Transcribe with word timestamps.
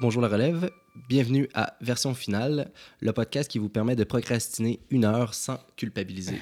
Bonjour 0.00 0.20
la 0.20 0.28
relève, 0.28 0.72
bienvenue 1.08 1.48
à 1.54 1.76
Version 1.80 2.14
Finale, 2.14 2.72
le 3.00 3.12
podcast 3.12 3.48
qui 3.48 3.60
vous 3.60 3.68
permet 3.68 3.94
de 3.94 4.02
procrastiner 4.02 4.80
une 4.90 5.04
heure 5.04 5.34
sans 5.34 5.60
culpabiliser. 5.76 6.40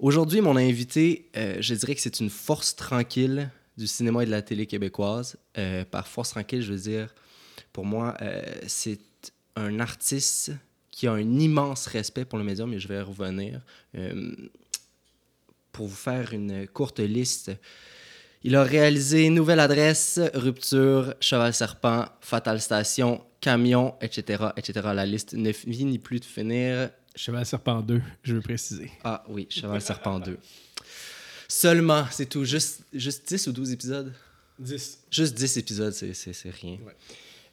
Aujourd'hui, 0.00 0.40
mon 0.40 0.56
invité, 0.56 1.30
euh, 1.36 1.58
je 1.60 1.74
dirais 1.74 1.94
que 1.94 2.00
c'est 2.00 2.18
une 2.18 2.28
force 2.28 2.74
tranquille 2.74 3.50
du 3.76 3.86
cinéma 3.86 4.24
et 4.24 4.26
de 4.26 4.32
la 4.32 4.42
télé 4.42 4.66
québécoise. 4.66 5.36
Euh, 5.56 5.84
par 5.84 6.08
force 6.08 6.30
tranquille, 6.30 6.60
je 6.60 6.72
veux 6.72 6.80
dire, 6.80 7.14
pour 7.72 7.84
moi, 7.84 8.16
euh, 8.20 8.42
c'est 8.66 8.98
un 9.54 9.78
artiste 9.78 10.50
qui 10.90 11.06
a 11.06 11.12
un 11.12 11.38
immense 11.38 11.86
respect 11.86 12.24
pour 12.24 12.36
le 12.36 12.44
médium, 12.44 12.68
mais 12.68 12.80
je 12.80 12.88
vais 12.88 13.00
revenir. 13.00 13.60
pour 15.70 15.86
vous 15.86 15.94
faire 15.94 16.32
une 16.32 16.66
courte 16.66 16.98
liste, 16.98 17.52
il 18.46 18.54
a 18.54 18.62
réalisé 18.62 19.28
Nouvelle 19.28 19.58
Adresse, 19.58 20.20
Rupture, 20.32 21.14
Cheval 21.20 21.52
Serpent, 21.52 22.04
Fatal 22.20 22.60
Station, 22.60 23.20
Camion, 23.40 23.96
etc., 24.00 24.44
etc. 24.56 24.86
La 24.94 25.04
liste 25.04 25.34
ne 25.34 25.50
finit 25.50 25.98
plus 25.98 26.20
de 26.20 26.24
finir. 26.24 26.90
Cheval 27.16 27.44
Serpent 27.44 27.80
2, 27.80 28.00
je 28.22 28.34
veux 28.34 28.40
préciser. 28.40 28.92
Ah 29.02 29.24
oui, 29.28 29.48
Cheval 29.50 29.80
Serpent 29.80 30.20
2. 30.20 30.38
Seulement, 31.48 32.04
c'est 32.12 32.26
tout. 32.26 32.44
Juste, 32.44 32.84
juste 32.92 33.26
10 33.28 33.48
ou 33.48 33.52
12 33.52 33.72
épisodes? 33.72 34.12
10. 34.60 35.00
Juste 35.10 35.34
10 35.34 35.58
épisodes, 35.58 35.92
c'est 35.92 36.50
rien. 36.50 36.78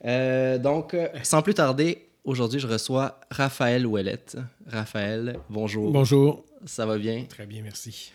Euh, 0.06 0.60
donc, 0.60 0.94
euh, 0.94 1.08
sans 1.24 1.42
plus 1.42 1.56
tarder, 1.56 2.06
aujourd'hui, 2.24 2.60
je 2.60 2.68
reçois 2.68 3.20
Raphaël 3.32 3.88
Ouellette. 3.88 4.38
Raphaël, 4.68 5.40
bonjour. 5.50 5.92
Bonjour. 5.92 6.46
Ça 6.68 6.86
va 6.86 7.00
bien? 7.00 7.26
Très 7.28 7.48
bien, 7.48 7.64
merci. 7.64 8.12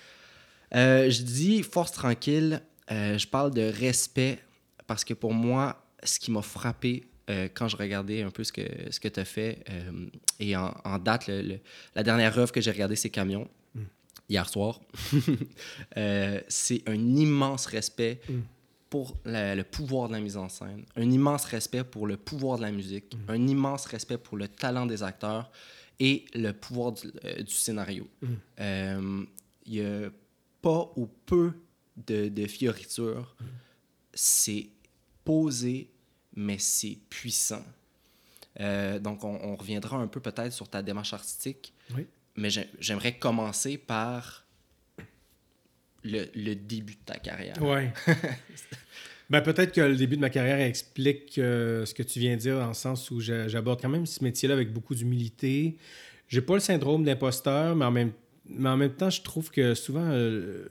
Euh, 0.74 1.10
je 1.10 1.22
dis 1.22 1.62
force 1.62 1.92
tranquille, 1.92 2.60
euh, 2.90 3.18
je 3.18 3.26
parle 3.26 3.52
de 3.52 3.62
respect 3.62 4.38
parce 4.86 5.04
que 5.04 5.14
pour 5.14 5.34
moi, 5.34 5.84
ce 6.02 6.18
qui 6.18 6.30
m'a 6.30 6.42
frappé 6.42 7.08
euh, 7.30 7.48
quand 7.52 7.68
je 7.68 7.76
regardais 7.76 8.22
un 8.22 8.30
peu 8.30 8.44
ce 8.44 8.52
que, 8.52 8.62
ce 8.90 9.00
que 9.00 9.08
tu 9.08 9.20
as 9.20 9.24
fait, 9.24 9.64
et 10.40 10.56
en, 10.56 10.98
date, 10.98 11.28
la 11.94 12.02
dernière 12.02 12.38
œuvre 12.38 12.52
que 12.52 12.60
j'ai 12.60 12.70
regardée, 12.70 12.96
c'est 12.96 13.10
Camion, 13.10 13.48
mm. 13.74 13.82
hier 14.30 14.48
soir, 14.48 14.80
c'est 16.48 16.82
un 16.88 17.16
immense 17.16 17.66
respect 17.66 18.20
mm. 18.28 18.40
pour 18.88 19.18
le 19.26 19.62
pouvoir 19.62 20.08
de 20.08 20.14
la 20.14 20.20
mise 20.20 20.38
en 20.38 20.48
scène, 20.48 20.84
un 20.96 21.10
immense 21.10 21.44
respect 21.44 21.84
pour 21.84 22.06
le 22.06 22.16
pouvoir 22.16 22.56
de 22.56 22.62
la 22.62 22.72
musique, 22.72 23.14
mm. 23.14 23.30
un 23.30 23.46
immense 23.46 23.84
respect 23.84 24.16
pour 24.16 24.38
le 24.38 24.48
talent 24.48 24.86
des 24.86 25.02
acteurs 25.02 25.50
et 26.00 26.24
le 26.32 26.52
pouvoir 26.52 26.92
du, 26.92 27.08
du 27.44 27.52
scénario. 27.52 28.08
Il 28.58 29.74
y 29.74 29.82
a 29.82 30.08
pas 30.62 30.90
ou 30.96 31.06
peu 31.26 31.52
de, 32.06 32.28
de 32.28 32.46
fioritures. 32.46 33.34
C'est 34.14 34.68
posé, 35.24 35.90
mais 36.34 36.58
c'est 36.58 36.98
puissant. 37.10 37.64
Euh, 38.60 38.98
donc, 38.98 39.24
on, 39.24 39.56
reviendra 39.56 39.98
un 39.98 40.08
peu 40.08 40.20
peut-être 40.20 40.52
sur 40.52 40.68
ta 40.68 40.82
démarche 40.82 41.12
artistique. 41.12 41.72
Oui. 41.94 42.06
Mais 42.36 42.48
j'aimerais 42.80 43.18
commencer 43.18 43.78
par 43.78 44.46
le, 46.04 46.26
le, 46.34 46.54
début 46.54 46.94
de 46.94 47.04
ta 47.04 47.18
carrière. 47.18 47.56
Oui. 47.60 47.88
ben, 49.30 49.40
peut-être 49.42 49.72
que 49.72 49.80
le 49.80 49.96
début 49.96 50.16
de 50.16 50.20
ma 50.20 50.30
carrière 50.30 50.60
explique 50.60 51.38
euh, 51.38 51.84
ce 51.84 51.94
que 51.94 52.02
tu 52.02 52.20
viens 52.20 52.36
de 52.36 52.40
dire, 52.40 52.58
dans 52.58 52.68
le 52.68 52.74
sens 52.74 53.10
où 53.10 53.20
j'aborde 53.20 53.80
quand 53.80 53.88
même 53.88 54.06
ce 54.06 54.22
métier-là 54.22 54.54
avec 54.54 54.72
beaucoup 54.72 54.94
d'humilité. 54.94 55.76
J'ai 56.28 56.42
pas 56.42 56.54
le 56.54 56.60
syndrome 56.60 57.04
d'imposteur, 57.04 57.74
mais 57.74 57.84
en 57.84 57.90
même 57.90 58.12
temps, 58.12 58.18
mais 58.48 58.68
en 58.68 58.76
même 58.76 58.94
temps, 58.94 59.10
je 59.10 59.22
trouve 59.22 59.50
que 59.50 59.74
souvent, 59.74 60.08
euh, 60.10 60.66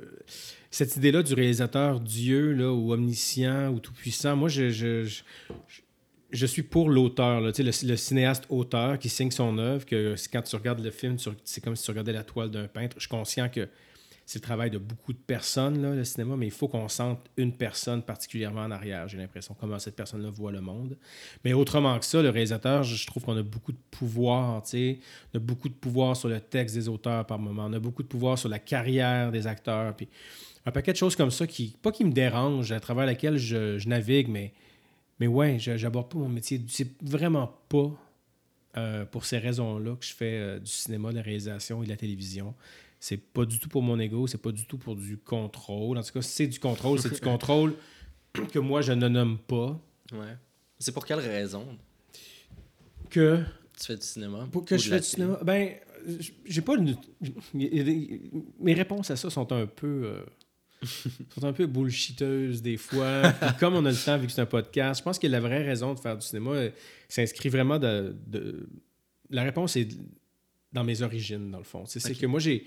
cette 0.77 0.95
idée-là 0.95 1.23
du 1.23 1.33
réalisateur 1.33 1.99
Dieu 1.99 2.53
là, 2.53 2.71
ou 2.71 2.93
omniscient 2.93 3.69
ou 3.69 3.79
tout-puissant, 3.79 4.35
moi, 4.35 4.47
je, 4.47 4.69
je, 4.69 5.21
je, 6.29 6.45
suis 6.45 6.61
pour 6.61 6.91
l'auteur, 6.91 7.41
le, 7.41 7.51
le 7.57 7.95
cinéaste-auteur 7.95 8.99
qui 8.99 9.09
signe 9.09 9.31
son 9.31 9.57
œuvre, 9.57 9.87
que 9.87 10.13
quand 10.31 10.43
tu 10.43 10.55
regardes 10.55 10.81
le 10.81 10.91
film, 10.91 11.17
c'est 11.43 11.63
comme 11.63 11.75
si 11.75 11.83
tu 11.83 11.89
regardais 11.89 12.13
la 12.13 12.23
toile 12.23 12.51
d'un 12.51 12.67
peintre. 12.67 12.95
Je 12.97 13.01
suis 13.01 13.09
conscient 13.09 13.49
que 13.49 13.67
c'est 14.27 14.37
le 14.37 14.43
travail 14.43 14.69
de 14.69 14.77
beaucoup 14.77 15.13
de 15.13 15.17
personnes, 15.17 15.81
là, 15.81 15.95
le 15.95 16.03
cinéma, 16.03 16.35
mais 16.35 16.45
il 16.45 16.51
faut 16.51 16.67
qu'on 16.67 16.89
sente 16.89 17.21
une 17.37 17.53
personne 17.53 18.03
particulièrement 18.03 18.61
en 18.61 18.71
arrière, 18.71 19.07
j'ai 19.07 19.17
l'impression, 19.17 19.55
comment 19.59 19.79
cette 19.79 19.95
personne-là 19.95 20.29
voit 20.29 20.51
le 20.51 20.61
monde. 20.61 20.97
Mais 21.43 21.53
autrement 21.53 21.97
que 21.97 22.05
ça, 22.05 22.21
le 22.21 22.29
réalisateur, 22.29 22.83
je 22.83 23.07
trouve 23.07 23.23
qu'on 23.23 23.37
a 23.37 23.41
beaucoup 23.41 23.71
de 23.71 23.79
pouvoir, 23.89 24.61
on 24.61 25.37
a 25.37 25.39
beaucoup 25.39 25.69
de 25.69 25.73
pouvoir 25.73 26.15
sur 26.17 26.27
le 26.27 26.39
texte 26.39 26.75
des 26.75 26.87
auteurs 26.87 27.25
par 27.25 27.39
moment, 27.39 27.65
on 27.65 27.73
a 27.73 27.79
beaucoup 27.79 28.03
de 28.03 28.07
pouvoir 28.09 28.37
sur 28.37 28.49
la 28.49 28.59
carrière 28.59 29.31
des 29.31 29.47
acteurs, 29.47 29.95
un 30.67 30.71
paquet 30.71 30.91
de 30.91 30.97
choses 30.97 31.15
comme 31.15 31.31
ça 31.31 31.47
qui, 31.47 31.77
pas 31.81 31.93
qui 31.93 32.03
me 32.03 32.11
dérangent, 32.11 32.73
à 32.73 32.79
travers 32.81 33.05
lesquelles 33.05 33.37
je, 33.37 33.87
navigue, 33.87 34.27
mais, 34.27 34.53
mais 35.17 35.25
ouais, 35.25 35.57
j'aborde 35.59 36.11
pas 36.11 36.17
mon 36.17 36.27
métier. 36.27 36.61
C'est 36.67 37.01
vraiment 37.01 37.57
pas 37.69 37.89
euh, 38.75 39.05
pour 39.05 39.23
ces 39.23 39.37
raisons-là 39.37 39.95
que 39.95 40.05
je 40.05 40.13
fais 40.13 40.37
euh, 40.37 40.59
du 40.59 40.69
cinéma, 40.69 41.11
de 41.11 41.15
la 41.15 41.21
réalisation 41.21 41.83
et 41.83 41.85
de 41.85 41.89
la 41.89 41.95
télévision. 41.95 42.53
C'est 42.99 43.15
pas 43.15 43.45
du 43.45 43.59
tout 43.59 43.69
pour 43.69 43.81
mon 43.81 43.97
ego, 43.97 44.27
c'est 44.27 44.41
pas 44.41 44.51
du 44.51 44.65
tout 44.65 44.77
pour 44.77 44.97
du 44.97 45.17
contrôle. 45.17 45.97
En 45.97 46.03
tout 46.03 46.11
cas, 46.11 46.21
c'est 46.21 46.47
du 46.47 46.59
contrôle, 46.59 46.99
c'est 46.99 47.13
du 47.13 47.21
contrôle 47.21 47.73
que 48.33 48.59
moi 48.59 48.81
je 48.81 48.91
ne 48.91 49.07
nomme 49.07 49.37
pas. 49.37 49.79
Ouais. 50.11 50.35
C'est 50.79 50.91
pour 50.91 51.05
quelle 51.05 51.19
raison? 51.19 51.77
Que 53.09 53.41
tu 53.79 53.85
fais 53.85 53.95
du 53.95 54.05
cinéma 54.05 54.49
Pour 54.51 54.65
que 54.65 54.77
je 54.77 54.89
fais 54.89 54.99
du 54.99 55.05
cinéma? 55.05 55.39
Ben, 55.45 55.75
j'ai 56.45 56.61
pas 56.61 56.73
mes 57.53 58.73
réponses 58.73 59.11
à 59.11 59.15
ça 59.15 59.29
sont 59.29 59.51
un 59.53 59.65
peu 59.65 60.01
euh, 60.03 60.25
sont 60.83 61.45
un 61.45 61.53
peu 61.53 61.65
bullshiteuses 61.65 62.61
des 62.61 62.77
fois. 62.77 63.33
comme 63.59 63.75
on 63.75 63.85
a 63.85 63.91
le 63.91 63.97
temps 63.97 64.17
vu 64.17 64.27
que 64.27 64.33
c'est 64.33 64.41
un 64.41 64.45
podcast, 64.45 64.99
je 64.99 65.03
pense 65.03 65.19
que 65.19 65.27
la 65.27 65.39
vraie 65.39 65.63
raison 65.63 65.93
de 65.93 65.99
faire 65.99 66.17
du 66.17 66.25
cinéma 66.25 66.51
euh, 66.51 66.69
s'inscrit 67.09 67.49
vraiment 67.49 67.79
de, 67.79 68.15
de, 68.27 68.67
la 69.29 69.43
réponse 69.43 69.75
est 69.75 69.89
dans 70.73 70.83
mes 70.83 71.01
origines 71.01 71.51
dans 71.51 71.57
le 71.57 71.63
fond. 71.63 71.83
C'est 71.85 72.17
que 72.17 72.25
moi 72.25 72.39
j'ai 72.39 72.65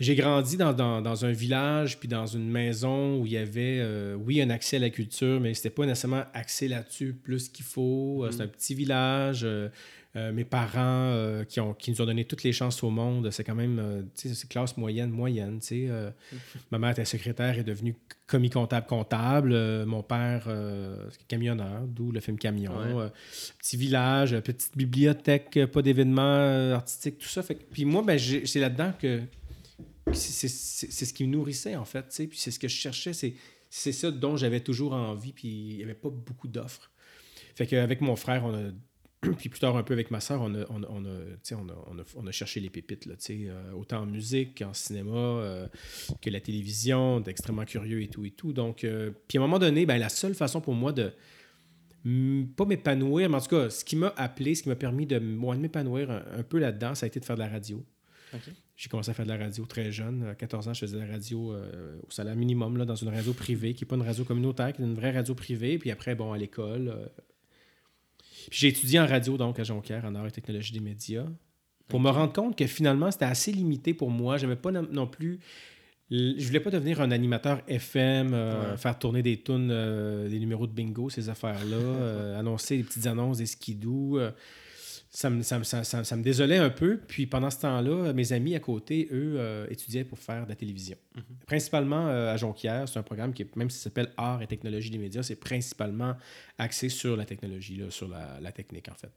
j'ai 0.00 0.14
grandi 0.14 0.56
dans, 0.56 0.72
dans, 0.72 1.24
un 1.26 1.30
village 1.30 2.00
puis 2.00 2.08
dans 2.08 2.26
une 2.26 2.50
maison 2.50 3.20
où 3.20 3.26
il 3.26 3.32
y 3.32 3.36
avait, 3.36 3.80
euh, 3.80 4.14
oui, 4.14 4.40
un 4.40 4.48
accès 4.48 4.76
à 4.76 4.80
la 4.80 4.88
culture, 4.88 5.38
mais 5.40 5.52
c'était 5.52 5.68
pas 5.68 5.84
nécessairement 5.84 6.24
axé 6.32 6.68
là-dessus 6.68 7.12
plus 7.12 7.50
qu'il 7.50 7.66
faut. 7.66 8.24
Euh, 8.24 8.30
c'est 8.30 8.38
mm. 8.38 8.42
un 8.42 8.48
petit 8.48 8.74
village. 8.74 9.42
Euh, 9.44 9.68
mes 10.14 10.44
parents 10.44 11.44
qui, 11.48 11.60
ont, 11.60 11.72
qui 11.72 11.90
nous 11.90 12.02
ont 12.02 12.06
donné 12.06 12.24
toutes 12.24 12.42
les 12.42 12.52
chances 12.52 12.82
au 12.82 12.90
monde, 12.90 13.30
c'est 13.30 13.44
quand 13.44 13.54
même, 13.54 14.08
tu 14.16 14.28
sais, 14.28 14.34
c'est 14.34 14.48
classe 14.48 14.76
moyenne, 14.76 15.10
moyenne, 15.10 15.60
tu 15.60 15.88
sais. 15.88 16.12
ma 16.70 16.78
mère 16.78 16.90
était 16.90 17.04
secrétaire, 17.04 17.58
est 17.58 17.64
devenue 17.64 17.94
commis 18.26 18.50
comptable 18.50 18.86
comptable. 18.86 19.84
mon 19.86 20.02
père, 20.02 20.48
camionneur, 21.28 21.86
d'où 21.86 22.10
le 22.10 22.20
film 22.20 22.38
Camion. 22.38 22.72
petit 23.58 23.76
village, 23.76 24.38
petite 24.40 24.76
bibliothèque, 24.76 25.58
pas 25.66 25.82
d'événements 25.82 26.72
artistiques, 26.74 27.18
tout 27.18 27.28
ça. 27.28 27.42
Fait, 27.42 27.54
puis 27.54 27.84
moi, 27.84 28.02
ben, 28.02 28.18
c'est 28.18 28.60
là-dedans 28.60 28.92
que 28.98 29.22
c'est 30.12 30.48
ce 30.48 31.12
qui 31.12 31.24
me 31.24 31.32
nourrissait, 31.32 31.76
en 31.76 31.84
fait. 31.84 32.06
Puis 32.28 32.38
c'est 32.38 32.50
ce 32.50 32.58
que 32.58 32.68
je 32.68 32.76
cherchais. 32.76 33.12
C'est 33.12 33.92
ça 33.92 34.10
dont 34.10 34.36
j'avais 34.36 34.60
toujours 34.60 34.92
envie. 34.92 35.32
Puis 35.32 35.48
il 35.48 35.76
n'y 35.76 35.82
avait 35.82 35.94
pas 35.94 36.10
beaucoup 36.10 36.48
d'offres. 36.48 36.90
Fait 37.54 37.66
qu'avec 37.66 38.00
mon 38.00 38.16
frère, 38.16 38.44
on 38.44 38.54
a. 38.54 38.70
Puis 39.38 39.48
plus 39.50 39.60
tard, 39.60 39.76
un 39.76 39.82
peu 39.82 39.92
avec 39.92 40.10
ma 40.10 40.20
soeur, 40.20 40.40
on 40.40 40.54
a, 40.54 40.64
on, 40.70 40.82
a, 40.82 40.86
on, 40.88 41.04
a, 41.04 42.04
on 42.16 42.26
a, 42.26 42.32
cherché 42.32 42.60
les 42.60 42.70
pépites, 42.70 43.04
là, 43.06 43.14
euh, 43.30 43.72
autant 43.72 44.00
en 44.00 44.06
musique 44.06 44.58
qu'en 44.58 44.72
cinéma, 44.72 45.12
euh, 45.14 45.66
que 46.22 46.30
la 46.30 46.40
télévision, 46.40 47.16
on 47.16 47.22
extrêmement 47.24 47.66
curieux 47.66 48.02
et 48.02 48.08
tout 48.08 48.24
et 48.24 48.30
tout. 48.30 48.52
Donc, 48.52 48.84
euh, 48.84 49.10
puis 49.28 49.36
à 49.36 49.40
un 49.40 49.44
moment 49.44 49.58
donné, 49.58 49.84
ben, 49.84 49.98
la 49.98 50.08
seule 50.08 50.34
façon 50.34 50.62
pour 50.62 50.74
moi 50.74 50.92
de, 50.92 51.12
pas 52.56 52.64
m'épanouir, 52.64 53.28
mais 53.28 53.36
en 53.36 53.40
tout 53.40 53.54
cas, 53.54 53.68
ce 53.68 53.84
qui 53.84 53.96
m'a 53.96 54.14
appelé, 54.16 54.54
ce 54.54 54.62
qui 54.62 54.70
m'a 54.70 54.76
permis 54.76 55.06
de, 55.06 55.18
m'épanouir 55.18 56.10
un, 56.10 56.42
peu 56.42 56.58
là-dedans, 56.58 56.94
ça 56.94 57.04
a 57.04 57.08
été 57.08 57.20
de 57.20 57.24
faire 57.24 57.36
de 57.36 57.42
la 57.42 57.48
radio. 57.48 57.84
J'ai 58.76 58.88
commencé 58.88 59.10
à 59.10 59.14
faire 59.14 59.26
de 59.26 59.30
la 59.30 59.36
radio 59.36 59.66
très 59.66 59.92
jeune. 59.92 60.22
À 60.22 60.34
14 60.34 60.68
ans, 60.68 60.72
je 60.72 60.80
faisais 60.80 60.96
de 60.96 61.02
la 61.02 61.12
radio 61.12 61.52
euh, 61.52 61.98
au 62.06 62.10
salaire 62.10 62.36
minimum, 62.36 62.78
là, 62.78 62.86
dans 62.86 62.94
une 62.94 63.10
radio 63.10 63.34
privée, 63.34 63.74
qui 63.74 63.84
n'est 63.84 63.88
pas 63.88 63.96
une 63.96 64.02
radio 64.02 64.24
communautaire, 64.24 64.72
qui 64.72 64.80
est 64.80 64.84
une 64.86 64.94
vraie 64.94 65.10
radio 65.10 65.34
privée. 65.34 65.78
Puis 65.78 65.90
après, 65.90 66.14
bon, 66.14 66.32
à 66.32 66.38
l'école. 66.38 66.88
Euh, 66.88 67.06
j'ai 68.50 68.68
étudié 68.68 69.00
en 69.00 69.06
radio, 69.06 69.36
donc, 69.36 69.58
à 69.58 69.64
Jonquière, 69.64 70.04
en 70.04 70.14
art 70.14 70.26
et 70.26 70.30
technologie 70.30 70.72
des 70.72 70.80
médias, 70.80 71.26
pour 71.88 72.00
me 72.00 72.10
rendre 72.10 72.32
compte 72.32 72.56
que 72.56 72.66
finalement, 72.66 73.10
c'était 73.10 73.24
assez 73.24 73.52
limité 73.52 73.94
pour 73.94 74.10
moi. 74.10 74.36
Je 74.36 74.46
pas 74.46 74.70
non 74.70 75.06
plus. 75.06 75.40
Je 76.10 76.44
voulais 76.44 76.60
pas 76.60 76.70
devenir 76.70 77.00
un 77.00 77.12
animateur 77.12 77.62
FM, 77.68 78.34
euh, 78.34 78.76
faire 78.76 78.98
tourner 78.98 79.22
des 79.22 79.40
tunes, 79.40 79.68
des 80.28 80.38
numéros 80.40 80.66
de 80.66 80.72
bingo, 80.72 81.08
ces 81.08 81.28
affaires-là, 81.28 82.36
annoncer 82.38 82.76
des 82.76 82.82
petites 82.82 83.06
annonces, 83.06 83.38
des 83.38 83.46
skidoo 83.46 84.18
ça 85.12 85.28
me, 85.28 85.42
ça, 85.42 85.62
ça, 85.64 86.04
ça 86.04 86.16
me, 86.16 86.22
désolait 86.22 86.56
un 86.56 86.70
peu. 86.70 86.98
Puis 87.08 87.26
pendant 87.26 87.50
ce 87.50 87.58
temps-là, 87.60 88.12
mes 88.12 88.32
amis 88.32 88.54
à 88.54 88.60
côté, 88.60 89.08
eux, 89.10 89.34
euh, 89.38 89.66
étudiaient 89.68 90.04
pour 90.04 90.20
faire 90.20 90.44
de 90.44 90.48
la 90.48 90.54
télévision. 90.54 90.96
Mhm. 91.16 91.22
Principalement 91.46 92.08
euh, 92.08 92.32
à 92.32 92.36
Jonquière, 92.36 92.88
c'est 92.88 92.98
un 92.98 93.02
programme 93.02 93.32
qui, 93.32 93.44
même 93.56 93.70
s'il 93.70 93.80
s'appelle 93.80 94.12
Art 94.16 94.40
et 94.40 94.46
technologie 94.46 94.90
des 94.90 94.98
médias, 94.98 95.24
c'est 95.24 95.40
principalement 95.40 96.14
axé 96.58 96.88
sur 96.88 97.16
la 97.16 97.24
technologie, 97.24 97.76
là, 97.76 97.90
sur 97.90 98.06
la, 98.06 98.38
la, 98.40 98.52
technique 98.52 98.88
en 98.88 98.94
fait. 98.94 99.10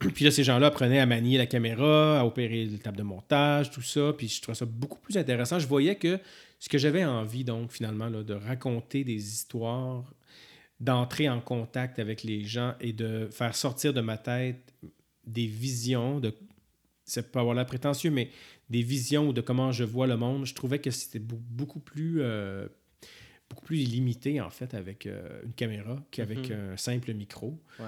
Puis 0.14 0.24
là, 0.24 0.30
ces 0.30 0.44
gens-là 0.44 0.68
apprenaient 0.68 1.00
à 1.00 1.06
manier 1.06 1.36
la 1.36 1.46
caméra, 1.46 2.20
à 2.20 2.24
opérer 2.24 2.64
le 2.64 2.78
table 2.78 2.96
de 2.96 3.02
montage, 3.02 3.70
tout 3.70 3.82
ça. 3.82 4.14
Puis 4.16 4.28
je 4.28 4.40
trouvais 4.40 4.56
ça 4.56 4.64
beaucoup 4.64 5.00
plus 5.00 5.18
intéressant. 5.18 5.58
Je 5.58 5.66
voyais 5.66 5.96
que 5.96 6.18
ce 6.60 6.68
que 6.68 6.78
j'avais 6.78 7.04
envie, 7.04 7.44
donc, 7.44 7.72
finalement, 7.72 8.08
là, 8.08 8.22
de 8.22 8.34
raconter 8.34 9.04
des 9.04 9.28
histoires 9.28 10.04
d'entrer 10.80 11.28
en 11.28 11.40
contact 11.40 11.98
avec 11.98 12.22
les 12.22 12.44
gens 12.44 12.74
et 12.80 12.92
de 12.92 13.28
faire 13.32 13.54
sortir 13.56 13.92
de 13.92 14.00
ma 14.00 14.16
tête 14.16 14.72
des 15.26 15.46
visions, 15.46 16.20
de, 16.20 16.32
ça 17.04 17.22
peut 17.22 17.38
avoir 17.40 17.54
l'air 17.54 17.66
prétentieux, 17.66 18.10
mais 18.10 18.30
des 18.70 18.82
visions 18.82 19.32
de 19.32 19.40
comment 19.40 19.72
je 19.72 19.84
vois 19.84 20.06
le 20.06 20.16
monde. 20.16 20.46
Je 20.46 20.54
trouvais 20.54 20.78
que 20.78 20.90
c'était 20.90 21.18
beaucoup 21.18 21.80
plus, 21.80 22.18
euh, 22.20 22.68
beaucoup 23.50 23.64
plus 23.64 23.76
limité, 23.78 24.40
en 24.40 24.50
fait, 24.50 24.72
avec 24.74 25.06
euh, 25.06 25.42
une 25.44 25.52
caméra 25.52 26.02
qu'avec 26.10 26.50
Mhm. 26.50 26.70
un 26.72 26.76
simple 26.76 27.12
micro. 27.14 27.58
Ouais. 27.80 27.86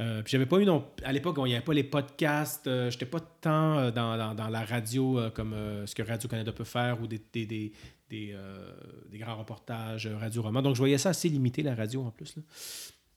Euh, 0.00 0.22
puis 0.22 0.30
j'avais 0.30 0.46
pas 0.46 0.60
eu 0.60 0.64
non 0.64 0.86
à 1.02 1.12
l'époque 1.12 1.34
il 1.38 1.44
n'y 1.48 1.56
avait 1.56 1.64
pas 1.64 1.74
les 1.74 1.82
podcasts 1.82 2.70
j'étais 2.88 3.04
pas 3.04 3.18
tant 3.18 3.90
dans, 3.90 4.16
dans- 4.16 4.32
dans 4.32 4.46
la 4.48 4.64
radio 4.64 5.18
comme 5.34 5.56
ce 5.86 5.92
que 5.92 6.04
Radio 6.04 6.28
Canada 6.28 6.52
peut 6.52 6.62
faire 6.62 7.02
ou 7.02 7.08
des, 7.08 7.20
des, 7.32 7.46
des, 7.46 7.72
des, 8.10 8.30
euh, 8.32 8.72
des 9.10 9.18
grands 9.18 9.36
reportages 9.36 10.06
euh, 10.06 10.16
radio 10.16 10.42
roman 10.42 10.62
donc 10.62 10.74
je 10.74 10.78
voyais 10.78 10.98
ça 10.98 11.10
assez 11.10 11.28
limité 11.28 11.62
la 11.62 11.74
radio 11.74 12.02
en 12.02 12.10
plus 12.10 12.36
là. 12.36 12.42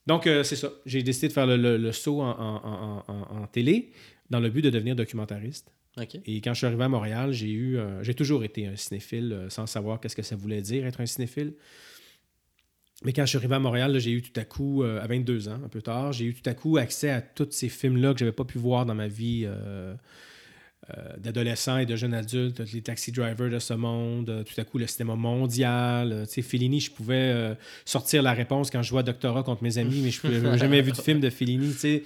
donc 0.06 0.26
euh, 0.26 0.42
c'est 0.44 0.56
ça. 0.56 0.70
J'ai 0.86 1.02
décidé 1.02 1.28
de 1.28 1.32
faire 1.32 1.46
le, 1.46 1.56
le- 1.56 1.76
le 1.78 1.92
saut 1.92 2.20
en, 2.20 2.30
en- 2.30 2.64
en- 2.64 3.04
en- 3.08 3.42
en 3.42 3.46
télé 3.46 3.90
dans 4.30 4.40
le 4.40 4.50
but 4.50 4.62
de 4.62 4.70
devenir 4.70 4.94
documentariste. 4.96 5.70
Et 6.24 6.40
quand 6.40 6.54
je 6.54 6.58
suis 6.58 6.66
arrivé 6.66 6.84
à 6.84 6.88
Montréal 6.88 7.32
j'ai 7.32 7.50
eu 7.50 7.76
euh, 7.78 8.02
j'ai 8.02 8.14
toujours 8.14 8.44
été 8.44 8.66
un 8.66 8.76
cinéphile 8.76 9.46
sans 9.48 9.66
savoir 9.66 10.00
qu'est-ce 10.00 10.16
que 10.16 10.22
ça 10.22 10.36
voulait 10.36 10.62
dire 10.62 10.86
être 10.86 11.00
un 11.00 11.06
cinéphile. 11.06 11.54
Mais 13.04 13.12
quand 13.12 13.22
je 13.22 13.30
suis 13.30 13.38
arrivé 13.38 13.54
à 13.56 13.58
Montréal, 13.58 13.98
j'ai 13.98 14.12
eu 14.12 14.22
tout 14.22 14.38
à 14.38 14.44
coup, 14.44 14.84
à 14.84 15.04
22 15.08 15.48
ans, 15.48 15.60
un 15.64 15.68
peu 15.68 15.82
tard, 15.82 16.12
j'ai 16.12 16.24
eu 16.26 16.34
tout 16.34 16.48
à 16.48 16.54
coup 16.54 16.76
accès 16.76 17.10
à 17.10 17.20
tous 17.20 17.48
ces 17.50 17.68
films-là 17.68 18.12
que 18.12 18.20
je 18.20 18.24
n'avais 18.24 18.34
pas 18.34 18.44
pu 18.44 18.58
voir 18.58 18.86
dans 18.86 18.94
ma 18.94 19.08
vie 19.08 19.44
euh, 20.90 20.92
euh, 20.96 21.16
d'adolescent 21.18 21.78
et 21.78 21.86
de 21.86 21.94
jeune 21.96 22.12
adulte, 22.14 22.60
les 22.72 22.82
taxi 22.82 23.12
drivers 23.12 23.50
de 23.50 23.58
ce 23.58 23.72
monde, 23.74 24.28
euh, 24.30 24.42
tout 24.42 24.60
à 24.60 24.64
coup 24.64 24.78
le 24.78 24.86
cinéma 24.88 25.14
mondial. 25.14 26.12
euh, 26.12 26.26
tu 26.26 26.32
sais, 26.32 26.42
Fellini, 26.42 26.80
je 26.80 26.90
pouvais 26.90 27.56
sortir 27.84 28.22
la 28.22 28.32
réponse 28.32 28.70
quand 28.70 28.82
je 28.82 28.88
jouais 28.88 29.00
à 29.00 29.02
Doctorat 29.04 29.42
contre 29.44 29.62
mes 29.62 29.78
amis, 29.78 30.00
mais 30.02 30.10
je 30.10 30.26
n'avais 30.26 30.58
jamais 30.58 30.82
vu 30.82 30.90
de 30.92 30.96
film 30.96 31.20
de 31.20 31.30
Fellini. 31.30 31.68
tu 31.72 31.78
sais. 31.78 32.02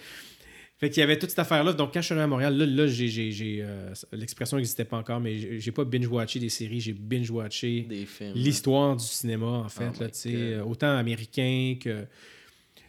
Fait 0.78 0.90
qu'il 0.90 1.00
y 1.00 1.02
avait 1.04 1.18
toute 1.18 1.30
cette 1.30 1.38
affaire-là. 1.38 1.72
Donc, 1.72 1.94
quand 1.94 2.02
je 2.02 2.04
suis 2.04 2.12
arrivé 2.12 2.24
à 2.24 2.26
Montréal, 2.26 2.54
là, 2.54 2.66
là 2.66 2.86
j'ai, 2.86 3.08
j'ai- 3.08 3.32
j'ai, 3.32 3.66
l'expression 4.12 4.58
n'existait 4.58 4.84
pas 4.84 4.98
encore, 4.98 5.20
mais 5.20 5.58
j'ai, 5.58 5.72
pas 5.72 5.84
binge-watché 5.84 6.38
des 6.38 6.50
séries, 6.50 6.80
j'ai 6.80 6.92
binge-watché 6.92 7.86
Des 7.88 8.04
films. 8.04 8.32
l'histoire 8.34 8.94
du 8.94 9.04
cinéma, 9.06 9.46
en 9.46 9.68
fait. 9.70 9.90
Oh 9.98 10.28
là, 10.28 10.66
autant 10.66 10.94
américain 10.98 11.76
que. 11.80 12.04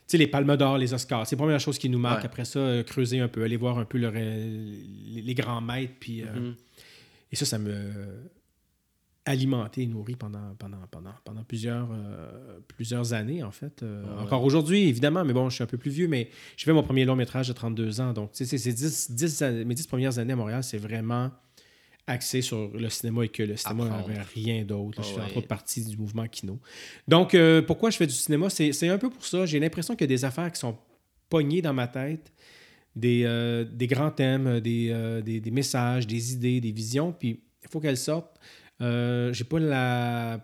Tu 0.07 0.11
sais, 0.11 0.17
les 0.17 0.27
Palmes 0.27 0.55
d'Or, 0.55 0.77
les 0.77 0.93
Oscars. 0.93 1.27
C'est 1.27 1.35
la 1.35 1.41
première 1.43 1.59
chose 1.59 1.77
qui 1.77 1.89
nous 1.89 1.99
marque. 1.99 2.19
Ouais. 2.21 2.25
Après 2.27 2.45
ça, 2.45 2.59
euh, 2.59 2.83
creuser 2.83 3.19
un 3.19 3.27
peu, 3.27 3.43
aller 3.43 3.57
voir 3.57 3.77
un 3.77 3.83
peu 3.85 3.97
les, 3.97 5.21
les 5.21 5.33
grands 5.33 5.59
maîtres. 5.61 5.93
Puis, 5.99 6.23
euh, 6.23 6.27
Mhm. 6.33 6.55
Et 7.31 7.35
ça, 7.35 7.45
ça 7.45 7.57
me 7.59 7.73
alimenté 9.25 9.81
et 9.81 9.87
nourri 9.87 10.15
pendant, 10.15 10.55
pendant, 10.57 10.77
pendant, 10.89 11.11
pendant 11.25 11.43
plusieurs, 11.43 11.89
euh, 11.91 12.59
plusieurs 12.69 13.11
années, 13.11 13.43
en 13.43 13.51
fait. 13.51 13.83
Euh, 13.83 14.01
Ouais. 14.03 14.21
Encore 14.21 14.43
aujourd'hui, 14.45 14.87
évidemment, 14.87 15.25
mais 15.25 15.33
bon, 15.33 15.49
je 15.49 15.55
suis 15.55 15.63
un 15.63 15.67
peu 15.67 15.77
plus 15.77 15.91
vieux, 15.91 16.07
mais 16.07 16.29
j'ai 16.55 16.63
fait 16.63 16.71
mon 16.71 16.83
premier 16.83 17.03
long 17.03 17.17
métrage 17.17 17.49
de 17.49 17.53
32 17.53 17.99
ans. 17.99 18.13
Donc, 18.13 18.31
tu 18.31 18.45
sais, 18.45 18.57
ces 18.57 18.71
10, 18.71 19.11
10 19.11 19.41
années- 19.41 19.65
mes 19.65 19.75
10 19.75 19.85
premières 19.87 20.17
années 20.17 20.31
à 20.31 20.35
Montréal, 20.37 20.63
c'est 20.63 20.77
vraiment 20.77 21.29
axé 22.07 22.41
sur 22.41 22.69
le 22.69 22.89
cinéma 22.89 23.25
et 23.25 23.27
que 23.27 23.43
le 23.43 23.57
cinéma 23.57 23.85
n'avait 23.89 24.21
rien 24.33 24.63
d'autre. 24.63 25.03
Je 25.03 25.09
fais 25.13 25.21
entre 25.21 25.37
autres 25.37 25.47
partie 25.47 25.83
du 25.83 25.97
mouvement 25.97 26.25
Kino. 26.27 26.59
Donc, 27.07 27.35
euh, 27.35 27.61
pourquoi 27.61 27.89
je 27.89 27.97
fais 27.97 28.07
du 28.07 28.13
cinéma? 28.13 28.49
C'est 28.49 28.89
un 28.89 28.97
peu 28.97 29.09
pour 29.09 29.25
ça. 29.25 29.45
J'ai 29.45 29.59
l'impression 29.59 29.95
qu'il 29.95 30.09
y 30.09 30.13
a 30.13 30.15
des 30.15 30.25
affaires 30.25 30.51
qui 30.51 30.59
sont 30.59 30.77
pognées 31.29 31.61
dans 31.61 31.73
ma 31.73 31.87
tête, 31.87 32.31
des, 32.95 33.23
euh, 33.25 33.65
des 33.65 33.87
grands 33.87 34.11
thèmes, 34.11 34.61
des, 34.61 34.89
euh, 34.91 35.21
des, 35.21 35.41
des 35.41 35.51
messages, 35.51 36.07
des 36.07 36.33
idées, 36.33 36.61
des 36.61 36.71
visions, 36.71 37.11
puis 37.11 37.43
il 37.61 37.69
faut 37.69 37.81
qu'elles 37.81 37.97
sortent. 37.97 38.39
J'ai 38.79 39.43
pas 39.43 39.59
la, 39.59 40.39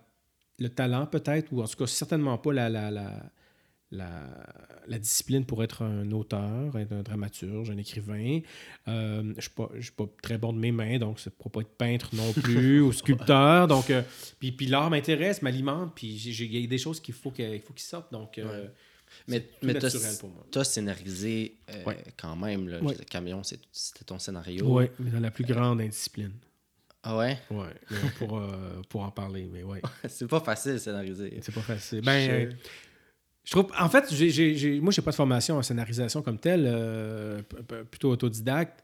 le 0.60 0.70
talent, 0.70 1.06
peut-être, 1.08 1.52
ou 1.54 1.62
en 1.62 1.68
tout 1.68 1.78
cas, 1.78 1.88
certainement 1.88 2.38
pas 2.38 2.52
la, 2.52 2.70
la, 2.70 2.92
la, 2.92 3.32
la, 3.94 4.28
la 4.88 4.98
discipline 5.00 5.46
pour 5.46 5.64
être 5.64 5.84
un 5.84 6.12
auteur, 6.12 6.78
être 6.78 6.92
un 6.92 7.04
dramaturge, 7.04 7.70
un 7.70 7.78
écrivain. 7.78 8.40
Euh, 8.88 9.22
je 9.22 9.28
ne 9.36 9.42
suis, 9.42 9.50
pas- 9.52 9.70
je 9.76 9.82
suis 9.82 9.92
pas 9.92 10.06
très 10.22 10.38
bon 10.38 10.52
de 10.52 10.58
mes 10.60 10.72
mains, 10.72 10.98
donc 10.98 11.20
je 11.20 11.30
ne 11.30 11.32
pourrais 11.32 11.50
pas 11.52 11.62
être 11.62 11.78
peintre 11.78 12.10
non 12.16 12.34
plus, 12.34 12.82
ou 12.82 12.92
sculpteur. 12.92 13.68
Donc, 13.68 13.90
euh, 13.90 14.02
puis, 14.40 14.52
puis 14.52 14.66
l'art 14.66 14.90
m'intéresse, 14.90 15.42
m'alimente, 15.42 15.94
puis 15.96 16.08
il 16.08 16.60
y 16.62 16.64
a 16.64 16.68
des 16.68 16.78
choses 16.78 17.00
qu'il 17.00 17.14
faut 17.14 17.32
qu'il 17.32 17.62
faut 17.62 17.74
qu'ils 17.74 17.84
sortent. 17.86 18.12
Donc, 18.12 18.38
euh, 18.38 18.64
Ouais. 18.64 18.70
Mais, 19.28 19.46
mais 19.62 19.74
moi. 19.74 19.90
t'as 20.52 20.64
scénarisé 20.64 21.56
Ouais. 21.86 21.98
quand 22.18 22.36
même. 22.36 22.68
Là, 22.68 22.82
Ouais. 22.82 22.96
Le 22.98 23.06
camion, 23.06 23.44
c'était 23.44 24.06
ton 24.06 24.18
scénario. 24.18 24.66
Oui, 24.68 24.86
mais 24.98 25.12
dans 25.12 25.20
la 25.20 25.30
plus 25.30 25.46
grande 25.46 25.82
indiscipline. 25.82 26.32
Ah 27.04 27.18
ouais? 27.18 27.38
Oui, 27.52 27.68
pour, 28.18 28.42
pour 28.90 29.04
en 29.04 29.12
parler, 29.12 29.48
mais 29.54 29.62
oui. 29.62 29.78
c'est 30.10 30.28
pas 30.28 30.40
facile 30.40 30.80
scénariser. 30.80 31.38
C'est 31.44 31.54
pas 31.54 31.62
facile. 31.62 32.02
Ben, 32.02 32.50
Je- 32.50 32.56
je 33.44 33.52
trouve. 33.52 33.68
En 33.80 33.90
fait, 33.90 34.06
j'ai, 34.14 34.30
j'ai, 34.30 34.56
j'ai- 34.56 34.80
moi, 34.80 34.92
j'ai 34.92 35.02
pas 35.02 35.12
de 35.12 35.16
formation 35.16 35.58
en 35.58 35.62
scénarisation 35.64 36.22
comme 36.22 36.38
telle, 36.40 36.66
euh, 36.68 37.42
plutôt 37.92 38.12
autodidacte. 38.12 38.84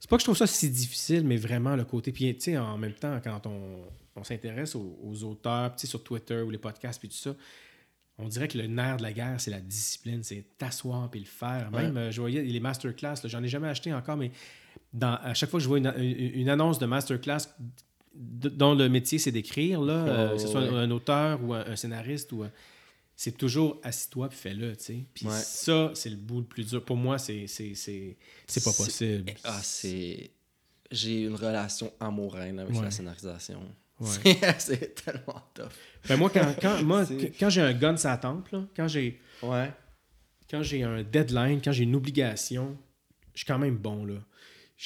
C'est 0.00 0.08
pas 0.10 0.16
que 0.16 0.20
je 0.20 0.26
trouve 0.26 0.36
ça 0.36 0.46
si 0.46 0.68
difficile, 0.70 1.24
mais 1.24 1.36
vraiment 1.36 1.76
le 1.76 1.84
côté. 1.84 2.12
Puis, 2.12 2.34
tu 2.34 2.40
sais, 2.40 2.58
en 2.58 2.76
même 2.76 2.92
temps, 2.92 3.18
quand 3.24 3.46
on, 3.46 3.84
on 4.16 4.24
s'intéresse 4.24 4.74
aux, 4.74 4.98
aux 5.02 5.24
auteurs, 5.24 5.72
sur 5.78 6.02
Twitter 6.02 6.40
ou 6.42 6.50
les 6.50 6.58
podcasts, 6.58 6.98
puis 7.00 7.08
tout 7.08 7.16
ça, 7.16 7.34
on 8.18 8.28
dirait 8.28 8.46
que 8.48 8.58
le 8.58 8.66
nerf 8.66 8.98
de 8.98 9.02
la 9.02 9.12
guerre, 9.12 9.40
c'est 9.40 9.50
la 9.50 9.60
discipline, 9.60 10.22
c'est 10.22 10.44
t'asseoir 10.58 11.10
puis 11.10 11.20
le 11.20 11.26
faire. 11.26 11.70
Ouais. 11.72 11.82
Même, 11.84 11.96
euh, 11.96 12.10
je 12.10 12.20
voyais 12.20 12.42
les 12.42 12.60
masterclass, 12.60 13.14
là, 13.22 13.28
j'en 13.28 13.42
ai 13.42 13.48
jamais 13.48 13.68
acheté 13.68 13.92
encore, 13.94 14.16
mais 14.16 14.30
dans, 14.92 15.14
à 15.22 15.34
chaque 15.34 15.50
fois 15.50 15.58
que 15.58 15.64
je 15.64 15.68
vois 15.68 15.78
une, 15.78 15.92
une- 15.96 16.40
une 16.40 16.48
annonce 16.48 16.78
de 16.78 16.86
masterclass 16.86 17.48
d- 18.14 18.50
dont 18.50 18.74
le 18.74 18.88
métier 18.88 19.18
c'est 19.18 19.32
d'écrire, 19.32 19.80
là, 19.80 19.92
euh, 19.94 20.28
Oh, 20.30 20.36
que 20.36 20.42
ce 20.42 20.48
soit 20.48 20.60
ouais. 20.60 20.68
un, 20.68 20.74
un 20.76 20.90
auteur 20.90 21.42
ou 21.42 21.54
un, 21.54 21.64
un 21.66 21.76
scénariste, 21.76 22.30
ou 22.32 22.44
un- 22.44 22.50
c'est 23.16 23.36
toujours 23.36 23.80
assis-toi 23.82 24.28
puis 24.28 24.38
fais-le, 24.38 24.76
tu 24.76 24.84
sais. 24.84 25.04
Puis 25.14 25.26
Ouais. 25.26 25.32
ça, 25.32 25.92
c'est 25.94 26.10
le 26.10 26.16
bout 26.16 26.38
le 26.40 26.46
plus 26.46 26.64
dur. 26.66 26.84
Pour 26.84 26.96
moi, 26.96 27.18
c'est, 27.18 27.46
c'est, 27.46 27.74
c'est, 27.74 28.16
c'est 28.46 28.64
pas 28.64 28.72
possible. 28.72 29.32
Ah, 29.44 29.60
c'est. 29.62 30.30
J'ai 30.90 31.22
une 31.22 31.34
relation 31.34 31.92
amoureuse 32.00 32.58
avec 32.58 32.74
Ouais. 32.76 32.82
la 32.82 32.90
scénarisation. 32.90 33.60
Ouais. 34.00 34.08
C'est- 34.58 34.94
tellement 35.04 35.40
tough. 35.54 35.68
Ben, 36.08 36.16
moi, 36.16 36.28
quand, 36.30 36.54
quand, 36.60 36.82
moi, 36.82 37.06
C'est- 37.06 37.16
qu- 37.16 37.32
quand 37.38 37.48
j'ai 37.48 37.60
un 37.60 37.72
gun 37.72 37.94
la 38.02 38.16
tempe, 38.18 38.48
là, 38.50 38.66
quand 38.76 38.88
j'ai 38.88 39.20
Ouais. 39.42 39.70
quand 40.50 40.62
j'ai 40.62 40.82
un 40.82 41.02
deadline, 41.02 41.60
quand 41.62 41.72
j'ai 41.72 41.84
une 41.84 41.94
obligation, 41.94 42.76
je 43.34 43.38
suis 43.40 43.46
quand 43.46 43.58
même 43.58 43.76
bon, 43.76 44.04
là. 44.04 44.16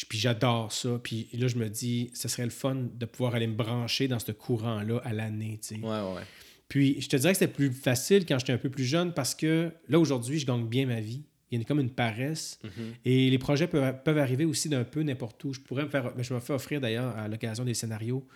Puis 0.08 0.18
j'adore 0.18 0.70
ça. 0.72 1.00
Puis 1.02 1.28
là, 1.32 1.48
je 1.48 1.56
me 1.56 1.68
dis, 1.68 2.10
ce 2.14 2.28
serait 2.28 2.44
le 2.44 2.50
fun 2.50 2.74
de 2.94 3.06
pouvoir 3.06 3.34
aller 3.34 3.46
me 3.46 3.54
brancher 3.56 4.06
dans 4.08 4.18
ce 4.18 4.32
courant-là 4.32 5.00
à 5.04 5.12
l'année, 5.14 5.58
tu 5.62 5.76
sais. 5.76 5.80
Ouais, 5.80 6.14
ouais. 6.14 6.22
Puis 6.68 7.00
je 7.00 7.08
te 7.08 7.16
dirais 7.16 7.32
que 7.32 7.38
c'était 7.38 7.52
plus 7.52 7.72
facile 7.72 8.26
quand 8.26 8.38
j'étais 8.38 8.52
un 8.52 8.58
peu 8.58 8.68
plus 8.70 8.84
jeune 8.84 9.12
parce 9.14 9.34
que 9.34 9.70
là, 9.88 9.98
aujourd'hui, 9.98 10.38
je 10.38 10.46
gagne 10.46 10.66
bien 10.66 10.86
ma 10.86 11.00
vie. 11.00 11.22
Il 11.50 11.58
y 11.58 11.62
a 11.62 11.64
comme 11.64 11.80
une 11.80 11.88
paresse. 11.90 12.58
Mhm. 12.62 12.70
Et 13.06 13.30
les 13.30 13.38
projets 13.38 13.66
peuvent, 13.66 14.02
peuvent 14.04 14.18
arriver 14.18 14.44
aussi 14.44 14.68
d'un 14.68 14.84
peu 14.84 15.02
n'importe 15.02 15.42
où. 15.44 15.54
Je 15.54 15.60
pourrais 15.60 15.84
me 15.84 15.88
faire. 15.88 16.12
Je 16.18 16.34
me 16.34 16.40
fais 16.40 16.52
offrir 16.52 16.80
d'ailleurs 16.80 17.16
à 17.16 17.26
l'occasion 17.26 17.64
des 17.64 17.72
scénarios. 17.72 18.26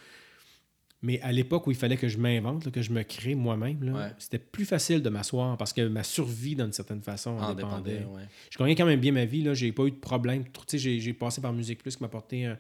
Mais 1.05 1.21
à 1.21 1.33
l'époque 1.33 1.67
où 1.67 1.73
il 1.73 1.77
fallait 1.77 1.97
que 1.97 2.07
je 2.09 2.17
m'invente, 2.17 2.71
que 2.71 2.81
je 2.81 2.93
me 2.93 3.03
crée 3.03 3.35
moi-même, 3.35 3.93
Ouais. 3.93 4.13
c'était 4.19 4.39
plus 4.39 4.65
facile 4.65 5.03
de 5.03 5.09
m'asseoir 5.11 5.57
parce 5.59 5.73
que 5.73 5.87
ma 5.89 6.05
survie, 6.05 6.55
d'une 6.55 6.73
certaine 6.73 7.03
façon, 7.03 7.31
en 7.31 7.43
En 7.51 7.55
dépendait. 7.55 7.95
dépendait, 7.99 8.15
ouais. 8.15 8.23
Je 8.51 8.57
gagnais 8.59 8.77
quand 8.77 8.87
même 8.87 9.01
bien 9.01 9.11
ma 9.13 9.25
vie. 9.25 9.43
Là. 9.43 9.53
J'ai 9.53 9.73
pas 9.73 9.85
eu 9.87 9.91
de 9.91 9.97
problème. 9.97 10.45
Tu 10.45 10.51
sais, 10.69 10.79
j'ai, 10.79 11.01
j'ai 11.01 11.13
passé 11.13 11.41
par 11.41 11.53
Musique 11.53 11.83
Plus 11.83 11.97
qui 11.97 12.03
m'a 12.03 12.07
apporté 12.07 12.45
un- 12.47 12.57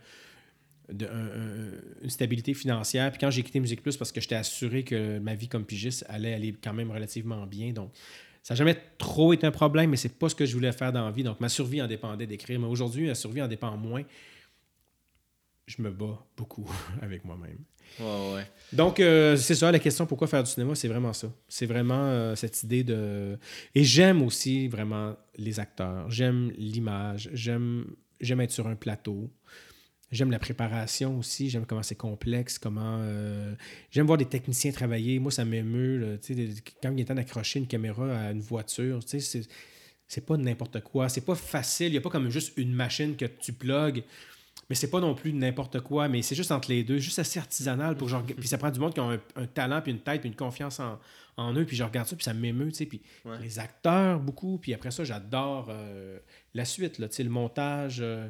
de- 0.93 1.07
un- 1.07 1.11
un- 1.11 2.03
une 2.03 2.11
stabilité 2.11 2.55
financière. 2.55 3.11
Puis 3.11 3.19
quand 3.21 3.31
j'ai 3.31 3.43
quitté 3.43 3.61
Musique 3.61 3.83
Plus, 3.83 3.97
parce 3.97 4.13
que 4.13 4.21
j'étais 4.21 4.35
assuré 4.35 4.83
que 4.85 5.19
ma 5.19 5.35
vie 5.35 5.49
comme 5.49 5.65
pigiste 5.65 6.05
allait 6.09 6.35
aller 6.35 6.55
quand 6.63 6.73
même 6.75 6.91
relativement 6.91 7.47
bien. 7.47 7.73
Donc, 7.73 7.93
ça 8.43 8.55
n'a 8.55 8.59
jamais 8.59 8.77
trop 8.99 9.33
été 9.33 9.47
un 9.47 9.51
problème, 9.53 9.91
mais 9.91 9.97
c'est 9.97 10.19
pas 10.19 10.29
ce 10.29 10.35
que 10.35 10.45
je 10.47 10.55
voulais 10.55 10.73
faire 10.73 10.93
dans 10.93 11.05
la 11.05 11.11
vie. 11.13 11.23
Donc, 11.23 11.39
ma 11.41 11.49
survie 11.49 11.81
en 11.81 11.87
dépendait 11.87 12.27
d'écrire. 12.27 12.59
Mais 12.59 12.67
aujourd'hui, 12.67 13.07
ma 13.07 13.15
survie 13.15 13.41
en 13.43 13.49
dépend 13.49 13.77
moins. 13.77 14.03
Je 15.67 15.81
me 15.81 15.91
bats 15.91 16.25
beaucoup 16.37 16.69
avec 17.03 17.25
moi-même. 17.25 17.59
Ouais, 18.01 18.35
ouais. 18.35 18.47
Donc, 18.73 19.01
euh, 19.01 19.37
c'est 19.37 19.55
ça, 19.55 19.71
la 19.71 19.79
question 19.79 20.07
pourquoi 20.07 20.27
faire 20.27 20.43
du 20.43 20.51
cinéma, 20.51 20.75
c'est 20.75 20.89
vraiment 20.89 21.13
ça. 21.13 21.31
C'est 21.49 21.67
vraiment 21.67 22.07
euh, 22.07 22.35
cette 22.35 22.63
idée 22.63 22.83
de. 22.85 23.39
Et 23.75 23.85
j'aime 23.85 24.23
aussi 24.23 24.67
vraiment 24.69 25.15
les 25.37 25.61
acteurs. 25.61 26.11
J'aime 26.11 26.51
l'image. 26.57 27.29
J'aime, 27.33 27.87
j'aime 28.21 28.41
être 28.41 28.51
sur 28.51 28.67
un 28.67 28.77
plateau. 28.77 29.31
J'aime 30.13 30.31
la 30.31 30.39
préparation 30.39 31.19
aussi. 31.19 31.51
J'aime 31.51 31.65
comment 31.67 31.83
c'est 31.83 31.95
complexe. 31.97 32.59
Comment. 32.59 32.99
euh, 33.01 33.55
J'aime 33.91 34.07
voir 34.07 34.19
des 34.19 34.27
techniciens 34.27 34.71
travailler. 34.71 35.19
Moi, 35.19 35.33
ça 35.33 35.45
m'émeut. 35.45 36.19
Quand 36.83 36.91
il 36.93 37.01
est 37.01 37.05
temps 37.05 37.15
d'accrocher 37.15 37.59
une 37.61 37.67
caméra 37.67 38.19
à 38.27 38.31
une 38.31 38.41
voiture, 38.43 39.01
c'est. 39.07 39.21
C'est 40.09 40.27
pas 40.27 40.37
n'importe 40.37 40.81
quoi. 40.83 41.09
C'est 41.09 41.25
pas 41.25 41.35
facile. 41.35 41.87
Il 41.87 41.93
n'y 41.93 41.97
a 41.97 42.03
pas 42.03 42.11
comme 42.11 42.29
juste 42.29 42.53
une 42.59 42.75
machine 42.75 43.17
que 43.17 43.25
tu 43.25 43.55
plugues. 43.55 44.05
Mais 44.69 44.77
c'est 44.77 44.91
pas 44.91 45.01
non 45.01 45.15
plus 45.15 45.33
n'importe 45.33 45.81
quoi, 45.81 46.07
mais 46.09 46.21
c'est 46.23 46.35
juste 46.35 46.53
entre 46.53 46.69
les 46.71 46.85
deux, 46.85 46.99
juste 46.99 47.19
assez 47.19 47.39
artisanal 47.39 47.97
pour 47.97 48.09
reg- 48.09 48.35
Puis 48.35 48.47
ça 48.49 48.59
prend 48.59 48.71
du 48.71 48.79
monde 48.79 48.93
qui 48.95 49.01
a 49.01 49.05
un, 49.05 49.19
un 49.37 49.47
talent, 49.47 49.81
puis 49.83 49.91
une 49.93 50.01
tête, 50.01 50.21
puis 50.21 50.29
une 50.31 50.37
confiance 50.37 50.81
en, 50.81 50.99
en 51.37 51.53
eux, 51.55 51.65
puis 51.65 51.77
je 51.77 51.83
regarde 51.83 52.07
ça, 52.07 52.15
puis 52.15 52.25
ça 52.25 52.33
m'émeut, 52.35 52.69
tu 52.69 52.75
sais. 52.77 52.87
Puis 52.87 53.01
Ouais. 53.25 53.39
les 53.41 53.59
acteurs, 53.59 54.21
beaucoup, 54.21 54.59
puis 54.59 54.73
après 54.75 54.91
ça, 54.91 55.03
j'adore 55.05 55.67
euh, 55.71 56.19
la 56.55 56.65
suite, 56.67 56.99
là, 56.99 57.09
tu 57.09 57.17
sais, 57.17 57.23
le 57.25 57.31
montage, 57.31 57.99
euh, 58.01 58.29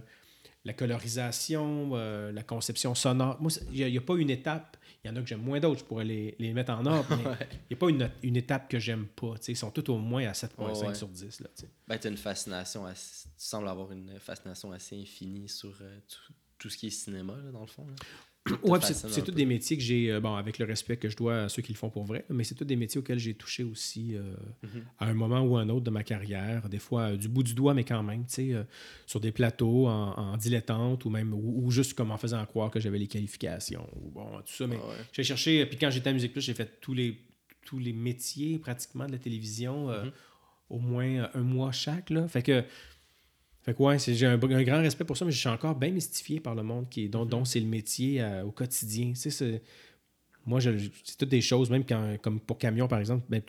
la 0.65 0.73
colorisation, 0.75 1.91
euh, 1.95 2.31
la 2.33 2.43
conception 2.43 2.95
sonore. 2.95 3.41
Moi, 3.41 3.51
il 3.73 3.87
n'y 3.87 3.99
a, 3.99 4.01
pas 4.01 4.15
une 4.17 4.31
étape 4.31 4.77
Il 5.05 5.09
y 5.09 5.11
en 5.11 5.17
a 5.17 5.21
que 5.21 5.27
j'aime 5.27 5.43
moins 5.43 5.59
d'autres, 5.61 5.81
je 5.81 5.85
pourrais 5.85 6.05
les, 6.05 6.37
les 6.39 6.53
mettre 6.53 6.73
en 6.73 6.87
ordre, 6.87 7.09
mais 7.17 7.25
il 7.71 7.73
n'y 7.73 7.77
a 7.77 7.77
pas 7.77 7.89
une, 7.91 8.11
une 8.23 8.37
étape 8.37 8.69
que 8.71 8.79
j'aime 8.79 9.07
pas. 9.07 9.35
Ils 9.49 9.57
sont 9.57 9.71
tous 9.71 9.91
au 9.91 9.99
moins 9.99 10.27
à 10.27 10.33
7,5 10.33 10.49
Ouais, 10.81 10.87
ouais. 10.89 10.95
sur 10.95 11.09
10. 11.09 11.41
Là. 11.41 11.49
Ben, 11.89 11.99
t'as 11.99 12.09
une 12.09 12.17
fascination, 12.17 12.87
assez- 12.87 13.25
tu 13.25 13.31
sembles 13.39 13.69
avoir 13.69 13.91
une 13.93 14.19
fascination 14.21 14.71
assez 14.73 15.01
infinie 15.01 15.49
sur 15.49 15.75
euh, 15.81 15.99
tout, 16.09 16.33
tout 16.59 16.71
ce 16.71 16.77
qui 16.77 16.87
est 16.87 16.91
cinéma, 16.91 17.35
là, 17.45 17.51
dans 17.51 17.63
le 17.63 17.67
fond. 17.67 17.87
là. 17.87 17.95
Ouais, 18.65 18.81
c'est 18.81 19.23
tous 19.25 19.31
des 19.31 19.47
métiers 19.47 19.77
que 19.77 19.83
j'ai, 19.83 20.11
euh, 20.11 20.19
bon, 20.21 20.35
avec 20.35 20.59
le 20.59 20.65
respect 20.65 20.97
que 20.97 21.09
je 21.09 21.17
dois 21.17 21.43
à 21.43 21.49
ceux 21.49 21.63
qui 21.63 21.73
le 21.73 21.79
font 21.79 21.91
pour 21.91 22.05
vrai, 22.05 22.25
mais 22.29 22.43
c'est 22.43 22.57
tous 22.57 22.65
des 22.65 22.75
métiers 22.75 22.99
auxquels 22.99 23.21
j'ai 23.21 23.35
touché 23.35 23.63
aussi 23.63 24.17
euh, 24.17 24.35
Mhm. 24.65 24.83
à 24.99 25.07
un 25.07 25.15
moment 25.15 25.41
ou 25.43 25.57
à 25.57 25.61
un 25.61 25.69
autre 25.69 25.85
de 25.85 25.91
ma 25.91 26.03
carrière, 26.03 26.69
des 26.69 26.81
fois 26.81 27.13
euh, 27.13 27.17
du 27.17 27.29
bout 27.29 27.45
du 27.45 27.55
doigt, 27.55 27.73
mais 27.73 27.85
quand 27.85 28.03
même, 28.03 28.27
tu 28.27 28.35
sais, 28.53 28.67
sur 29.07 29.21
des 29.21 29.31
plateaux 29.31 29.87
en, 29.87 30.13
en 30.19 30.37
dilettante 30.37 31.05
ou 31.05 31.11
même, 31.11 31.33
ou, 31.33 31.63
ou 31.67 31.71
juste 31.71 31.95
comme 31.95 32.11
en 32.11 32.19
faisant 32.19 32.45
croire 32.47 32.71
que 32.71 32.81
j'avais 32.81 32.99
les 32.99 33.07
qualifications, 33.07 33.89
ou 33.97 34.11
bon, 34.11 34.27
tout 34.41 34.53
ça, 34.53 34.67
mais 34.67 34.79
Ah 34.83 34.89
ouais. 34.89 34.95
j'ai 35.13 35.23
cherché, 35.23 35.65
puis 35.67 35.79
quand 35.79 35.91
j'étais 35.91 36.11
à 36.11 36.13
Musique 36.13 36.33
Plus, 36.33 36.43
j'ai 36.43 36.55
fait 36.55 36.81
tous 36.81 36.95
les, 36.95 37.21
tous 37.65 37.79
les 37.79 37.93
métiers 37.93 38.59
pratiquement 38.59 39.07
de 39.07 39.13
la 39.13 39.19
télévision, 39.19 39.89
Mhm. 39.89 40.11
au 40.69 40.79
moins 40.81 41.29
un 41.35 41.43
mois 41.43 41.71
chaque, 41.71 42.11
là, 42.11 42.27
fait 42.27 42.43
que 42.43 42.65
fait 43.63 43.75
que 43.75 43.83
ouais, 43.83 43.99
j'ai 43.99 44.27
un, 44.27 44.33
un 44.35 44.63
grand 44.63 44.81
respect 44.81 45.05
pour 45.05 45.17
ça, 45.17 45.25
mais 45.25 45.33
je 45.33 45.39
suis 45.39 45.49
encore 45.49 45.75
bien 45.77 45.91
mystifié 45.91 46.41
par 46.41 46.55
le 46.55 46.63
monde 46.63 46.89
qui 46.89 47.05
est, 47.05 47.09
dont, 47.09 47.25
dont 47.25 47.45
c'est 47.45 47.61
le 47.61 47.67
métier 47.67 48.21
euh, 48.21 48.45
au 48.45 48.51
quotidien. 48.51 49.11
Tu 49.11 49.17
sais, 49.17 49.31
c'est- 49.31 49.63
moi, 50.45 50.61
c'est 50.61 51.17
toutes 51.17 51.29
des 51.29 51.41
choses, 51.41 51.71
même 51.71 51.85
quand, 51.85 52.17
comme 52.21 52.41
pour 52.41 52.59
Camion, 52.59 52.89
par 52.89 52.99
exemple, 52.99 53.25
ben, 53.29 53.41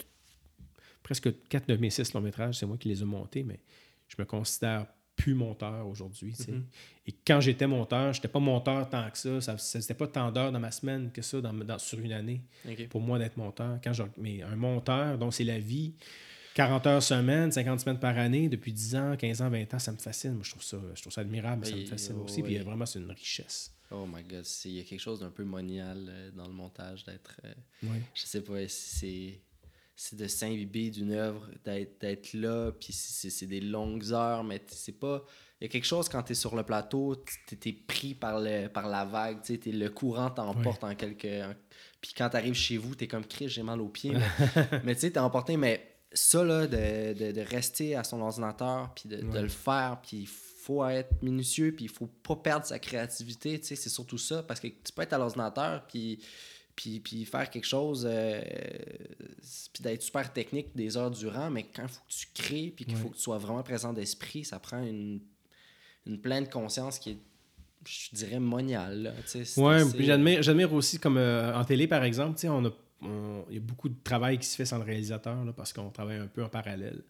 presque 1.01 1.29
4 1.49 1.67
de 1.67 1.75
mes 1.77 1.89
6 1.89 2.13
longs 2.13 2.21
métrages, 2.21 2.59
c'est 2.59 2.65
moi 2.65 2.77
qui 2.77 2.87
les 2.89 3.01
ai 3.01 3.05
montés, 3.05 3.43
mais 3.43 3.59
je 4.07 4.15
me 4.19 4.25
considère 4.25 4.85
plus 5.15 5.33
monteur 5.35 5.87
aujourd'hui. 5.87 6.33
tu 6.35 6.43
sais. 6.43 6.51
Mhm. 6.51 6.65
Et 7.07 7.11
quand 7.25 7.39
j'étais 7.39 7.67
monteur, 7.67 8.13
je 8.13 8.19
n'étais 8.19 8.27
pas 8.27 8.39
monteur 8.39 8.89
tant 8.89 9.07
que 9.11 9.17
ça. 9.17 9.41
ça 9.41 9.57
C'était 9.57 9.93
pas 9.93 10.07
tant 10.07 10.31
d'heures 10.31 10.51
dans 10.51 10.59
ma 10.59 10.71
semaine 10.71 11.11
que 11.11 11.21
ça 11.21 11.39
dans, 11.41 11.53
dans- 11.53 11.77
sur 11.79 11.99
une 11.99 12.13
année 12.13 12.41
pour 12.87 13.01
moi 13.01 13.19
d'être 13.19 13.37
monteur. 13.37 13.79
Quand 13.83 13.93
je- 13.93 14.03
mais 14.17 14.41
un 14.41 14.55
monteur, 14.55 15.17
dont 15.19 15.29
c'est 15.29 15.43
la 15.43 15.59
vie, 15.59 15.93
40 16.55 16.87
heures 16.87 17.03
semaine, 17.03 17.51
50 17.51 17.79
semaines 17.79 17.99
par 17.99 18.17
année, 18.17 18.47
depuis 18.49 18.71
10 18.73 18.95
ans, 18.95 19.15
15 19.17 19.41
ans, 19.41 19.49
20 19.49 19.73
ans, 19.73 19.79
ça 19.79 19.91
me 19.91 19.97
fascine. 19.97 20.33
Moi, 20.33 20.43
je 20.43 20.51
trouve 20.51 20.63
ça, 20.63 20.77
je 20.93 21.01
trouve 21.01 21.13
ça 21.13 21.21
admirable, 21.21 21.65
ça 21.65 21.71
me 21.75 21.81
Oui, 21.81 21.87
fascine 21.87 22.15
oui, 22.17 22.23
aussi. 22.23 22.41
Puis 22.43 22.53
oui. 22.53 22.59
euh, 22.59 22.63
vraiment, 22.63 22.85
c'est 22.85 22.99
une 22.99 23.09
richesse. 23.11 23.71
Oh 23.91 24.05
my 24.07 24.23
god, 24.23 24.45
il 24.65 24.71
y 24.71 24.79
a 24.79 24.83
quelque 24.83 24.99
chose 24.99 25.19
d'un 25.19 25.29
peu 25.29 25.43
monial 25.43 26.07
euh, 26.09 26.31
dans 26.31 26.47
le 26.47 26.53
montage, 26.53 27.03
d'être. 27.03 27.39
euh, 27.45 27.53
Ouais. 27.83 28.01
je 28.13 28.23
sais 28.25 28.41
pas, 28.41 28.67
c'est. 28.67 29.39
C'est 29.95 30.15
de 30.15 30.25
s'imbiber 30.27 30.89
d'une 30.89 31.11
œuvre, 31.11 31.47
d'être 31.63 32.33
là, 32.33 32.71
puis 32.71 32.91
c'est 32.91 33.29
c'est 33.29 33.45
des 33.45 33.61
longues 33.61 34.11
heures, 34.11 34.43
mais 34.43 34.59
c'est 34.67 34.97
pas. 34.99 35.23
Il 35.61 35.65
y 35.65 35.67
a 35.67 35.69
quelque 35.69 35.85
chose 35.85 36.09
quand 36.09 36.23
tu 36.23 36.31
es 36.31 36.35
sur 36.35 36.55
le 36.55 36.63
plateau, 36.63 37.23
tu 37.47 37.69
es 37.69 37.73
pris 37.73 38.15
par, 38.15 38.39
le, 38.41 38.69
par 38.69 38.89
la 38.89 39.05
vague, 39.05 39.41
tu 39.43 39.53
sais, 39.53 39.59
t'es- 39.59 39.71
le 39.71 39.89
courant 39.91 40.31
t'emporte 40.31 40.83
en 40.83 40.95
quelque. 40.95 41.43
en- 41.47 41.53
Puis 42.01 42.11
quand 42.17 42.27
tu 42.29 42.37
arrives 42.37 42.55
chez 42.55 42.77
vous, 42.77 42.95
tu 42.95 43.03
es 43.03 43.07
comme 43.07 43.23
Chris, 43.23 43.49
j'ai 43.49 43.61
mal 43.61 43.79
aux 43.81 43.87
pieds. 43.89 44.13
Mais, 44.55 44.81
mais 44.83 44.95
tu 44.95 45.01
sais, 45.01 45.11
t'es 45.11 45.19
emporté, 45.19 45.57
mais 45.57 45.92
ça, 46.13 46.43
là, 46.43 46.67
de, 46.67 47.13
de, 47.13 47.31
de 47.31 47.41
rester 47.41 47.95
à 47.95 48.03
son 48.03 48.21
ordinateur, 48.21 48.91
puis 48.95 49.09
de, 49.09 49.17
le 49.17 49.47
faire, 49.47 49.99
puis 50.01 50.17
il 50.21 50.27
faut 50.27 50.85
être 50.85 51.21
minutieux, 51.21 51.73
puis 51.75 51.85
il 51.85 51.91
faut 51.91 52.07
pas 52.07 52.35
perdre 52.35 52.65
sa 52.65 52.79
créativité, 52.79 53.59
tu 53.59 53.67
sais, 53.67 53.75
c'est 53.75 53.89
surtout 53.89 54.17
ça, 54.17 54.43
parce 54.43 54.59
que 54.59 54.67
tu 54.67 54.91
peux 54.95 55.01
être 55.01 55.13
à 55.13 55.17
l'ordinateur, 55.17 55.85
puis, 55.87 56.19
puis, 56.75 56.99
puis 56.99 57.25
faire 57.25 57.49
quelque 57.49 57.65
chose, 57.67 58.07
euh, 58.09 58.41
puis 59.73 59.83
d'être 59.83 60.01
super 60.01 60.31
technique 60.31 60.75
des 60.75 60.95
heures 60.97 61.11
durant, 61.11 61.49
mais 61.49 61.63
quand 61.63 61.83
il 61.83 61.89
faut 61.89 62.01
que 62.07 62.13
tu 62.13 62.27
crées, 62.33 62.73
puis 62.75 62.85
qu'il 62.85 62.95
Ouais. 62.95 63.01
faut 63.01 63.09
que 63.09 63.15
tu 63.15 63.21
sois 63.21 63.37
vraiment 63.37 63.63
présent 63.63 63.93
d'esprit, 63.93 64.45
ça 64.45 64.59
prend 64.59 64.81
une, 64.81 65.19
une 66.05 66.19
pleine 66.19 66.47
conscience 66.49 66.99
qui 66.99 67.11
est, 67.11 67.17
je 67.85 68.15
dirais, 68.15 68.39
moniale, 68.39 69.03
là, 69.03 69.11
Ouais, 69.57 69.75
assez- 69.81 69.91
puis 69.97 70.05
j'admire, 70.05 70.73
aussi, 70.73 70.99
comme 70.99 71.17
euh, 71.17 71.53
en 71.53 71.65
télé, 71.65 71.87
par 71.87 72.03
exemple, 72.03 72.39
on 72.47 72.65
a, 72.65 72.71
il 73.49 73.55
y 73.55 73.57
a 73.57 73.61
beaucoup 73.61 73.89
de 73.89 73.95
travail 74.03 74.37
qui 74.39 74.47
se 74.47 74.55
fait 74.55 74.65
sans 74.65 74.77
le 74.77 74.83
réalisateur, 74.83 75.43
là, 75.43 75.53
parce 75.53 75.73
qu'on 75.73 75.89
travaille 75.89 76.17
un 76.17 76.27
peu 76.27 76.43
en 76.43 76.49
parallèle. 76.49 77.03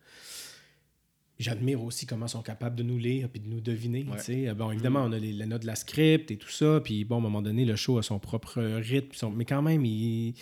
J'admire 1.40 1.82
aussi 1.84 2.06
comment 2.06 2.28
ils 2.28 2.30
sont 2.30 2.44
capables 2.44 2.76
de 2.76 2.84
nous 2.84 2.98
lire 3.00 3.28
puis 3.28 3.40
de 3.40 3.48
nous 3.48 3.60
deviner. 3.60 4.06
Ouais. 4.10 4.20
sais. 4.20 4.54
Bon, 4.54 4.72
évidemment, 4.72 5.04
on 5.04 5.12
a 5.12 5.18
les, 5.20 5.34
les 5.34 5.46
notes 5.46 5.64
de 5.64 5.68
la 5.68 5.76
script 5.76 6.30
et 6.32 6.38
tout 6.38 6.50
ça, 6.50 6.80
puis 6.84 7.04
bon, 7.06 7.16
à 7.16 7.18
un 7.18 7.22
moment 7.22 7.42
donné, 7.42 7.66
le 7.66 7.76
show 7.76 7.98
a 7.98 8.04
son 8.04 8.20
propre 8.20 8.62
rythme, 8.62 9.10
son- 9.14 9.32
mais 9.32 9.44
quand 9.46 9.62
même, 9.64 9.84
il, 9.84 10.36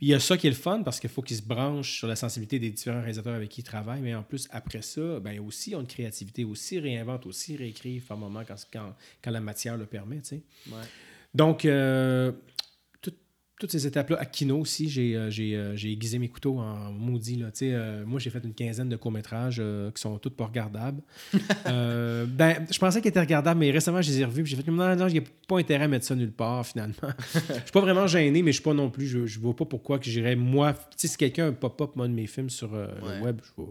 il 0.00 0.08
y 0.08 0.14
a 0.14 0.20
ça 0.20 0.36
qui 0.36 0.46
est 0.46 0.50
le 0.50 0.54
fun 0.56 0.82
parce 0.84 1.00
qu'il 1.00 1.08
faut 1.10 1.22
qu'ils 1.22 1.38
se 1.38 1.42
branchent 1.42 1.96
sur 1.98 2.06
la 2.08 2.14
sensibilité 2.14 2.58
des 2.58 2.70
différents 2.70 2.98
réalisateurs 3.00 3.34
avec 3.34 3.48
qui 3.48 3.62
ils 3.62 3.64
travaillent, 3.64 4.02
mais 4.02 4.14
en 4.14 4.22
plus, 4.22 4.46
après 4.50 4.82
ça, 4.82 5.18
ben 5.18 5.40
aussi, 5.40 5.70
ils 5.70 5.76
ont 5.76 5.80
une 5.80 5.86
créativité, 5.86 6.44
aussi 6.44 6.78
réinventent, 6.78 7.26
aussi 7.26 7.56
réécrivent 7.56 8.04
par 8.04 8.18
moment 8.18 8.42
quand, 8.46 8.56
quand, 8.72 8.94
quand 9.24 9.30
la 9.30 9.40
matière 9.40 9.76
le 9.78 9.86
permet. 9.86 10.20
Ouais. 10.30 10.72
Donc, 11.34 11.64
euh, 11.64 12.32
toutes 13.58 13.72
ces 13.72 13.86
étapes-là, 13.86 14.16
à 14.20 14.24
Kino 14.24 14.58
aussi, 14.58 14.88
j'ai 14.88 15.16
euh, 15.16 15.30
j'ai, 15.30 15.56
euh, 15.56 15.74
j'ai 15.74 15.90
aiguisé 15.90 16.18
mes 16.18 16.28
couteaux 16.28 16.58
en 16.58 16.92
maudit. 16.92 17.36
Là. 17.36 17.50
Euh, 17.62 18.04
moi, 18.06 18.20
j'ai 18.20 18.30
fait 18.30 18.42
une 18.44 18.54
quinzaine 18.54 18.88
de 18.88 18.96
courts-métrages 18.96 19.62
qui 19.94 20.00
sont 20.00 20.18
tous 20.18 20.30
pas 20.30 20.46
regardables. 20.46 21.02
Ben, 22.38 22.66
je 22.70 22.78
pensais 22.78 23.00
qu'ils 23.00 23.08
étaient 23.08 23.20
regardables, 23.20 23.60
mais 23.60 23.70
récemment, 23.70 24.00
je 24.00 24.10
les 24.10 24.20
ai 24.20 24.24
revus. 24.24 24.46
J'ai 24.46 24.56
fait, 24.56 24.70
non, 24.70 24.96
non, 24.96 25.08
il 25.08 25.12
n'y 25.14 25.18
a 25.18 25.22
pas 25.46 25.58
intérêt 25.58 25.84
à 25.84 25.88
mettre 25.88 26.04
ça 26.06 26.14
nulle 26.14 26.32
part, 26.32 26.66
finalement. 26.66 26.94
Je 27.48 27.54
suis 27.54 27.72
pas 27.72 27.80
vraiment 27.80 28.06
gêné, 28.06 28.42
mais 28.42 28.52
je 28.52 28.56
suis 28.56 28.62
pas 28.64 28.74
non 28.74 28.90
plus. 28.90 29.06
Je, 29.06 29.26
je 29.26 29.38
vois 29.40 29.54
pas 29.54 29.64
pourquoi 29.64 29.98
que 29.98 30.04
j'irais, 30.06 30.36
moi. 30.36 30.74
Si 30.96 31.08
quelqu'un 31.16 31.52
pop-up 31.52 31.96
moi, 31.96 32.06
de 32.08 32.12
mes 32.12 32.26
films 32.26 32.50
sur 32.50 32.72
Ouais. 32.72 32.86
le 33.18 33.24
web, 33.24 33.40
je 33.42 33.62
vais. 33.62 33.68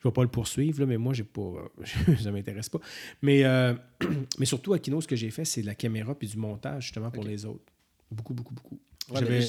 Je 0.00 0.08
vais 0.08 0.12
pas 0.12 0.22
le 0.22 0.28
poursuivre, 0.28 0.80
là, 0.80 0.86
mais 0.86 0.98
moi, 0.98 1.14
j'ai 1.14 1.24
pas, 1.24 1.40
euh, 1.40 2.16
ça 2.22 2.30
m'intéresse 2.30 2.68
pas. 2.68 2.80
Mais, 3.22 3.44
euh, 3.44 3.74
mais 4.38 4.46
surtout, 4.46 4.72
à 4.72 4.78
Kino, 4.78 5.00
ce 5.00 5.08
que 5.08 5.16
j'ai 5.16 5.30
fait, 5.30 5.44
c'est 5.44 5.62
de 5.62 5.66
la 5.66 5.74
caméra 5.74 6.14
puis 6.14 6.28
du 6.28 6.36
montage, 6.36 6.84
justement, 6.84 7.10
pour 7.10 7.24
les 7.24 7.44
autres. 7.44 7.72
Beaucoup, 8.10 8.34
beaucoup, 8.34 8.54
beaucoup. 8.54 8.78
Ouais, 9.10 9.20
J'avais 9.20 9.40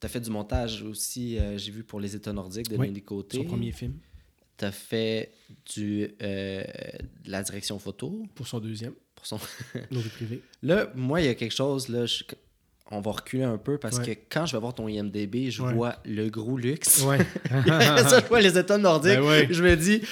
T'as 0.00 0.08
fait 0.08 0.20
du 0.20 0.28
montage 0.30 0.82
aussi, 0.82 1.38
euh, 1.38 1.56
j'ai 1.56 1.70
vu 1.72 1.82
pour 1.82 1.98
les 2.00 2.14
États 2.14 2.32
nordiques 2.32 2.68
de 2.68 2.76
Nelly 2.76 3.02
Côté. 3.02 3.38
son 3.38 3.44
premier 3.44 3.72
film 3.72 3.94
T'as 4.56 4.70
fait 4.70 5.32
du, 5.74 6.14
euh, 6.22 6.62
de 7.24 7.30
la 7.30 7.42
direction 7.42 7.78
photo 7.78 8.24
pour 8.34 8.46
son 8.46 8.60
deuxième, 8.60 8.92
pour 9.14 9.26
son. 9.26 9.38
Privées. 10.14 10.42
Là, 10.62 10.92
moi, 10.94 11.20
il 11.22 11.24
y 11.24 11.28
a 11.28 11.34
quelque 11.34 11.54
chose, 11.54 11.88
là, 11.88 12.06
je- 12.06 12.22
on 12.90 13.00
va 13.00 13.12
reculer 13.12 13.44
un 13.44 13.56
peu 13.56 13.78
parce 13.78 13.98
Ouais. 13.98 14.14
que 14.14 14.20
quand 14.30 14.44
je 14.46 14.54
vais 14.54 14.60
voir 14.60 14.74
ton 14.74 14.86
IMDB, 14.88 15.50
je 15.50 15.62
Ouais. 15.62 15.72
vois 15.72 15.96
le 16.04 16.28
gros 16.28 16.56
luxe. 16.58 17.02
Ouais. 17.02 17.18
ça, 17.66 18.20
je 18.20 18.26
vois 18.28 18.40
les 18.42 18.56
États 18.58 18.76
nordiques. 18.78 19.18
Ben. 19.20 19.46
Je 19.50 19.62
me 19.62 19.74
dis, 19.74 20.02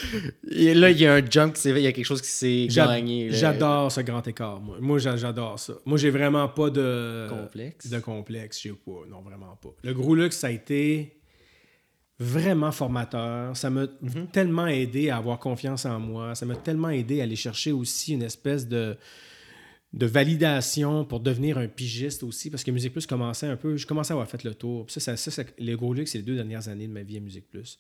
et 0.51 0.73
là, 0.75 0.91
il 0.91 0.99
y 0.99 1.07
a 1.07 1.15
un 1.15 1.25
jump 1.25 1.55
il 1.65 1.79
y 1.79 1.87
a 1.87 1.93
quelque 1.93 2.05
chose 2.07 2.23
qui 2.23 2.31
s'est 2.31 2.67
gagné. 2.71 3.29
J'adore 3.31 3.93
ce 3.93 4.01
grand 4.01 4.27
écart, 4.27 4.59
moi. 4.61 4.77
Moi, 4.81 4.99
j'a- 4.99 5.17
j'adore 5.17 5.59
ça. 5.59 5.75
Moi, 5.85 5.99
j'ai 5.99 6.11
vraiment 6.11 6.49
pas 6.49 6.71
de 6.71 7.27
Complexe. 7.29 7.89
De 7.89 7.99
complexe, 8.01 8.61
j'ai 8.63 8.73
pas. 8.73 9.03
Non, 9.09 9.21
vraiment 9.21 9.57
pas. 9.63 9.71
Le 9.83 9.93
gros 9.93 10.15
luxe, 10.15 10.39
ça 10.39 10.47
a 10.47 10.51
été 10.51 11.19
vraiment 12.19 12.73
formateur. 12.73 13.57
Ça 13.57 13.69
m'a 13.69 13.87
Mhm. 14.01 14.29
tellement 14.33 14.67
aidé 14.67 15.11
à 15.11 15.17
avoir 15.19 15.39
confiance 15.39 15.85
en 15.87 15.99
moi. 15.99 16.35
Ça 16.35 16.47
m'a 16.47 16.57
tellement 16.57 16.91
aidé 16.91 17.21
à 17.21 17.25
aller 17.25 17.37
chercher 17.37 17.73
aussi 17.73 18.13
une 18.15 18.23
espèce 18.23 18.67
de 18.69 18.97
de 19.93 20.07
validation 20.07 21.05
pour 21.05 21.21
devenir 21.21 21.59
un 21.59 21.69
pigiste 21.69 22.23
aussi, 22.23 22.51
parce 22.51 22.65
que 22.65 22.71
Musique 22.71 22.93
Plus 22.93 23.07
commençait 23.07 23.47
un 23.47 23.57
peu, 23.57 23.77
je 23.77 23.87
commençais 23.87 24.13
à 24.13 24.15
avoir 24.15 24.29
fait 24.29 24.43
le 24.43 24.55
tour. 24.55 24.87
Ça, 24.89 25.01
ça, 25.01 25.17
ça, 25.17 25.43
les 25.59 25.75
gros 25.75 25.95
c'est 26.07 26.19
les 26.19 26.25
deux 26.25 26.35
dernières 26.35 26.69
années 26.69 26.87
de 26.87 26.93
ma 26.93 27.03
vie 27.03 27.19
à 27.19 27.21
Musique 27.21 27.49
Plus. 27.51 27.79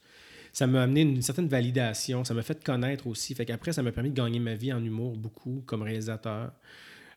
Ça 0.52 0.66
m'a 0.66 0.82
amené 0.82 1.00
une 1.00 1.22
certaine 1.22 1.48
validation, 1.48 2.24
ça 2.24 2.34
m'a 2.34 2.42
fait 2.42 2.62
connaître 2.62 3.06
aussi. 3.06 3.34
Fait 3.34 3.46
qu'après, 3.46 3.72
ça 3.72 3.82
m'a 3.82 3.92
permis 3.92 4.10
de 4.10 4.14
gagner 4.14 4.38
ma 4.38 4.54
vie 4.54 4.72
en 4.72 4.84
humour 4.84 5.16
beaucoup, 5.16 5.62
comme 5.64 5.80
réalisateur 5.80 6.52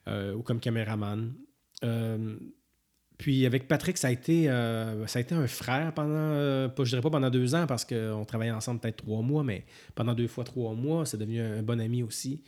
euh, 0.08 0.34
ou 0.34 0.42
comme 0.42 0.62
caméraman. 0.62 1.34
Euh, 1.84 2.38
puis 3.18 3.46
avec 3.46 3.68
Patrick, 3.68 3.98
ça 3.98 4.08
a 4.08 4.12
été, 4.12 4.46
euh, 4.48 5.06
un 5.32 5.48
frère 5.48 5.94
pendant, 5.94 6.70
pas, 6.70 6.84
je 6.86 6.90
dirais 6.90 7.02
pas 7.02 7.10
pendant 7.10 7.30
deux 7.30 7.54
ans, 7.56 7.68
parce 7.68 7.84
qu'on 7.84 8.24
travaillait 8.26 8.54
ensemble 8.54 8.80
peut-être 8.80 8.98
trois 8.98 9.22
mois, 9.22 9.44
mais 9.44 9.66
pendant 9.96 10.14
deux 10.14 10.28
fois 10.30 10.46
trois 10.46 10.74
mois, 10.74 11.06
c'est 11.06 11.18
devenu 11.18 11.42
un, 11.42 11.62
bon 11.62 11.82
ami 11.82 12.04
aussi. 12.04 12.42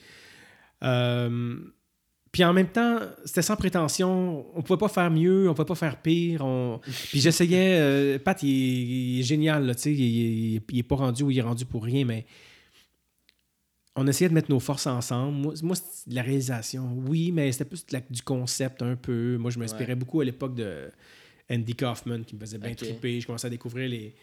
Puis 2.38 2.44
en 2.44 2.54
même 2.54 2.68
temps, 2.68 3.00
c'était 3.26 3.42
sans 3.42 3.56
prétention. 3.56 4.46
On 4.56 4.62
pouvait 4.62 4.78
pas 4.78 4.90
faire 4.90 5.10
mieux, 5.10 5.50
on 5.50 5.56
pouvait 5.56 5.66
pas 5.66 5.74
faire 5.74 6.00
pire. 6.00 6.46
On... 6.46 6.80
Puis 7.10 7.20
j'essayais. 7.20 7.80
euh, 7.80 8.20
Pat, 8.20 8.38
il, 8.44 8.48
est- 8.50 8.86
il 9.16 9.20
est 9.22 9.24
génial, 9.24 9.66
là, 9.66 9.74
tu 9.74 9.82
sais. 9.82 9.92
Il, 9.92 10.00
il- 10.56 10.62
il 10.70 10.78
est 10.78 10.84
pas 10.84 10.98
rendu 10.98 11.24
où 11.24 11.32
il 11.32 11.40
est 11.40 11.42
rendu 11.42 11.66
pour 11.66 11.84
rien, 11.84 12.06
mais 12.06 12.28
on 13.96 14.06
essayait 14.06 14.30
de 14.30 14.36
mettre 14.36 14.52
nos 14.52 14.60
forces 14.60 14.86
ensemble. 14.86 15.36
Moi, 15.36 15.54
moi 15.64 15.76
c'est 15.76 16.10
de 16.12 16.14
la 16.14 16.22
réalisation, 16.22 16.88
oui, 17.08 17.32
mais 17.32 17.52
c'était 17.52 17.66
plus 17.66 17.84
la- 17.92 18.02
du 18.02 18.22
concept 18.22 18.84
un 18.84 18.96
peu. 18.96 19.38
Moi, 19.38 19.50
je 19.50 19.58
m'inspirais 19.58 19.88
Ouais. 19.90 19.96
beaucoup 19.96 20.22
à 20.22 20.26
l'époque 20.26 20.54
de 20.54 20.92
Andy 21.50 21.74
Kaufman, 21.74 22.22
qui 22.24 22.36
me 22.36 22.40
faisait 22.42 22.60
bien 22.60 22.70
Ok. 22.70 22.78
triper. 22.78 23.20
Je 23.20 23.26
commençais 23.26 23.48
à 23.48 23.50
découvrir 23.50 23.90
les, 23.90 24.14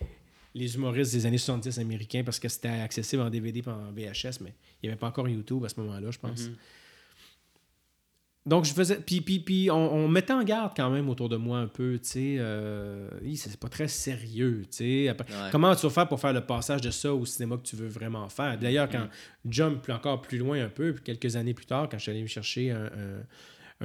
les 0.54 0.74
humoristes 0.76 1.12
des 1.14 1.26
années 1.26 1.38
70 1.38 1.80
américains 1.80 2.22
parce 2.22 2.38
que 2.38 2.48
c'était 2.48 2.68
accessible 2.68 3.22
en 3.22 3.30
DVD 3.30 3.58
et 3.58 3.68
en 3.68 3.90
VHS, 3.90 4.38
mais 4.40 4.52
il 4.80 4.86
n'y 4.86 4.88
avait 4.90 4.98
pas 5.00 5.08
encore 5.08 5.28
YouTube 5.28 5.64
à 5.64 5.68
ce 5.68 5.80
moment-là, 5.80 6.12
je 6.12 6.18
pense. 6.20 6.42
Mhm. 6.42 6.54
Donc, 8.46 8.66
je 8.66 8.74
faisais. 8.74 8.96
Puis, 8.96 9.22
puis, 9.22 9.40
puis 9.40 9.70
on, 9.70 9.94
on 9.94 10.06
mettait 10.08 10.34
en 10.34 10.44
garde 10.44 10.72
quand 10.76 10.90
même 10.90 11.08
autour 11.08 11.30
de 11.30 11.36
moi 11.36 11.58
un 11.60 11.66
peu, 11.66 11.98
tu 12.02 12.08
sais. 12.10 12.36
euh, 12.38 13.08
c'est 13.36 13.56
pas 13.58 13.70
très 13.70 13.88
sérieux, 13.88 14.62
tu 14.70 14.76
sais. 14.76 15.08
Après, 15.08 15.24
Ouais. 15.32 15.48
Comment 15.50 15.74
tu 15.74 15.86
vas 15.86 15.90
faire 15.90 16.08
pour 16.08 16.20
faire 16.20 16.34
le 16.34 16.42
passage 16.44 16.82
de 16.82 16.90
ça 16.90 17.14
au 17.14 17.24
cinéma 17.24 17.56
que 17.56 17.62
tu 17.62 17.74
veux 17.76 17.88
vraiment 17.88 18.28
faire? 18.28 18.58
D'ailleurs, 18.58 18.86
Mm. 18.88 18.92
quand 18.92 19.08
jump 19.48 19.82
plus- 19.82 19.92
encore 19.94 20.20
plus 20.20 20.36
loin 20.36 20.62
un 20.62 20.68
peu, 20.68 20.92
puis 20.92 21.02
quelques 21.02 21.36
années 21.36 21.54
plus 21.54 21.64
tard, 21.64 21.88
quand 21.88 21.96
je 21.96 22.02
suis 22.02 22.10
allé 22.10 22.20
me 22.20 22.26
chercher 22.26 22.70
un, 22.70 22.84
un- 22.84 23.24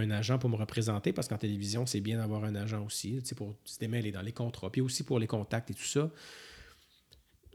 un 0.01 0.11
agent 0.11 0.37
pour 0.39 0.49
me 0.49 0.55
représenter, 0.57 1.13
parce 1.13 1.27
qu'en 1.29 1.37
télévision, 1.37 1.85
c'est 1.85 2.01
bien 2.01 2.17
d'avoir 2.17 2.43
un 2.43 2.53
agent 2.55 2.83
aussi, 2.85 3.21
pour 3.37 3.55
se 3.63 3.79
démêler 3.79 4.11
dans 4.11 4.21
les 4.21 4.33
contrats, 4.33 4.69
puis 4.69 4.81
aussi 4.81 5.03
pour 5.03 5.19
les 5.19 5.27
contacts 5.27 5.71
et 5.71 5.73
tout 5.73 5.83
ça. 5.83 6.09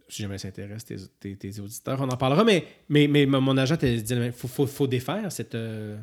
Si 0.09 0.23
jamais 0.23 0.39
ça 0.39 0.49
intéresse 0.49 0.85
tes, 0.85 1.37
tes, 1.37 1.61
auditeurs, 1.61 2.01
on 2.01 2.09
en 2.09 2.17
parlera, 2.17 2.45
mais, 2.45 2.67
mais, 2.89 3.09
mais 3.09 3.25
mon 3.27 3.57
agent 3.57 3.77
t'a 3.77 3.87
dit 3.95 4.05
il 4.15 4.33
faut, 4.33 4.49
faut, 4.49 4.67
défaire 4.87 5.31
cette, 5.33 5.55
euh, 5.55 5.97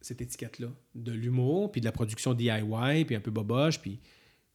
cette 0.00 0.20
étiquette-là 0.20 0.68
de 0.94 1.12
l'humour, 1.12 1.72
puis 1.72 1.80
de 1.80 1.86
la 1.86 1.92
production 1.92 2.34
DIY, 2.34 3.04
puis 3.06 3.16
un 3.16 3.20
peu 3.20 3.30
boboche, 3.30 3.80
puis 3.80 4.00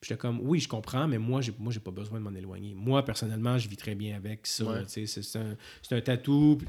j'étais 0.02 0.18
comme, 0.18 0.40
oui, 0.42 0.60
je 0.60 0.68
comprends, 0.68 1.08
mais 1.08 1.18
moi, 1.18 1.42
j'ai, 1.42 1.54
moi, 1.58 1.72
j'ai 1.72 1.80
pas 1.80 1.92
besoin 1.92 2.20
de 2.20 2.24
m'en 2.24 2.34
éloigner. 2.34 2.74
Moi, 2.76 3.04
personnellement, 3.06 3.58
je 3.58 3.68
vis 3.68 3.78
très 3.78 3.96
bien 3.96 4.16
avec 4.16 4.46
ça. 4.48 4.84
C'est, 4.88 5.04
un, 5.38 5.56
c'est 5.82 5.96
un 5.96 6.02
tatou 6.02 6.60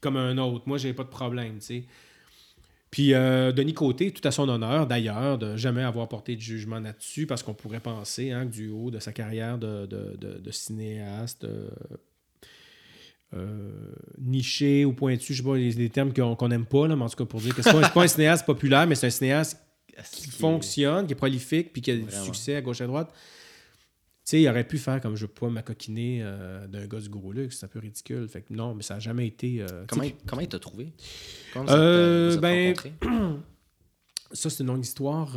comme 0.00 0.16
un 0.16 0.38
autre. 0.38 0.64
Moi, 0.66 0.78
j'ai 0.78 0.92
pas 0.92 1.04
de 1.04 1.08
problème, 1.08 1.58
tu 1.58 1.66
sais. 1.66 1.84
Puis 2.90 3.12
euh, 3.12 3.52
Denis 3.52 3.74
Côté, 3.74 4.12
tout 4.12 4.26
à 4.26 4.30
son 4.30 4.48
honneur 4.48 4.86
d'ailleurs, 4.86 5.36
de 5.36 5.56
jamais 5.56 5.82
avoir 5.82 6.08
porté 6.08 6.36
de 6.36 6.40
jugement 6.40 6.80
là-dessus, 6.80 7.26
parce 7.26 7.42
qu'on 7.42 7.52
pourrait 7.52 7.80
penser 7.80 8.30
hein, 8.30 8.46
que 8.46 8.52
du 8.52 8.70
haut 8.70 8.90
de 8.90 8.98
sa 8.98 9.12
carrière 9.12 9.58
de, 9.58 9.86
de, 9.86 10.50
cinéaste, 10.50 11.44
euh, 11.44 11.68
euh, 13.34 13.92
niché 14.18 14.84
ou 14.84 14.92
pointu, 14.92 15.34
je 15.34 15.42
sais 15.42 15.48
pas 15.48 15.56
les, 15.56 15.88
termes 15.90 16.12
qu'on 16.12 16.48
n'aime 16.48 16.66
pas, 16.66 16.88
là, 16.88 16.96
mais 16.96 17.04
en 17.04 17.08
tout 17.08 17.16
cas 17.16 17.24
pour 17.24 17.40
dire 17.40 17.54
que 17.54 17.62
c'est 17.62 17.72
pas, 17.72 17.88
pas 17.88 18.02
un 18.02 18.08
cinéaste 18.08 18.46
populaire, 18.46 18.86
mais 18.86 18.94
c'est 18.94 19.06
un 19.06 19.10
cinéaste 19.10 19.58
qui 20.12 20.28
fonctionne, 20.30 21.06
qui 21.06 21.12
est 21.12 21.16
prolifique, 21.16 21.72
puis 21.72 21.82
qui 21.82 21.90
a 21.90 21.96
du 21.96 22.10
succès 22.24 22.56
à 22.56 22.60
gauche 22.60 22.80
et 22.80 22.84
à 22.84 22.86
droite 22.86 23.12
sais, 24.28 24.42
il 24.42 24.48
aurait 24.48 24.64
pu 24.64 24.76
faire 24.76 25.00
comme 25.00 25.16
je 25.16 25.22
veux 25.22 25.32
pas 25.32 25.48
m'acoquiner 25.48 26.20
euh, 26.22 26.66
d'un 26.66 26.86
gars 26.86 27.00
du 27.00 27.08
gros 27.08 27.32
luxe, 27.32 27.58
c'est 27.58 27.64
un 27.64 27.68
peu 27.68 27.78
ridicule. 27.78 28.28
Fait 28.28 28.42
que 28.42 28.52
non, 28.52 28.74
mais 28.74 28.82
ça 28.82 28.94
n'a 28.94 29.00
jamais 29.00 29.26
été. 29.26 29.62
Euh, 29.62 29.84
comment, 29.88 30.04
comment 30.26 30.42
il 30.42 30.48
t'a 30.48 30.58
trouvé? 30.58 30.92
Euh, 31.56 32.36
Ben. 32.36 32.74
Ça, 34.32 34.50
c'est 34.50 34.62
une 34.62 34.68
longue 34.68 34.84
histoire 34.84 35.32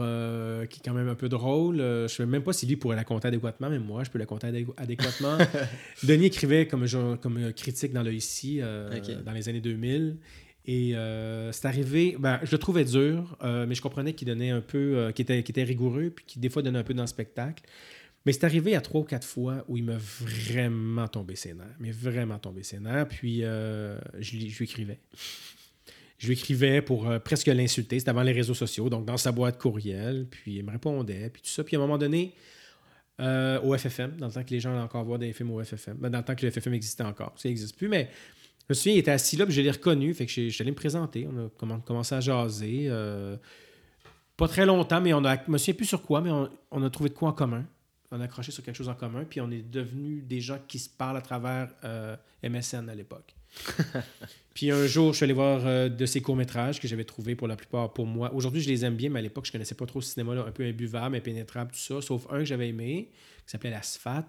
qui 0.67 0.79
est 0.79 0.83
quand 0.83 0.93
même 0.93 1.07
un 1.07 1.15
peu 1.15 1.29
drôle. 1.29 1.77
je 1.77 2.03
ne 2.03 2.07
sais 2.07 2.25
même 2.25 2.43
pas 2.43 2.53
si 2.53 2.65
lui 2.65 2.75
pourrait 2.75 2.98
la 2.98 3.03
compter 3.03 3.29
adéquatement, 3.29 3.69
mais 3.69 3.79
moi, 3.79 4.03
je 4.03 4.10
peux 4.10 4.19
la 4.19 4.25
compter 4.25 4.48
adéquatement. 4.77 5.38
Denis 6.03 6.25
écrivait 6.25 6.67
comme, 6.67 6.86
comme 7.21 7.53
critique 7.53 7.93
dans 7.93 8.03
le 8.03 8.13
ici 8.13 8.60
dans 8.60 9.31
les 9.31 9.48
années 9.48 9.62
2000. 9.62 10.17
Et 10.65 10.93
c'est 11.51 11.65
arrivé, 11.65 12.17
ben, 12.19 12.39
je 12.43 12.51
le 12.51 12.57
trouvais 12.57 12.83
dur, 12.83 13.38
mais 13.41 13.75
je 13.75 13.81
comprenais 13.81 14.13
qu'il 14.13 14.27
donnait 14.27 14.50
un 14.50 14.62
peu, 14.62 15.12
qu'il 15.15 15.24
était, 15.24 15.39
était 15.39 15.63
rigoureux, 15.63 16.12
puis 16.13 16.25
qu'il 16.25 16.41
des 16.41 16.50
fois 16.50 16.62
donnait 16.62 16.79
un 16.79 16.83
peu 16.83 16.93
dans 16.93 17.03
le 17.03 17.07
spectacle. 17.07 17.63
Mais 18.25 18.33
c'est 18.33 18.43
arrivé 18.43 18.75
à 18.75 18.81
trois 18.81 19.01
ou 19.01 19.03
quatre 19.03 19.25
fois 19.25 19.65
où 19.67 19.77
il 19.77 19.83
m'a 19.83 19.98
vraiment 19.98 21.07
tombé 21.07 21.36
ses 21.36 21.53
nerfs. 21.53 21.75
Mais 21.79 21.91
vraiment 21.91 22.38
tombé 22.38 22.63
ses 22.63 22.79
nerfs. 22.79 23.07
Puis 23.07 23.43
euh, 23.43 23.98
je, 24.19 24.38
lui, 24.38 24.55
écrivais. 24.62 25.00
Je 26.21 26.27
lui 26.27 26.33
écrivais 26.33 26.83
pour 26.83 27.09
euh, 27.09 27.17
presque 27.17 27.47
l'insulter. 27.47 27.97
C'était 27.97 28.11
avant 28.11 28.21
les 28.21 28.31
réseaux 28.31 28.53
sociaux, 28.53 28.89
donc 28.89 29.05
dans 29.05 29.17
sa 29.17 29.31
boîte 29.31 29.57
courriel. 29.57 30.27
Puis 30.29 30.57
il 30.57 30.63
me 30.63 30.69
répondait. 30.71 31.31
Puis 31.31 31.41
tout 31.41 31.49
ça. 31.49 31.63
Puis 31.63 31.75
à 31.75 31.79
un 31.79 31.81
moment 31.81 31.97
donné, 31.97 32.35
euh, 33.19 33.59
au 33.61 33.75
FFM, 33.75 34.17
dans 34.17 34.27
le 34.27 34.31
temps 34.31 34.43
que 34.43 34.51
les 34.51 34.59
gens 34.59 34.71
allaient 34.71 34.83
encore 34.83 35.03
voir 35.03 35.17
des 35.17 35.33
films 35.33 35.49
au 35.49 35.63
FFM, 35.63 35.97
ben, 35.97 36.11
dans 36.11 36.19
le 36.19 36.23
temps 36.23 36.35
que 36.35 36.45
le 36.45 36.51
FFM 36.51 36.75
existait 36.75 37.03
encore. 37.03 37.33
Ça 37.37 37.49
n'existe 37.49 37.75
plus. 37.75 37.87
Mais 37.87 38.07
je 38.59 38.65
me 38.69 38.73
souviens, 38.75 38.93
il 38.93 38.99
était 38.99 39.09
assis 39.09 39.35
là, 39.35 39.45
puis 39.47 39.55
je 39.55 39.61
l'ai 39.61 39.71
reconnu. 39.71 40.13
Fait 40.13 40.27
que 40.27 40.61
allé 40.61 40.69
me 40.69 40.75
présenter. 40.75 41.27
On 41.27 41.71
a 41.71 41.79
commencé 41.79 42.13
à 42.13 42.19
jaser. 42.19 42.91
pas 44.37 44.47
très 44.47 44.67
longtemps, 44.67 45.01
mais 45.01 45.13
on 45.15 45.25
a. 45.25 45.37
Me 45.47 45.57
souviens 45.57 45.73
plus 45.73 45.87
sur 45.87 46.03
quoi, 46.03 46.21
mais 46.21 46.29
on 46.69 46.83
a 46.83 46.89
trouvé 46.91 47.09
de 47.09 47.15
quoi 47.15 47.29
en 47.29 47.33
commun 47.33 47.65
on 48.11 48.19
a 48.19 48.25
accroché 48.25 48.51
sur 48.51 48.63
quelque 48.63 48.75
chose 48.75 48.89
en 48.89 48.95
commun, 48.95 49.23
puis 49.23 49.39
on 49.41 49.49
est 49.51 49.61
devenus 49.61 50.23
des 50.25 50.41
gens 50.41 50.59
qui 50.67 50.79
se 50.79 50.89
parlent 50.89 51.17
à 51.17 51.21
travers 51.21 51.69
euh, 51.83 52.15
MSN 52.43 52.89
à 52.89 52.95
l'époque. 52.95 53.33
Puis 54.53 54.72
un 54.72 54.86
jour, 54.88 55.12
je 55.12 55.17
suis 55.17 55.24
allé 55.24 55.34
voir 55.34 55.65
euh, 55.65 55.89
de 55.89 56.05
ces 56.05 56.22
courts-métrages 56.22 56.79
que 56.79 56.88
j'avais 56.88 57.03
trouvés 57.03 57.36
pour 57.36 57.48
la 57.48 57.55
plupart 57.55 57.93
pour 57.93 58.05
moi. 58.05 58.34
Aujourd'hui, 58.34 58.62
je 58.62 58.70
les 58.70 58.86
aime 58.86 58.96
bien, 58.96 59.10
mais 59.10 59.20
à 59.20 59.22
l'époque, 59.22 59.46
je 59.46 59.51
connaissais 59.51 59.75
pas 59.75 59.86
trop 59.86 60.01
ce 60.01 60.13
cinéma-là, 60.13 60.46
un 60.48 60.51
peu 60.51 60.63
imbuvable, 60.63 61.15
impénétrable, 61.15 61.72
tout 61.72 61.79
ça, 61.79 62.01
sauf 62.01 62.25
un 62.29 62.39
que 62.39 62.46
j'avais 62.46 62.70
aimé, 62.70 63.10
qui 63.46 63.51
s'appelait 63.51 63.72
La 63.72 63.81
Sphat. 63.81 64.25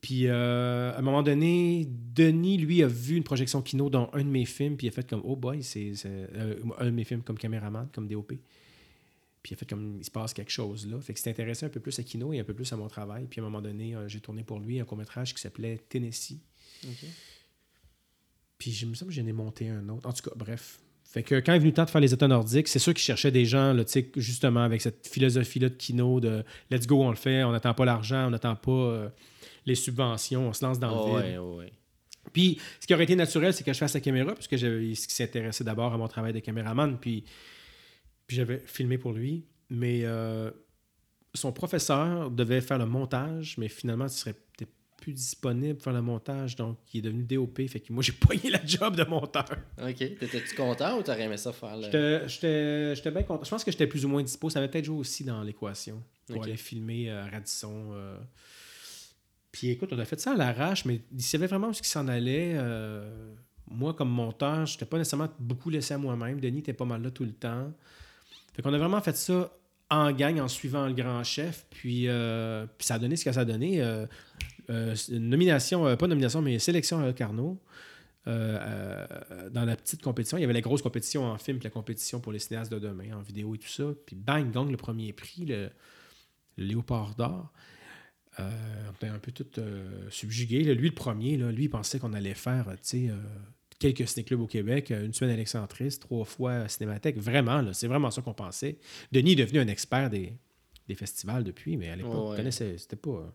Puis 0.00 0.26
euh, 0.26 0.92
à 0.92 0.98
un 0.98 1.02
moment 1.02 1.22
donné, 1.22 1.88
Denis, 1.88 2.58
lui, 2.58 2.82
a 2.82 2.86
vu 2.86 3.16
une 3.16 3.24
projection 3.24 3.62
kino 3.62 3.90
dans 3.90 4.10
un 4.12 4.22
de 4.22 4.28
mes 4.28 4.44
films, 4.44 4.76
puis 4.76 4.86
il 4.86 4.90
a 4.90 4.92
fait 4.92 5.08
comme 5.08 5.22
Oh 5.24 5.36
boy, 5.36 5.62
c'est 5.62 5.92
un 6.78 6.84
de 6.84 6.90
mes 6.90 7.04
films 7.04 7.22
comme 7.22 7.38
caméraman, 7.38 7.88
comme 7.92 8.06
DOP. 8.06 8.34
Puis 9.46 9.52
il 9.52 9.54
a 9.54 9.58
fait 9.58 9.70
comme 9.70 9.98
il 10.00 10.04
se 10.04 10.10
passe 10.10 10.34
quelque 10.34 10.50
chose 10.50 10.88
là. 10.88 11.00
Fait 11.00 11.14
que 11.14 11.20
c'est 11.20 11.30
intéressé 11.30 11.66
un 11.66 11.68
peu 11.68 11.78
plus 11.78 11.96
à 12.00 12.02
Kino 12.02 12.32
et 12.32 12.40
un 12.40 12.44
peu 12.44 12.52
plus 12.52 12.72
à 12.72 12.76
mon 12.76 12.88
travail. 12.88 13.28
Puis 13.30 13.40
à 13.40 13.44
un 13.44 13.46
moment 13.46 13.62
donné, 13.62 13.94
euh, 13.94 14.08
j'ai 14.08 14.18
tourné 14.18 14.42
pour 14.42 14.58
lui 14.58 14.80
un 14.80 14.84
court-métrage 14.84 15.32
qui 15.32 15.40
s'appelait 15.40 15.78
Tennessee. 15.88 16.40
Puis 18.58 18.72
je 18.72 18.86
me 18.86 18.94
semble 18.94 19.10
que 19.10 19.16
j'en 19.16 19.26
ai 19.26 19.32
monté 19.32 19.68
un 19.68 19.88
autre. 19.88 20.08
En 20.08 20.12
tout 20.12 20.28
cas, 20.28 20.34
bref. 20.36 20.78
Fait 21.04 21.22
que 21.22 21.36
quand 21.36 21.52
il 21.52 21.56
est 21.56 21.60
venu 21.60 21.70
le 21.70 21.74
temps 21.74 21.84
de 21.84 21.90
faire 21.90 22.00
les 22.00 22.12
États 22.12 22.28
nordiques, 22.28 22.68
c'est 22.68 22.78
sûr 22.78 22.92
qu'il 22.92 23.02
cherchait 23.02 23.30
des 23.30 23.44
gens, 23.44 23.72
là, 23.72 23.84
justement, 24.16 24.62
avec 24.62 24.82
cette 24.82 25.06
philosophie-là 25.06 25.68
de 25.68 25.74
Kino, 25.74 26.20
de 26.20 26.44
let's 26.70 26.86
go, 26.86 27.02
on 27.02 27.10
le 27.10 27.16
fait, 27.16 27.44
on 27.44 27.52
n'attend 27.52 27.74
pas 27.74 27.84
l'argent, 27.84 28.26
on 28.26 28.30
n'attend 28.30 28.56
pas 28.56 28.72
euh, 28.72 29.08
les 29.64 29.76
subventions, 29.76 30.48
on 30.48 30.52
se 30.52 30.64
lance 30.64 30.78
dans 30.78 31.16
le 31.16 31.60
vide. 31.60 31.72
Puis 32.32 32.58
ce 32.80 32.86
qui 32.86 32.92
aurait 32.92 33.04
été 33.04 33.14
naturel, 33.14 33.54
c'est 33.54 33.62
que 33.62 33.72
je 33.72 33.78
fasse 33.78 33.94
la 33.94 34.00
caméra, 34.00 34.34
puisque 34.34 34.56
j'avais 34.56 34.94
ce 34.94 35.06
qui 35.06 35.14
s'intéressait 35.14 35.64
d'abord 35.64 35.94
à 35.94 35.96
mon 35.96 36.08
travail 36.08 36.32
de 36.32 36.40
caméraman. 36.40 36.98
Puis 36.98 37.24
puis 38.26 38.36
j'avais 38.36 38.62
filmé 38.66 38.98
pour 38.98 39.12
lui. 39.12 39.44
Mais 39.70 40.02
euh, 40.04 40.50
son 41.34 41.52
professeur 41.52 42.30
devait 42.30 42.60
faire 42.60 42.78
le 42.78 42.86
montage, 42.86 43.56
mais 43.58 43.68
finalement, 43.68 44.06
il 44.06 44.10
serait 44.10 44.34
peut-être 44.34 44.72
plus 45.06 45.12
disponible 45.12 45.74
pour 45.74 45.84
faire 45.84 45.92
le 45.92 46.02
montage. 46.02 46.56
Donc, 46.56 46.78
il 46.92 46.98
est 46.98 47.02
devenu 47.02 47.22
DOP. 47.22 47.68
Fait 47.68 47.78
que 47.78 47.92
moi, 47.92 48.02
j'ai 48.02 48.12
payé 48.28 48.50
la 48.50 48.64
job 48.66 48.96
de 48.96 49.04
monteur. 49.04 49.46
OK. 49.80 49.94
T'étais-tu 49.96 50.56
content 50.56 50.98
ou 50.98 51.02
t'aurais 51.02 51.22
aimé 51.22 51.36
ça 51.36 51.52
faire 51.52 51.76
le... 51.76 52.26
J'étais 52.26 53.10
bien 53.12 53.22
content. 53.22 53.44
Je 53.44 53.50
pense 53.50 53.62
que 53.62 53.70
j'étais 53.70 53.86
plus 53.86 54.04
ou 54.04 54.08
moins 54.08 54.24
dispo. 54.24 54.50
Ça 54.50 54.58
avait 54.58 54.68
peut-être 54.68 54.84
joué 54.84 54.98
aussi 54.98 55.22
dans 55.22 55.44
l'équation 55.44 56.02
pour 56.26 56.42
aller 56.42 56.56
filmer 56.56 57.08
à 57.08 57.26
Radisson. 57.26 57.92
Euh. 57.92 58.18
Puis 59.52 59.70
écoute, 59.70 59.92
on 59.92 59.98
a 60.00 60.04
fait 60.04 60.18
ça 60.18 60.32
à 60.32 60.36
l'arrache, 60.36 60.84
mais 60.86 61.00
il 61.12 61.22
savait 61.22 61.46
vraiment 61.46 61.72
ce 61.72 61.82
qui 61.82 61.88
s'en 61.88 62.08
allait. 62.08 62.54
Euh. 62.56 63.32
Moi, 63.70 63.94
comme 63.94 64.10
monteur, 64.10 64.66
je 64.66 64.74
n'étais 64.74 64.86
pas 64.86 64.98
nécessairement 64.98 65.28
beaucoup 65.38 65.70
laissé 65.70 65.94
à 65.94 65.98
moi-même. 65.98 66.40
Denis 66.40 66.58
était 66.58 66.72
pas 66.72 66.84
mal 66.84 67.00
là 67.00 67.12
tout 67.12 67.24
le 67.24 67.32
temps. 67.32 67.72
Fait 68.54 68.62
qu'on 68.62 68.74
a 68.74 68.78
vraiment 68.78 69.00
fait 69.00 69.16
ça 69.16 69.52
en 69.88 70.10
gang 70.10 70.40
en 70.40 70.48
suivant 70.48 70.86
le 70.86 70.94
grand 70.94 71.22
chef. 71.22 71.66
Puis, 71.70 72.08
euh, 72.08 72.66
ça 72.80 72.94
a 72.94 72.98
donné 72.98 73.14
ce 73.16 73.24
que 73.24 73.32
ça 73.32 73.40
a 73.40 73.44
donné. 73.44 73.80
Euh, 73.80 73.86
euh, 73.86 74.06
nomination, 75.10 75.96
pas 75.96 76.06
nomination, 76.06 76.42
mais 76.42 76.58
sélection 76.58 77.00
à 77.00 77.12
Carnot. 77.12 77.60
dans 78.26 79.64
la 79.64 79.76
petite 79.76 80.02
compétition, 80.02 80.38
il 80.38 80.42
y 80.42 80.44
avait 80.44 80.52
la 80.52 80.60
grosse 80.60 80.82
compétition 80.82 81.24
en 81.24 81.38
film, 81.38 81.58
puis 81.58 81.64
la 81.64 81.70
compétition 81.70 82.20
pour 82.20 82.32
les 82.32 82.38
cinéastes 82.38 82.72
de 82.72 82.78
demain, 82.78 83.16
en 83.16 83.20
vidéo 83.20 83.54
et 83.54 83.58
tout 83.58 83.68
ça. 83.68 83.84
Puis 84.06 84.16
bang, 84.16 84.50
gagne 84.50 84.70
le 84.70 84.76
premier 84.76 85.12
prix, 85.12 85.44
le, 85.44 85.70
Léopard 86.56 87.14
d'or. 87.14 87.52
on 88.38 88.92
était 88.94 89.08
un 89.08 89.18
peu 89.18 89.32
tout 89.32 89.46
subjugué. 90.10 90.62
Lui, 90.74 90.88
le 90.88 90.94
premier, 90.94 91.36
lui, 91.36 91.64
il 91.64 91.70
pensait 91.70 91.98
qu'on 91.98 92.12
allait 92.12 92.34
faire, 92.34 92.66
quelques 93.78 94.08
ciné-clubs 94.08 94.40
au 94.40 94.46
Québec, 94.46 94.90
une 94.90 95.12
semaine 95.12 95.34
Alexandris, 95.34 95.98
trois 96.00 96.24
fois 96.24 96.68
Cinémathèque. 96.68 97.18
Vraiment, 97.18 97.72
c'est 97.72 97.86
vraiment 97.86 98.10
ça 98.10 98.22
qu'on 98.22 98.34
pensait. 98.34 98.78
Denis 99.12 99.32
est 99.32 99.36
devenu 99.36 99.60
un 99.60 99.68
expert 99.68 100.10
des, 100.10 100.38
festivals 100.94 101.44
depuis, 101.44 101.76
mais 101.76 101.90
à 101.90 101.96
l'époque, 101.96 102.36
connaissait, 102.36 102.78
c'était 102.78 102.96
pas. 102.96 103.34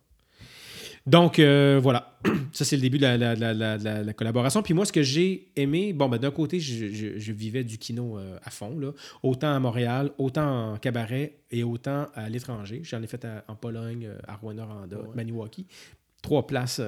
Euh. 1.08 1.10
Donc, 1.10 1.40
euh, 1.40 1.80
voilà. 1.82 2.18
Ça, 2.54 2.66
c'est 2.66 2.76
le 2.76 2.82
début 2.82 2.98
de 2.98 3.06
la, 3.06 4.14
collaboration. 4.14 4.62
Puis 4.62 4.74
moi, 4.74 4.86
ce 4.86 4.92
que 4.92 5.02
j'ai 5.02 5.52
aimé, 5.56 5.94
bon, 5.94 6.10
ben, 6.10 6.18
d'un 6.18 6.32
côté, 6.32 6.60
je, 6.60 7.32
vivais 7.32 7.64
du 7.64 7.78
kino 7.78 8.18
euh, 8.18 8.38
à 8.44 8.50
fond, 8.50 8.78
là, 8.78 8.92
autant 9.24 9.56
à 9.56 9.60
Montréal, 9.60 10.12
autant 10.18 10.74
en 10.74 10.78
cabaret 10.78 11.38
et 11.50 11.64
autant 11.64 12.08
à 12.14 12.30
l'étranger. 12.30 12.82
J'en 12.84 13.02
ai 13.02 13.08
fait 13.08 13.26
en 13.48 13.56
Pologne, 13.56 14.10
à 14.28 14.36
Rouen-Noranda, 14.36 14.98
Maniwaki. 15.16 15.66
Trois 16.22 16.46
places 16.46 16.80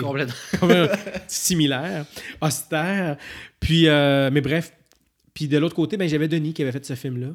Complètement. 0.00 0.34
similaire, 1.28 2.06
austère. 2.40 3.16
Puis, 3.60 3.88
euh, 3.88 4.30
mais 4.32 4.40
bref. 4.40 4.72
Puis 5.34 5.48
de 5.48 5.58
l'autre 5.58 5.76
côté, 5.76 5.96
ben, 5.96 6.08
j'avais 6.08 6.28
Denis 6.28 6.52
qui 6.52 6.62
avait 6.62 6.72
fait 6.72 6.84
ce 6.84 6.94
film-là. 6.94 7.28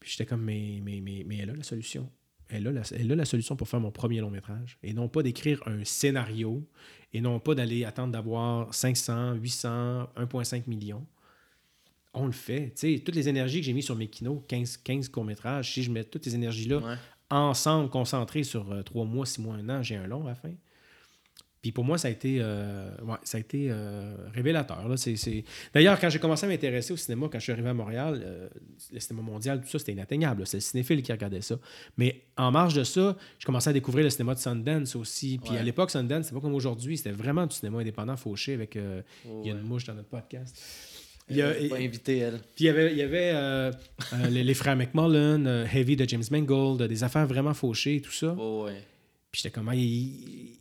Puis 0.00 0.10
j'étais 0.10 0.26
comme, 0.26 0.42
mais, 0.42 0.80
mais, 0.82 1.00
mais, 1.00 1.24
mais 1.26 1.38
elle 1.38 1.50
a 1.50 1.54
la 1.54 1.62
solution. 1.62 2.08
Elle 2.50 2.66
a, 2.66 2.72
la, 2.72 2.82
elle 2.98 3.12
a 3.12 3.16
la 3.16 3.24
solution 3.24 3.56
pour 3.56 3.68
faire 3.68 3.80
mon 3.80 3.90
premier 3.90 4.20
long 4.20 4.30
métrage. 4.30 4.78
Et 4.82 4.92
non 4.92 5.08
pas 5.08 5.22
d'écrire 5.22 5.62
un 5.66 5.84
scénario 5.84 6.66
et 7.12 7.20
non 7.20 7.40
pas 7.40 7.54
d'aller 7.54 7.84
attendre 7.84 8.12
d'avoir 8.12 8.72
500, 8.72 9.34
800, 9.34 10.08
1,5 10.16 10.62
million. 10.66 11.06
On 12.14 12.26
le 12.26 12.32
fait. 12.32 12.72
Tu 12.74 12.96
sais, 12.96 13.02
toutes 13.04 13.14
les 13.14 13.28
énergies 13.28 13.60
que 13.60 13.66
j'ai 13.66 13.72
mises 13.72 13.84
sur 13.84 13.96
mes 13.96 14.08
kinos, 14.08 14.40
15, 14.48 14.78
15 14.78 15.08
courts-métrages, 15.08 15.72
si 15.72 15.82
je 15.82 15.90
mets 15.90 16.04
toutes 16.04 16.24
ces 16.24 16.34
énergies-là 16.34 16.96
ensemble, 17.30 17.90
concentrées 17.90 18.44
sur 18.44 18.64
3 18.84 19.02
euh, 19.02 19.06
mois, 19.06 19.26
6 19.26 19.40
mois, 19.42 19.54
1 19.56 19.68
an, 19.68 19.82
j'ai 19.82 19.96
un 19.96 20.06
long 20.06 20.24
à 20.24 20.30
la 20.30 20.34
fin. 20.34 20.50
Puis 21.60 21.72
pour 21.72 21.84
moi, 21.84 21.98
ça 21.98 22.08
a 22.08 22.10
été, 22.12 22.38
euh, 22.40 22.88
ça 23.24 23.36
a 23.38 23.40
été 23.40 23.66
euh, 23.70 24.14
révélateur. 24.32 24.88
Là. 24.88 24.94
D'ailleurs, 25.74 25.98
quand 25.98 26.08
j'ai 26.08 26.18
commencé 26.20 26.46
à 26.46 26.48
m'intéresser 26.48 26.92
au 26.92 26.96
cinéma, 26.96 27.28
quand 27.30 27.38
je 27.38 27.44
suis 27.44 27.52
arrivé 27.52 27.68
à 27.68 27.74
Montréal, 27.74 28.20
euh, 28.24 28.48
le 28.92 29.00
cinéma 29.00 29.22
mondial, 29.24 29.60
tout 29.60 29.68
ça, 29.68 29.78
c'était 29.80 29.92
inatteignable. 29.92 30.46
C'est 30.46 30.58
le 30.58 30.62
cinéphile 30.62 31.02
qui 31.02 31.10
regardait 31.10 31.40
ça. 31.40 31.58
Mais 31.96 32.22
en 32.36 32.52
marge 32.52 32.74
de 32.74 32.84
ça, 32.84 33.16
je 33.38 33.46
commençais 33.46 33.70
à 33.70 33.72
découvrir 33.72 34.04
le 34.04 34.10
cinéma 34.10 34.34
de 34.34 34.40
Sundance 34.40 34.94
aussi. 34.94 35.40
Puis 35.44 35.56
à 35.56 35.62
l'époque, 35.62 35.90
Sundance, 35.90 36.26
c'est 36.26 36.34
pas 36.34 36.40
comme 36.40 36.54
aujourd'hui. 36.54 36.96
C'était 36.96 37.10
vraiment 37.10 37.46
du 37.46 37.56
cinéma 37.56 37.80
indépendant 37.80 38.16
fauché 38.16 38.54
avec. 38.54 38.76
Il 38.76 39.46
y 39.46 39.50
a 39.50 39.54
une 39.54 39.62
mouche 39.62 39.84
dans 39.84 39.94
notre 39.94 40.08
podcast. 40.08 40.56
Il 41.30 41.36
y 41.36 41.42
a- 41.42 41.52
pas 41.68 41.76
invitée, 41.76 42.18
elle. 42.18 42.38
Puis 42.54 42.64
il 42.64 42.66
y 42.66 42.68
avait, 42.70 42.92
il 42.92 42.98
y 42.98 43.02
avait 43.02 43.32
euh, 43.34 43.70
euh, 44.14 44.28
les, 44.30 44.42
les 44.44 44.54
frères 44.54 44.76
McMullen, 44.76 45.46
euh, 45.46 45.66
Heavy 45.70 45.94
de 45.96 46.08
James 46.08 46.22
Mangold, 46.30 46.82
des 46.84 47.04
affaires 47.04 47.26
vraiment 47.26 47.52
fauchées 47.52 47.96
et 47.96 48.00
tout 48.00 48.12
ça. 48.12 48.34
Oh, 48.38 48.64
ouais. 48.64 48.82
Puis 49.30 49.42
j'étais 49.42 49.50
comme, 49.52 49.68
Ah, 49.68 49.74
il, 49.74 50.57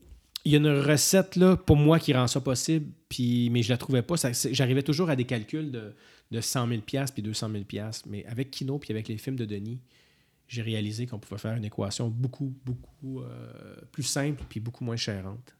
il 0.47 0.51
y 0.51 0.55
a 0.55 0.59
une 0.59 0.79
recette 0.79 1.35
là, 1.35 1.57
pour 1.57 1.75
moi 1.75 1.99
qui 1.99 2.13
rend 2.13 2.27
ça 2.27 2.39
possible, 2.39 2.85
puis, 3.09 3.49
mais 3.49 3.63
je 3.63 3.69
la 3.69 3.77
trouvais 3.77 4.01
pas. 4.01 4.15
J'arrivais 4.51 4.81
toujours 4.81 5.09
à 5.09 5.17
des 5.17 5.25
calculs 5.25 5.71
de, 5.71 5.93
de 6.31 6.41
100 6.41 6.69
000 6.69 6.81
puis 6.81 7.21
200 7.21 7.49
000 7.51 7.63
Mais 8.05 8.25
avec 8.27 8.49
Kino 8.49 8.79
puis 8.79 8.93
avec 8.93 9.09
les 9.09 9.17
films 9.17 9.35
de 9.35 9.43
Denis, 9.43 9.81
j'ai 10.47 10.61
réalisé 10.61 11.05
qu'on 11.05 11.19
pouvait 11.19 11.37
faire 11.37 11.57
une 11.57 11.65
équation 11.65 12.07
beaucoup, 12.07 12.55
beaucoup 12.65 13.19
euh, 13.19 13.75
plus 13.91 14.03
simple 14.03 14.41
puis 14.47 14.61
beaucoup 14.61 14.85
moins 14.85 14.95
chérante. 14.95 15.53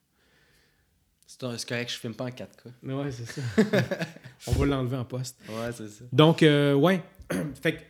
C'est 1.26 1.42
correct, 1.68 1.92
je 1.92 1.98
filme 1.98 2.14
pas 2.14 2.24
en 2.24 2.30
4K. 2.30 2.46
Ouais, 2.84 3.12
c'est 3.12 3.26
ça. 3.26 3.42
On 4.48 4.54
va 4.54 4.66
l'enlever 4.66 4.96
en 4.96 5.04
poste. 5.04 5.38
Ouais, 5.50 5.74
c'est 5.74 5.90
ça. 5.90 6.06
Donc, 6.14 6.44
euh, 6.44 6.74
ouais. 6.74 7.04
fait 7.62 7.76
que, 7.76 7.82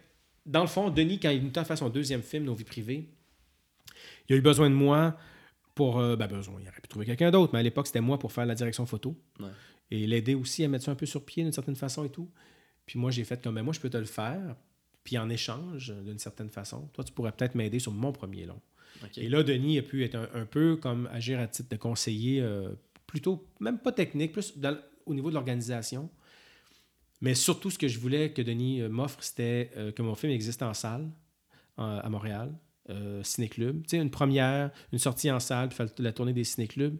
dans 0.48 0.62
le 0.62 0.68
fond, 0.68 0.90
Denis, 0.90 1.20
quand 1.20 1.30
il 1.30 1.36
est 1.36 1.40
venu 1.42 1.52
faire 1.54 1.78
son 1.78 1.90
deuxième 1.90 2.24
film, 2.24 2.46
Nos 2.46 2.56
vies 2.56 2.64
privées, 2.64 3.08
il 4.28 4.34
a 4.34 4.38
eu 4.40 4.42
besoin 4.42 4.72
de 4.72 4.76
moi 4.76 5.16
pour. 5.78 6.00
euh, 6.00 6.16
ben, 6.16 6.28
besoin, 6.28 6.60
il 6.62 6.68
aurait 6.68 6.82
pu 6.82 6.88
trouver 6.90 7.06
quelqu'un 7.06 7.32
d'autre, 7.32 7.52
mais 7.54 7.60
à 7.60 7.64
l'époque, 7.64 7.88
c'était 7.88 8.02
moi 8.02 8.20
pour 8.20 8.32
faire 8.32 8.46
la 8.46 8.56
direction 8.56 8.86
photo. 8.86 9.16
Ouais. 9.40 9.48
Et 9.92 10.06
l'aider 10.08 10.36
aussi 10.36 10.64
à 10.64 10.68
mettre 10.68 10.84
ça 10.86 10.92
un 10.92 10.96
peu 10.96 11.06
sur 11.06 11.24
pied 11.24 11.44
d'une 11.44 11.54
certaine 11.54 11.76
façon 11.76 12.04
et 12.04 12.10
tout. 12.10 12.30
Puis 12.86 13.00
moi, 13.00 13.12
j'ai 13.12 13.24
fait 13.24 13.42
comme, 13.42 13.56
ben, 13.56 13.64
moi, 13.64 13.74
je 13.74 13.80
peux 13.80 13.90
te 13.90 13.98
le 13.98 14.06
faire. 14.06 14.56
Puis 15.04 15.18
en 15.18 15.30
échange, 15.30 15.94
d'une 16.06 16.20
certaine 16.20 16.50
façon, 16.50 16.90
toi, 16.94 17.04
tu 17.04 17.14
pourrais 17.14 17.32
peut-être 17.32 17.56
m'aider 17.56 17.80
sur 17.80 17.94
mon 17.94 18.12
premier 18.12 18.46
long. 18.46 18.60
Et 19.16 19.30
là, 19.30 19.44
Denis 19.44 19.78
a 19.80 19.84
pu 19.84 20.04
être 20.04 20.16
un, 20.16 20.28
un 20.34 20.46
peu 20.46 20.76
comme 20.76 21.08
agir 21.14 21.40
à 21.40 21.48
titre 21.48 21.70
de 21.70 21.78
conseiller, 21.78 22.42
euh, 22.42 22.70
plutôt, 23.06 23.48
même 23.62 23.78
pas 23.80 23.92
technique, 23.94 24.34
plus 24.34 24.58
dans- 24.58 24.78
au 25.06 25.14
niveau 25.14 25.30
de 25.30 25.36
l'organisation. 25.36 26.10
Mais 27.22 27.34
surtout, 27.36 27.70
ce 27.72 27.78
que 27.78 27.88
je 27.88 28.00
voulais 28.00 28.32
que 28.34 28.42
Denis 28.42 28.82
euh, 28.82 28.90
m'offre, 28.90 29.24
c'était 29.24 29.72
euh, 29.78 29.92
que 29.92 30.02
mon 30.02 30.16
film 30.16 30.32
existe 30.34 30.62
en 30.64 30.74
salle 30.74 31.10
à 31.78 32.10
Montréal, 32.10 32.52
euh, 32.90 33.24
ciné-club. 33.24 33.84
Tu 33.84 33.90
sais, 33.90 33.98
une 33.98 34.12
première, 34.12 34.72
une 34.92 35.00
sortie 35.00 35.32
en 35.32 35.40
salle, 35.40 35.70
puis 35.70 35.78
faire 35.78 35.88
la 36.00 36.12
tournée 36.12 36.34
des 36.34 36.44
ciné-clubs 36.44 36.98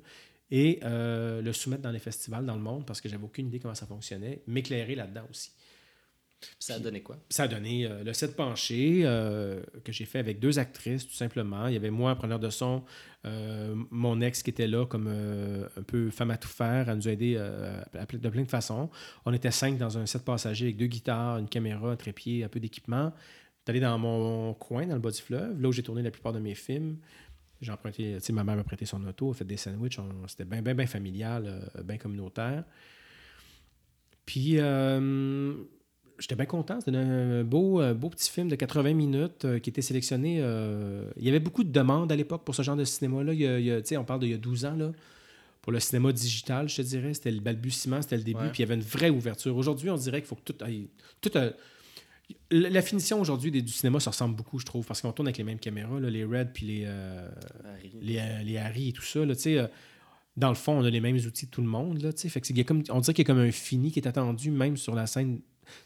et 0.50 0.80
euh, 0.84 1.42
le 1.42 1.54
soumettre 1.54 1.82
dans 1.84 1.92
les 1.92 2.00
festivals 2.00 2.46
dans 2.46 2.56
le 2.56 2.62
monde 2.62 2.86
parce 2.86 3.02
que 3.02 3.10
j'avais 3.10 3.26
aucune 3.26 3.48
idée 3.48 3.60
comment 3.60 3.76
ça 3.76 3.86
fonctionnait, 3.86 4.42
m'éclairer 4.48 4.96
là-dedans 4.96 5.28
aussi. 5.30 5.52
Ça 6.60 6.76
a 6.76 6.80
donné 6.80 7.02
quoi? 7.02 7.18
Ça 7.30 7.44
a 7.44 7.48
donné 7.48 7.88
euh, 7.88 8.04
le 8.04 8.14
set 8.14 8.36
penché 8.36 9.02
euh, 9.04 9.60
que 9.84 9.92
j'ai 9.92 10.06
fait 10.06 10.20
avec 10.20 10.40
deux 10.40 10.60
actrices, 10.60 11.08
tout 11.08 11.16
simplement. 11.16 11.66
Il 11.68 11.74
y 11.74 11.76
avait 11.76 11.90
moi, 11.90 12.16
preneur 12.16 12.40
de 12.40 12.52
son, 12.52 12.84
euh, 13.26 13.74
mon 13.90 14.22
ex 14.22 14.44
qui 14.44 14.52
était 14.52 14.68
là 14.68 14.86
comme 14.86 15.08
un 15.08 15.82
peu 15.82 16.12
femme 16.12 16.30
à 16.30 16.38
tout 16.38 16.48
faire. 16.48 16.90
Elle 16.90 16.98
nous 16.98 17.08
a 17.08 17.12
aidé 17.12 17.38
à 17.38 18.06
ple- 18.06 18.20
de 18.20 18.30
plein 18.30 18.44
de 18.44 18.50
façons. 18.50 18.92
On 19.26 19.34
était 19.34 19.50
cinq 19.50 19.80
dans 19.80 19.98
un 19.98 20.06
set 20.06 20.24
passager 20.24 20.66
avec 20.66 20.78
deux 20.78 20.86
guitares, 20.86 21.40
une 21.40 21.50
caméra, 21.50 21.90
un 21.90 21.96
trépied, 21.96 22.44
un 22.44 22.50
peu 22.50 22.60
d'équipement. 22.60 23.14
Allé 23.70 23.80
dans 23.80 23.98
mon 23.98 24.54
coin, 24.54 24.86
dans 24.86 24.96
le 24.96 25.02
bas 25.02 25.12
du 25.12 25.22
fleuve, 25.22 25.62
là 25.62 25.68
où 25.68 25.72
j'ai 25.72 25.84
tourné 25.84 26.02
la 26.02 26.12
plupart 26.12 26.34
de 26.34 26.40
mes 26.40 26.56
films. 26.56 26.98
J'ai 27.62 27.72
emprunté, 27.72 28.14
tu 28.18 28.22
sais, 28.26 28.34
ma 28.34 28.44
mère 28.44 28.56
m'a 28.56 28.64
prêté 28.64 28.86
son 28.86 29.04
auto, 29.06 29.32
a 29.32 29.34
fait 29.34 29.44
des 29.46 29.58
sandwichs. 29.58 29.98
C'était 30.28 30.46
bien, 30.46 30.62
bien, 30.62 30.76
bien 30.76 30.86
familial, 30.86 31.44
euh, 31.76 31.84
bien 31.84 31.98
communautaire. 31.98 32.64
Puis, 34.26 34.56
euh, 34.60 35.54
j'étais 36.20 36.36
bien 36.36 36.46
content. 36.46 36.80
C'était 36.80 36.98
un 36.98 37.44
beau, 37.44 37.82
beau 37.96 38.10
petit 38.10 38.30
film 38.30 38.48
de 38.50 38.56
80 38.56 38.94
minutes 38.94 39.46
euh, 39.46 39.60
qui 39.60 39.70
était 39.70 39.82
sélectionné. 39.82 40.38
euh, 40.42 41.10
il 41.18 41.24
y 41.26 41.30
avait 41.30 41.40
beaucoup 41.40 41.64
de 41.64 41.72
demandes 41.72 42.12
à 42.12 42.16
l'époque 42.16 42.44
pour 42.44 42.54
ce 42.54 42.62
genre 42.62 42.76
de 42.76 42.84
cinéma-là. 42.84 43.34
Il 43.34 43.40
y 43.42 43.48
a- 43.48 43.60
il 43.60 43.98
on 43.98 44.04
parle 44.04 44.20
d'il 44.20 44.30
y 44.30 44.34
a 44.34 44.38
12 44.38 44.66
ans. 44.66 44.76
Là, 44.76 44.92
pour 45.62 45.72
le 45.72 45.80
cinéma 45.80 46.12
digital, 46.12 46.70
je 46.70 46.78
te 46.78 46.82
dirais. 46.82 47.14
C'était 47.14 47.32
le 47.32 47.40
balbutiement, 47.42 48.02
c'était 48.02 48.18
le 48.18 48.24
début. 48.24 48.40
Ouais. 48.40 48.50
Puis 48.52 48.60
il 48.64 48.66
y 48.68 48.72
avait 48.72 48.76
une 48.76 48.82
vraie 48.88 49.10
ouverture. 49.10 49.56
Aujourd'hui, 49.56 49.90
on 49.90 49.98
dirait 49.98 50.20
qu'il 50.22 50.28
faut 50.28 50.36
que 50.36 50.52
tout. 50.52 50.64
aille- 50.64 50.90
tout 51.22 51.32
la 52.52 52.82
finition 52.82 53.20
aujourd'hui 53.22 53.52
du 53.52 53.72
cinéma, 53.72 54.00
ça 54.00 54.12
ressemble 54.12 54.36
beaucoup, 54.36 54.60
je 54.60 54.66
trouve, 54.66 54.86
parce 54.86 55.02
qu'on 55.02 55.12
tourne 55.14 55.28
avec 55.28 55.38
les 55.38 55.44
mêmes 55.44 55.60
caméras, 55.60 56.00
là, 56.00 56.10
les 56.10 56.26
Red 56.26 56.52
puis 56.54 56.66
les, 56.66 56.84
euh, 56.86 57.30
Harry. 57.66 57.92
les, 58.02 58.18
euh, 58.20 58.44
les 58.44 58.58
Harry 58.58 58.90
et 58.90 58.94
tout 58.94 59.02
ça. 59.02 59.26
Là, 59.26 59.34
euh, 59.48 59.68
dans 60.36 60.50
le 60.50 60.56
fond, 60.56 60.74
on 60.80 60.84
a 60.84 60.90
les 60.90 61.00
mêmes 61.02 61.16
outils 61.18 61.46
que 61.48 61.52
tout 61.52 61.62
le 61.62 61.68
monde. 61.68 62.02
Là, 62.02 62.12
fait 62.12 62.42
que 62.42 62.54
y 62.54 62.62
a 62.62 62.64
comme, 62.64 62.84
on 62.90 63.00
dirait 63.00 63.14
qu'il 63.14 63.24
y 63.24 63.28
a 63.28 63.34
comme 63.34 63.40
un 63.42 63.52
fini 63.52 63.92
qui 63.92 64.00
est 64.00 64.08
attendu, 64.08 64.52
même 64.52 64.78
sur 64.78 64.94
la 64.94 65.08
scène. 65.08 65.42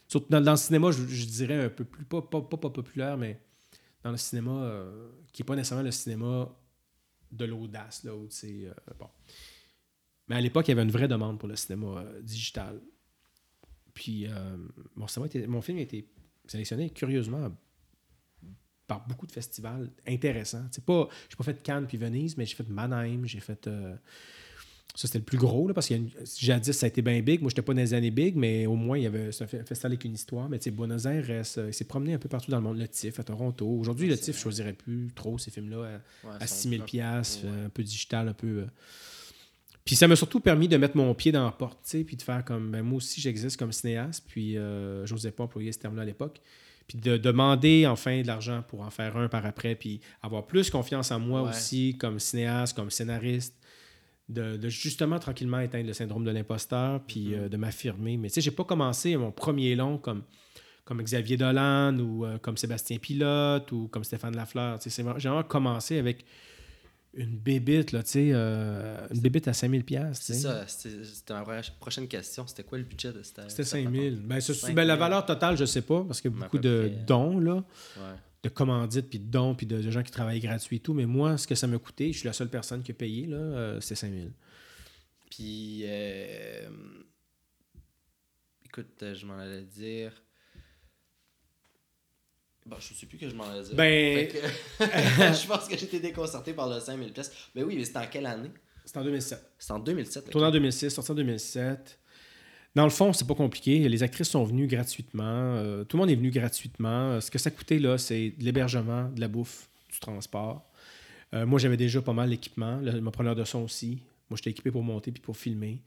Sur- 0.08 0.27
dans, 0.30 0.41
dans 0.41 0.51
le 0.51 0.58
cinéma, 0.58 0.91
je, 0.91 1.06
je 1.08 1.25
dirais 1.25 1.65
un 1.65 1.69
peu 1.69 1.84
plus, 1.84 2.06
pas, 2.06 2.21
pas, 2.21 2.41
pas, 2.41 2.58
pas 2.58 2.69
populaire, 2.69 3.17
mais 3.17 3.39
dans 4.04 4.12
le 4.12 4.17
cinéma 4.17 4.63
euh, 4.63 5.10
qui 5.32 5.41
n'est 5.41 5.45
pas 5.45 5.56
nécessairement 5.56 5.84
le 5.84 5.91
cinéma 5.91 6.49
de 7.32 7.45
l'audace. 7.45 8.04
Là, 8.04 8.15
où, 8.15 8.27
bon. 8.99 9.08
Mais 10.27 10.36
à 10.36 10.41
l'époque, 10.41 10.67
il 10.67 10.71
y 10.71 10.73
avait 10.73 10.84
une 10.84 10.91
vraie 10.91 11.08
demande 11.08 11.39
pour 11.39 11.47
le 11.49 11.56
cinéma 11.56 12.04
digital. 12.21 12.82
Puis, 13.93 14.25
euh, 14.27 14.58
mon, 14.95 15.08
cinéma 15.08 15.27
était- 15.27 15.47
mon 15.47 15.62
film 15.62 15.77
a 15.77 15.82
été 15.82 16.08
sélectionné 16.51 16.89
curieusement 16.89 17.49
par 18.87 19.07
beaucoup 19.07 19.25
de 19.25 19.31
festivals 19.31 19.89
intéressants. 20.07 20.65
C'est 20.71 20.83
pas, 20.83 21.07
j'ai 21.29 21.35
pas 21.37 21.43
fait 21.43 21.63
Cannes 21.63 21.87
puis 21.87 21.97
Venise, 21.97 22.35
mais 22.37 22.45
j'ai 22.45 22.55
fait 22.55 22.67
Mannheim, 22.67 23.21
j'ai 23.25 23.39
fait. 23.39 23.67
euh, 23.67 23.95
ça, 24.93 25.07
c'était 25.07 25.19
le 25.19 25.23
plus 25.23 25.37
gros, 25.37 25.69
là, 25.69 25.73
parce 25.73 25.87
que 25.87 25.93
jadis, 26.37 26.73
ça 26.77 26.85
a 26.85 26.89
été 26.89 27.01
bien 27.01 27.21
big. 27.21 27.39
Moi, 27.39 27.49
j'étais 27.49 27.61
pas 27.61 27.73
dans 27.73 27.79
les 27.79 27.93
années 27.93 28.11
big, 28.11 28.35
mais 28.35 28.65
au 28.65 28.75
moins, 28.75 28.97
il 28.97 29.03
y 29.03 29.07
avait 29.07 29.31
c'est 29.31 29.45
un 29.45 29.47
fe- 29.47 29.65
festival 29.65 29.93
avec 29.93 30.03
une 30.03 30.15
histoire. 30.15 30.49
Mais 30.49 30.59
tu 30.59 30.65
sais, 30.65 30.71
Buenos 30.71 31.05
Aires, 31.05 31.25
euh, 31.29 31.67
il 31.69 31.73
s'est 31.73 31.85
promené 31.85 32.13
un 32.15 32.17
peu 32.19 32.27
partout 32.27 32.51
dans 32.51 32.57
le 32.57 32.63
monde. 32.63 32.77
Le 32.77 32.89
TIFF 32.89 33.17
à 33.17 33.23
Toronto. 33.23 33.65
Aujourd'hui, 33.65 34.07
Ouais, 34.09 34.15
le 34.15 34.19
TIFF, 34.19 34.35
je 34.35 34.41
choisirais 34.41 34.73
plus 34.73 35.09
trop 35.15 35.37
ces 35.37 35.49
films-là 35.51 35.77
à, 35.77 36.27
Ouais, 36.27 36.35
à 36.41 36.47
son 36.47 36.55
6 36.55 36.61
000 36.69 36.75
propre- 36.79 36.91
piastres, 36.91 37.45
Ouais. 37.45 37.51
euh, 37.53 37.65
un 37.67 37.69
peu 37.69 37.83
digital, 37.83 38.27
un 38.27 38.33
peu... 38.33 38.47
euh. 38.47 38.65
Puis 39.85 39.95
ça 39.95 40.07
m'a 40.07 40.15
surtout 40.15 40.39
permis 40.39 40.67
de 40.67 40.77
mettre 40.77 40.95
mon 40.95 41.13
pied 41.15 41.31
dans 41.31 41.43
la 41.45 41.51
porte, 41.51 41.79
tu 41.83 41.89
sais, 41.89 42.03
puis 42.03 42.15
de 42.15 42.21
faire 42.21 42.45
comme, 42.45 42.71
ben, 42.71 42.83
moi 42.83 42.97
aussi, 42.97 43.19
j'existe 43.19 43.57
comme 43.57 43.71
cinéaste, 43.71 44.23
puis 44.27 44.57
euh, 44.57 45.05
j'osais 45.07 45.31
pas 45.31 45.43
employer 45.43 45.71
ce 45.71 45.79
terme-là 45.79 46.03
à 46.03 46.05
l'époque. 46.05 46.39
Puis 46.87 46.97
de 46.99 47.17
demander 47.17 47.87
enfin 47.87 48.21
de 48.21 48.27
l'argent 48.27 48.63
pour 48.67 48.81
en 48.81 48.89
faire 48.89 49.17
un 49.17 49.27
par 49.27 49.45
après, 49.45 49.75
puis 49.75 50.01
avoir 50.21 50.45
plus 50.45 50.69
confiance 50.69 51.09
en 51.11 51.19
moi 51.19 51.41
Ouais. 51.43 51.49
aussi 51.49 51.97
comme 51.97 52.19
cinéaste, 52.19 52.75
comme 52.75 52.91
scénariste, 52.91 53.55
de, 54.29 54.55
de 54.57 54.69
justement 54.69 55.17
tranquillement 55.19 55.59
éteindre 55.59 55.87
le 55.87 55.93
syndrome 55.93 56.23
de 56.25 56.31
l'imposteur, 56.31 57.01
puis 57.07 57.29
Mhm. 57.29 57.33
euh, 57.33 57.49
de 57.49 57.57
m'affirmer. 57.57 58.17
Mais 58.17 58.27
tu 58.29 58.35
sais, 58.35 58.41
j'ai 58.41 58.51
pas 58.51 58.63
commencé 58.63 59.15
mon 59.17 59.31
premier 59.31 59.75
long 59.75 59.97
comme, 59.97 60.23
comme 60.85 61.01
Xavier 61.01 61.37
Dolan 61.37 61.97
ou 61.99 62.25
euh, 62.25 62.37
comme 62.37 62.55
Sébastien 62.57 62.97
Pilote 62.97 63.71
ou 63.71 63.87
comme 63.87 64.03
Stéphane 64.03 64.35
Lafleur. 64.35 64.79
J'ai 64.85 65.01
vraiment 65.03 65.43
commencé 65.43 65.97
avec 65.97 66.23
une 67.13 67.38
bébite, 67.38 67.91
là, 67.91 68.04
tu 68.04 68.12
sais, 68.12 68.30
euh, 68.32 69.06
une 69.13 69.19
bébite 69.19 69.47
à 69.47 69.54
5000 69.54 69.84
pièces 69.84 70.19
C'est 70.21 70.34
ça, 70.34 70.65
c'était 70.67 71.34
ma 71.34 71.41
pro- 71.41 71.54
prochaine 71.80 72.08
question. 72.08 72.47
C'était 72.47 72.63
quoi 72.63 72.78
le 72.78 72.84
budget 72.86 73.12
de 73.12 73.21
cette 73.21 73.36
C'était 73.50 73.63
cette 73.63 73.84
5000. 73.84 74.13
rencontre? 74.13 74.28
Ben, 74.30 74.39
ce- 74.39 74.54
5 74.54 74.74
ben, 74.76 74.84
la 74.88 74.93
000. 74.95 75.00
valeur 75.00 75.26
totale, 75.26 75.58
je 75.58 75.65
sais 75.65 75.82
pas, 75.82 76.04
parce 76.06 76.21
qu'il 76.21 76.32
y 76.32 76.34
a 76.36 76.38
beaucoup 76.38 76.58
de 76.58 76.88
près, 76.93 77.04
dons, 77.06 77.38
là, 77.39 77.56
Ouais. 77.97 78.15
de 78.43 78.50
commandites, 78.50 79.10
puis 79.10 79.19
de 79.19 79.30
dons, 79.30 79.56
puis 79.56 79.65
de, 79.65 79.82
de 79.82 79.91
gens 79.91 80.04
qui 80.04 80.12
travaillent 80.12 80.39
gratuit 80.39 80.78
et 80.78 80.80
tout. 80.80 80.93
Mais 80.93 81.06
moi, 81.06 81.38
ce 81.38 81.47
que 81.47 81.56
ça 81.56 81.67
m'a 81.67 81.78
coûté, 81.80 82.13
je 82.13 82.19
suis 82.19 82.28
la 82.28 82.34
seule 82.34 82.50
personne 82.50 82.82
qui 82.82 82.91
a 82.91 82.95
payé, 82.95 83.26
là, 83.28 83.38
euh, 83.38 83.82
c'est 83.82 83.95
5000. 83.95 84.32
Puis, 85.30 85.82
euh, 85.86 86.69
écoute, 88.65 89.04
je 89.13 89.26
m'en 89.26 89.38
allais 89.38 89.63
dire. 89.63 90.12
Bon, 92.65 92.78
je 92.80 92.93
sais 92.93 93.06
plus 93.08 93.17
que 93.17 93.28
je 93.28 93.34
m'en 93.36 93.43
allais 93.50 93.63
dire. 93.63 93.76
Ben- 93.76 94.28
que- 94.28 94.38
je 94.80 95.47
pense 95.47 95.67
que 95.67 95.78
j'étais 95.78 96.00
déconcerté 96.00 96.54
par 96.54 96.69
le 96.69 96.80
5000 96.80 97.12
pièces. 97.12 97.32
Mais 97.56 97.63
oui, 97.63 97.76
mais 97.76 97.86
c'était 97.86 97.97
en 98.00 98.08
quelle 98.08 98.26
année? 98.26 98.52
C'est 98.86 98.97
en 98.97 99.04
2007. 99.04 99.52
C'était 99.58 99.71
en 99.74 99.80
2007. 99.80 100.24
ok. 100.26 100.32
Tourné 100.32 100.47
en 100.47 100.52
2006, 100.52 100.89
sorti 100.89 101.12
en 101.12 101.15
2007. 101.15 102.00
Dans 102.76 102.84
le 102.86 102.89
fond, 102.89 103.12
c'est 103.13 103.28
pas 103.28 103.36
compliqué. 103.36 103.80
Les 103.89 104.04
actrices 104.04 104.30
sont 104.30 104.43
venues 104.45 104.67
gratuitement. 104.67 105.24
Euh, 105.26 105.84
tout 105.84 105.97
le 105.97 106.02
monde 106.02 106.10
est 106.12 106.15
venu 106.15 106.30
gratuitement. 106.32 107.12
Euh, 107.13 107.19
Ce 107.21 107.30
que 107.32 107.38
ça 107.39 107.52
coûtait, 107.52 107.80
là, 107.80 107.97
c'est 107.97 108.30
de 108.38 108.43
l'hébergement, 108.43 109.10
de 109.10 109.19
la 109.19 109.28
bouffe, 109.28 109.67
du 109.91 110.00
transport. 110.00 110.69
Euh, 111.34 111.45
moi, 111.45 111.60
j'avais 111.60 111.78
déjà 111.78 112.02
pas 112.02 112.13
mal 112.13 112.30
d'équipement. 112.30 112.78
Le- 112.78 113.02
Mon 113.02 113.12
preneur 113.12 113.36
de 113.36 113.43
son 113.43 113.63
aussi. 113.63 114.02
Moi, 114.30 114.38
j'étais 114.38 114.52
équipé 114.52 114.71
pour 114.71 114.84
monter 114.84 115.12
puis 115.12 115.21
pour 115.21 115.36
filmer. 115.36 115.82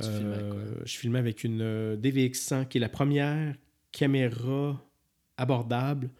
Tu 0.00 0.08
filmais 0.08 0.34
avec 0.34 0.52
je 0.86 0.96
filmais 0.96 1.18
avec 1.18 1.44
une 1.44 1.60
euh, 1.60 1.96
DVX100 1.96 2.68
qui 2.68 2.78
est 2.78 2.80
la 2.80 2.88
première 2.88 3.54
caméra 3.92 4.80
abordable, 5.36 6.10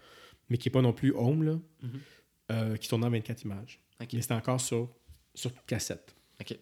mais 0.48 0.58
qui 0.58 0.68
n'est 0.68 0.72
pas 0.72 0.82
non 0.82 0.92
plus 0.92 1.12
home, 1.14 1.42
là, 1.42 1.58
Mhm. 1.82 2.00
euh, 2.52 2.76
qui 2.76 2.88
tournait 2.88 3.06
en 3.06 3.10
24 3.10 3.42
images. 3.44 3.80
Mais 4.00 4.06
c'était 4.20 4.34
encore 4.34 4.60
sur, 4.60 4.90
sur 5.34 5.50
cassette. 5.66 6.14
Ok. 6.40 6.58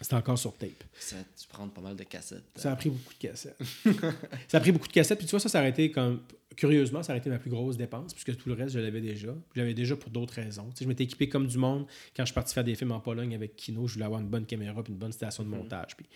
C'était 0.00 0.14
encore 0.14 0.38
sur 0.38 0.54
tape. 0.58 0.84
Ça, 0.98 1.16
tu 1.40 1.48
prends 1.48 1.66
pas 1.68 1.80
mal 1.80 1.96
de 1.96 2.04
cassettes. 2.04 2.44
Ça 2.56 2.70
a 2.72 2.76
pris 2.76 2.90
beaucoup 2.90 3.14
de 3.14 3.18
cassettes. 3.18 3.56
ça 4.48 4.58
a 4.58 4.60
pris 4.60 4.70
beaucoup 4.70 4.88
de 4.88 4.92
cassettes. 4.92 5.16
Puis 5.18 5.26
tu 5.26 5.30
vois, 5.30 5.40
ça, 5.40 5.48
ça 5.48 5.60
a 5.60 5.68
été 5.68 5.90
comme. 5.90 6.20
Curieusement, 6.54 7.02
ça 7.02 7.12
a 7.14 7.16
été 7.16 7.28
ma 7.30 7.38
plus 7.38 7.50
grosse 7.50 7.76
dépense, 7.78 8.12
puisque 8.14 8.36
tout 8.36 8.48
le 8.50 8.54
reste, 8.54 8.74
je 8.74 8.78
l'avais 8.78 9.00
déjà. 9.00 9.34
Je 9.54 9.60
l'avais 9.60 9.72
déjà 9.74 9.96
pour 9.96 10.10
d'autres 10.10 10.34
raisons. 10.34 10.68
Tu 10.70 10.78
sais, 10.78 10.84
je 10.84 10.88
m'étais 10.88 11.04
équipé 11.04 11.28
comme 11.30 11.46
du 11.46 11.56
monde. 11.58 11.86
Quand 12.14 12.24
je 12.24 12.26
suis 12.26 12.34
parti 12.34 12.52
faire 12.52 12.64
des 12.64 12.74
films 12.74 12.92
en 12.92 13.00
Pologne 13.00 13.34
avec 13.34 13.56
Kino, 13.56 13.86
je 13.86 13.94
voulais 13.94 14.04
avoir 14.04 14.20
une 14.20 14.28
bonne 14.28 14.44
caméra 14.46 14.82
puis 14.82 14.92
une 14.92 14.98
bonne 14.98 15.12
station 15.12 15.44
de 15.44 15.48
Mhm. 15.48 15.56
montage. 15.58 15.96
Puis... 15.96 16.06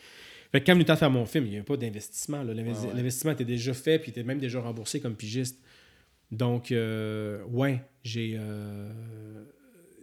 Fait 0.53 0.61
que 0.61 0.67
quand 0.67 0.75
il 0.75 0.81
est 0.81 0.85
temps 0.85 0.95
de 0.95 0.99
faire 0.99 1.11
mon 1.11 1.27
film, 1.27 1.45
il 1.47 1.51
n'y 1.51 1.57
avait 1.57 1.65
pas 1.65 1.77
d'investissement. 1.77 2.43
ouais. 2.43 2.55
L'investissement 2.95 3.33
était 3.33 3.45
déjà 3.45 3.73
fait, 3.75 3.99
puis 3.99 4.09
il 4.09 4.11
était 4.11 4.25
même 4.25 4.39
déjà 4.41 4.61
remboursé 4.61 5.01
comme 5.01 5.15
pigiste. 5.15 5.61
Donc, 6.33 6.73
euh, 6.73 7.43
ouais, 7.45 7.83
j'ai. 8.05 8.35
euh, 8.39 8.93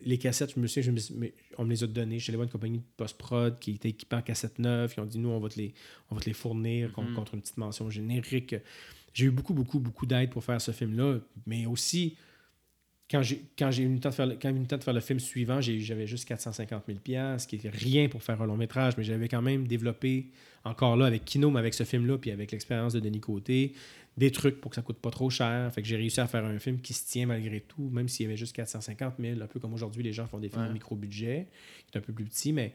les 0.04 0.18
cassettes, 0.18 0.54
je 0.56 0.60
me 0.60 0.68
souviens, 0.68 0.84
je 0.84 0.92
me 0.92 1.20
mais 1.20 1.34
on 1.58 1.66
me 1.66 1.70
les 1.72 1.84
a 1.84 1.88
données. 1.88 2.20
Chez 2.20 2.32
les 2.32 2.38
une 2.38 2.48
compagnie 2.50 2.78
de 2.78 2.84
post-prod 2.96 3.60
qui 3.60 3.72
était 3.72 3.90
équipée 3.90 4.16
en 4.16 4.22
cassette 4.22 4.58
neuve. 4.60 4.94
Ils 4.96 5.02
ont 5.02 5.06
dit, 5.06 5.18
nous, 5.20 5.30
on 5.30 5.40
va 5.40 5.50
te 5.50 5.58
les, 5.60 5.74
on 6.12 6.16
va 6.16 6.22
te 6.22 6.28
les 6.28 6.34
fournir 6.34 6.94
Mhm. 6.98 7.14
contre 7.16 7.34
une 7.34 7.42
petite 7.42 7.58
mention 7.58 7.90
générique. 7.90 8.56
J'ai 9.14 9.26
eu 9.26 9.32
beaucoup, 9.32 9.54
beaucoup, 9.54 9.80
beaucoup 9.80 10.06
d'aide 10.06 10.30
pour 10.30 10.44
faire 10.44 10.62
ce 10.62 10.72
film-là. 10.72 11.20
Mais 11.46 11.66
aussi, 11.66 12.16
quand 13.10 13.22
j'ai 13.22 13.84
eu 13.84 13.94
le 13.94 14.00
temps 14.00 14.10
de 14.10 14.14
faire 14.16 14.26
le, 14.26 14.34
quand 14.36 14.50
j'ai 14.50 14.56
eu 14.56 14.60
le 14.60 14.66
temps 14.68 14.78
de 14.78 14.84
faire 14.84 14.94
le 14.94 15.00
film 15.00 15.20
suivant, 15.20 15.62
j'avais 15.62 16.08
juste 16.08 16.26
450 16.28 16.84
000 16.88 17.00
ce 17.40 17.48
qui 17.48 17.56
était 17.56 17.70
rien 17.70 18.10
pour 18.10 18.22
faire 18.22 18.42
un 18.42 18.46
long 18.46 18.58
métrage, 18.58 18.96
mais 18.98 19.04
j'avais 19.04 19.28
quand 19.30 19.42
même 19.42 19.66
développé 19.68 20.28
encore 20.66 20.98
là 20.98 21.06
avec 21.06 21.24
Kino, 21.24 21.50
mais 21.50 21.60
avec 21.60 21.74
ce 21.74 21.84
film-là, 21.86 22.18
puis 22.18 22.32
avec 22.32 22.52
l'expérience 22.52 22.92
de 22.94 23.00
Denis 23.00 23.22
Côté, 23.22 23.74
des 24.18 24.32
trucs 24.32 24.60
pour 24.60 24.72
que 24.72 24.76
ça 24.76 24.82
coûte 24.82 24.98
pas 24.98 25.12
trop 25.12 25.30
cher. 25.30 25.72
Fait 25.74 25.82
que 25.82 25.88
j'ai 25.88 25.96
réussi 25.96 26.20
à 26.20 26.28
faire 26.28 26.44
un 26.44 26.60
film 26.60 26.82
qui 26.82 26.94
se 26.94 27.06
tient 27.08 27.28
malgré 27.28 27.62
tout, 27.62 27.90
même 27.92 28.10
s'il 28.10 28.26
y 28.26 28.28
avait 28.28 28.36
juste 28.38 28.54
450 28.56 29.14
000, 29.20 29.42
un 29.42 29.48
peu 29.48 29.60
comme 29.60 29.74
aujourd'hui 29.74 30.04
les 30.04 30.12
gens 30.12 30.28
font 30.28 30.40
des 30.40 30.50
films 30.50 30.64
Ouais. 30.64 30.70
au 30.70 30.74
micro-budget, 30.74 31.48
qui 31.90 31.96
est 31.96 32.00
un 32.00 32.02
peu 32.02 32.12
plus 32.14 32.26
petit, 32.26 32.52
mais 32.52 32.74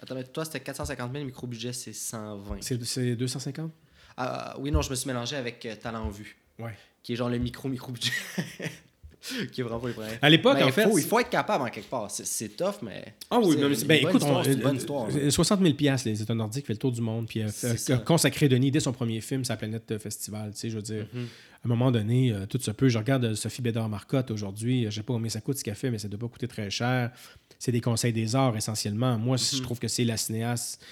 Attends, 0.00 0.14
mais 0.14 0.24
toi, 0.24 0.44
c'était 0.44 0.60
450 0.60 1.10
000, 1.10 1.22
le 1.24 1.26
micro-budget, 1.26 1.72
c'est 1.72 1.94
120. 1.94 2.58
c'est 2.60 2.84
c'est 2.84 3.16
250? 3.16 3.72
Ah, 4.18 4.54
oui, 4.60 4.70
non, 4.70 4.82
je 4.82 4.90
me 4.90 4.94
suis 4.94 5.08
mélangé 5.08 5.34
avec 5.36 5.64
euh, 5.66 5.74
Talent 5.74 6.10
Vue, 6.10 6.36
Ouais. 6.58 6.74
qui 7.02 7.14
est 7.14 7.16
genre 7.16 7.30
le 7.30 7.38
micro-micro-budget. 7.38 8.12
qui 9.52 9.60
est 9.60 9.64
vraiment 9.64 9.80
pas 9.80 9.90
premiers. 9.90 10.08
À 10.22 10.28
l'époque, 10.30 10.58
en 10.60 10.66
il 10.66 10.72
fait. 10.72 10.84
faut, 10.84 10.98
il 10.98 11.04
faut 11.04 11.18
être 11.18 11.30
capable 11.30 11.64
en 11.64 11.68
quelque 11.70 11.88
part. 11.90 12.10
C'est- 12.10 12.26
C'est 12.26 12.48
tough, 12.56 12.76
mais. 12.82 13.14
Ah 13.30 13.38
oui, 13.40 13.56
c'est 13.58 13.68
mais 13.68 13.74
c'est- 13.74 13.84
ben, 13.86 13.98
écoute, 14.02 14.14
histoire, 14.22 14.40
on- 14.40 14.44
c'est 14.44 14.52
une 14.52 14.60
bonne 14.60 14.74
euh, 14.76 14.78
histoire. 14.78 15.08
euh, 15.14 15.30
60 15.30 15.60
000 15.62 15.74
piastres, 15.74 16.08
les 16.08 16.20
États 16.22 16.34
nordiques 16.34 16.66
fait 16.66 16.72
le 16.72 16.78
tour 16.78 16.92
du 16.92 17.00
monde, 17.00 17.26
puis 17.26 17.42
euh, 17.42 17.48
C'est 17.50 17.92
a 17.92 17.98
consacré 17.98 18.48
Denis 18.48 18.70
dès 18.70 18.80
son 18.80 18.92
premier 18.92 19.20
film, 19.20 19.44
sa 19.44 19.56
planète 19.56 19.90
euh, 19.92 19.98
festival. 19.98 20.52
Tu 20.52 20.58
sais, 20.60 20.70
je 20.70 20.76
veux 20.76 20.82
dire, 20.82 21.06
Mhm. 21.12 21.22
à 21.24 21.66
un 21.66 21.68
moment 21.68 21.90
donné, 21.90 22.32
euh, 22.32 22.46
tout 22.46 22.60
se 22.60 22.70
peut. 22.70 22.88
Je 22.88 22.98
regarde 22.98 23.24
euh, 23.24 23.34
Sophie 23.34 23.62
Bédard-Marcotte 23.62 24.30
aujourd'hui, 24.30 24.86
euh, 24.86 24.90
je 24.90 24.96
sais 24.96 25.02
pas 25.02 25.12
combien 25.14 25.30
ça 25.30 25.40
coûte 25.40 25.58
ce 25.58 25.64
qu'elle 25.64 25.74
fait, 25.74 25.90
mais 25.90 25.98
ça 25.98 26.08
ne 26.08 26.12
doit 26.16 26.20
pas 26.28 26.32
coûter 26.32 26.48
très 26.48 26.70
cher. 26.70 27.10
C'est 27.58 27.72
des 27.72 27.80
conseils 27.80 28.12
des 28.12 28.36
arts 28.36 28.56
essentiellement. 28.56 29.16
Moi, 29.18 29.36
je 29.38 29.56
Mhm. 29.56 29.62
trouve 29.62 29.78
que 29.78 29.88
c'est 29.88 30.04
la 30.04 30.16
cinéaste, 30.18 30.84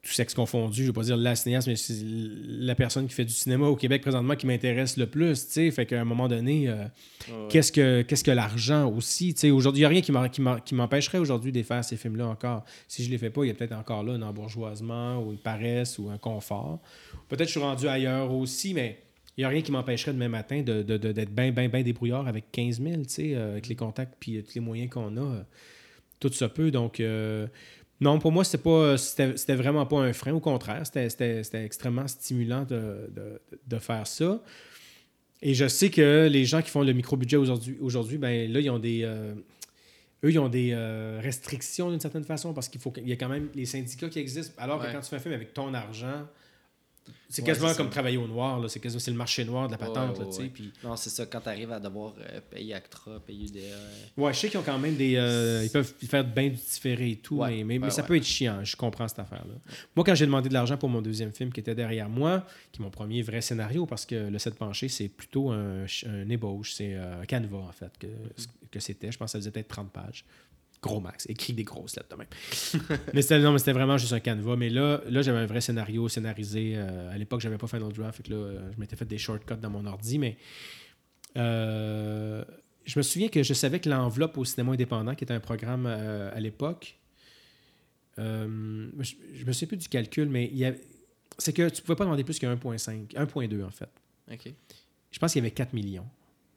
tout 0.00 0.12
sexe 0.12 0.32
confondu, 0.32 0.76
je 0.76 0.82
ne 0.82 0.86
veux 0.86 0.92
pas 0.92 1.02
dire 1.02 1.16
la 1.16 1.34
cinéaste, 1.34 1.66
mais 1.66 1.74
c'est 1.76 1.94
la 2.04 2.74
personne 2.76 3.06
qui 3.08 3.14
fait 3.14 3.24
du 3.24 3.32
cinéma 3.32 3.66
au 3.66 3.74
Québec 3.76 4.00
présentement 4.00 4.36
qui 4.36 4.46
m'intéresse 4.46 4.96
le 4.96 5.06
plus. 5.06 5.46
Tu 5.46 5.52
sais, 5.52 5.70
fait 5.72 5.86
qu'à 5.86 6.00
un 6.00 6.04
moment 6.04 6.28
donné. 6.28 6.68
euh, 6.68 6.84
Ouais. 7.28 7.34
Qu'est-ce 7.50 7.72
que, 7.72 8.02
qu'est-ce 8.02 8.24
que 8.24 8.30
l'argent 8.30 8.90
aussi? 8.90 9.34
Tu 9.34 9.40
sais, 9.40 9.50
Aujourd'hui, 9.50 9.80
il 9.80 9.82
n'y 9.82 9.86
a 9.86 9.88
rien 9.88 10.00
qui 10.62 10.74
m'empêcherait 10.74 11.18
aujourd'hui 11.18 11.52
de 11.52 11.62
faire 11.62 11.84
ces 11.84 11.96
films-là 11.98 12.26
encore. 12.28 12.64
Si 12.86 13.02
je 13.02 13.08
ne 13.08 13.12
les 13.12 13.18
fais 13.18 13.28
pas, 13.28 13.44
il 13.44 13.48
y 13.48 13.50
a 13.50 13.54
peut-être 13.54 13.72
encore 13.76 14.02
là 14.02 14.12
un 14.14 14.22
embourgeoisement 14.22 15.20
ou 15.22 15.32
une 15.32 15.38
paresse 15.38 15.98
ou 15.98 16.08
un 16.08 16.16
confort. 16.16 16.80
Peut-être 17.28 17.40
que 17.40 17.46
je 17.46 17.50
suis 17.50 17.60
rendu 17.60 17.86
ailleurs 17.88 18.32
aussi, 18.32 18.72
mais 18.72 19.02
il 19.36 19.42
n'y 19.42 19.44
a 19.44 19.48
rien 19.48 19.60
qui 19.62 19.72
m'empêcherait 19.72 20.12
demain 20.14 20.28
matin 20.28 20.62
de, 20.62 20.82
de- 20.82 20.96
de- 20.96 21.12
d'être 21.12 21.34
bien, 21.34 21.50
bien, 21.52 21.68
bien 21.68 21.82
débrouillard 21.82 22.26
avec 22.26 22.50
15 22.50 22.80
000, 22.80 23.02
tu 23.02 23.08
sais, 23.08 23.34
euh, 23.34 23.52
avec 23.52 23.68
les 23.68 23.74
contacts 23.76 24.14
puis 24.18 24.36
euh, 24.38 24.42
tous 24.42 24.54
les 24.54 24.60
moyens 24.60 24.88
qu'on 24.90 25.16
a. 25.18 25.20
euh, 25.20 25.42
tout 26.20 26.32
se 26.32 26.44
peut. 26.46 26.70
Donc, 26.72 26.98
euh, 26.98 27.46
non, 28.00 28.18
pour 28.18 28.30
moi, 28.32 28.44
c'était 28.44 28.62
pas 28.62 28.96
c'était, 28.96 29.54
vraiment 29.56 29.84
pas 29.86 29.98
un 30.00 30.12
frein. 30.12 30.32
Au 30.32 30.40
contraire, 30.40 30.82
c'était, 30.86 31.42
extrêmement 31.64 32.06
stimulant 32.06 32.62
de, 32.64 33.10
de- 33.14 33.40
de 33.66 33.78
faire 33.78 34.06
ça. 34.06 34.40
Et 35.42 35.54
je 35.54 35.68
sais 35.68 35.90
que 35.90 36.28
les 36.30 36.44
gens 36.44 36.62
qui 36.62 36.70
font 36.70 36.82
le 36.82 36.92
micro-budget 36.92 37.36
aujourd'hui, 37.36 37.76
aujourd'hui 37.80 38.18
ben 38.18 38.50
là, 38.52 38.60
ils 38.60 38.70
ont 38.70 38.78
des. 38.78 39.02
euh, 39.04 39.34
eux, 40.24 40.30
ils 40.30 40.38
ont 40.40 40.48
des 40.48 40.70
euh, 40.72 41.20
restrictions 41.22 41.90
d'une 41.90 42.00
certaine 42.00 42.24
façon 42.24 42.52
parce 42.52 42.68
qu'il 42.68 42.80
faut 42.80 42.90
qu'il 42.90 43.08
y 43.08 43.12
a 43.12 43.16
quand 43.16 43.28
même 43.28 43.48
les 43.54 43.66
syndicats 43.66 44.08
qui 44.08 44.18
existent. 44.18 44.54
Alors 44.58 44.80
Ouais. 44.80 44.88
que 44.88 44.92
quand 44.92 45.00
tu 45.00 45.08
fais 45.10 45.16
un 45.16 45.20
film 45.20 45.34
avec 45.34 45.54
ton 45.54 45.72
argent, 45.74 46.26
c'est 47.30 47.42
quasiment 47.44 47.74
comme 47.74 47.90
travailler 47.90 48.16
au 48.16 48.26
noir. 48.26 48.58
là. 48.58 48.68
C'est 48.68 48.80
quasiment 48.80 49.00
c'est 49.00 49.10
le 49.10 49.16
marché 49.16 49.44
noir 49.44 49.66
de 49.66 49.72
la 49.72 49.78
patente. 49.78 50.18
ouais, 50.18 50.24
là, 50.24 50.30
tu 50.30 50.36
sais, 50.36 50.42
ouais. 50.42 50.48
puis- 50.48 50.72
Non, 50.82 50.96
c'est 50.96 51.10
ça, 51.10 51.26
quand 51.26 51.40
tu 51.40 51.48
arrives 51.48 51.70
à 51.72 51.78
devoir 51.78 52.14
euh, 52.20 52.40
payer 52.50 52.72
Actra, 52.74 53.20
payer 53.20 53.48
des. 53.50 53.64
euh, 53.64 53.92
Ouais, 54.16 54.32
je 54.32 54.38
sais 54.38 54.48
qu'ils 54.48 54.58
ont 54.58 54.62
quand 54.62 54.78
même 54.78 54.96
des. 54.96 55.16
euh, 55.16 55.62
ils 55.64 55.70
peuvent 55.70 55.92
faire 56.08 56.24
bien 56.24 56.48
du 56.48 56.56
différé 56.56 57.10
et 57.10 57.16
tout, 57.16 57.36
Ouais, 57.36 57.62
mais, 57.64 57.78
mais, 57.78 57.90
ça 57.90 58.02
peut 58.02 58.16
être 58.16 58.24
chiant. 58.24 58.64
Je 58.64 58.76
comprends 58.76 59.06
cette 59.08 59.18
affaire-là. 59.18 59.54
Moi, 59.94 60.04
quand 60.04 60.14
j'ai 60.14 60.26
demandé 60.26 60.48
de 60.48 60.54
l'argent 60.54 60.76
pour 60.78 60.88
mon 60.88 61.02
deuxième 61.02 61.32
film 61.32 61.52
qui 61.52 61.60
était 61.60 61.74
derrière 61.74 62.08
moi, 62.08 62.46
qui 62.72 62.80
est 62.80 62.84
mon 62.84 62.90
premier 62.90 63.20
vrai 63.22 63.40
scénario, 63.40 63.84
parce 63.86 64.06
que 64.06 64.14
Le 64.30 64.38
7 64.38 64.54
penché, 64.56 64.88
c'est 64.88 65.08
plutôt 65.08 65.50
un, 65.50 65.84
un 66.06 66.28
ébauche, 66.30 66.72
c'est 66.74 66.94
euh, 66.94 67.20
un 67.22 67.26
canevas, 67.26 67.58
en 67.58 67.72
fait, 67.72 67.92
que, 67.98 68.06
que 68.70 68.80
c'était. 68.80 69.12
Je 69.12 69.18
pense 69.18 69.26
que 69.26 69.32
ça 69.32 69.38
faisait 69.38 69.50
peut-être 69.50 69.68
30 69.68 69.90
pages. 69.92 70.24
Gros 70.80 71.00
max, 71.00 71.26
écrit 71.28 71.52
des 71.54 71.64
grosses 71.64 71.96
lettres 71.96 72.08
de 72.10 72.14
même. 72.16 72.98
mais 73.14 73.22
c'était 73.22 73.40
non, 73.40 73.50
mais 73.52 73.58
c'était 73.58 73.72
vraiment 73.72 73.98
juste 73.98 74.12
un 74.12 74.20
canevas. 74.20 74.54
Mais 74.56 74.68
là, 74.70 75.00
là 75.08 75.22
j'avais 75.22 75.38
un 75.38 75.46
vrai 75.46 75.60
scénario 75.60 76.08
scénarisé. 76.08 76.74
Euh, 76.76 77.10
à 77.12 77.18
l'époque, 77.18 77.40
j'avais 77.40 77.58
pas 77.58 77.66
Final 77.66 77.92
Draft, 77.92 78.16
fait 78.18 78.22
que 78.22 78.30
là, 78.30 78.36
euh, 78.36 78.70
je 78.72 78.78
m'étais 78.78 78.94
fait 78.94 79.04
des 79.04 79.18
shortcuts 79.18 79.56
dans 79.60 79.70
mon 79.70 79.84
ordi, 79.86 80.18
mais 80.20 80.36
euh, 81.36 82.44
je 82.84 82.98
me 82.98 83.02
souviens 83.02 83.28
que 83.28 83.42
je 83.42 83.54
savais 83.54 83.80
que 83.80 83.88
l'enveloppe 83.88 84.38
au 84.38 84.44
cinéma 84.44 84.72
indépendant, 84.72 85.14
qui 85.14 85.24
était 85.24 85.34
un 85.34 85.40
programme 85.40 85.86
euh, 85.86 86.30
à 86.34 86.40
l'époque, 86.40 86.98
euh, 88.18 88.88
je, 89.00 89.14
je 89.34 89.44
me 89.44 89.52
souviens 89.52 89.68
plus 89.68 89.76
du 89.76 89.88
calcul, 89.88 90.28
mais 90.28 90.46
il 90.46 90.58
y 90.58 90.64
avait- 90.64 90.80
c'est 91.38 91.52
que 91.52 91.68
tu 91.68 91.82
pouvais 91.82 91.96
pas 91.96 92.04
demander 92.04 92.24
plus 92.24 92.38
que 92.38 92.46
1.5, 92.46 93.14
1.2 93.14 93.64
en 93.64 93.70
fait. 93.70 93.90
Ok. 94.32 94.52
Je 95.10 95.18
pense 95.18 95.32
qu'il 95.32 95.40
y 95.40 95.42
avait 95.44 95.52
4 95.54 95.72
millions. 95.72 96.06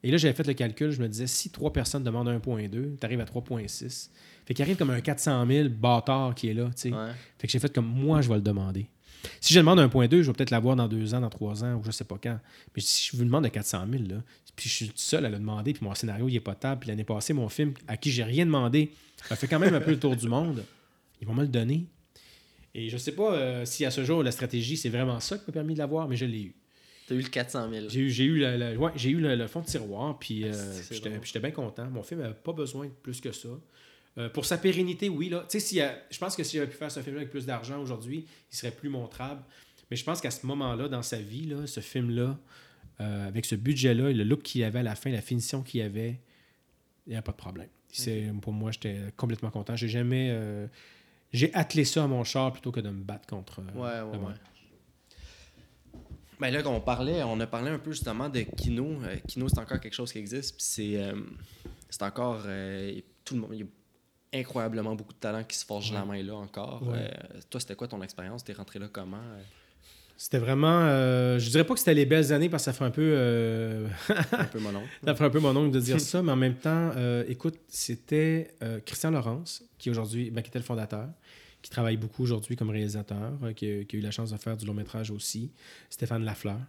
Et 0.04 0.12
là, 0.12 0.18
j'avais 0.18 0.34
fait 0.34 0.48
le 0.48 0.54
calcul, 0.54 0.92
je 0.92 1.02
me 1.02 1.08
disais, 1.08 1.28
si 1.28 1.52
trois 1.52 1.72
personnes 1.72 2.04
demandent 2.04 2.28
1.2, 2.28 2.70
tu 2.70 3.06
arrives 3.06 3.20
à 3.20 3.26
3.6. 3.26 4.10
Fait 4.46 4.54
qu'il 4.54 4.64
arrive 4.64 4.78
comme 4.78 4.90
un 4.90 5.02
400 5.02 5.46
000 5.46 5.70
bâtard 5.70 6.34
qui 6.34 6.50
est 6.50 6.54
là, 6.54 6.66
tu 6.68 6.74
sais. 6.76 6.90
Ouais. 6.90 7.12
Fait 7.38 7.48
que 7.48 7.54
j'ai 7.54 7.60
fait 7.60 7.74
comme 7.74 7.86
moi, 7.86 8.22
je 8.22 8.30
vais 8.30 8.36
le 8.36 8.42
demander. 8.42 8.88
Si 9.40 9.54
je 9.54 9.60
demande 9.60 9.80
1.2, 9.80 10.22
je 10.22 10.28
vais 10.28 10.34
peut-être 10.34 10.50
l'avoir 10.50 10.76
dans 10.76 10.88
deux 10.88 11.14
ans, 11.14 11.22
dans 11.22 11.30
trois 11.30 11.64
ans, 11.64 11.76
ou 11.76 11.84
je 11.84 11.92
sais 11.92 12.04
pas 12.04 12.18
quand. 12.22 12.40
Mais 12.76 12.82
si 12.82 13.10
je 13.12 13.18
vous 13.18 13.24
demande 13.24 13.44
de 13.44 13.50
400 13.50 13.86
000, 13.92 14.04
là, 14.10 14.24
puis 14.56 14.70
je 14.70 14.76
suis 14.76 14.88
tout 14.88 14.94
seul 14.96 15.26
à 15.26 15.30
le 15.30 15.38
demander, 15.38 15.74
puis 15.74 15.84
mon 15.86 15.94
scénario, 15.94 16.28
il 16.28 16.36
est 16.36 16.40
potable, 16.40 16.82
puis 16.82 16.90
l'année 16.90 17.04
passée, 17.04 17.34
mon 17.34 17.50
film, 17.50 17.74
à 17.88 17.98
qui 17.98 18.12
j'ai 18.12 18.24
rien 18.24 18.46
demandé, 18.46 18.92
a 19.30 19.36
fait 19.36 19.48
quand 19.48 19.60
même 19.60 19.74
un 19.74 19.82
peu 19.82 19.92
le 19.92 20.00
tour 20.00 20.16
du 20.16 20.28
monde, 20.28 20.64
ils 21.22 21.28
vont 21.28 21.34
me 21.34 21.44
le 21.44 21.48
donner. 21.48 21.86
Et 22.74 22.90
je 22.90 22.98
sais 22.98 23.12
pas 23.12 23.34
euh, 23.34 23.66
si 23.66 23.86
à 23.86 23.92
ce 23.92 24.04
jour, 24.04 24.24
la 24.24 24.32
stratégie, 24.32 24.78
c'est 24.78 24.90
vraiment 24.90 25.20
ça 25.20 25.38
qui 25.38 25.44
m'a 25.48 25.54
permis 25.54 25.74
de 25.74 25.80
l'avoir, 25.80 26.08
mais 26.08 26.16
je 26.16 26.26
l'ai 26.26 26.44
eu. 26.44 26.56
T'as 27.12 27.20
eu 27.20 27.22
le 27.24 27.30
400 27.30 27.70
000. 27.70 27.90
J'ai 27.90 28.00
eu, 28.00 28.10
j'ai 28.10 28.24
eu, 28.24 28.38
la- 28.40 28.58
la- 28.58 28.74
ouais, 28.76 28.92
j'ai 28.96 29.10
eu 29.10 29.20
le, 29.20 29.36
le 29.36 29.48
fond 29.48 29.60
de 29.62 29.66
tiroir, 29.66 30.18
puis 30.18 30.46
euh, 30.46 30.52
C'est 30.54 31.00
puis 31.02 31.20
j'étais 31.24 31.40
bien 31.40 31.52
content. 31.52 31.86
Mon 31.90 32.04
film 32.04 32.22
n'avait 32.22 32.34
pas 32.34 32.54
besoin 32.54 32.86
de 32.88 32.92
plus 32.92 33.20
que 33.20 33.32
ça. 33.32 33.50
Euh, 34.18 34.30
pour 34.30 34.46
sa 34.46 34.58
pérennité, 34.58 35.10
oui. 35.10 35.30
Là. 35.30 35.46
A- 35.54 35.96
je 36.10 36.18
pense 36.18 36.36
que 36.36 36.44
si 36.44 36.58
j'avais 36.58 36.70
pu 36.70 36.78
faire 36.78 36.92
ce 36.92 37.02
film-là 37.02 37.22
avec 37.22 37.32
plus 37.32 37.46
d'argent 37.46 37.80
aujourd'hui, 37.82 38.26
il 38.52 38.56
serait 38.56 38.72
plus 38.72 38.90
montrable. 38.90 39.42
Mais 39.90 39.98
je 39.98 40.04
pense 40.06 40.22
qu'à 40.22 40.32
ce 40.32 40.46
moment-là, 40.46 40.88
dans 40.88 41.02
sa 41.02 41.18
vie, 41.18 41.46
là, 41.48 41.68
ce 41.68 41.80
film-là, 41.82 42.38
euh, 43.02 43.28
avec 43.28 43.46
ce 43.46 43.56
budget-là, 43.56 44.10
et 44.10 44.14
le 44.14 44.24
look 44.24 44.42
qu'il 44.42 44.64
avait 44.64 44.80
à 44.80 44.84
la 44.84 44.96
fin, 44.96 45.10
la 45.12 45.22
finition 45.22 45.64
qu'il 45.64 45.82
avait, 45.82 46.20
il 47.08 47.12
n'y 47.12 47.16
a 47.18 47.22
pas 47.22 47.32
de 47.34 47.38
problème. 47.38 47.68
C'est, 47.90 48.32
Pour 48.42 48.54
moi, 48.54 48.72
j'étais 48.72 48.98
complètement 49.18 49.50
content. 49.52 49.76
J'ai 49.76 49.90
jamais. 49.90 50.30
euh, 50.32 50.68
j'ai 51.34 51.54
attelé 51.54 51.84
ça 51.86 52.04
à 52.04 52.08
mon 52.08 52.24
char 52.24 52.52
plutôt 52.54 52.72
que 52.72 52.80
de 52.80 52.90
me 52.90 53.04
battre 53.04 53.28
contre. 53.28 53.60
euh, 53.60 53.80
Ouais, 53.80 53.98
le 54.00 54.06
ouais, 54.06 54.18
monde. 54.18 54.28
ouais. 54.30 54.36
Ben 56.42 56.52
là, 56.52 56.62
on 56.66 56.82
parlait, 56.82 57.22
on 57.22 57.40
a 57.40 57.46
parlé 57.46 57.70
un 57.70 57.78
peu 57.78 57.92
justement 57.92 58.28
de 58.28 58.42
Kino. 58.42 59.00
Euh, 59.04 59.16
Kino, 59.28 59.48
c'est 59.48 59.60
encore 59.60 59.80
quelque 59.80 59.94
chose 59.94 60.12
qui 60.12 60.18
existe. 60.18 60.56
Puis 60.56 60.66
c'est, 60.66 61.04
euh, 61.04 61.14
c'est 61.88 62.02
encore 62.02 62.42
euh, 62.48 63.00
tout 63.24 63.36
le 63.36 63.42
monde. 63.42 63.52
Il 63.54 63.60
y 63.60 63.64
a 63.64 64.40
incroyablement 64.40 64.96
beaucoup 64.96 65.14
de 65.14 65.20
talents 65.20 65.44
qui 65.44 65.56
se 65.56 65.64
forgent 65.64 65.94
la 65.94 66.04
main 66.04 66.24
là 66.24 66.34
encore. 66.34 66.82
Ouais. 66.88 67.14
Toi, 67.50 67.60
c'était 67.60 67.76
quoi 67.76 67.88
ton 67.88 68.02
expérience? 68.02 68.44
T'es 68.44 68.54
rentré 68.54 68.80
là 68.80 68.88
comment? 68.92 69.22
C'était 70.18 70.38
vraiment. 70.38 70.82
euh, 70.82 71.40
je 71.40 71.50
dirais 71.50 71.64
pas 71.64 71.74
que 71.74 71.80
c'était 71.80 71.96
les 71.96 72.06
belles 72.06 72.32
années 72.32 72.48
parce 72.50 72.64
que 72.64 72.72
ça 72.72 72.74
fait 72.74 72.86
un 72.86 72.92
peu. 72.92 73.02
euh, 73.04 73.88
Un 74.32 74.46
peu 74.46 74.60
mon 74.60 74.76
oncle. 74.76 74.88
ça 75.06 75.16
ferait 75.16 75.26
un 75.26 75.30
peu 75.32 75.40
mon 75.40 75.56
oncle 75.56 75.72
de 75.72 75.80
dire 75.80 76.00
ça, 76.02 76.22
mais 76.22 76.32
en 76.32 76.36
même 76.36 76.56
temps, 76.56 76.92
euh, 76.96 77.24
écoute, 77.28 77.56
c'était 77.68 78.54
Christian 78.86 79.12
Laurence, 79.12 79.64
qui 79.78 79.90
aujourd'hui, 79.90 80.30
ben, 80.30 80.42
qui 80.42 80.50
était 80.50 80.60
le 80.60 80.66
fondateur, 80.66 81.08
qui 81.62 81.70
travaille 81.70 81.98
beaucoup 81.98 82.24
aujourd'hui 82.24 82.56
comme 82.56 82.70
réalisateur, 82.70 83.38
euh, 83.44 83.54
qui, 83.54 83.66
a, 83.68 83.98
eu 83.98 84.02
la 84.02 84.12
chance 84.12 84.32
de 84.32 84.38
faire 84.38 84.58
du 84.58 84.66
long 84.66 84.74
métrage 84.74 85.12
aussi. 85.12 85.52
Stéphane 85.90 86.24
Lafleur, 86.24 86.60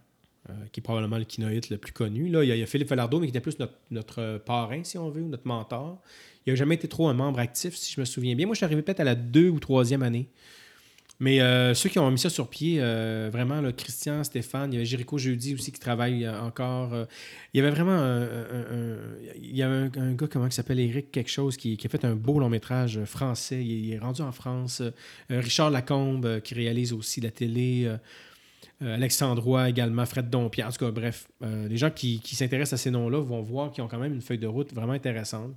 euh, 0.49 0.53
qui 0.71 0.79
est 0.79 0.83
probablement 0.83 1.17
le 1.17 1.23
kinoïte 1.23 1.69
le 1.69 1.77
plus 1.77 1.93
connu. 1.93 2.29
Là, 2.29 2.43
il, 2.43 2.55
y 2.55 2.63
a, 2.63 2.65
Philippe 2.65 2.89
Falardeau, 2.89 3.19
mais 3.19 3.27
qui 3.27 3.31
était 3.31 3.39
plus 3.39 3.57
notre, 3.91 4.21
euh, 4.21 4.39
parrain, 4.39 4.83
si 4.83 4.97
on 4.97 5.09
veut, 5.09 5.21
notre 5.21 5.47
mentor. 5.47 6.01
Il 6.45 6.53
n'a 6.53 6.55
jamais 6.55 6.75
été 6.75 6.87
trop 6.87 7.07
un 7.07 7.13
membre 7.13 7.39
actif, 7.39 7.75
si 7.75 7.93
je 7.93 7.99
me 7.99 8.05
souviens 8.05 8.35
bien. 8.35 8.45
Moi, 8.45 8.53
je 8.53 8.57
suis 8.57 8.65
arrivé 8.65 8.81
peut-être 8.81 8.99
à 8.99 9.05
la 9.05 9.15
deux 9.15 9.49
ou 9.49 9.59
troisième 9.59 10.03
année. 10.03 10.27
Mais 11.19 11.41
euh, 11.41 11.73
ceux 11.73 11.89
qui 11.89 11.99
ont 11.99 12.09
mis 12.09 12.19
ça 12.19 12.29
sur 12.29 12.49
pied, 12.49 12.77
euh, 12.79 13.29
vraiment, 13.31 13.61
Christian, 13.71 14.23
Stéphane, 14.23 14.71
il 14.71 14.75
y 14.75 14.77
avait 14.77 14.85
Jéricho 14.85 15.17
Jeudi 15.17 15.53
aussi 15.53 15.71
qui 15.71 15.79
travaille 15.79 16.25
euh, 16.25 16.41
encore. 16.41 16.93
il 17.53 17.57
y 17.57 17.61
avait 17.61 17.69
vraiment 17.69 17.93
un, 17.93 18.27
il 19.37 19.55
y 19.55 19.61
a 19.61 19.69
un, 19.69 19.87
gars 19.87 20.27
comment 20.27 20.47
il 20.47 20.51
s'appelle 20.51 20.79
Eric 20.79 21.11
quelque 21.11 21.29
chose 21.29 21.55
qui, 21.55 21.79
a 21.81 21.89
fait 21.89 22.03
un 22.03 22.15
beau 22.15 22.39
long 22.39 22.49
métrage 22.49 23.03
français. 23.05 23.63
Il, 23.63 23.93
est- 23.93 23.99
rendu 23.99 24.21
en 24.21 24.31
France. 24.31 24.81
Richard 25.29 25.69
Lacombe 25.69 26.41
qui 26.41 26.55
réalise 26.55 26.91
aussi 26.93 27.21
la 27.21 27.31
télé. 27.31 27.89
Alexandre 28.81 29.67
également, 29.67 30.05
Fred 30.05 30.29
Dompierre. 30.29 30.67
En 30.67 30.71
tout 30.71 30.85
cas, 30.85 30.91
bref, 30.91 31.27
les 31.41 31.77
gens 31.77 31.91
qui, 31.91 32.19
s'intéressent 32.23 32.81
à 32.81 32.83
ces 32.83 32.91
noms-là 32.91 33.21
vont 33.21 33.41
voir 33.41 33.71
qu'ils 33.71 33.83
ont 33.83 33.87
quand 33.87 33.99
même 33.99 34.13
une 34.13 34.21
feuille 34.21 34.39
de 34.39 34.47
route 34.47 34.73
vraiment 34.73 34.93
intéressante, 34.93 35.55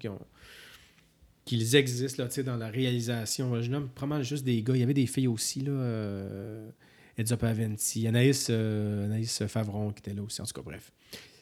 qu'ils 1.46 1.76
existent 1.76 2.22
là, 2.22 2.42
dans 2.42 2.56
la 2.56 2.68
réalisation. 2.68 3.62
Je 3.62 3.70
nomme 3.70 3.88
probablement 3.88 4.22
juste 4.22 4.44
des 4.44 4.60
gars. 4.62 4.74
Il 4.74 4.80
y 4.80 4.82
avait 4.82 4.92
des 4.92 5.06
filles 5.06 5.28
aussi. 5.28 5.60
Là, 5.60 5.70
euh, 5.70 6.68
Edza 7.16 7.36
Paventi, 7.38 8.06
Anaïs, 8.06 8.48
euh, 8.50 9.06
Anaïs 9.06 9.42
Favron 9.46 9.92
qui 9.92 10.00
était 10.00 10.12
là 10.12 10.22
aussi. 10.22 10.42
En 10.42 10.44
tout 10.44 10.52
cas, 10.52 10.62
bref. 10.62 10.92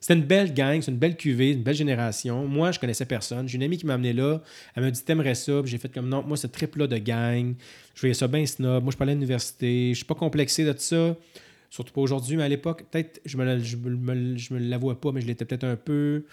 C'était 0.00 0.14
une 0.14 0.26
belle 0.26 0.52
gang, 0.52 0.82
c'est 0.82 0.90
une 0.90 0.98
belle 0.98 1.16
cuvée, 1.16 1.52
une 1.52 1.62
belle 1.62 1.74
génération. 1.74 2.46
Moi, 2.46 2.72
je 2.72 2.78
connaissais 2.78 3.06
personne. 3.06 3.48
J'ai 3.48 3.56
une 3.56 3.62
amie 3.62 3.78
qui 3.78 3.86
m'a 3.86 3.94
amené 3.94 4.12
là. 4.12 4.42
Elle 4.74 4.82
m'a 4.82 4.90
dit 4.90 5.02
T'aimerais 5.02 5.34
ça? 5.34 5.62
J'ai 5.64 5.78
fait 5.78 5.88
comme 5.88 6.10
non, 6.10 6.22
moi, 6.22 6.36
ce 6.36 6.46
trip-là 6.46 6.86
de 6.86 6.98
gang. 6.98 7.54
Je 7.94 8.00
voyais 8.00 8.12
ça 8.12 8.28
bien 8.28 8.44
snob. 8.44 8.82
Moi, 8.84 8.92
je 8.92 8.98
parlais 8.98 9.12
à 9.12 9.14
l'université. 9.14 9.88
Je 9.90 9.94
suis 9.94 10.04
pas 10.04 10.14
complexé 10.14 10.66
de 10.66 10.74
ça. 10.78 11.16
Surtout 11.70 11.94
pas 11.94 12.02
aujourd'hui, 12.02 12.36
mais 12.36 12.42
à 12.42 12.48
l'époque, 12.48 12.84
peut-être, 12.90 13.22
je 13.24 13.38
me, 13.38 13.58
je 13.58 13.76
me, 13.78 14.36
je 14.36 14.52
me 14.52 14.94
pas, 14.94 15.12
mais 15.12 15.22
je 15.22 15.26
l'étais 15.26 15.46
peut-être 15.46 15.64
un 15.64 15.76
peu. 15.76 16.24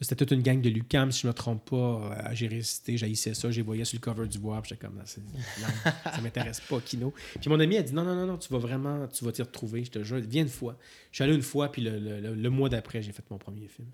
C'était 0.00 0.14
toute 0.14 0.30
une 0.30 0.42
gang 0.42 0.60
de 0.60 0.68
Lucam, 0.68 1.10
si 1.10 1.22
je 1.22 1.26
me 1.26 1.32
trompe 1.32 1.68
pas. 1.70 1.76
Euh, 1.76 2.28
J'ai 2.32 2.46
résisté, 2.46 2.96
j'haïssais 2.96 3.34
ça, 3.34 3.50
j'ai 3.50 3.62
voyé 3.62 3.84
sur 3.84 3.96
le 3.98 4.00
cover 4.00 4.28
du 4.28 4.38
voir, 4.38 4.62
puis 4.62 4.70
j'étais 4.70 4.86
comme, 4.86 4.96
non, 4.96 5.02
c'est- 5.04 5.20
non, 5.20 5.66
ça 6.04 6.20
m'intéresse 6.22 6.60
pas, 6.60 6.80
Kino. 6.80 7.12
Puis 7.40 7.50
mon 7.50 7.58
ami 7.58 7.76
a 7.78 7.82
dit, 7.82 7.92
non, 7.92 8.04
non, 8.04 8.14
non, 8.14 8.26
non, 8.26 8.36
tu 8.38 8.48
vas 8.52 8.58
vraiment, 8.58 9.08
tu 9.08 9.24
vas 9.24 9.32
t'y 9.32 9.42
retrouver, 9.42 9.84
je 9.84 9.90
te 9.90 10.04
jure, 10.04 10.18
viens 10.18 10.42
une 10.42 10.48
fois. 10.48 10.76
Je 11.10 11.16
suis 11.16 11.24
allé 11.24 11.34
une 11.34 11.42
fois, 11.42 11.72
puis 11.72 11.82
le, 11.82 11.98
le- 11.98 12.20
le- 12.20 12.34
le 12.34 12.50
mois 12.50 12.68
d'après, 12.68 13.02
j'ai 13.02 13.10
fait 13.12 13.24
mon 13.28 13.38
premier 13.38 13.66
film. 13.66 13.88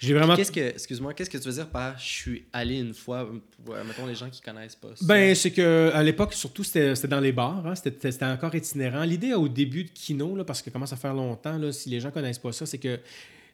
J'ai 0.00 0.14
vraiment. 0.14 0.34
Qu'est-ce 0.34 0.50
que, 0.50 0.60
excuse-moi, 0.70 1.14
qu'est-ce 1.14 1.30
que 1.30 1.38
tu 1.38 1.44
veux 1.48 1.54
dire 1.54 1.68
par 1.68 1.96
je 1.96 2.04
suis 2.04 2.44
allé 2.52 2.78
une 2.80 2.92
fois, 2.94 3.30
pour, 3.64 3.74
euh, 3.76 3.84
mettons 3.84 4.04
les 4.06 4.16
gens 4.16 4.28
qui 4.30 4.40
connaissent 4.40 4.74
pas 4.74 4.96
ça? 4.96 5.04
Ben, 5.06 5.32
c'est 5.36 5.52
que 5.52 5.92
à 5.94 6.02
l'époque, 6.02 6.32
surtout, 6.34 6.64
c'était 6.64 6.94
dans 7.06 7.20
les 7.20 7.30
bars. 7.30 7.64
hein, 7.64 7.74
C'était 7.76 8.10
c'était 8.10 8.24
encore 8.24 8.52
itinérant. 8.54 9.04
L'idée 9.04 9.32
au 9.34 9.46
début 9.46 9.84
de 9.84 9.90
Kino, 9.90 10.34
là, 10.34 10.42
parce 10.44 10.60
que 10.60 10.64
ça 10.64 10.70
commence 10.72 10.92
à 10.92 10.96
faire 10.96 11.14
longtemps, 11.14 11.56
là, 11.56 11.70
si 11.70 11.88
les 11.88 12.00
gens 12.00 12.10
connaissent 12.10 12.40
pas 12.40 12.50
ça, 12.50 12.66
c'est 12.66 12.78
que 12.78 12.98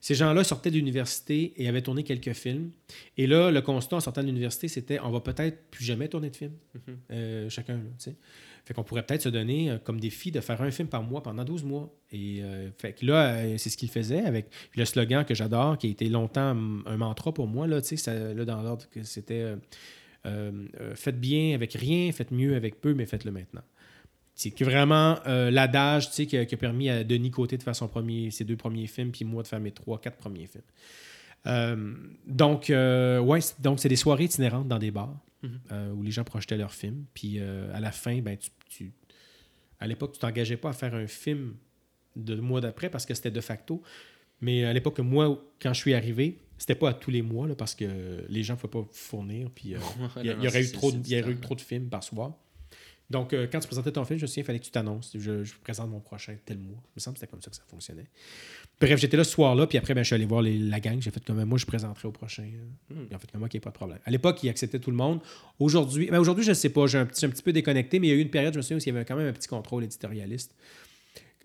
ces 0.01 0.15
gens-là 0.15 0.45
sortaient 0.45 0.71
de 0.71 0.77
l'université 0.77 1.53
et 1.57 1.69
avaient 1.69 1.83
tourné 1.83 2.03
quelques 2.05 2.33
films. 2.33 2.71
Et 3.17 3.27
là, 3.27 3.51
le 3.51 3.61
constat 3.61 3.97
en 3.97 4.01
sortant 4.01 4.21
de 4.23 4.27
l'université, 4.27 4.69
c'était 4.69 4.99
on 5.01 5.11
va 5.11 5.21
peut-être 5.21 5.71
plus 5.71 5.85
jamais 5.85 6.09
tourner 6.09 6.31
de 6.31 6.37
film, 6.37 6.53
Mhm. 6.75 6.97
euh, 7.13 7.49
chacun. 7.51 7.75
Là, 7.77 8.13
fait 8.65 8.75
qu'on 8.75 8.85
pourrait 8.85 9.03
peut-être 9.07 9.23
se 9.23 9.29
donner 9.31 9.71
euh, 9.71 9.79
comme 9.79 9.99
défi 9.99 10.31
de 10.31 10.41
faire 10.41 10.61
un 10.61 10.71
film 10.71 10.89
par 10.89 11.03
mois 11.03 11.23
pendant 11.23 11.43
12 11.45 11.65
mois. 11.65 11.91
Et 12.13 12.41
euh, 12.43 12.69
fait 12.77 12.93
que 12.93 13.07
là, 13.07 13.57
c'est 13.59 13.71
ce 13.71 13.77
qu'il 13.79 13.89
faisait 13.89 14.23
avec 14.25 14.51
le 14.77 14.85
slogan 14.85 15.25
que 15.25 15.35
j'adore, 15.35 15.79
qui 15.79 15.87
a 15.87 15.91
été 15.91 16.09
longtemps 16.11 16.55
un 16.87 16.97
mantra 16.99 17.33
pour 17.33 17.47
moi. 17.47 17.67
Là, 17.67 17.81
tu 17.81 17.89
sais, 17.89 17.97
ça- 17.97 18.35
là 18.35 18.45
dans 18.45 18.61
l'ordre 18.63 18.87
que 18.91 19.03
c'était. 19.05 19.55
faites 20.95 21.19
bien 21.21 21.55
avec 21.55 21.73
rien, 21.73 22.13
faites 22.13 22.31
mieux 22.31 22.55
avec 22.57 22.81
peu, 22.81 22.93
mais 22.95 23.07
faites-le 23.07 23.31
maintenant. 23.31 23.63
C'est 24.41 24.53
que 24.53 24.63
vraiment 24.63 25.19
euh, 25.27 25.51
l'adage 25.51 26.11
qui, 26.13 26.37
a, 26.37 26.45
qui 26.45 26.55
a 26.55 26.59
permis 26.59 26.89
à 26.89 27.03
Denis 27.03 27.33
Côté 27.33 27.57
de 27.59 27.63
faire 27.65 27.75
son 27.75 27.89
premier, 27.89 28.31
ses 28.31 28.45
deux 28.45 28.57
premiers 28.57 28.87
films, 28.87 29.11
puis 29.11 29.25
moi 29.25 29.43
de 29.43 29.49
faire 29.49 29.59
mes 29.59 29.73
trois, 29.73 30.01
quatre 30.01 30.17
premiers 30.17 30.47
films. 30.47 30.63
Euh, 31.47 31.93
donc, 32.25 32.71
euh, 32.71 33.19
ouais, 33.19 33.41
c'est- 33.41 33.61
donc 33.61 33.81
c'est 33.81 33.89
des 33.89 33.97
soirées 33.97 34.25
itinérantes 34.25 34.69
dans 34.69 34.79
des 34.79 34.93
bars 34.93 35.17
Mhm. 35.43 35.61
euh, 35.73 35.93
où 35.93 36.03
les 36.05 36.13
gens 36.13 36.23
projetaient 36.23 36.57
leurs 36.57 36.73
films. 36.73 37.05
Puis 37.15 37.41
à 37.41 37.81
la 37.81 37.91
fin, 37.91 38.21
ben, 38.21 38.37
tu, 38.37 38.51
tu- 38.69 38.93
à 39.81 39.89
l'époque, 39.89 40.13
tu 40.13 40.21
t'engageais 40.21 40.57
pas 40.57 40.71
à 40.71 40.73
faire 40.73 40.95
un 40.95 41.09
film 41.09 41.55
de 42.15 42.37
mois 42.37 42.61
d'après 42.61 42.91
parce 42.91 43.07
que 43.07 43.15
c'était 43.15 43.33
de 43.33 43.41
facto. 43.41 43.83
Mais 44.41 44.65
à 44.65 44.73
l'époque, 44.73 45.01
moi, 45.01 45.45
quand 45.61 45.73
je 45.75 45.81
suis 45.81 45.95
arrivé, 45.95 46.39
c'était 46.59 46.77
pas 46.77 46.91
à 46.91 46.95
tous 46.95 47.11
les 47.11 47.23
mois 47.23 47.49
là, 47.49 47.57
parce 47.57 47.75
que 47.75 48.25
les 48.29 48.45
gens 48.45 48.55
ne 48.55 48.59
pouvaient 48.61 48.85
pas 48.85 48.89
fournir. 48.93 49.51
Puis 49.53 49.75
il 51.01 51.15
y 51.15 51.19
aurait 51.23 51.33
eu 51.33 51.41
trop 51.41 51.55
de 51.57 51.61
films 51.61 51.89
par 51.89 52.05
soir. 52.05 52.35
Donc, 53.11 53.33
euh, 53.33 53.47
quand 53.51 53.59
tu 53.61 53.67
présentais 53.67 53.91
ton 53.93 54.05
film, 54.05 54.19
je 54.19 54.25
me 54.25 54.27
souviens, 54.27 54.43
il 54.43 54.47
fallait 54.47 54.59
que 54.59 54.65
tu 54.65 54.71
t'annonces. 54.71 55.13
Je, 55.19 55.43
je 55.43 55.55
présente 55.63 55.89
mon 55.91 56.01
prochain 56.01 56.37
tel 56.45 56.59
mois. 56.59 56.77
Il 56.89 56.93
me 56.97 57.01
semble 57.01 57.15
que 57.15 57.21
c'était 57.21 57.31
comme 57.31 57.41
ça 57.41 57.49
que 57.51 57.57
ça 57.57 57.63
fonctionnait. 57.67 58.05
Bref, 58.81 59.01
j'étais 59.01 59.17
là 59.17 59.25
ce 59.25 59.31
soir-là, 59.33 59.67
puis 59.67 59.79
après, 59.79 59.95
ben, 59.95 60.03
je 60.03 60.09
suis 60.09 60.15
allé 60.15 60.27
voir 60.27 60.43
les- 60.43 60.59
la 60.59 60.79
gang. 60.79 61.01
J'ai 61.01 61.11
fait 61.11 61.25
comme 61.25 61.43
moi, 61.45 61.57
je 61.59 61.65
présenterai 61.65 62.07
au 62.07 62.13
prochain. 62.13 62.45
euh. 62.93 62.95
Hmm. 62.95 63.09
Fait 63.19 63.31
comme 63.33 63.41
moi, 63.41 63.49
qu'il 63.49 63.59
n'y 63.59 63.63
a 63.63 63.65
pas 63.65 63.71
de 63.71 63.75
problème. 63.77 63.99
À 64.05 64.11
l'époque, 64.11 64.43
ils 64.43 64.51
acceptaient 64.51 64.79
tout 64.79 64.91
le 64.91 64.97
monde. 64.97 65.21
Aujourd'hui, 65.59 66.09
ben, 66.11 66.19
aujourd'hui 66.21 66.45
je 66.45 66.51
ne 66.51 66.55
sais 66.55 66.69
pas, 66.69 66.87
j'ai 66.87 66.99
un, 66.99 67.07
petit, 67.07 67.25
un 67.25 67.31
petit 67.31 67.43
peu 67.43 67.53
déconnecté, 67.53 67.99
mais 67.99 68.09
il 68.09 68.11
y 68.11 68.13
a 68.13 68.17
eu 68.17 68.21
une 68.21 68.31
période, 68.31 68.53
je 68.53 68.59
me 68.59 68.63
souviens, 68.63 68.77
où 68.77 68.81
il 68.81 68.87
y 68.87 68.91
avait 68.91 69.05
quand 69.07 69.17
même 69.17 69.27
un 69.29 69.33
petit 69.33 69.49
contrôle 69.49 69.85
éditorialiste. 69.85 70.55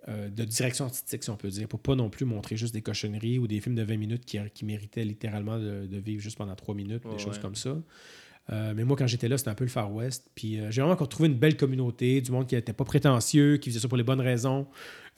euh, 0.10 0.28
de 0.30 0.44
direction 0.44 0.84
artistique, 0.84 1.24
si 1.24 1.30
on 1.30 1.38
peut 1.38 1.48
dire, 1.48 1.70
pour 1.70 1.80
pas 1.80 1.96
non 1.96 2.10
plus 2.10 2.26
montrer 2.26 2.58
juste 2.58 2.74
des 2.74 2.82
cochonneries 2.82 3.40
ou 3.40 3.48
des 3.48 3.62
films 3.62 3.76
de 3.76 3.84
20 3.84 3.96
minutes 3.96 4.26
qui, 4.26 4.38
qui 4.54 4.66
méritaient 4.66 5.06
littéralement 5.06 5.58
de, 5.58 5.86
de 5.88 5.98
vivre 5.98 6.22
juste 6.22 6.38
pendant 6.38 6.56
3 6.56 6.76
minutes, 6.76 7.04
des 7.10 7.18
choses 7.20 7.38
comme 7.42 7.56
ça. 7.56 7.78
Euh, 8.52 8.74
mais 8.76 8.84
moi, 8.84 8.98
quand 8.98 9.08
j'étais 9.08 9.30
là, 9.30 9.38
c'était 9.38 9.50
un 9.52 9.56
peu 9.56 9.64
le 9.64 9.70
Far 9.70 9.94
West. 9.94 10.30
Puis 10.36 10.60
euh, 10.60 10.70
j'ai 10.70 10.82
vraiment 10.82 10.94
encore 10.96 11.08
trouvé 11.08 11.30
une 11.30 11.38
belle 11.38 11.56
communauté, 11.56 12.20
du 12.20 12.32
monde 12.32 12.46
qui 12.46 12.56
n'était 12.56 12.74
pas 12.74 12.84
prétentieux, 12.84 13.56
qui 13.58 13.70
faisait 13.70 13.80
ça 13.80 13.88
pour 13.88 13.98
les 13.98 14.04
bonnes 14.04 14.20
raisons. 14.22 14.68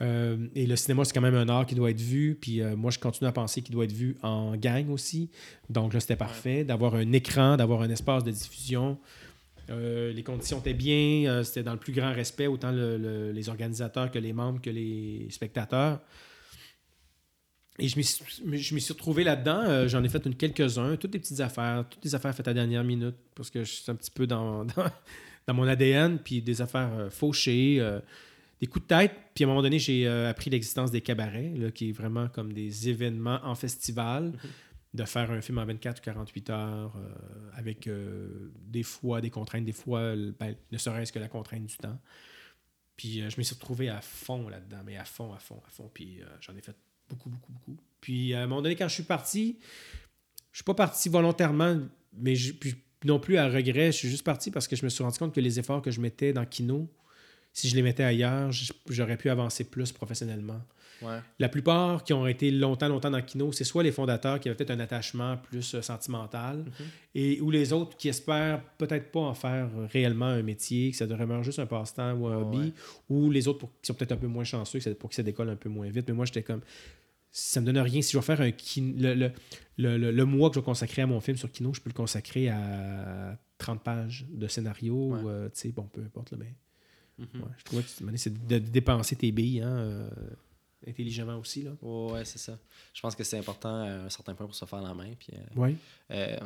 Euh, 0.02 0.38
et 0.54 0.68
le 0.68 0.76
cinéma, 0.76 1.06
c'est 1.06 1.14
quand 1.14 1.22
même 1.22 1.34
un 1.36 1.50
art 1.50 1.66
qui 1.66 1.74
doit 1.74 1.90
être 1.90 2.02
vu. 2.02 2.38
Puis 2.40 2.62
moi, 2.78 2.92
je 2.92 3.00
continue 3.00 3.28
à 3.28 3.32
penser 3.32 3.62
qu'il 3.62 3.74
doit 3.74 3.86
être 3.86 3.92
vu 3.94 4.16
en 4.22 4.56
gang 4.58 4.90
aussi. 4.92 5.30
Donc 5.70 5.94
là, 5.94 6.00
c'était 6.00 6.16
parfait 6.18 6.64
d'avoir 6.64 6.96
un 6.96 7.12
écran, 7.14 7.58
d'avoir 7.58 7.82
un 7.82 7.90
espace 7.90 8.24
de 8.24 8.32
diffusion. 8.32 8.98
Les 9.70 10.22
conditions 10.24 10.60
étaient 10.60 10.76
bien, 10.76 11.42
c'était 11.44 11.64
dans 11.64 11.74
le 11.74 11.80
plus 11.80 11.94
grand 11.94 12.14
respect, 12.14 12.46
autant 12.46 12.72
le- 12.72 12.98
le- 12.98 13.32
les 13.32 13.50
organisateurs 13.50 14.12
que 14.12 14.20
les 14.20 14.34
membres 14.34 14.62
que 14.62 14.70
les 14.70 15.26
spectateurs. 15.32 16.00
Et 17.78 17.90
je 17.90 17.98
m'y 17.98 18.04
suis, 18.82 18.94
retrouvé 18.94 19.24
là-dedans. 19.24 19.64
euh, 19.66 19.88
J'en 19.88 20.04
ai 20.04 20.10
fait 20.10 20.26
une 20.26 20.36
quelques-uns, 20.36 20.96
toutes 20.96 21.12
des 21.12 21.20
petites 21.20 21.42
affaires, 21.42 21.86
toutes 21.90 22.02
des 22.02 22.16
affaires 22.16 22.34
faites 22.34 22.48
à 22.48 22.52
la 22.52 22.56
dernière 22.56 22.84
minute, 22.86 23.16
parce 23.36 23.50
que 23.50 23.64
je 23.64 23.72
suis 23.72 23.92
un 23.92 23.96
petit 23.96 24.12
peu 24.12 24.26
dans, 24.26 24.64
dans, 24.76 24.92
dans 25.48 25.54
mon 25.54 25.68
ADN, 25.68 26.20
puis 26.20 26.42
des 26.42 26.62
affaires 26.62 26.92
euh, 26.98 27.10
fauchées, 27.10 27.78
euh, 27.80 28.00
des 28.62 28.68
coups 28.68 28.84
de 28.84 28.88
tête. 28.88 29.12
Puis 29.34 29.44
à 29.44 29.48
un 29.48 29.50
moment 29.50 29.62
donné, 29.62 29.80
j'ai 29.80 30.08
appris 30.08 30.50
l'existence 30.50 30.90
des 30.90 31.02
cabarets, 31.02 31.54
là, 31.58 31.72
qui 31.72 31.90
est 31.90 31.92
vraiment 31.92 32.30
comme 32.30 32.54
des 32.54 32.88
événements 32.88 33.42
en 33.44 33.56
festival, 33.56 34.32
de 34.94 35.04
faire 35.04 35.30
un 35.30 35.42
film 35.42 35.58
en 35.58 35.66
24 35.66 36.00
ou 36.00 36.02
48 36.06 36.50
heures, 36.52 36.94
avec 37.54 37.90
des 38.66 38.84
fois 38.84 39.20
des 39.20 39.30
contraintes, 39.30 39.66
des 39.66 39.74
fois, 39.74 40.16
ben, 40.40 40.56
ne 40.72 40.78
serait-ce 40.78 41.12
que 41.12 41.20
la 41.20 41.28
contrainte 41.28 41.66
du 41.66 41.76
temps. 41.76 42.00
Puis 42.96 43.30
je 43.30 43.38
me 43.38 43.44
suis 43.44 43.56
retrouvé 43.56 43.90
à 43.90 44.00
fond 44.00 44.48
là-dedans, 44.48 44.84
mais 44.86 44.96
à 44.96 45.04
fond, 45.04 45.34
à 45.34 45.40
fond, 45.40 45.62
à 45.68 45.70
fond. 45.70 45.92
Puis 45.94 46.22
j'en 46.40 46.56
ai 46.56 46.62
fait 46.62 46.78
beaucoup, 47.10 47.30
beaucoup, 47.30 47.52
beaucoup. 47.52 47.78
Puis 48.02 48.34
à 48.34 48.44
un 48.44 48.48
moment 48.48 48.62
donné, 48.62 48.76
quand 48.76 48.88
je 48.88 48.94
suis 48.94 49.04
parti, 49.04 49.60
je 50.52 50.58
suis 50.58 50.64
pas 50.64 50.74
parti 50.74 51.10
volontairement, 51.10 51.80
mais 52.14 52.34
puis 52.60 52.76
non 53.04 53.20
plus 53.20 53.38
à 53.38 53.48
regret. 53.48 53.92
Je 53.92 53.98
suis 53.98 54.10
juste 54.10 54.24
parti 54.24 54.52
parce 54.52 54.68
que 54.68 54.76
je 54.76 54.84
me 54.84 54.90
suis 54.90 55.04
rendu 55.04 55.18
compte 55.18 55.34
que 55.34 55.42
les 55.42 55.60
efforts 55.60 55.82
que 55.82 55.92
je 55.92 56.02
mettais 56.02 56.34
dans 56.34 56.46
Kino, 56.46 56.90
si 57.54 57.70
je 57.70 57.76
les 57.76 57.82
mettais 57.82 58.04
ailleurs, 58.04 58.52
j'aurais 58.90 59.18
pu 59.18 59.30
avancer 59.30 59.64
plus 59.64 59.92
professionnellement. 59.92 60.62
Ouais. 61.02 61.20
La 61.40 61.50
plupart 61.50 62.04
qui 62.04 62.14
ont 62.14 62.26
été 62.26 62.52
longtemps, 62.52 62.88
longtemps 62.88 63.12
dans 63.12 63.22
Kino, 63.22 63.52
c'est 63.52 63.64
soit 63.66 63.84
les 63.84 63.92
fondateurs 63.92 64.40
qui 64.40 64.48
avaient 64.48 64.56
peut-être 64.56 64.72
un 64.72 64.80
attachement 64.80 65.38
plus 65.38 65.76
euh, 65.76 65.82
sentimental, 65.82 66.64
et 67.14 67.40
ou 67.42 67.52
les 67.52 67.74
autres 67.74 67.98
qui 67.98 68.08
espèrent 68.10 68.62
peut-être 68.78 69.12
pas 69.12 69.20
en 69.20 69.34
faire 69.34 69.70
euh, 69.78 69.88
réellement 69.92 70.26
un 70.28 70.42
métier, 70.42 70.92
que 70.92 70.98
ça 70.98 71.06
demeure 71.08 71.44
juste 71.44 71.60
un 71.60 71.66
passe-temps 71.66 72.14
ou 72.14 72.28
un 72.28 72.38
Ouais, 72.38 72.42
hobby, 72.44 72.58
ouais. 72.58 72.74
ou 73.10 73.30
les 73.32 73.48
autres 73.48 73.60
pour, 73.60 73.70
qui 73.82 73.88
sont 73.88 73.94
peut-être 73.94 74.14
un 74.14 74.18
peu 74.18 74.28
moins 74.28 74.44
chanceux, 74.46 74.80
pour 74.96 75.10
que 75.10 75.16
ça 75.16 75.24
décolle 75.24 75.50
un 75.50 75.56
peu 75.56 75.70
moins 75.70 75.90
vite. 75.90 76.06
Mais 76.08 76.14
moi, 76.14 76.26
j'étais 76.26 76.44
comme, 76.44 76.62
ça 77.32 77.60
me 77.60 77.66
donne 77.66 77.78
rien. 77.80 78.02
Si 78.02 78.14
je 78.14 78.18
vais 78.18 78.24
faire 78.24 78.40
un 78.42 78.50
kin- 78.52 78.94
le, 78.98 79.14
le, 79.14 79.32
le, 79.78 79.98
le- 79.98 80.12
le 80.12 80.26
mois 80.26 80.50
que 80.50 80.56
je 80.56 80.60
vais 80.62 80.66
consacrer 80.66 81.02
à 81.02 81.08
mon 81.08 81.20
film 81.20 81.36
sur 81.36 81.52
Kino, 81.52 81.74
je 81.74 81.82
peux 81.82 81.90
le 81.90 81.94
consacrer 81.96 82.48
à 82.50 83.38
30 83.58 83.84
pages 83.84 84.26
de 84.32 84.48
scénario, 84.48 85.16
Ouais. 85.16 85.22
euh, 85.26 85.50
tu 85.50 85.60
sais, 85.60 85.70
bon, 85.70 85.84
peu 85.92 86.02
importe, 86.02 86.32
là, 86.32 86.38
mais 86.40 86.54
Mhm. 87.18 87.42
ouais, 87.44 87.48
je 87.58 87.64
trouvais 87.64 87.82
que 87.82 87.88
c'est 88.18 88.46
de, 88.48 88.60
de 88.60 88.70
dépenser 88.70 89.16
tes 89.16 89.32
billes 89.32 89.62
hein, 89.62 89.70
euh, 89.78 90.10
intelligemment 90.88 91.38
aussi. 91.38 91.64
Là. 91.64 91.72
Ouais, 91.82 92.26
c'est 92.26 92.38
ça. 92.40 92.58
Je 92.94 93.02
pense 93.02 93.16
que 93.16 93.24
c'est 93.24 93.38
important 93.38 93.76
à 93.84 93.88
un 94.06 94.10
certain 94.10 94.34
point 94.36 94.46
pour 94.46 94.56
se 94.56 94.66
faire 94.66 94.82
la 94.82 94.94
main. 94.94 95.14
Puis, 95.18 95.34
euh, 95.34 95.60
Ouais. 95.60 95.76
euh, 96.12 96.38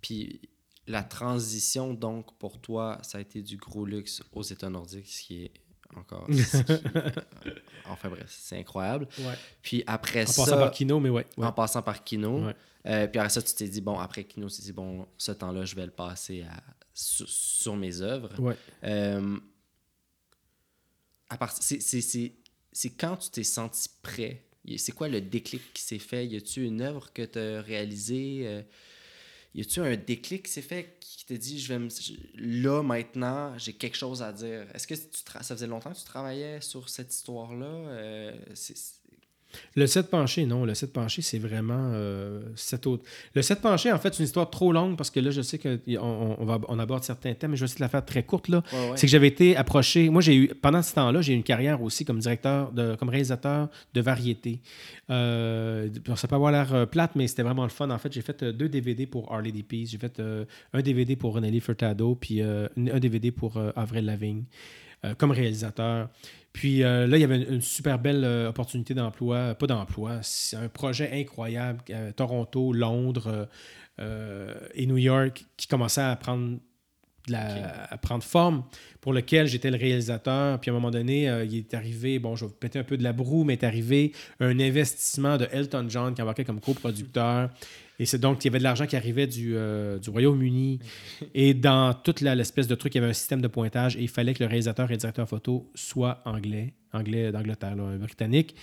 puis 0.00 0.40
la 0.86 1.02
transition, 1.02 1.94
donc, 1.94 2.36
pour 2.38 2.60
toi, 2.60 2.98
ça 3.02 3.18
a 3.18 3.20
été 3.20 3.42
du 3.42 3.56
gros 3.56 3.84
luxe 3.84 4.22
aux 4.32 4.42
États 4.42 4.70
nordiques, 4.70 5.08
ce 5.08 5.22
qui 5.22 5.44
est 5.44 5.52
encore. 5.96 6.26
ce 6.28 6.62
qui- 6.62 6.72
enfin 7.86 8.08
bref, 8.08 8.26
c'est 8.38 8.58
incroyable. 8.58 9.08
Ouais. 9.18 9.34
Puis 9.62 9.82
après 9.86 10.22
En 10.24 10.26
ça. 10.26 10.44
passant 10.44 10.56
par 10.58 10.70
Kino, 10.70 11.00
mais 11.00 11.10
ouais. 11.10 11.26
ouais. 11.36 11.46
En 11.46 11.52
passant 11.52 11.82
par 11.82 12.02
Kino. 12.04 12.46
Ouais. 12.46 12.54
Euh, 12.86 13.06
puis 13.08 13.18
après 13.18 13.30
ça, 13.30 13.42
tu 13.42 13.52
t'es 13.54 13.68
dit, 13.68 13.80
bon, 13.80 13.98
après 13.98 14.22
Kino, 14.24 14.48
tu 14.48 14.56
t'es 14.58 14.62
dit, 14.62 14.72
bon, 14.72 15.06
ce 15.18 15.32
temps-là, 15.32 15.64
je 15.64 15.74
vais 15.74 15.86
le 15.86 15.90
passer 15.92 16.42
à, 16.42 16.62
sur, 16.94 17.28
sur 17.28 17.74
mes 17.76 18.00
œuvres. 18.00 18.38
Ouais. 18.40 18.56
Euh, 18.84 19.38
à 21.28 21.36
part, 21.36 21.52
c'est, 21.52 21.80
c'est, 22.76 22.90
quand 22.90 23.16
tu 23.16 23.30
t'es 23.30 23.44
senti 23.44 23.88
prêt? 24.02 24.42
C'est 24.76 24.92
quoi 24.92 25.08
le 25.08 25.20
déclic 25.20 25.62
qui 25.72 25.82
s'est 25.82 25.98
fait? 25.98 26.26
Y 26.26 26.36
a-tu 26.36 26.64
une 26.64 26.82
œuvre 26.82 27.12
que 27.12 27.22
tu 27.22 27.38
as 27.38 27.62
réalisée? 27.62 28.42
Euh, 28.44 28.62
y 29.54 29.62
a-tu 29.62 29.80
un 29.80 29.96
déclic 29.96 30.44
qui 30.44 30.52
s'est 30.52 30.60
fait 30.60 30.96
qui 31.00 31.24
t'a 31.24 31.36
dit, 31.36 31.58
je 31.58 31.68
vais 31.68 31.78
me... 31.78 31.88
là, 32.34 32.82
maintenant, 32.82 33.56
j'ai 33.56 33.72
quelque 33.72 33.96
chose 33.96 34.22
à 34.22 34.32
dire? 34.32 34.66
Est-ce 34.74 34.86
que 34.86 34.94
tu 34.94 35.22
ça 35.24 35.54
faisait 35.54 35.66
longtemps 35.66 35.92
que 35.92 35.98
tu 35.98 36.04
travaillais 36.04 36.60
sur 36.60 36.88
cette 36.88 37.14
histoire-là? 37.14 37.66
Euh, 37.66 38.36
c'est- 38.54 38.76
c'est- 38.76 39.00
Le 39.74 39.86
set 39.86 40.10
penché, 40.10 40.46
non. 40.46 40.64
Le 40.64 40.74
set 40.74 40.92
penché, 40.92 41.22
c'est 41.22 41.38
vraiment 41.38 41.90
euh. 41.94 42.40
Le 43.34 43.42
set 43.42 43.60
penché, 43.60 43.92
en 43.92 43.98
fait, 43.98 44.14
c'est 44.14 44.20
une 44.20 44.26
histoire 44.26 44.50
trop 44.50 44.72
longue 44.72 44.96
parce 44.96 45.10
que 45.10 45.20
là, 45.20 45.30
je 45.30 45.42
sais 45.42 45.58
qu'on 45.58 45.78
on, 45.98 46.36
on 46.38 46.44
va, 46.44 46.60
on 46.68 46.78
aborde 46.78 47.04
certains 47.04 47.34
thèmes, 47.34 47.52
mais 47.52 47.56
je 47.56 47.62
vais 47.62 47.66
essayer 47.66 47.78
de 47.78 47.84
la 47.84 47.88
faire 47.88 48.04
très 48.04 48.22
courte. 48.22 48.48
Là. 48.48 48.62
Ouais, 48.72 48.78
ouais. 48.78 48.96
C'est 48.96 49.06
que 49.06 49.10
j'avais 49.10 49.28
été 49.28 49.56
approché. 49.56 50.10
Moi, 50.10 50.22
j'ai 50.22 50.36
eu 50.36 50.48
pendant 50.48 50.82
ce 50.82 50.94
temps-là, 50.94 51.20
j'ai 51.22 51.32
eu 51.32 51.36
une 51.36 51.42
carrière 51.42 51.82
aussi 51.82 52.04
comme 52.04 52.18
directeur, 52.18 52.72
de, 52.72 52.94
comme 52.96 53.08
réalisateur 53.08 53.68
de 53.94 54.00
variété. 54.00 54.60
Euh, 55.10 55.88
ça 56.16 56.28
peut 56.28 56.34
avoir 56.34 56.52
l'air 56.52 56.74
euh, 56.74 56.86
plate, 56.86 57.12
mais 57.14 57.26
c'était 57.28 57.42
vraiment 57.42 57.62
le 57.62 57.70
fun. 57.70 57.90
En 57.90 57.98
fait, 57.98 58.12
j'ai 58.12 58.22
fait 58.22 58.42
euh, 58.42 58.52
deux 58.52 58.68
DVD 58.68 59.06
pour 59.06 59.32
Harley 59.32 59.52
D. 59.52 59.62
Peace. 59.62 59.88
J'ai 59.90 59.98
fait 59.98 60.18
euh, 60.18 60.44
un 60.72 60.82
DVD 60.82 61.16
pour 61.16 61.34
Renélie 61.34 61.60
Furtado, 61.60 62.14
puis 62.14 62.40
un 62.42 62.68
un 62.76 63.00
DVD 63.00 63.30
pour 63.30 63.60
Avril 63.74 64.04
Lavigne. 64.04 64.44
Comme 65.18 65.30
réalisateur. 65.30 66.08
Puis 66.52 66.78
là, 66.78 67.06
il 67.06 67.18
y 67.18 67.24
avait 67.24 67.42
une, 67.42 67.60
super 67.60 67.98
belle 67.98 68.24
opportunité 68.48 68.94
d'emploi, 68.94 69.54
pas 69.54 69.66
d'emploi, 69.66 70.18
c'est 70.22 70.56
un 70.56 70.68
projet 70.68 71.10
incroyable, 71.12 71.80
Toronto, 72.16 72.72
Londres 72.72 73.48
et 73.98 74.86
New 74.86 74.96
York, 74.96 75.44
qui 75.56 75.66
commençait 75.66 76.00
à 76.00 76.16
prendre 76.16 76.58
à 77.34 77.98
prendre 77.98 78.22
forme, 78.22 78.64
pour 79.00 79.12
lequel 79.12 79.46
j'étais 79.46 79.70
le 79.70 79.76
réalisateur. 79.76 80.60
Puis 80.60 80.70
à 80.70 80.72
un 80.72 80.76
moment 80.76 80.90
donné, 80.90 81.28
euh, 81.28 81.44
il 81.44 81.58
est 81.58 81.74
arrivé, 81.74 82.18
bon, 82.18 82.36
je 82.36 82.44
vais 82.44 82.52
péter 82.52 82.78
un 82.78 82.84
peu 82.84 82.96
de 82.96 83.02
la 83.02 83.12
broue, 83.12 83.44
mais 83.44 83.54
est 83.54 83.64
arrivé 83.64 84.12
un 84.40 84.58
investissement 84.58 85.36
de 85.36 85.48
Elton 85.52 85.86
John 85.88 86.14
qui 86.14 86.22
embarquait 86.22 86.44
comme 86.44 86.60
coproducteur. 86.60 87.50
Et 87.98 88.04
c'est 88.04 88.18
donc, 88.18 88.44
il 88.44 88.48
y 88.48 88.50
avait 88.50 88.58
de 88.58 88.64
l'argent 88.64 88.86
qui 88.86 88.94
arrivait 88.94 89.26
du, 89.26 89.56
euh, 89.56 89.98
du 89.98 90.10
Royaume-Uni. 90.10 90.80
et 91.34 91.54
dans 91.54 91.94
toute 91.94 92.20
l'espèce 92.20 92.66
de 92.66 92.74
truc, 92.74 92.94
il 92.94 92.98
y 92.98 93.00
avait 93.00 93.10
un 93.10 93.14
système 93.14 93.40
de 93.40 93.48
pointage 93.48 93.96
et 93.96 94.02
il 94.02 94.08
fallait 94.08 94.34
que 94.34 94.42
le 94.42 94.48
réalisateur 94.48 94.90
et 94.90 94.94
le 94.94 94.98
directeur 94.98 95.28
photo 95.28 95.70
soient 95.74 96.22
anglais, 96.24 96.74
anglais 96.92 97.32
d'Angleterre, 97.32 97.76
britannique 97.76 98.54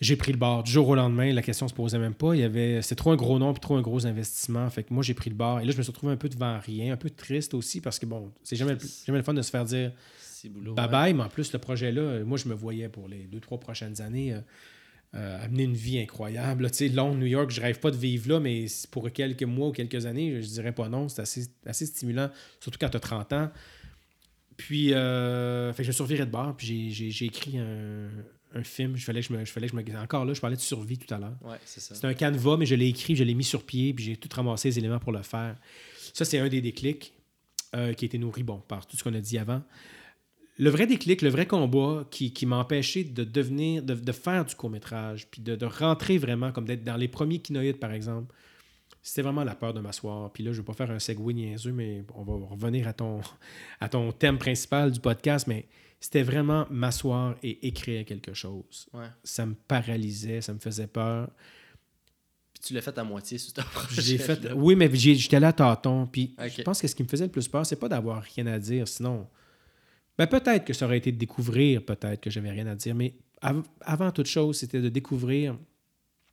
j'ai 0.00 0.16
pris 0.16 0.32
le 0.32 0.38
bord. 0.38 0.62
Du 0.62 0.70
jour 0.70 0.88
au 0.88 0.94
lendemain, 0.94 1.32
la 1.32 1.42
question 1.42 1.68
se 1.68 1.74
posait 1.74 1.98
même 1.98 2.14
pas. 2.14 2.34
Il 2.34 2.40
y 2.40 2.44
avait, 2.44 2.80
c'était 2.80 2.94
trop 2.94 3.10
un 3.12 3.16
gros 3.16 3.38
nom 3.38 3.52
et 3.52 3.58
trop 3.58 3.76
un 3.76 3.82
gros 3.82 4.06
investissement. 4.06 4.68
Fait 4.70 4.82
que 4.82 4.94
moi, 4.94 5.02
j'ai 5.02 5.14
pris 5.14 5.28
le 5.28 5.36
bord. 5.36 5.60
Et 5.60 5.64
là, 5.64 5.72
je 5.72 5.76
me 5.76 5.82
suis 5.82 5.92
retrouvé 5.92 6.12
un 6.12 6.16
peu 6.16 6.28
devant 6.28 6.58
rien, 6.58 6.94
un 6.94 6.96
peu 6.96 7.10
triste 7.10 7.52
aussi 7.52 7.80
parce 7.80 7.98
que 7.98 8.06
bon, 8.06 8.32
c'est 8.42 8.56
jamais, 8.56 8.76
jamais 9.06 9.18
le 9.18 9.24
fun 9.24 9.34
de 9.34 9.42
se 9.42 9.50
faire 9.50 9.64
dire 9.64 9.92
bye 10.48 10.88
bye. 10.88 11.14
Mais 11.14 11.24
en 11.24 11.28
plus, 11.28 11.52
le 11.52 11.58
projet-là, 11.58 12.24
moi, 12.24 12.38
je 12.38 12.48
me 12.48 12.54
voyais 12.54 12.88
pour 12.88 13.08
les 13.08 13.24
deux, 13.24 13.40
trois 13.40 13.60
prochaines 13.60 14.00
années. 14.00 14.32
Euh, 14.32 14.40
euh, 15.16 15.44
amener 15.44 15.64
une 15.64 15.74
vie 15.74 15.98
incroyable. 15.98 16.70
Tu 16.70 16.76
sais, 16.76 16.88
Londres, 16.88 17.16
New 17.16 17.26
York, 17.26 17.50
je 17.50 17.60
rêve 17.60 17.80
pas 17.80 17.90
de 17.90 17.96
vivre 17.96 18.28
là, 18.28 18.38
mais 18.38 18.66
pour 18.92 19.10
quelques 19.10 19.42
mois 19.42 19.66
ou 19.66 19.72
quelques 19.72 20.06
années, 20.06 20.40
je 20.40 20.46
dirais 20.46 20.70
pas 20.70 20.88
non. 20.88 21.08
C'est 21.08 21.22
assez, 21.22 21.48
assez 21.66 21.84
stimulant, 21.84 22.30
surtout 22.60 22.78
quand 22.80 22.90
tu 22.90 22.96
as 22.96 23.00
30 23.00 23.32
ans. 23.32 23.50
Puis, 24.56 24.94
euh, 24.94 25.72
fait 25.72 25.78
que 25.78 25.82
je 25.82 25.88
me 25.88 25.92
suis 25.92 26.02
reviré 26.04 26.26
de 26.26 26.30
bord, 26.30 26.56
puis 26.56 26.92
j'ai 26.92 27.24
écrit 27.24 27.58
un, 27.58 28.08
un 28.54 28.62
film. 28.62 28.96
Je 28.96 29.04
fallait 29.04 29.20
que 29.20 29.28
je 29.28 29.32
me, 29.32 29.44
je 29.44 29.50
fallais 29.50 29.68
que 29.68 29.72
je 29.72 29.92
me... 29.92 29.98
Encore 29.98 30.24
là, 30.24 30.34
je 30.34 30.40
parlais 30.40 30.56
de 30.56 30.60
survie 30.60 30.98
tout 30.98 31.12
à 31.12 31.18
l'heure. 31.18 31.36
Ouais, 31.42 31.58
c'est 31.64 31.80
ça. 31.80 31.94
C'est 31.94 32.06
un 32.06 32.14
canevas, 32.14 32.56
mais 32.56 32.66
je 32.66 32.74
l'ai 32.74 32.88
écrit, 32.88 33.16
je 33.16 33.24
l'ai 33.24 33.34
mis 33.34 33.44
sur 33.44 33.64
pied, 33.64 33.92
puis 33.94 34.04
j'ai 34.04 34.16
tout 34.16 34.28
ramassé 34.34 34.68
les 34.68 34.78
éléments 34.78 34.98
pour 34.98 35.12
le 35.12 35.22
faire. 35.22 35.56
Ça, 36.12 36.24
c'est 36.24 36.38
un 36.38 36.48
des 36.48 36.60
déclics 36.60 37.14
euh, 37.74 37.92
qui 37.92 38.04
a 38.04 38.06
été 38.06 38.18
nourri, 38.18 38.42
bon, 38.42 38.60
par 38.66 38.86
tout 38.86 38.96
ce 38.96 39.04
qu'on 39.04 39.14
a 39.14 39.20
dit 39.20 39.38
avant. 39.38 39.62
Le 40.58 40.68
vrai 40.68 40.86
déclic, 40.86 41.22
le 41.22 41.30
vrai 41.30 41.46
combat 41.46 42.06
qui, 42.10 42.32
qui 42.32 42.44
m'a 42.44 42.56
empêché 42.56 43.04
de 43.04 43.24
devenir, 43.24 43.82
de, 43.82 43.94
de 43.94 44.12
faire 44.12 44.44
du 44.44 44.54
court-métrage, 44.54 45.28
puis 45.30 45.40
de, 45.40 45.56
de, 45.56 45.66
rentrer 45.66 46.18
vraiment, 46.18 46.52
comme 46.52 46.66
d'être 46.66 46.84
dans 46.84 46.96
les 46.96 47.08
premiers 47.08 47.38
kinoïdes, 47.38 47.78
par 47.78 47.92
exemple, 47.92 48.34
c'était 49.02 49.22
vraiment 49.22 49.44
la 49.44 49.54
peur 49.54 49.72
de 49.72 49.80
m'asseoir. 49.80 50.30
Puis 50.32 50.44
là, 50.44 50.52
je 50.52 50.58
ne 50.58 50.62
vais 50.62 50.66
pas 50.66 50.74
faire 50.74 50.90
un 50.90 50.98
segway 50.98 51.32
niaiseux, 51.32 51.72
mais 51.72 52.04
on 52.14 52.24
va 52.24 52.46
revenir 52.46 52.86
à 52.88 52.92
ton, 52.92 53.20
à 53.80 53.88
ton 53.88 54.12
thème 54.12 54.36
principal 54.36 54.90
du 54.90 55.00
podcast, 55.00 55.46
mais 55.46 55.66
c'était 56.00 56.22
vraiment 56.22 56.66
m'asseoir 56.70 57.36
et 57.42 57.68
écrire 57.68 58.04
quelque 58.06 58.32
chose. 58.32 58.88
Ça 59.22 59.44
me 59.44 59.54
paralysait, 59.54 60.40
ça 60.40 60.54
me 60.54 60.58
faisait 60.58 60.86
peur. 60.86 61.28
Puis 62.54 62.62
tu 62.62 62.74
l'as 62.74 62.80
fait 62.80 62.96
à 62.96 63.04
moitié 63.04 63.36
sur 63.36 63.52
ta 63.52 63.64
J'ai 63.90 64.16
fait, 64.16 64.50
Oui, 64.54 64.74
mais 64.74 64.90
j'étais 64.94 65.38
là 65.38 65.48
à 65.48 65.52
tâton. 65.52 66.06
Puis 66.06 66.34
je 66.38 66.62
pense 66.62 66.80
que 66.80 66.88
ce 66.88 66.94
qui 66.94 67.02
me 67.02 67.08
faisait 67.08 67.26
le 67.26 67.30
plus 67.30 67.46
peur, 67.46 67.66
c'est 67.66 67.76
pas 67.76 67.88
d'avoir 67.88 68.22
rien 68.22 68.46
à 68.46 68.58
dire. 68.58 68.88
Sinon, 68.88 69.28
ben 70.16 70.26
peut-être 70.26 70.64
que 70.64 70.72
ça 70.72 70.86
aurait 70.86 70.98
été 70.98 71.12
de 71.12 71.18
découvrir, 71.18 71.84
peut-être 71.84 72.20
que 72.20 72.30
j'avais 72.30 72.50
rien 72.50 72.66
à 72.66 72.74
dire. 72.74 72.94
Mais 72.94 73.14
avant 73.82 74.10
toute 74.10 74.26
chose, 74.26 74.58
c'était 74.58 74.80
de 74.80 74.88
découvrir, 74.88 75.58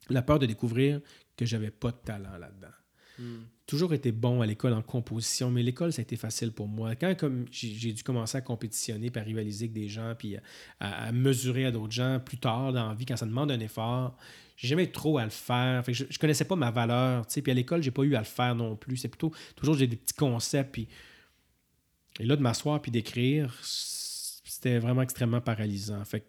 la 0.09 0.21
peur 0.21 0.39
de 0.39 0.45
découvrir 0.45 1.01
que 1.35 1.45
j'avais 1.45 1.71
pas 1.71 1.91
de 1.91 1.97
talent 1.97 2.37
là-dedans. 2.37 2.73
Hmm 3.19 3.43
toujours 3.67 3.93
été 3.93 4.13
bon 4.13 4.41
à 4.41 4.45
l'école 4.45 4.73
en 4.73 4.81
composition, 4.81 5.51
mais 5.51 5.61
l'école, 5.61 5.91
ça 5.91 5.99
a 5.99 6.03
été 6.03 6.15
facile 6.15 6.53
pour 6.53 6.69
moi. 6.69 6.95
Quand 6.95 7.13
comme 7.15 7.45
j'ai 7.51 7.91
dû 7.91 8.01
commencer 8.01 8.37
à 8.37 8.41
compétitionner, 8.41 9.11
puis 9.11 9.21
à 9.21 9.23
rivaliser 9.23 9.65
avec 9.65 9.73
des 9.73 9.89
gens, 9.89 10.15
puis 10.17 10.37
à, 10.79 11.11
mesurer 11.11 11.65
à 11.65 11.71
d'autres 11.71 11.91
gens 11.91 12.19
plus 12.23 12.37
tard 12.37 12.71
dans 12.71 12.87
la 12.87 12.95
vie, 12.95 13.05
quand 13.05 13.17
ça 13.17 13.25
demande 13.25 13.51
un 13.51 13.59
effort, 13.59 14.15
j'ai 14.55 14.69
jamais 14.69 14.87
trop 14.87 15.17
à 15.17 15.25
le 15.25 15.29
faire. 15.29 15.83
je, 15.85 16.05
ne 16.05 16.17
connaissais 16.17 16.45
pas 16.45 16.55
ma 16.55 16.71
valeur, 16.71 17.27
puis 17.27 17.51
à 17.51 17.53
l'école, 17.53 17.83
j'ai 17.83 17.91
pas 17.91 18.03
eu 18.03 18.15
à 18.15 18.19
le 18.19 18.25
faire 18.25 18.55
non 18.55 18.77
plus. 18.77 18.97
C'est 18.97 19.09
plutôt, 19.09 19.33
toujours, 19.55 19.75
j'ai 19.75 19.87
des 19.87 19.97
petits 19.97 20.15
concepts. 20.15 20.77
Et 20.77 20.87
là, 22.25 22.37
de 22.37 22.41
m'asseoir 22.41 22.81
puis 22.81 22.89
d'écrire, 22.89 23.53
c'était 23.61 24.79
vraiment 24.79 25.01
extrêmement 25.01 25.41
paralysant. 25.41 26.03
Fait 26.05 26.25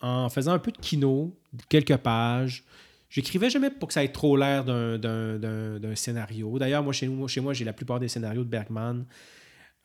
en 0.00 0.28
faisant 0.28 0.52
un 0.52 0.58
peu 0.58 0.70
de 0.70 0.78
kino, 0.78 1.36
quelques 1.68 1.96
pages, 1.96 2.64
J'écrivais 3.08 3.50
jamais 3.50 3.70
pour 3.70 3.88
que 3.88 3.94
ça 3.94 4.02
ait 4.02 4.12
trop 4.12 4.36
l'air 4.36 4.64
d'un 4.64 5.94
scénario. 5.94 6.58
D'ailleurs, 6.58 6.82
moi, 6.82 6.92
chez, 6.92 7.08
chez 7.28 7.40
moi, 7.40 7.52
j'ai 7.52 7.64
la 7.64 7.72
plupart 7.72 8.00
des 8.00 8.08
scénarios 8.08 8.44
de 8.44 8.48
Bergman 8.48 9.04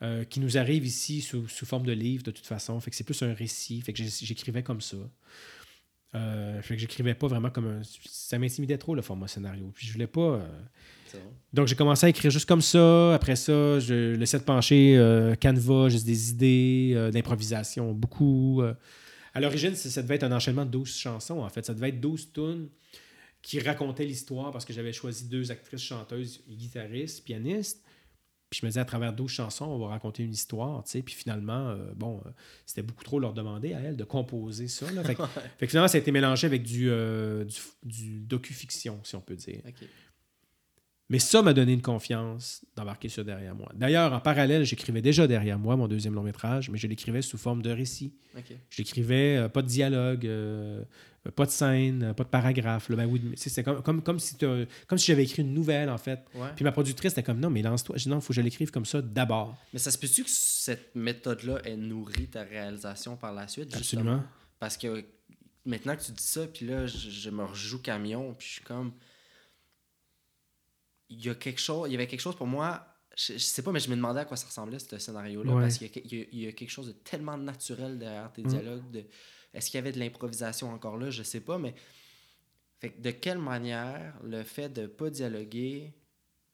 euh, 0.02 0.24
qui 0.24 0.40
nous 0.40 0.58
arrivent 0.58 0.86
ici 0.86 1.20
sous, 1.20 1.46
forme 1.64 1.86
de 1.86 1.92
livre, 1.92 2.24
de 2.24 2.32
toute 2.32 2.46
façon. 2.46 2.78
Fait 2.80 2.90
que 2.90 2.96
c'est 2.96 3.04
plus 3.04 3.22
un 3.22 3.32
récit. 3.32 3.80
Fait 3.80 3.92
que 3.92 4.02
j'écrivais 4.02 4.62
comme 4.62 4.80
ça. 4.80 4.96
Euh, 6.14 6.60
fait 6.60 6.74
que 6.74 6.80
j'écrivais 6.80 7.14
pas 7.14 7.28
vraiment 7.28 7.50
comme 7.50 7.66
un... 7.66 7.80
Ça 8.06 8.38
m'intimidait 8.38 8.76
trop, 8.76 8.94
le 8.94 9.02
format 9.02 9.28
scénario. 9.28 9.70
Puis 9.74 9.86
je 9.86 9.92
voulais 9.92 10.06
pas... 10.06 10.20
Euh, 10.20 11.18
donc, 11.52 11.68
j'ai 11.68 11.76
commencé 11.76 12.06
à 12.06 12.08
écrire 12.08 12.30
juste 12.30 12.48
comme 12.48 12.62
ça. 12.62 13.14
Après 13.14 13.36
ça, 13.36 13.78
je 13.78 14.14
laissais 14.14 14.38
de 14.38 14.44
pencher 14.44 14.96
euh, 14.96 15.34
Canva, 15.36 15.90
juste 15.90 16.06
des 16.06 16.30
idées, 16.30 17.10
d'improvisation, 17.12 17.92
beaucoup. 17.92 18.62
À 19.34 19.40
l'origine, 19.40 19.74
ça 19.74 20.02
devait 20.02 20.16
être 20.16 20.24
un 20.24 20.32
enchaînement 20.32 20.64
de 20.64 20.70
12 20.70 20.96
chansons, 20.96 21.40
en 21.40 21.48
fait. 21.50 21.64
Ça 21.64 21.74
devait 21.74 21.90
être 21.90 22.00
12 22.00 22.32
tunes 22.32 22.68
qui 23.42 23.60
racontait 23.60 24.04
l'histoire 24.04 24.52
parce 24.52 24.64
que 24.64 24.72
j'avais 24.72 24.92
choisi 24.92 25.28
deux 25.28 25.50
actrices 25.50 25.82
chanteuses, 25.82 26.42
guitaristes, 26.48 27.24
pianistes. 27.24 27.84
Puis 28.50 28.60
je 28.60 28.66
me 28.66 28.70
disais, 28.70 28.80
à 28.80 28.84
travers 28.84 29.14
12 29.14 29.30
chansons, 29.30 29.64
on 29.64 29.78
va 29.78 29.88
raconter 29.88 30.22
une 30.22 30.32
histoire, 30.32 30.84
tu 30.84 30.90
sais. 30.90 31.02
Puis 31.02 31.14
finalement, 31.14 31.70
euh, 31.70 31.92
bon, 31.96 32.22
euh, 32.26 32.30
c'était 32.66 32.82
beaucoup 32.82 33.02
trop 33.02 33.18
leur 33.18 33.32
demander 33.32 33.72
à 33.72 33.80
elles 33.80 33.96
de 33.96 34.04
composer 34.04 34.68
ça. 34.68 34.86
Fait, 35.04 35.14
que, 35.14 35.66
finalement, 35.66 35.88
ça 35.88 35.96
a 35.96 36.00
été 36.00 36.12
mélangé 36.12 36.46
avec 36.46 36.62
du, 36.62 36.90
euh, 36.90 37.46
du, 37.82 38.20
docu-fiction, 38.20 39.00
si 39.04 39.16
on 39.16 39.22
peut 39.22 39.36
dire. 39.36 39.62
Mais 41.12 41.18
ça 41.18 41.42
m'a 41.42 41.52
donné 41.52 41.74
une 41.74 41.82
confiance 41.82 42.64
d'embarquer 42.74 43.10
ça 43.10 43.22
derrière 43.22 43.54
moi. 43.54 43.70
D'ailleurs, 43.74 44.14
en 44.14 44.20
parallèle, 44.20 44.64
j'écrivais 44.64 45.02
déjà 45.02 45.26
derrière 45.26 45.58
moi 45.58 45.76
mon 45.76 45.86
deuxième 45.86 46.14
long 46.14 46.22
métrage, 46.22 46.70
mais 46.70 46.78
je 46.78 46.86
l'écrivais 46.86 47.20
sous 47.20 47.36
forme 47.36 47.60
de 47.60 47.70
récit. 47.70 48.14
Je 48.70 48.78
l'écrivais, 48.78 49.36
euh, 49.36 49.48
pas 49.50 49.60
de 49.60 49.66
dialogue, 49.66 50.24
euh, 50.24 50.82
pas 51.36 51.44
de 51.44 51.50
scène, 51.50 52.02
euh, 52.02 52.12
pas 52.14 52.24
de 52.24 52.30
paragraphe. 52.30 52.90
Ben 52.90 53.04
oui, 53.04 53.20
c'est 53.36 53.62
comme, 53.62 53.82
comme, 53.82 54.02
comme, 54.02 54.18
si, 54.18 54.38
comme 54.38 54.96
si 54.96 55.04
j'avais 55.04 55.24
écrit 55.24 55.42
une 55.42 55.52
nouvelle, 55.52 55.90
en 55.90 55.98
fait. 55.98 56.20
Puis 56.56 56.64
ma 56.64 56.72
productrice 56.72 57.12
était 57.12 57.22
comme, 57.22 57.40
non, 57.40 57.50
mais 57.50 57.60
lance-toi. 57.60 57.98
Je 57.98 58.04
dis, 58.04 58.08
non, 58.08 58.16
il 58.16 58.22
faut 58.22 58.28
que 58.28 58.34
je 58.34 58.40
l'écrive 58.40 58.70
comme 58.70 58.86
ça 58.86 59.02
d'abord. 59.02 59.54
Mais 59.74 59.80
ça 59.80 59.90
se 59.90 59.98
peut-tu 59.98 60.24
que 60.24 60.30
cette 60.30 60.94
méthode-là 60.94 61.60
ait 61.66 61.76
nourri 61.76 62.28
ta 62.28 62.42
réalisation 62.42 63.16
par 63.16 63.34
la 63.34 63.48
suite? 63.48 63.76
Absolument. 63.76 64.22
Parce 64.58 64.78
que 64.78 65.04
maintenant 65.66 65.94
que 65.94 66.04
tu 66.04 66.12
dis 66.12 66.24
ça, 66.24 66.46
puis 66.46 66.64
là, 66.64 66.86
je, 66.86 67.10
je 67.10 67.28
me 67.28 67.44
rejoue 67.44 67.82
camion, 67.82 68.32
puis 68.32 68.48
je 68.48 68.52
suis 68.54 68.62
comme 68.62 68.92
il 71.12 71.24
y 71.24 71.28
a 71.28 71.34
quelque 71.34 71.60
chose, 71.60 71.88
il 71.88 71.92
y 71.92 71.94
avait 71.94 72.06
quelque 72.06 72.20
chose 72.20 72.36
pour 72.36 72.46
moi, 72.46 72.86
je, 73.16 73.36
sais 73.38 73.62
pas, 73.62 73.72
mais 73.72 73.80
je 73.80 73.90
me 73.90 73.96
demandais 73.96 74.20
à 74.20 74.24
quoi 74.24 74.36
ça 74.36 74.46
ressemblait 74.46 74.78
ce 74.78 74.98
scénario-là, 74.98 75.52
parce 75.60 75.78
qu'il 75.78 76.28
y, 76.32 76.46
a 76.46 76.52
quelque 76.52 76.70
chose 76.70 76.88
de 76.88 76.92
tellement 76.92 77.36
naturel 77.36 77.98
derrière 77.98 78.32
tes 78.32 78.42
mm. 78.42 78.46
dialogues. 78.46 78.90
De, 78.90 79.04
est-ce 79.52 79.70
qu'il 79.70 79.78
y 79.78 79.82
avait 79.82 79.92
de 79.92 79.98
l'improvisation 79.98 80.72
encore 80.72 80.96
là, 80.96 81.10
je 81.10 81.22
sais 81.22 81.40
pas, 81.40 81.58
mais 81.58 81.74
fait 82.80 83.00
de 83.00 83.10
quelle 83.10 83.38
manière 83.38 84.18
le 84.24 84.42
fait 84.42 84.68
de 84.68 84.86
pas 84.86 85.10
dialoguer 85.10 85.92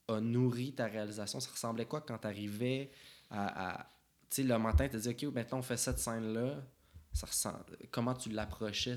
a 0.09 0.21
nourri 0.21 0.73
ta 0.73 0.87
réalisation? 0.87 1.39
Ça 1.39 1.51
ressemblait 1.51 1.87
quoi 1.87 2.01
quand 2.01 2.19
tu 2.19 2.27
arrivais 2.27 2.91
à, 3.31 3.87
tu 4.31 4.43
sais, 4.43 4.49
le 4.49 4.59
matin, 4.59 4.89
tu 4.89 4.97
te 4.97 4.97
dis, 4.97 5.09
OK, 5.09 5.35
maintenant 5.35 5.59
on 5.59 5.63
fait 5.63 5.77
cette 5.77 5.99
scène-là, 5.99 6.57
ça 7.13 7.27
ressent... 7.27 7.53
comment 7.91 8.15
tu 8.15 8.31
l'approchais? 8.31 8.97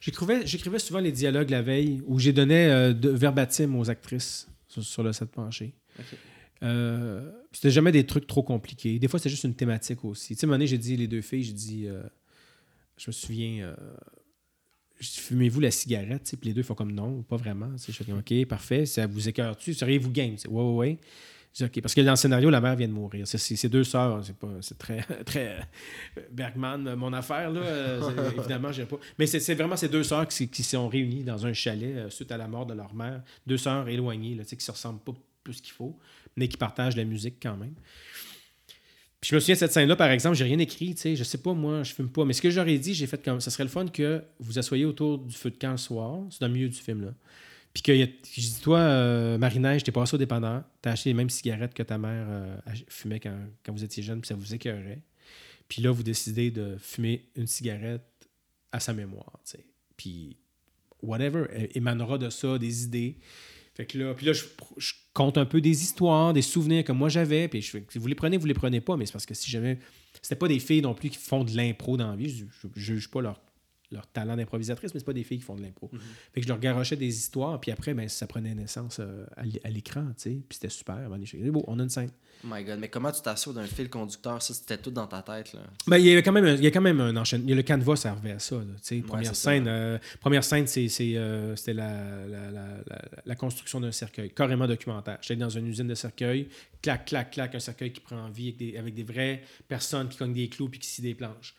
J'écrivais, 0.00 0.46
j'écrivais 0.46 0.78
souvent 0.78 1.00
les 1.00 1.12
dialogues 1.12 1.50
la 1.50 1.62
veille 1.62 2.02
où 2.06 2.18
j'ai 2.18 2.32
donné 2.32 2.66
euh, 2.66 2.92
de, 2.92 3.10
verbatim 3.10 3.76
aux 3.76 3.90
actrices 3.90 4.48
sur, 4.70 5.02
le 5.02 5.12
set 5.12 5.30
penché. 5.30 5.74
Euh, 6.62 7.30
c'était 7.52 7.70
jamais 7.70 7.92
des 7.92 8.04
trucs 8.06 8.26
trop 8.26 8.42
compliqués. 8.42 8.98
Des 8.98 9.08
fois, 9.08 9.18
c'était 9.18 9.30
juste 9.30 9.44
une 9.44 9.54
thématique 9.54 10.04
aussi. 10.04 10.34
Tu 10.34 10.40
sais, 10.40 10.44
à 10.44 10.46
un 10.46 10.48
moment 10.48 10.56
donné, 10.56 10.66
j'ai 10.66 10.78
dit 10.78 10.96
les 10.96 11.08
deux 11.08 11.22
filles, 11.22 11.44
j'ai 11.44 11.52
dit, 11.52 11.86
euh, 11.86 12.02
je 12.96 13.08
me 13.08 13.12
souviens, 13.12 13.64
euh, 13.64 13.74
fumez-vous 15.00 15.60
la 15.60 15.70
cigarette? 15.70 16.34
Puis 16.38 16.50
les 16.50 16.54
deux 16.54 16.62
font 16.62 16.74
comme 16.74 16.92
non, 16.92 17.22
pas 17.22 17.36
vraiment. 17.36 17.70
Je 17.76 17.92
suis 17.92 18.12
OK, 18.12 18.46
parfait. 18.46 18.86
Ça 18.86 19.06
vous 19.06 19.28
écœure-tu? 19.28 19.74
Seriez-vous 19.74 20.10
game? 20.10 20.36
Ouais, 20.48 20.62
ouais, 20.62 20.74
ouais. 20.74 20.98
OK. 21.60 21.80
Parce 21.80 21.94
que 21.94 22.00
dans 22.00 22.12
le 22.12 22.16
scénario, 22.16 22.48
la 22.48 22.60
mère 22.60 22.76
vient 22.76 22.88
de 22.88 22.92
mourir. 22.92 23.26
C'est 23.26 23.68
deux 23.68 23.84
sœurs. 23.84 24.24
C'est 24.24 24.36
pas 24.36 24.48
c'est 24.60 24.78
très, 24.78 25.02
très 25.24 25.68
Bergman, 26.30 26.94
mon 26.94 27.12
affaire, 27.12 27.50
là. 27.50 27.60
évidemment, 28.38 28.72
j'ai 28.72 28.84
pas. 28.84 28.96
Mais 29.18 29.26
c'est 29.26 29.54
vraiment 29.54 29.76
ces 29.76 29.88
deux 29.88 30.04
sœurs 30.04 30.28
qui, 30.28 30.48
qui 30.48 30.62
sont 30.62 30.88
réunies 30.88 31.24
dans 31.24 31.46
un 31.46 31.52
chalet 31.52 31.96
euh, 31.96 32.10
suite 32.10 32.30
à 32.32 32.36
la 32.36 32.46
mort 32.46 32.66
de 32.66 32.74
leur 32.74 32.94
mère. 32.94 33.22
Deux 33.46 33.58
sœurs 33.58 33.88
éloignées, 33.88 34.36
là, 34.36 34.44
qui 34.44 34.64
se 34.64 34.70
ressemblent 34.70 35.00
pas 35.00 35.12
plus 35.42 35.60
qu'il 35.60 35.72
faut, 35.72 35.98
mais 36.36 36.48
qui 36.48 36.56
partagent 36.56 36.96
la 36.96 37.04
musique 37.04 37.36
quand 37.42 37.56
même. 37.56 37.74
Puis 39.20 39.30
je 39.30 39.34
me 39.34 39.40
souviens 39.40 39.54
de 39.54 39.58
cette 39.58 39.72
scène-là, 39.72 39.96
par 39.96 40.10
exemple, 40.10 40.36
j'ai 40.36 40.44
rien 40.44 40.58
écrit, 40.58 40.94
tu 40.94 41.02
sais, 41.02 41.16
je 41.16 41.24
sais 41.24 41.38
pas, 41.38 41.52
moi, 41.52 41.82
je 41.82 41.92
fume 41.92 42.08
pas. 42.08 42.24
Mais 42.24 42.32
ce 42.32 42.40
que 42.40 42.48
j'aurais 42.48 42.78
dit, 42.78 42.94
j'ai 42.94 43.06
fait 43.06 43.22
comme 43.22 43.40
ça 43.40 43.50
serait 43.50 43.64
le 43.64 43.70
fun 43.70 43.86
que 43.86 44.22
vous 44.38 44.58
assoyez 44.58 44.86
autour 44.86 45.18
du 45.18 45.36
feu 45.36 45.50
de 45.50 45.56
camp 45.56 45.72
le 45.72 45.76
soir. 45.76 46.20
C'est 46.30 46.40
dans 46.40 46.46
le 46.46 46.54
milieu 46.54 46.68
du 46.68 46.78
film, 46.78 47.02
là. 47.02 47.14
Puis 47.72 47.82
que 47.82 47.94
je 47.94 48.40
dis, 48.40 48.60
toi, 48.62 48.78
euh, 48.78 49.38
Marie-Neige, 49.38 49.84
t'es 49.84 49.92
passé 49.92 50.14
au 50.14 50.18
dépanneur, 50.18 50.64
t'as 50.82 50.92
acheté 50.92 51.10
les 51.10 51.14
mêmes 51.14 51.30
cigarettes 51.30 51.72
que 51.72 51.82
ta 51.82 51.98
mère 51.98 52.26
euh, 52.28 52.56
fumait 52.88 53.20
quand, 53.20 53.38
vous 53.68 53.84
étiez 53.84 54.02
jeune, 54.02 54.20
puis 54.20 54.28
ça 54.28 54.34
vous 54.34 54.54
écœurait. 54.54 55.02
Puis 55.68 55.82
là, 55.82 55.92
vous 55.92 56.02
décidez 56.02 56.50
de 56.50 56.76
fumer 56.80 57.28
une 57.36 57.46
cigarette 57.46 58.02
à 58.72 58.80
sa 58.80 58.92
mémoire, 58.92 59.38
tu 59.44 59.52
sais. 59.52 59.64
Puis, 59.96 60.36
whatever, 61.02 61.44
émanera 61.74 62.18
de 62.18 62.28
ça, 62.30 62.58
des 62.58 62.84
idées. 62.84 63.18
Fait 63.74 63.86
que 63.86 63.98
là, 63.98 64.14
puis 64.14 64.26
là, 64.26 64.32
je, 64.32 64.92
compte 65.12 65.38
un 65.38 65.44
peu 65.44 65.60
des 65.60 65.82
histoires, 65.82 66.32
des 66.32 66.42
souvenirs 66.42 66.84
que 66.84 66.92
moi 66.92 67.08
j'avais. 67.08 67.48
Puis 67.48 67.62
je, 67.62 67.78
vous 67.98 68.06
les 68.06 68.14
prenez, 68.14 68.36
vous 68.36 68.46
les 68.46 68.54
prenez 68.54 68.80
pas, 68.80 68.96
mais 68.96 69.06
c'est 69.06 69.12
parce 69.12 69.26
que 69.26 69.34
si 69.34 69.50
jamais. 69.50 69.78
C'était 70.22 70.36
pas 70.36 70.48
des 70.48 70.58
filles 70.58 70.82
non 70.82 70.94
plus 70.94 71.08
qui 71.08 71.18
font 71.18 71.44
de 71.44 71.56
l'impro 71.56 71.96
dans 71.96 72.10
la 72.10 72.16
vie. 72.16 72.28
Je, 72.28 72.44
je 72.74 72.94
juge 72.94 73.10
pas 73.10 73.20
leur 73.20 73.40
leur 73.92 74.06
talent 74.06 74.36
d'improvisatrice, 74.36 74.94
mais 74.94 75.00
c'est 75.00 75.06
pas 75.06 75.12
des 75.12 75.24
filles 75.24 75.38
qui 75.38 75.44
font 75.44 75.56
de 75.56 75.62
l'impro. 75.62 75.88
Mhm. 75.92 76.00
Fait 76.32 76.40
que 76.40 76.44
je 76.46 76.48
leur 76.48 76.60
garochais 76.60 76.96
des 76.96 77.08
histoires, 77.08 77.60
puis 77.60 77.70
après, 77.72 77.92
ben, 77.94 78.08
ça 78.08 78.26
prenait 78.26 78.54
naissance 78.54 78.98
euh, 79.00 79.26
à 79.36 79.70
l'écran, 79.70 80.04
tu 80.16 80.22
sais. 80.22 80.30
Puis 80.30 80.56
c'était 80.60 80.68
super. 80.68 81.08
Ben, 81.10 81.18
dit, 81.18 81.50
bon, 81.50 81.64
on 81.66 81.78
a 81.78 81.82
une 81.82 81.90
scène. 81.90 82.10
Oh 82.44 82.46
my 82.50 82.64
god, 82.64 82.78
mais 82.78 82.88
comment 82.88 83.12
tu 83.12 83.20
t'assures 83.20 83.52
d'un 83.52 83.66
fil 83.66 83.90
conducteur? 83.90 84.40
Ça, 84.40 84.54
c'était 84.54 84.78
tout 84.78 84.90
dans 84.90 85.06
ta 85.06 85.22
tête, 85.22 85.52
là. 85.52 85.60
Ben, 85.86 85.98
il 85.98 86.06
y 86.06 86.16
a 86.16 86.22
quand 86.22 86.32
même 86.32 86.44
un, 86.44 86.54
il 86.54 86.62
y 86.64 86.66
a 86.66 86.70
quand 86.70 86.80
même 86.80 87.00
un 87.00 87.16
enchaînement. 87.16 87.54
Le 87.54 87.62
canevas 87.62 87.96
servait 87.96 88.32
à 88.32 88.38
ça. 88.38 88.56
là, 88.56 88.62
tu 88.62 88.78
sais. 88.82 89.00
première, 89.00 89.34
c'est 89.34 89.34
ça. 89.42 89.50
scène, 89.50 89.66
euh, 89.68 89.98
première 90.20 90.44
scène, 90.44 90.66
c'est, 90.66 90.88
c'est, 90.88 91.16
euh, 91.16 91.54
c'était 91.56 91.74
la, 91.74 92.26
la, 92.26 92.50
la, 92.50 92.66
la- 92.86 93.02
la 93.26 93.34
construction 93.34 93.80
d'un 93.80 93.92
cercueil, 93.92 94.30
carrément 94.30 94.66
documentaire. 94.66 95.18
J'étais 95.20 95.36
dans 95.36 95.50
une 95.50 95.66
usine 95.66 95.88
de 95.88 95.94
cercueil, 95.94 96.48
clac, 96.80 97.04
clac, 97.06 97.30
clac, 97.32 97.54
un 97.54 97.60
cercueil 97.60 97.92
qui 97.92 98.00
prend 98.00 98.28
vie 98.30 98.44
avec 98.48 98.56
des, 98.56 98.76
avec 98.78 98.94
des 98.94 99.02
vraies 99.02 99.42
personnes 99.68 100.08
qui 100.08 100.16
cognent 100.16 100.32
des 100.32 100.48
clous 100.48 100.68
puis 100.68 100.78
qui 100.80 100.88
scient 100.88 101.02
des 101.02 101.14
planches. 101.14 101.54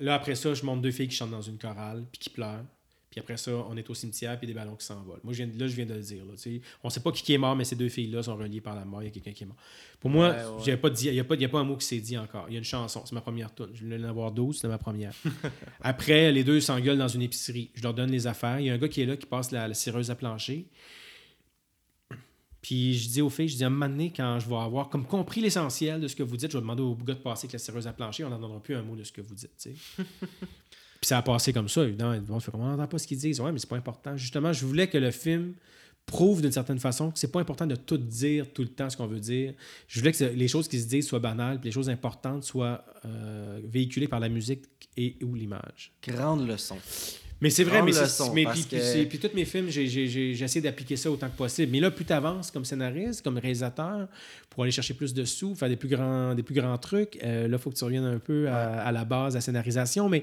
Là, 0.00 0.14
après 0.14 0.34
ça, 0.34 0.54
je 0.54 0.64
montre 0.64 0.82
deux 0.82 0.90
filles 0.90 1.08
qui 1.08 1.16
chantent 1.16 1.30
dans 1.30 1.42
une 1.42 1.58
chorale 1.58 2.04
puis 2.10 2.18
qui 2.18 2.30
pleurent. 2.30 2.64
Puis 3.10 3.20
après 3.20 3.36
ça, 3.36 3.50
on 3.68 3.76
est 3.76 3.88
au 3.90 3.94
cimetière 3.94 4.38
puis 4.38 4.46
des 4.46 4.54
ballons 4.54 4.74
qui 4.74 4.86
s'envolent. 4.86 5.20
Moi, 5.22 5.34
je 5.34 5.42
viens, 5.44 5.52
là, 5.58 5.68
je 5.68 5.76
viens 5.76 5.84
de 5.84 5.92
le 5.92 6.00
dire. 6.00 6.24
Là, 6.24 6.32
on 6.82 6.88
ne 6.88 6.90
sait 6.90 7.00
pas 7.00 7.12
qui 7.12 7.22
qui 7.22 7.34
est 7.34 7.38
mort, 7.38 7.54
mais 7.54 7.64
ces 7.64 7.76
deux 7.76 7.90
filles-là 7.90 8.22
sont 8.22 8.34
reliées 8.36 8.62
par 8.62 8.74
la 8.74 8.86
mort. 8.86 9.02
Il 9.02 9.04
y 9.04 9.08
a 9.08 9.10
quelqu'un 9.10 9.32
qui 9.32 9.42
est 9.42 9.46
mort. 9.46 9.56
Pour 10.00 10.08
moi, 10.08 10.30
Ouais, 10.30 10.36
ouais. 10.36 10.62
j'avais 10.64 10.78
pas 10.78 10.88
dit- 10.88 11.08
il 11.08 11.12
n'y 11.12 11.20
a, 11.20 11.22
a 11.22 11.48
pas 11.50 11.58
un 11.58 11.64
mot 11.64 11.76
qui 11.76 11.84
s'est 11.84 12.00
dit 12.00 12.16
encore. 12.16 12.46
Il 12.48 12.54
y 12.54 12.56
a 12.56 12.58
une 12.58 12.64
chanson. 12.64 13.02
C'est 13.04 13.12
ma 13.14 13.20
première 13.20 13.54
tune. 13.54 13.68
Je 13.74 13.84
voulais 13.84 13.98
en 13.98 14.04
avoir 14.08 14.32
12, 14.32 14.58
c'est 14.58 14.66
ma 14.68 14.78
première. 14.78 15.12
Après, 15.82 16.32
les 16.32 16.42
deux 16.42 16.58
s'engueulent 16.60 16.96
dans 16.96 17.08
une 17.08 17.20
épicerie. 17.22 17.70
Je 17.74 17.82
leur 17.82 17.92
donne 17.92 18.10
les 18.10 18.26
affaires. 18.26 18.60
Il 18.60 18.66
y 18.66 18.70
a 18.70 18.72
un 18.72 18.78
gars 18.78 18.88
qui 18.88 19.02
est 19.02 19.06
là 19.06 19.16
qui 19.18 19.26
passe 19.26 19.50
la, 19.50 19.68
la 19.68 19.74
cireuse 19.74 20.10
à 20.10 20.14
plancher. 20.14 20.64
Puis 22.62 22.94
je 22.94 23.08
dis 23.08 23.20
aux 23.20 23.28
filles, 23.28 23.48
je 23.48 23.56
dis 23.56 23.64
à 23.64 23.66
un 23.66 23.70
moment 23.70 23.88
donné, 23.88 24.12
quand 24.14 24.38
je 24.38 24.48
vais 24.48 24.56
avoir 24.56 24.88
comme 24.88 25.04
compris 25.04 25.40
l'essentiel 25.40 26.00
de 26.00 26.06
ce 26.06 26.14
que 26.14 26.22
vous 26.22 26.36
dites, 26.36 26.52
je 26.52 26.56
vais 26.56 26.62
demander 26.62 26.82
au 26.82 26.94
gars 26.94 27.14
de 27.14 27.18
passer 27.18 27.46
avec 27.46 27.54
la 27.54 27.58
cireuse 27.58 27.86
à 27.88 27.92
plancher, 27.92 28.24
on 28.24 28.30
n'en 28.30 28.38
donnera 28.38 28.60
plus 28.60 28.76
un 28.76 28.82
mot 28.82 28.94
de 28.94 29.02
ce 29.02 29.10
que 29.10 29.20
vous 29.20 29.34
dites. 29.34 29.68
Puis 29.98 31.08
ça 31.08 31.18
a 31.18 31.22
passé 31.22 31.52
comme 31.52 31.68
ça, 31.68 31.82
évidemment. 31.82 32.16
On 32.54 32.58
n'entend 32.58 32.86
pas 32.86 32.98
ce 32.98 33.08
qu'ils 33.08 33.18
disent. 33.18 33.40
Ouais, 33.40 33.50
mais 33.50 33.58
c'est 33.58 33.68
pas 33.68 33.76
important. 33.76 34.16
Justement, 34.16 34.52
je 34.52 34.64
voulais 34.64 34.88
que 34.88 34.98
le 34.98 35.10
film 35.10 35.54
prouve 36.06 36.42
d'une 36.42 36.52
certaine 36.52 36.78
façon 36.78 37.10
que 37.10 37.18
c'est 37.18 37.32
pas 37.32 37.40
important 37.40 37.66
de 37.66 37.74
tout 37.74 37.96
dire 37.96 38.46
tout 38.52 38.62
le 38.62 38.68
temps 38.68 38.88
ce 38.88 38.96
qu'on 38.96 39.08
veut 39.08 39.18
dire. 39.18 39.54
Je 39.88 39.98
voulais 39.98 40.12
que 40.12 40.24
les 40.24 40.48
choses 40.48 40.68
qui 40.68 40.80
se 40.80 40.86
disent 40.86 41.08
soient 41.08 41.18
banales, 41.18 41.58
puis 41.58 41.68
les 41.68 41.72
choses 41.72 41.90
importantes 41.90 42.44
soient 42.44 42.84
euh, 43.04 43.60
véhiculées 43.64 44.08
par 44.08 44.20
la 44.20 44.28
musique 44.28 44.64
et 44.96 45.16
ou 45.22 45.34
l'image. 45.34 45.92
Grande 46.06 46.46
leçon. 46.46 46.78
Mais 47.42 47.50
c'est 47.50 47.64
vrai, 47.64 47.82
mais, 47.82 47.92
c'est- 47.92 48.02
leçon, 48.04 48.32
mais 48.32 48.44
puis, 48.46 48.64
que- 48.64 49.04
puis 49.04 49.18
tous 49.18 49.34
mes 49.34 49.44
films, 49.44 49.68
j'ai- 49.68 50.30
essayé 50.42 50.60
d'appliquer 50.62 50.96
ça 50.96 51.10
autant 51.10 51.28
que 51.28 51.36
possible. 51.36 51.70
Mais 51.72 51.80
là, 51.80 51.90
plus 51.90 52.04
tu 52.06 52.12
avances 52.14 52.50
comme 52.50 52.64
scénariste, 52.64 53.22
comme 53.22 53.36
réalisateur, 53.36 54.08
pour 54.48 54.62
aller 54.62 54.72
chercher 54.72 54.94
plus 54.94 55.12
de 55.12 55.24
sous, 55.24 55.54
faire 55.54 55.68
des 55.68 55.76
plus 55.76 55.88
grands, 55.88 56.34
des 56.34 56.42
plus 56.42 56.54
grands 56.54 56.78
trucs, 56.78 57.18
euh, 57.22 57.48
là, 57.48 57.56
il 57.56 57.60
faut 57.60 57.70
que 57.70 57.76
tu 57.76 57.84
reviennes 57.84 58.04
un 58.04 58.18
peu 58.18 58.48
à, 58.48 58.82
à 58.82 58.92
la 58.92 59.04
base, 59.04 59.34
à 59.34 59.38
la 59.38 59.40
scénarisation. 59.42 60.08
Mais, 60.08 60.22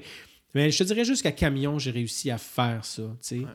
mais 0.54 0.70
je 0.70 0.78
te 0.78 0.84
dirais 0.84 1.04
juste 1.04 1.22
qu'à 1.22 1.32
Camion, 1.32 1.78
j'ai 1.78 1.90
réussi 1.92 2.30
à 2.30 2.38
faire 2.38 2.84
ça. 2.84 3.02
Ouais, 3.02 3.38
ouais, 3.38 3.44
ouais. 3.44 3.46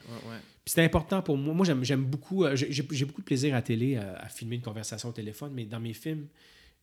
Puis 0.64 0.74
c'est 0.74 0.84
important 0.84 1.22
pour 1.22 1.38
moi. 1.38 1.54
Moi, 1.54 1.66
j'aime, 1.82 2.04
beaucoup. 2.04 2.46
euh, 2.46 2.56
j'ai, 2.56 3.06
beaucoup 3.06 3.22
de 3.22 3.26
plaisir 3.26 3.54
à 3.56 3.62
télé, 3.62 3.98
à, 3.98 4.18
à 4.18 4.30
filmer 4.30 4.56
une 4.56 4.62
conversation 4.62 5.10
au 5.10 5.12
téléphone, 5.12 5.52
mais 5.56 5.66
dans 5.66 5.80
mes 5.80 5.94
films, 5.94 6.28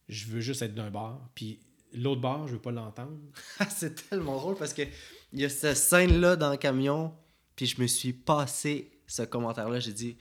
je 0.08 0.26
veux 0.26 0.40
juste 0.40 0.62
être 0.62 0.74
d'un 0.74 0.90
bar. 0.90 1.28
Puis 1.34 1.58
l'autre 1.94 2.20
bar, 2.20 2.46
je 2.48 2.54
veux 2.54 2.58
pas 2.60 2.70
l'entendre. 2.72 3.16
c'est 3.70 4.08
tellement 4.08 4.36
drôle 4.36 4.56
parce 4.56 4.72
que 4.74 4.82
il 5.32 5.40
y 5.40 5.44
a 5.44 5.48
cette 5.48 5.76
scène-là 5.76 6.36
dans 6.36 6.50
le 6.50 6.56
camion, 6.56 7.12
puis 7.56 7.66
je 7.66 7.80
me 7.80 7.86
suis 7.86 8.12
passé 8.12 8.90
ce 9.06 9.22
commentaire-là. 9.22 9.80
J'ai 9.80 9.92
dit, 9.92 10.16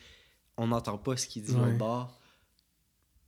on 0.58 0.68
n'entend 0.68 0.98
pas 0.98 1.18
ce 1.18 1.28
qu'il 1.28 1.44
dit 1.44 1.54
Ouais. 1.54 1.60
l'autre 1.66 1.78
bord. 1.78 2.18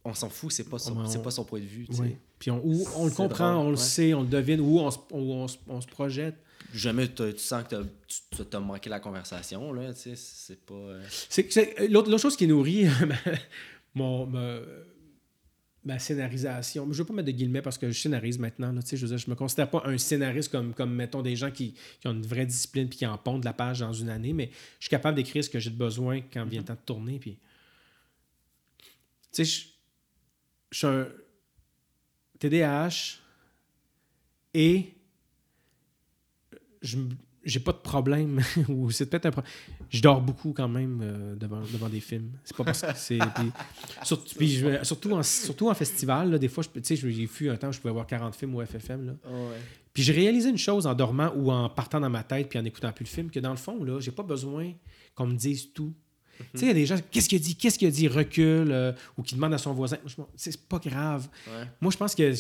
On 0.06 0.14
s'en 0.14 0.30
fout, 0.30 0.52
c'est 0.52 0.66
pas, 0.70 0.80
son, 0.80 0.98
On- 0.98 1.06
c'est 1.06 1.22
pas 1.22 1.32
son 1.32 1.46
point 1.46 1.60
de 1.62 1.66
vue. 1.66 1.88
Ouais. 1.98 2.18
Puis 2.38 2.52
on, 2.52 2.62
ou 2.66 2.84
on 2.96 3.06
le 3.06 3.12
comprend, 3.12 3.54
drôle, 3.54 3.66
on 3.68 3.70
le 3.70 3.78
ouais. 3.78 3.82
sait, 3.82 4.14
on 4.14 4.22
le 4.22 4.28
devine, 4.28 4.60
ou 4.60 4.80
on, 4.80 4.89
on 5.12 5.48
on 5.68 5.82
se 5.82 5.88
projette. 5.88 6.36
Jamais 6.74 7.08
tu 7.08 7.38
sens 7.38 7.64
que 7.70 7.84
tu 8.08 8.18
tu 8.32 8.46
t'as 8.46 8.60
manqué 8.60 8.89
la 8.89 9.00
conversation, 9.00 9.72
là, 9.74 9.94
tu 9.94 10.00
sais, 10.02 10.16
c'est 10.16 10.66
pas... 10.66 10.74
euh, 10.74 11.88
l'autre, 11.89 12.18
chose 12.18 12.36
qui 12.36 12.48
nourrit 12.48 12.88
mon, 13.94 14.26
ma 15.86 16.00
scénarisation, 16.00 16.86
je 16.86 16.90
ne 16.90 16.94
veux 16.94 17.06
pas 17.06 17.14
mettre 17.14 17.28
de 17.28 17.32
guillemets 17.32 17.62
parce 17.62 17.78
que 17.78 17.90
je 17.90 18.00
scénarise 18.00 18.40
maintenant. 18.40 18.72
Là, 18.72 18.82
je 18.90 19.06
ne 19.06 19.30
me 19.30 19.36
considère 19.36 19.70
pas 19.70 19.84
un 19.86 19.98
scénariste 19.98 20.52
comme, 20.52 20.74
comme 20.74 20.94
mettons, 20.94 21.22
des 21.22 21.36
gens 21.36 21.52
qui, 21.52 21.74
qui 22.00 22.08
ont 22.08 22.14
une 22.14 22.26
vraie 22.26 22.46
discipline 22.46 22.88
puis 22.88 23.00
qui 23.00 23.06
en 23.06 23.18
pondent 23.18 23.44
la 23.44 23.54
page 23.54 23.80
dans 23.80 23.94
une 23.94 24.10
année, 24.10 24.34
mais 24.34 24.50
je 24.80 24.86
suis 24.86 24.90
capable 24.90 25.16
d'écrire 25.16 25.44
ce 25.44 25.50
que 25.50 25.60
j'ai 25.60 25.70
de 25.70 25.76
besoin 25.76 26.22
quand 26.22 26.46
vient 26.46 26.62
le 26.62 26.66
temps 26.66 26.74
de 26.74 26.80
tourner. 26.86 27.20
Puis... 27.20 27.38
Tu 29.32 29.44
sais, 29.44 29.46
je, 29.46 29.66
je 30.72 30.78
suis 30.78 30.88
un 30.88 31.08
TDAH 32.40 33.20
et 34.54 34.94
je 36.82 36.98
j'ai 37.44 37.60
pas 37.60 37.72
de 37.74 37.78
problème 37.78 38.41
ou 38.70 38.89
c'est 38.91 39.06
peut-être 39.08 39.26
un 39.28 39.32
problème. 39.32 39.52
Je 39.89 40.02
dors 40.02 40.22
beaucoup 40.22 40.54
quand 40.54 40.68
même 40.68 41.00
euh, 41.04 41.36
devant, 41.36 41.62
devant 41.62 41.89
des 41.89 42.00
films. 42.00 42.32
C'est 42.44 42.56
pas 42.56 42.64
parce 42.64 42.82
que 42.82 42.88
c'est 42.96 43.18
puis, 43.36 43.52
surtout, 44.04 44.36
puis 44.38 44.48
je- 44.50 44.84
surtout 44.84 45.12
en 45.14 45.24
surtout 45.24 45.70
en 45.70 45.74
festival 45.74 46.32
là, 46.32 46.38
des 46.38 46.48
fois 46.48 46.64
je 46.64 46.82
sais 46.82 46.96
j'ai 46.96 47.10
vu 47.26 47.50
un 47.50 47.58
temps 47.58 47.70
où 47.70 47.74
je 47.74 47.80
pouvais 47.80 47.94
voir 47.94 48.08
40 48.08 48.36
films 48.36 48.56
au 48.56 48.66
FFM 48.66 49.06
là. 49.08 49.14
Puis 49.94 50.02
j'ai 50.04 50.14
réalisé 50.14 50.50
une 50.50 50.58
chose 50.58 50.88
en 50.88 50.94
dormant 50.96 51.32
ou 51.36 51.52
en 51.52 51.70
partant 51.70 52.00
dans 52.00 52.10
ma 52.10 52.24
tête 52.24 52.50
puis 52.50 52.58
en 52.58 52.66
écoutant 52.66 52.91
plus 52.91 53.04
le 53.06 53.10
film 53.10 53.30
que 53.30 53.39
dans 53.39 53.52
le 53.52 53.58
fond 53.58 53.84
là, 53.84 54.00
j'ai 54.00 54.12
pas 54.12 54.24
besoin 54.24 54.72
qu'on 55.16 55.28
me 55.28 55.36
dise 55.36 55.72
tout. 55.74 55.94
Tu 56.38 56.60
sais, 56.60 56.66
il 56.66 56.68
y 56.68 56.72
a 56.72 56.74
des 56.74 56.86
gens, 56.86 56.98
qu'est-ce 57.12 57.30
qu'il 57.30 57.40
dit, 57.40 57.56
qu'est-ce 57.56 57.78
qu'il 57.78 57.92
dit, 57.92 58.08
recule, 58.08 58.72
euh, 58.72 58.92
ou 59.18 59.24
qui 59.24 59.36
demande 59.36 59.54
à 59.54 59.58
son 59.58 59.74
voisin. 59.74 59.98
C'est 60.36 60.68
pas 60.68 60.80
grave. 60.80 61.28
Ouais. 61.48 61.66
Moi, 61.80 61.92
je 61.92 61.98
pense 61.98 62.16
que 62.16 62.34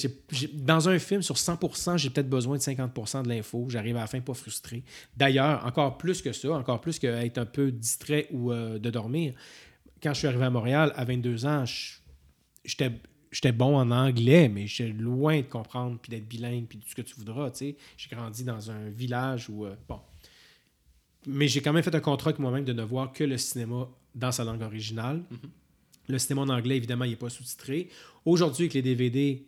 dans 0.53 0.89
un 0.89 0.99
film, 0.99 1.21
sur 1.21 1.35
100%, 1.35 1.97
j'ai 1.97 2.09
peut-être 2.09 2.29
besoin 2.29 2.57
de 2.57 2.61
50% 2.61 3.23
de 3.23 3.29
l'info. 3.29 3.67
J'arrive 3.69 3.97
à 3.97 4.01
la 4.01 4.07
fin 4.07 4.19
pas 4.19 4.33
frustré. 4.33 4.83
D'ailleurs, 5.15 5.65
encore 5.65 5.97
plus 5.97 6.21
que 6.21 6.31
ça, 6.33 6.51
encore 6.51 6.81
plus 6.81 6.99
qu'être 6.99 7.37
un 7.37 7.45
peu 7.45 7.71
distrait 7.71 8.27
ou 8.31 8.51
euh, 8.51 8.79
de 8.79 8.89
dormir. 8.89 9.33
Quand 10.01 10.13
je 10.13 10.19
suis 10.19 10.27
arrivé 10.27 10.45
à 10.45 10.49
Montréal, 10.49 10.91
à 10.95 11.05
22 11.05 11.45
ans, 11.45 11.63
j'étais 12.65 12.91
j'étais 13.33 13.51
bon 13.51 13.77
en 13.77 13.89
anglais, 13.91 14.47
mais 14.47 14.67
j'étais 14.67 14.91
loin 14.91 15.37
de 15.37 15.45
comprendre 15.47 15.97
puis 15.99 16.11
d'être 16.11 16.27
bilingue 16.27 16.67
puis 16.67 16.77
tout 16.77 16.87
ce 16.87 16.95
que 16.95 17.01
tu 17.01 17.15
voudras. 17.15 17.49
tu 17.51 17.57
sais. 17.57 17.75
J'ai 17.97 18.15
grandi 18.15 18.43
dans 18.43 18.69
un 18.69 18.89
village 18.89 19.49
où... 19.49 19.65
euh, 19.65 19.75
bon. 19.89 19.99
Mais 21.27 21.47
j'ai 21.47 21.61
quand 21.61 21.73
même 21.73 21.83
fait 21.83 21.95
un 21.95 21.99
contrat 21.99 22.29
avec 22.29 22.39
moi-même 22.39 22.65
de 22.65 22.73
ne 22.73 22.83
voir 22.83 23.13
que 23.13 23.23
le 23.23 23.37
cinéma 23.37 23.89
dans 24.15 24.31
sa 24.31 24.43
langue 24.43 24.61
originale. 24.61 25.23
Le 26.07 26.19
cinéma 26.19 26.41
en 26.41 26.49
anglais, 26.49 26.77
évidemment, 26.77 27.05
il 27.05 27.11
n'est 27.11 27.15
pas 27.15 27.29
sous-titré. 27.29 27.89
Aujourd'hui, 28.25 28.63
avec 28.65 28.73
les 28.73 28.81
DVD, 28.81 29.45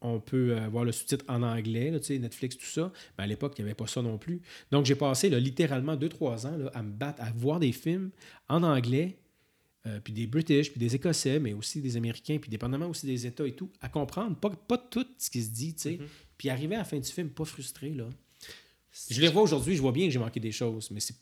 on 0.00 0.20
peut 0.20 0.56
euh, 0.56 0.68
voir 0.68 0.84
le 0.84 0.92
sous-titre 0.92 1.24
en 1.28 1.42
anglais, 1.42 1.90
là, 1.90 1.98
Netflix, 2.18 2.56
tout 2.56 2.66
ça. 2.66 2.92
Mais 3.16 3.24
à 3.24 3.26
l'époque, 3.26 3.54
il 3.58 3.62
n'y 3.62 3.68
avait 3.68 3.74
pas 3.74 3.86
ça 3.86 4.02
non 4.02 4.18
plus. 4.18 4.40
Donc, 4.70 4.86
j'ai 4.86 4.94
passé 4.94 5.28
là, 5.28 5.38
littéralement 5.38 5.96
2-3 5.96 6.46
ans 6.46 6.56
là, 6.56 6.70
à 6.74 6.82
me 6.82 6.92
battre, 6.92 7.22
à 7.22 7.30
voir 7.32 7.60
des 7.60 7.72
films 7.72 8.10
en 8.48 8.62
anglais, 8.62 9.18
euh, 9.86 10.00
puis 10.02 10.12
des 10.12 10.26
British, 10.26 10.70
puis 10.70 10.80
des 10.80 10.94
Écossais, 10.94 11.38
mais 11.38 11.52
aussi 11.52 11.80
des 11.80 11.96
Américains, 11.96 12.38
puis 12.40 12.50
dépendamment 12.50 12.86
aussi 12.86 13.06
des 13.06 13.26
États 13.26 13.46
et 13.46 13.52
tout, 13.52 13.70
à 13.80 13.88
comprendre, 13.88 14.36
pas, 14.36 14.50
pas 14.50 14.78
tout 14.78 15.06
ce 15.16 15.30
qui 15.30 15.42
se 15.42 15.50
dit, 15.50 15.74
tu 15.74 15.82
sais. 15.82 15.98
Puis 16.36 16.50
arriver 16.50 16.74
à 16.74 16.78
la 16.78 16.84
fin 16.84 16.98
du 16.98 17.08
film, 17.08 17.30
pas 17.30 17.44
frustré, 17.44 17.90
là. 17.90 18.08
Je 19.10 19.20
les 19.20 19.28
revois 19.28 19.42
aujourd'hui, 19.42 19.76
je 19.76 19.82
vois 19.82 19.92
bien 19.92 20.06
que 20.06 20.12
j'ai 20.12 20.18
manqué 20.18 20.40
des 20.40 20.52
choses, 20.52 20.90
mais 20.90 21.00
c'est 21.00 21.14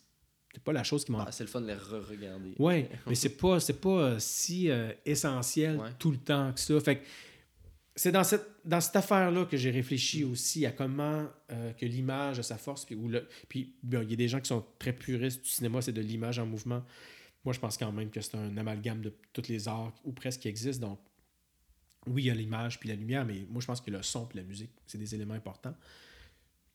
pas 0.63 0.73
la 0.73 0.83
chose 0.83 1.05
qui 1.05 1.11
m'en 1.11 1.19
Ah, 1.19 1.31
c'est 1.31 1.43
le 1.43 1.49
fun 1.49 1.61
de 1.61 1.67
les 1.67 1.75
re-regarder. 1.75 2.55
Ouais, 2.57 2.89
mais 3.07 3.15
c'est 3.15 3.37
pas 3.37 3.59
c'est 3.59 3.79
pas 3.79 3.89
euh, 3.89 4.19
si 4.19 4.69
euh, 4.69 4.91
essentiel 5.05 5.77
Ouais. 5.77 5.89
tout 5.99 6.11
le 6.11 6.17
temps 6.17 6.51
que 6.53 6.59
ça. 6.59 6.79
Fait 6.79 7.03
c'est 7.95 8.11
dans 8.11 8.23
cette 8.23 8.45
dans 8.65 8.81
cette 8.81 8.95
affaire 8.95 9.31
là 9.31 9.45
que 9.45 9.55
j'ai 9.57 9.71
réfléchi 9.71 10.23
aussi 10.23 10.65
à 10.65 10.71
comment 10.71 11.27
euh, 11.51 11.73
que 11.73 11.85
l'image 11.85 12.39
a 12.39 12.43
sa 12.43 12.57
force 12.57 12.85
puis 12.85 12.95
où 12.95 13.07
le 13.07 13.27
puis 13.49 13.75
il 13.83 14.09
y 14.09 14.13
a 14.13 14.15
des 14.15 14.27
gens 14.27 14.39
qui 14.39 14.47
sont 14.47 14.65
très 14.79 14.93
puristes 14.93 15.43
du 15.43 15.49
cinéma, 15.49 15.81
c'est 15.81 15.93
de 15.93 16.01
l'image 16.01 16.39
en 16.39 16.45
mouvement. 16.45 16.83
Moi, 17.45 17.53
je 17.53 17.59
pense 17.59 17.77
quand 17.77 17.91
même 17.93 18.09
que 18.09 18.19
c'est 18.19 18.35
un 18.35 18.57
amalgame 18.57 19.01
de 19.01 19.13
tous 19.31 19.47
les 19.47 19.67
arts 19.67 19.93
ou 20.03 20.11
presque 20.11 20.41
qui 20.41 20.47
existent. 20.49 20.87
Donc 20.89 20.99
oui, 22.07 22.23
il 22.23 22.25
y 22.25 22.31
a 22.31 22.33
l'image 22.33 22.79
puis 22.79 22.89
la 22.89 22.95
lumière, 22.95 23.25
mais 23.25 23.45
moi 23.49 23.61
je 23.61 23.67
pense 23.67 23.79
que 23.79 23.91
le 23.91 24.01
son 24.01 24.25
puis 24.25 24.39
la 24.39 24.43
musique, 24.43 24.71
c'est 24.85 24.97
des 24.97 25.13
éléments 25.15 25.35
importants. 25.35 25.75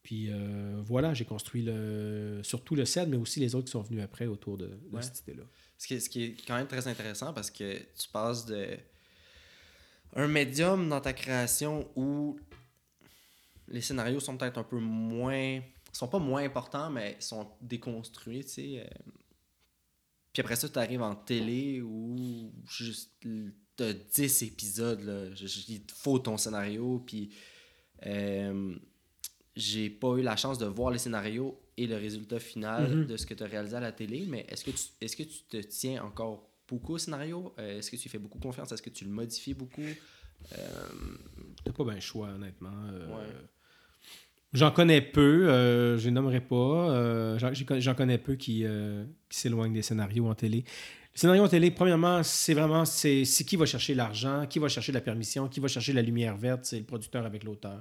Puis 0.02 0.30
euh, 0.32 0.80
voilà, 0.84 1.14
j'ai 1.14 1.24
construit 1.24 1.62
le, 1.62 2.40
surtout 2.42 2.74
le 2.74 2.84
set, 2.84 3.08
mais 3.08 3.16
aussi 3.16 3.38
les 3.40 3.54
autres 3.54 3.66
qui 3.66 3.70
sont 3.72 3.82
venus 3.82 4.02
après 4.02 4.26
autour 4.26 4.58
de, 4.58 4.66
de 4.66 4.78
Ouais. 4.96 5.02
cette 5.02 5.20
idée-là. 5.20 5.44
Ce 5.78 5.86
qui, 5.86 5.94
est, 5.94 6.00
ce 6.00 6.08
qui 6.10 6.24
est 6.24 6.36
quand 6.46 6.56
même 6.56 6.66
très 6.66 6.86
intéressant 6.88 7.32
parce 7.32 7.50
que 7.50 7.78
tu 7.78 8.08
passes 8.12 8.44
de 8.46 8.76
un 10.14 10.26
médium 10.28 10.88
dans 10.88 11.00
ta 11.00 11.12
création 11.12 11.88
où 11.96 12.38
les 13.68 13.80
scénarios 13.80 14.20
sont 14.20 14.36
peut-être 14.36 14.58
un 14.58 14.64
peu 14.64 14.78
moins 14.78 15.60
sont 15.92 16.08
pas 16.08 16.18
moins 16.18 16.42
importants 16.44 16.90
mais 16.90 17.16
sont 17.20 17.48
déconstruits 17.60 18.44
tu 18.44 18.50
sais 18.50 18.80
euh. 18.80 19.10
puis 20.32 20.40
après 20.42 20.56
ça 20.56 20.68
tu 20.68 20.78
arrives 20.78 21.02
en 21.02 21.14
télé 21.14 21.80
où 21.80 22.52
juste 22.68 23.12
t'as 23.76 23.92
10 23.92 24.42
épisodes 24.42 25.00
là, 25.02 25.26
il 25.68 25.82
te 25.84 25.92
faut 25.94 26.18
ton 26.18 26.36
scénario 26.36 27.02
puis 27.06 27.30
Euh, 28.04 28.74
j'ai 29.56 29.90
pas 29.90 30.16
eu 30.16 30.22
la 30.22 30.36
chance 30.36 30.58
de 30.58 30.66
voir 30.66 30.90
les 30.90 30.98
scénarios 30.98 31.58
et 31.76 31.86
le 31.86 31.96
résultat 31.96 32.38
final 32.38 32.96
Mhm. 32.96 33.06
de 33.06 33.16
ce 33.16 33.26
que 33.26 33.34
tu 33.34 33.42
as 33.42 33.46
réalisé 33.46 33.76
à 33.76 33.80
la 33.80 33.92
télé, 33.92 34.24
mais 34.28 34.46
est-ce 34.48 34.64
que, 34.64 34.70
tu, 34.70 34.82
est-ce 35.00 35.16
que 35.16 35.22
tu 35.24 35.42
te 35.48 35.56
tiens 35.58 36.02
encore 36.04 36.48
beaucoup 36.68 36.94
au 36.94 36.98
scénario? 36.98 37.54
Euh, 37.58 37.78
est-ce 37.78 37.90
que 37.90 37.96
tu 37.96 38.08
fais 38.08 38.18
beaucoup 38.18 38.38
confiance? 38.38 38.72
Est-ce 38.72 38.82
que 38.82 38.90
tu 38.90 39.04
le 39.04 39.10
modifies 39.10 39.54
beaucoup? 39.54 39.82
Euh, 40.58 40.88
T'as 41.64 41.72
pas 41.72 41.84
bien 41.84 41.94
le 41.94 42.00
choix, 42.00 42.28
honnêtement. 42.28 42.70
Euh, 42.92 43.06
Ouais. 43.08 43.26
J'en 44.54 44.70
connais 44.70 45.00
peu, 45.00 45.46
je 45.98 46.04
les 46.04 46.10
nommerai 46.10 46.40
pas. 46.42 47.38
j'en- 47.38 47.94
connais 47.94 48.18
peu 48.18 48.34
qui, 48.34 48.64
qui 49.30 49.38
s'éloignent 49.38 49.72
des 49.72 49.80
scénarios 49.82 50.26
en 50.28 50.34
télé. 50.34 50.64
Le 51.14 51.18
scénario 51.18 51.42
en 51.44 51.48
télé, 51.48 51.70
premièrement, 51.70 52.22
c'est 52.22 52.52
vraiment 52.54 52.84
c'est 52.84 53.24
c'est 53.24 53.44
qui 53.44 53.56
va 53.56 53.64
chercher 53.66 53.94
l'argent, 53.94 54.46
qui 54.46 54.58
va 54.58 54.68
chercher 54.68 54.92
la 54.92 55.00
permission, 55.00 55.48
qui 55.48 55.60
va 55.60 55.68
chercher 55.68 55.92
la 55.94 56.02
lumière 56.02 56.36
verte, 56.36 56.64
c'est 56.66 56.78
le 56.78 56.84
producteur 56.84 57.24
avec 57.24 57.44
l'auteur. 57.44 57.80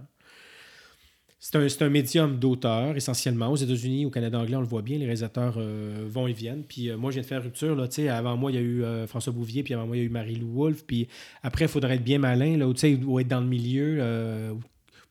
C'est 1.43 1.55
un, 1.55 1.87
un 1.87 1.89
médium 1.89 2.37
d'auteur, 2.37 2.95
essentiellement. 2.95 3.51
Aux 3.51 3.55
États-Unis, 3.55 4.05
au 4.05 4.11
Canada 4.11 4.37
anglais, 4.39 4.55
on 4.55 4.61
le 4.61 4.67
voit 4.67 4.83
bien, 4.83 4.99
les 4.99 5.05
réalisateurs 5.05 5.55
euh, 5.57 6.05
vont 6.07 6.27
et 6.27 6.33
viennent. 6.33 6.63
Puis 6.63 6.91
euh, 6.91 6.97
moi, 6.97 7.09
je 7.09 7.15
viens 7.15 7.23
de 7.23 7.27
faire 7.27 7.41
rupture. 7.41 7.75
Là, 7.75 7.87
tu 7.87 7.95
sais, 7.95 8.09
avant 8.09 8.37
moi, 8.37 8.51
il 8.51 8.55
y 8.55 8.57
a 8.59 8.61
eu 8.61 8.83
euh, 8.83 9.07
François 9.07 9.33
Bouvier, 9.33 9.63
puis 9.63 9.73
avant 9.73 9.87
moi, 9.87 9.97
il 9.97 10.01
y 10.01 10.03
a 10.03 10.05
eu 10.05 10.09
Marie-Lou 10.09 10.53
Wolfe. 10.53 10.83
Puis 10.85 11.07
après, 11.41 11.65
il 11.65 11.67
faudrait 11.67 11.95
être 11.95 12.03
bien 12.03 12.19
malin, 12.19 12.57
là, 12.57 12.67
ou, 12.67 12.75
tu 12.75 12.81
sais, 12.81 12.93
ou 12.93 13.19
être 13.19 13.27
dans 13.27 13.41
le 13.41 13.47
milieu 13.47 14.55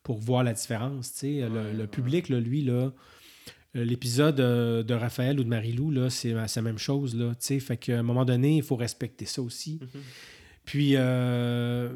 pour 0.03 0.19
voir 0.19 0.45
la 0.45 0.53
différence. 0.53 1.21
le, 1.21 1.29
Ouais, 1.29 1.73
le 1.73 1.79
ouais. 1.79 1.87
public, 1.87 2.29
là, 2.29 2.39
lui, 2.39 2.63
là, 2.63 2.93
l'épisode 3.73 4.37
de 4.37 4.93
Raphaël 4.93 5.37
ou 5.37 5.43
de 5.43 5.49
Marie-Lou, 5.49 5.91
là, 5.91 6.09
c'est 6.09 6.31
la 6.33 6.61
même 6.61 6.77
chose. 6.77 7.13
Là, 7.13 7.33
fait 7.41 7.75
qu'à 7.75 7.99
un 7.99 8.03
moment 8.03 8.23
donné, 8.23 8.55
il 8.55 8.63
faut 8.63 8.77
respecter 8.77 9.25
ça 9.25 9.41
aussi. 9.41 9.79
Mhm. 9.81 10.01
Puis, 10.65 10.93
euh, 10.95 11.89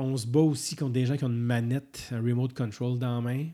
on 0.00 0.16
se 0.16 0.26
bat 0.26 0.40
aussi 0.40 0.76
contre 0.76 0.92
des 0.92 1.06
gens 1.06 1.16
qui 1.16 1.24
ont 1.24 1.28
une 1.28 1.38
manette, 1.40 2.08
un 2.12 2.20
remote 2.20 2.52
control 2.54 2.98
dans 2.98 3.14
la 3.16 3.20
main. 3.20 3.44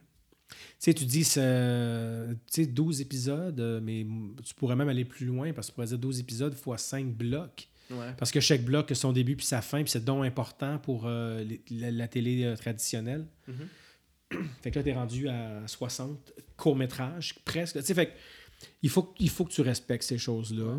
Tu 0.49 0.57
sais, 0.79 0.95
tu 0.95 1.05
dis 1.05 1.25
tu 1.25 1.31
sais, 1.41 2.67
12 2.67 3.01
épisodes, 3.01 3.59
euh, 3.61 3.81
mais 3.83 4.07
tu 4.45 4.55
pourrais 4.55 4.77
même 4.77 4.89
aller 4.89 5.05
plus 5.05 5.27
loin 5.27 5.53
parce 5.53 5.67
que 5.69 5.73
tu 5.73 5.75
pourrais 5.75 5.87
dire 5.89 5.99
12 5.99 6.21
épisodes 6.21 6.55
fois 6.55 6.79
5 6.79 7.07
blocs. 7.15 7.69
ouais. 7.91 8.15
Parce 8.17 8.31
que 8.31 8.41
chaque 8.41 8.63
bloc 8.65 8.91
a 8.93 8.95
son 8.95 9.13
début 9.13 9.37
puis 9.37 9.47
sa 9.47 9.61
fin, 9.63 9.83
puis 9.83 9.91
c'est 9.91 10.05
donc 10.05 10.25
important 10.25 10.79
pour 10.79 11.07
euh, 11.07 11.43
les- 11.43 11.63
la, 11.71 11.91
la 11.91 12.09
télé 12.09 12.45
euh, 12.45 12.57
traditionnelle. 12.57 13.27
Mhm. 13.49 13.69
Fait 14.63 14.71
que 14.73 14.79
là, 14.79 14.83
tu 14.83 14.89
es 14.91 14.93
rendu 14.95 15.29
à 15.29 15.63
60 15.67 16.33
courts-métrages, 16.57 17.35
presque. 17.45 17.79
Tu 17.79 17.85
sais, 17.85 17.95
fait 17.95 18.07
que 18.07 18.13
il 18.83 18.89
faut, 18.91 19.15
il 19.21 19.31
faut 19.31 19.45
que 19.45 19.53
tu 19.53 19.61
respectes 19.61 20.03
ces 20.05 20.19
choses-là. 20.19 20.79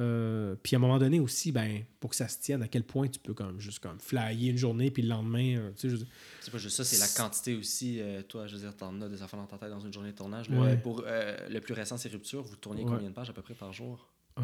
Euh, 0.00 0.56
puis 0.62 0.74
à 0.74 0.78
un 0.78 0.80
moment 0.80 0.98
donné 0.98 1.20
aussi, 1.20 1.52
ben, 1.52 1.82
pour 2.00 2.10
que 2.10 2.16
ça 2.16 2.26
se 2.26 2.38
tienne, 2.40 2.62
à 2.62 2.68
quel 2.68 2.82
point 2.82 3.08
tu 3.08 3.20
peux 3.20 3.34
comme 3.34 3.60
juste 3.60 3.78
comme 3.78 4.00
flyer 4.00 4.50
une 4.50 4.56
journée, 4.56 4.90
puis 4.90 5.02
le 5.02 5.10
lendemain, 5.10 5.56
euh, 5.58 5.70
tu 5.78 5.90
sais, 5.90 5.96
je- 5.96 6.04
C'est 6.40 6.50
pas 6.50 6.56
juste 6.58 6.76
ça, 6.76 6.84
c'est 6.84 6.98
la 6.98 7.06
quantité 7.08 7.54
aussi. 7.54 8.00
euh, 8.00 8.22
toi, 8.22 8.46
je 8.46 8.54
veux 8.54 8.60
dire, 8.60 8.74
t'en 8.74 9.00
as 9.02 9.08
des 9.08 9.22
affaires 9.22 9.38
dans 9.38 9.46
ta 9.46 9.58
tête 9.58 9.68
dans 9.70 9.80
une 9.80 9.92
journée 9.92 10.12
de 10.12 10.16
tournage. 10.16 10.48
là. 10.48 10.58
Ouais. 10.58 10.76
Pour 10.78 11.02
le 11.06 11.58
plus 11.60 11.74
récent, 11.74 11.96
c'est 11.98 12.08
Rupture. 12.08 12.42
Vous 12.42 12.56
tourniez 12.56 12.84
Ouais. 12.84 12.90
combien 12.90 13.10
de 13.10 13.14
pages 13.14 13.28
à 13.30 13.32
peu 13.34 13.42
près 13.42 13.54
par 13.54 13.72
jour? 13.72 14.08
Oh, 14.38 14.42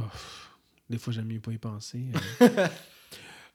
des 0.90 0.98
fois, 0.98 1.12
j'aime 1.14 1.26
mieux 1.28 1.40
pas 1.40 1.52
y 1.52 1.58
penser. 1.58 2.04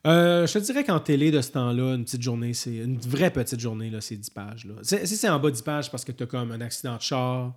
Euh, 0.06 0.46
je 0.46 0.52
te 0.54 0.60
dirais 0.60 0.84
qu'en 0.84 1.00
télé, 1.00 1.32
de 1.32 1.40
ce 1.40 1.52
temps-là, 1.52 1.96
une 1.96 2.04
petite 2.04 2.22
journée, 2.22 2.54
c'est 2.54 2.76
une 2.76 2.98
vraie 3.00 3.32
petite 3.32 3.62
journée, 3.62 3.90
là, 3.90 4.02
c'est 4.02 4.18
10 4.18 4.30
pages. 4.32 4.66
Là. 4.66 4.74
Si 4.84 5.08
c'est 5.08 5.30
en 5.30 5.40
bas 5.40 5.50
de 5.50 5.56
10 5.56 5.62
pages, 5.62 5.90
parce 5.90 6.04
que 6.04 6.12
tu 6.12 6.24
as 6.24 6.26
comme 6.26 6.52
un 6.52 6.60
accident 6.60 6.98
de 6.98 7.02
char, 7.02 7.54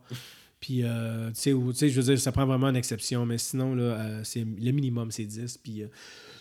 puis, 0.61 0.83
euh, 0.85 1.31
tu 1.33 1.53
sais, 1.75 1.89
je 1.89 2.01
veux 2.01 2.15
dire, 2.15 2.19
ça 2.19 2.33
prend 2.33 2.47
vraiment 2.47 2.69
une 2.69 2.77
exception, 2.77 3.27
mais 3.27 3.39
sinon, 3.39 3.75
là, 3.75 3.83
euh, 3.83 4.21
c'est, 4.25 4.41
le 4.41 4.71
minimum, 4.73 5.11
c'est 5.11 5.27
10, 5.27 5.59
puis 5.59 5.83
euh, 5.83 5.89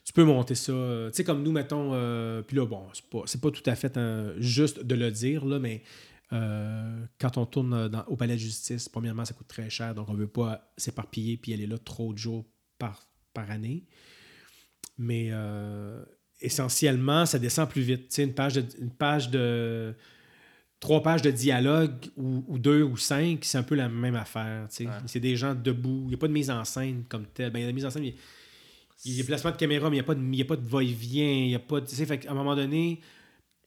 tu 0.05 0.13
peux 0.13 0.23
monter 0.23 0.55
ça. 0.55 0.73
tu 1.07 1.17
sais, 1.17 1.23
comme 1.23 1.43
nous, 1.43 1.51
mettons, 1.51 1.91
puis 2.43 2.55
là, 2.55 2.65
bon, 2.65 2.87
c'est 2.93 3.09
pas, 3.09 3.23
c'est 3.25 3.41
pas 3.41 3.51
tout 3.51 3.67
à 3.69 3.75
fait 3.75 3.97
euh, 3.97 4.33
juste 4.39 4.83
de 4.83 4.95
le 4.95 5.11
dire, 5.11 5.45
là, 5.45 5.59
mais 5.59 5.83
quand 7.19 7.37
on 7.37 7.45
tourne 7.45 7.91
au 8.07 8.15
palais 8.17 8.33
de 8.33 8.39
justice, 8.39 8.89
premièrement, 8.89 9.23
ça 9.23 9.33
coûte 9.33 9.47
très 9.47 9.69
cher, 9.69 9.95
donc 9.95 10.09
on 10.09 10.13
veut 10.13 10.27
pas 10.27 10.69
s'éparpiller 10.75 11.37
puis 11.37 11.53
aller 11.53 11.67
là 11.67 11.77
trop 11.77 12.11
de 12.11 12.17
jours 12.17 12.45
par, 12.77 13.07
par 13.33 13.49
année. 13.51 13.85
Mais 14.97 15.31
essentiellement, 16.41 17.25
ça 17.25 17.39
descend 17.39 17.69
plus 17.69 17.83
vite. 17.83 18.09
Tu 18.09 18.15
sais, 18.15 18.23
une 18.23 18.33
page 18.33 18.55
de, 18.55 18.65
une 18.81 18.91
page 18.91 19.29
de 19.29 19.95
trois 20.85 21.01
pages 21.01 21.23
de 21.23 21.31
dialogue 21.31 21.93
ou, 22.15 22.43
ou 22.47 22.59
deux 22.59 22.83
ou 22.83 22.95
cinq, 22.95 23.39
c'est 23.43 23.57
un 23.57 23.63
peu 23.63 23.73
la 23.73 23.89
même 23.89 24.13
affaire. 24.15 24.67
Ouais. 24.79 24.85
C'est 25.07 25.19
des 25.19 25.35
gens 25.35 25.55
debout. 25.55 26.01
Il 26.03 26.09
n'y 26.09 26.13
a 26.13 26.17
pas 26.17 26.27
de 26.27 26.33
mise 26.33 26.51
en 26.51 26.63
scène 26.63 27.05
comme 27.09 27.25
telle. 27.25 27.49
Ben, 27.51 27.57
il 27.57 27.61
y 27.63 27.65
a 27.65 27.69
de 27.69 27.75
mise 27.75 27.85
en 27.85 27.89
scène, 27.89 28.03
mais 28.03 28.13
il 29.03 29.13
y 29.13 29.15
a 29.15 29.23
des 29.23 29.27
placements 29.27 29.49
de 29.49 29.55
caméra, 29.57 29.89
mais 29.89 29.95
il 29.97 29.99
n'y 30.29 30.41
a 30.41 30.45
pas 30.45 30.55
de, 30.55 30.67
va-et-vient. 30.67 31.25
Il 31.45 31.49
y 31.49 31.55
a 31.55 31.59
pas 31.59 31.81
de, 31.81 31.87
fait 31.87 32.19
qu'à 32.19 32.29
un 32.29 32.35
moment 32.35 32.55
donné, 32.55 32.99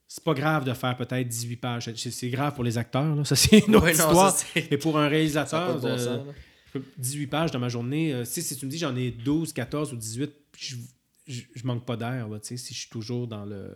c'est 0.06 0.22
pas 0.22 0.32
grave 0.32 0.64
de 0.64 0.72
faire 0.74 0.96
peut-être 0.96 1.26
18 1.26 1.56
pages. 1.56 1.92
C'est, 1.96 2.30
grave 2.30 2.54
pour 2.54 2.62
les 2.62 2.78
acteurs. 2.78 3.16
Là. 3.16 3.24
Ça, 3.24 3.34
c'est 3.34 3.66
une 3.66 3.74
autre 3.74 3.86
Ouais, 3.86 3.94
non, 3.94 4.06
histoire. 4.10 4.30
ça, 4.30 4.46
mais 4.70 4.78
pour 4.78 4.96
un 4.96 5.08
réalisateur, 5.08 5.76
bon 5.80 5.88
de- 5.92 5.98
sens, 5.98 6.06
là. 6.06 6.22
je 6.72 6.78
peux- 6.78 6.84
18 6.98 7.26
pages 7.26 7.50
dans 7.50 7.58
ma 7.58 7.68
journée, 7.68 8.14
euh, 8.14 8.24
si 8.24 8.44
tu 8.56 8.64
me 8.64 8.70
dis 8.70 8.78
j'en 8.78 8.94
ai 8.94 9.10
12, 9.10 9.52
14 9.52 9.92
ou 9.92 9.96
18, 9.96 10.30
je, 10.56 10.76
je, 11.26 11.42
je 11.52 11.66
manque 11.66 11.84
pas 11.84 11.96
d'air, 11.96 12.28
si 12.42 12.56
je 12.56 12.78
suis 12.78 12.88
toujours 12.90 13.26
dans 13.26 13.44
le. 13.44 13.74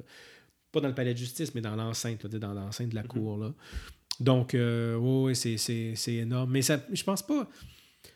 Pas 0.72 0.80
dans 0.80 0.88
le 0.88 0.94
palais 0.94 1.12
de 1.12 1.18
justice, 1.18 1.54
mais 1.54 1.60
dans 1.60 1.76
l'enceinte, 1.76 2.26
dans 2.26 2.54
l'enceinte 2.54 2.88
de 2.88 2.94
la 2.94 3.02
cour. 3.02 3.36
Là. 3.36 3.52
Donc, 4.20 4.54
euh, 4.54 4.96
ouais, 4.96 5.34
c'est, 5.34 5.96
énorme. 6.08 6.50
Mais 6.50 6.62
ça, 6.62 6.80
je 6.92 7.02
pense 7.04 7.22
pas. 7.22 7.48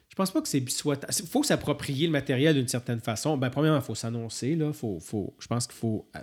Je 0.08 0.14
pense 0.14 0.30
pas 0.30 0.40
que 0.40 0.48
c'est 0.48 0.66
soit. 0.70 1.04
Il 1.20 1.26
faut 1.26 1.42
s'approprier 1.42 2.06
le 2.06 2.12
matériel 2.12 2.54
d'une 2.54 2.68
certaine 2.68 3.00
façon. 3.00 3.36
Ben, 3.36 3.50
premièrement, 3.50 3.80
il 3.80 3.84
faut 3.84 3.94
s'annoncer. 3.94 4.58
Faut, 4.72 4.98
faut, 5.00 5.34
je 5.38 5.46
pense 5.46 5.66
qu'il 5.66 5.76
faut. 5.76 6.08
euh, 6.16 6.20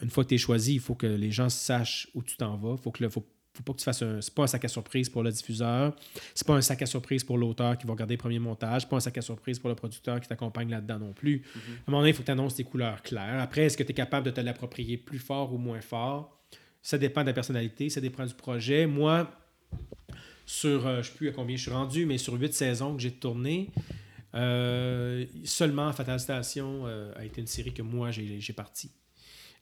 une 0.00 0.10
fois 0.10 0.24
que 0.24 0.28
tu 0.28 0.36
es 0.36 0.38
choisi, 0.38 0.74
il 0.74 0.80
faut 0.80 0.94
que 0.94 1.06
les 1.06 1.30
gens 1.30 1.48
sachent 1.48 2.08
où 2.14 2.22
tu 2.22 2.36
t'en 2.36 2.56
vas. 2.56 2.76
Faut 2.76 2.90
que 2.90 3.02
le, 3.02 3.10
faut, 3.10 3.26
faut 3.58 3.62
pas 3.64 3.72
que 3.72 3.78
tu 3.78 3.84
fasses 3.84 4.02
un. 4.02 4.20
C'est 4.20 4.34
pas 4.34 4.44
un 4.44 4.46
sac 4.46 4.64
à 4.64 4.68
surprise 4.68 5.08
pour 5.08 5.22
le 5.22 5.30
diffuseur. 5.30 5.94
C'est 6.34 6.46
pas 6.46 6.54
un 6.54 6.60
sac 6.60 6.80
à 6.82 6.86
surprise 6.86 7.24
pour 7.24 7.38
l'auteur 7.38 7.76
qui 7.76 7.86
va 7.86 7.92
regarder 7.92 8.14
le 8.14 8.18
premier 8.18 8.38
montage. 8.38 8.82
C'est 8.82 8.88
pas 8.88 8.96
un 8.96 9.00
sac 9.00 9.18
à 9.18 9.22
surprise 9.22 9.58
pour 9.58 9.68
le 9.68 9.74
producteur 9.74 10.20
qui 10.20 10.28
t'accompagne 10.28 10.70
là-dedans 10.70 10.98
non 10.98 11.12
plus. 11.12 11.42
À 11.54 11.58
un 11.58 11.90
moment 11.90 11.98
donné, 11.98 12.10
il 12.10 12.14
faut 12.14 12.22
que 12.22 12.26
tu 12.26 12.32
annonces 12.32 12.54
tes 12.54 12.64
couleurs 12.64 13.02
claires. 13.02 13.40
Après, 13.40 13.62
est-ce 13.62 13.76
que 13.76 13.82
tu 13.82 13.90
es 13.90 13.94
capable 13.94 14.26
de 14.26 14.30
te 14.30 14.40
l'approprier 14.40 14.96
plus 14.96 15.18
fort 15.18 15.52
ou 15.52 15.58
moins 15.58 15.80
fort? 15.80 16.38
Ça 16.82 16.96
dépend 16.96 17.22
de 17.22 17.26
la 17.26 17.32
personnalité, 17.32 17.90
ça 17.90 18.00
dépend 18.00 18.24
du 18.24 18.34
projet. 18.34 18.86
Moi, 18.86 19.30
sur, 20.46 20.86
euh, 20.86 20.94
je 20.94 20.98
ne 20.98 21.02
sais 21.02 21.12
plus 21.12 21.28
à 21.28 21.32
combien 21.32 21.56
je 21.56 21.62
suis 21.62 21.70
rendu, 21.70 22.06
mais 22.06 22.18
sur 22.18 22.34
huit 22.34 22.54
saisons 22.54 22.94
que 22.94 23.02
j'ai 23.02 23.10
tourné, 23.10 23.70
euh, 24.34 25.26
seulement 25.44 25.92
Fatal 25.92 26.18
Station 26.18 26.86
euh, 26.86 27.12
a 27.16 27.24
été 27.24 27.40
une 27.40 27.46
série 27.46 27.74
que 27.74 27.82
moi, 27.82 28.10
j'ai 28.10 28.40
j'ai 28.40 28.52
parti. 28.52 28.90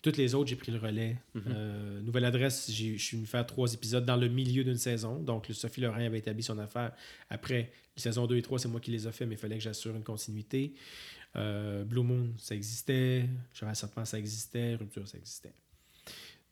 Toutes 0.03 0.17
les 0.17 0.35
autres, 0.35 0.49
j'ai 0.49 0.57
pris 0.57 0.71
le 0.73 0.79
relais. 0.79 1.17
Mhm. 1.35 1.43
Euh, 1.49 2.01
nouvelle 2.03 2.25
adresse, 2.25 2.71
j'ai- 2.71 2.97
je 2.97 3.03
suis 3.05 3.17
venu 3.17 3.27
faire 3.27 3.45
trois 3.47 3.73
épisodes 3.75 4.05
dans 4.05 4.17
le 4.17 4.29
milieu 4.29 4.63
d'une 4.63 4.77
saison. 4.77 5.21
Donc, 5.21 5.49
le 5.49 5.55
Sophie 5.55 5.81
Lorrain 5.81 6.05
avait 6.07 6.19
établi 6.19 6.43
son 6.43 6.59
affaire. 6.59 6.93
Après, 7.31 7.73
les 7.97 8.03
saisons 8.03 8.27
2 8.27 8.37
et 8.37 8.43
3, 8.43 8.59
c'est 8.59 8.69
moi 8.69 8.79
qui 8.81 8.91
les 8.93 9.09
ai 9.09 9.13
fait, 9.13 9.27
mais 9.27 9.35
il 9.35 9.39
fallait 9.39 9.57
que 9.57 9.63
j'assure 9.65 9.97
une 9.97 10.05
continuité. 10.05 10.75
Euh, 11.35 11.85
Blue 11.85 12.03
Moon, 12.03 12.29
ça 12.39 12.55
existait. 12.55 13.29
Cheval 13.53 13.75
Serpent, 13.75 14.05
ça 14.05 14.19
existait. 14.19 14.75
Rupture, 14.77 15.07
ça 15.09 15.19
existait. 15.19 15.53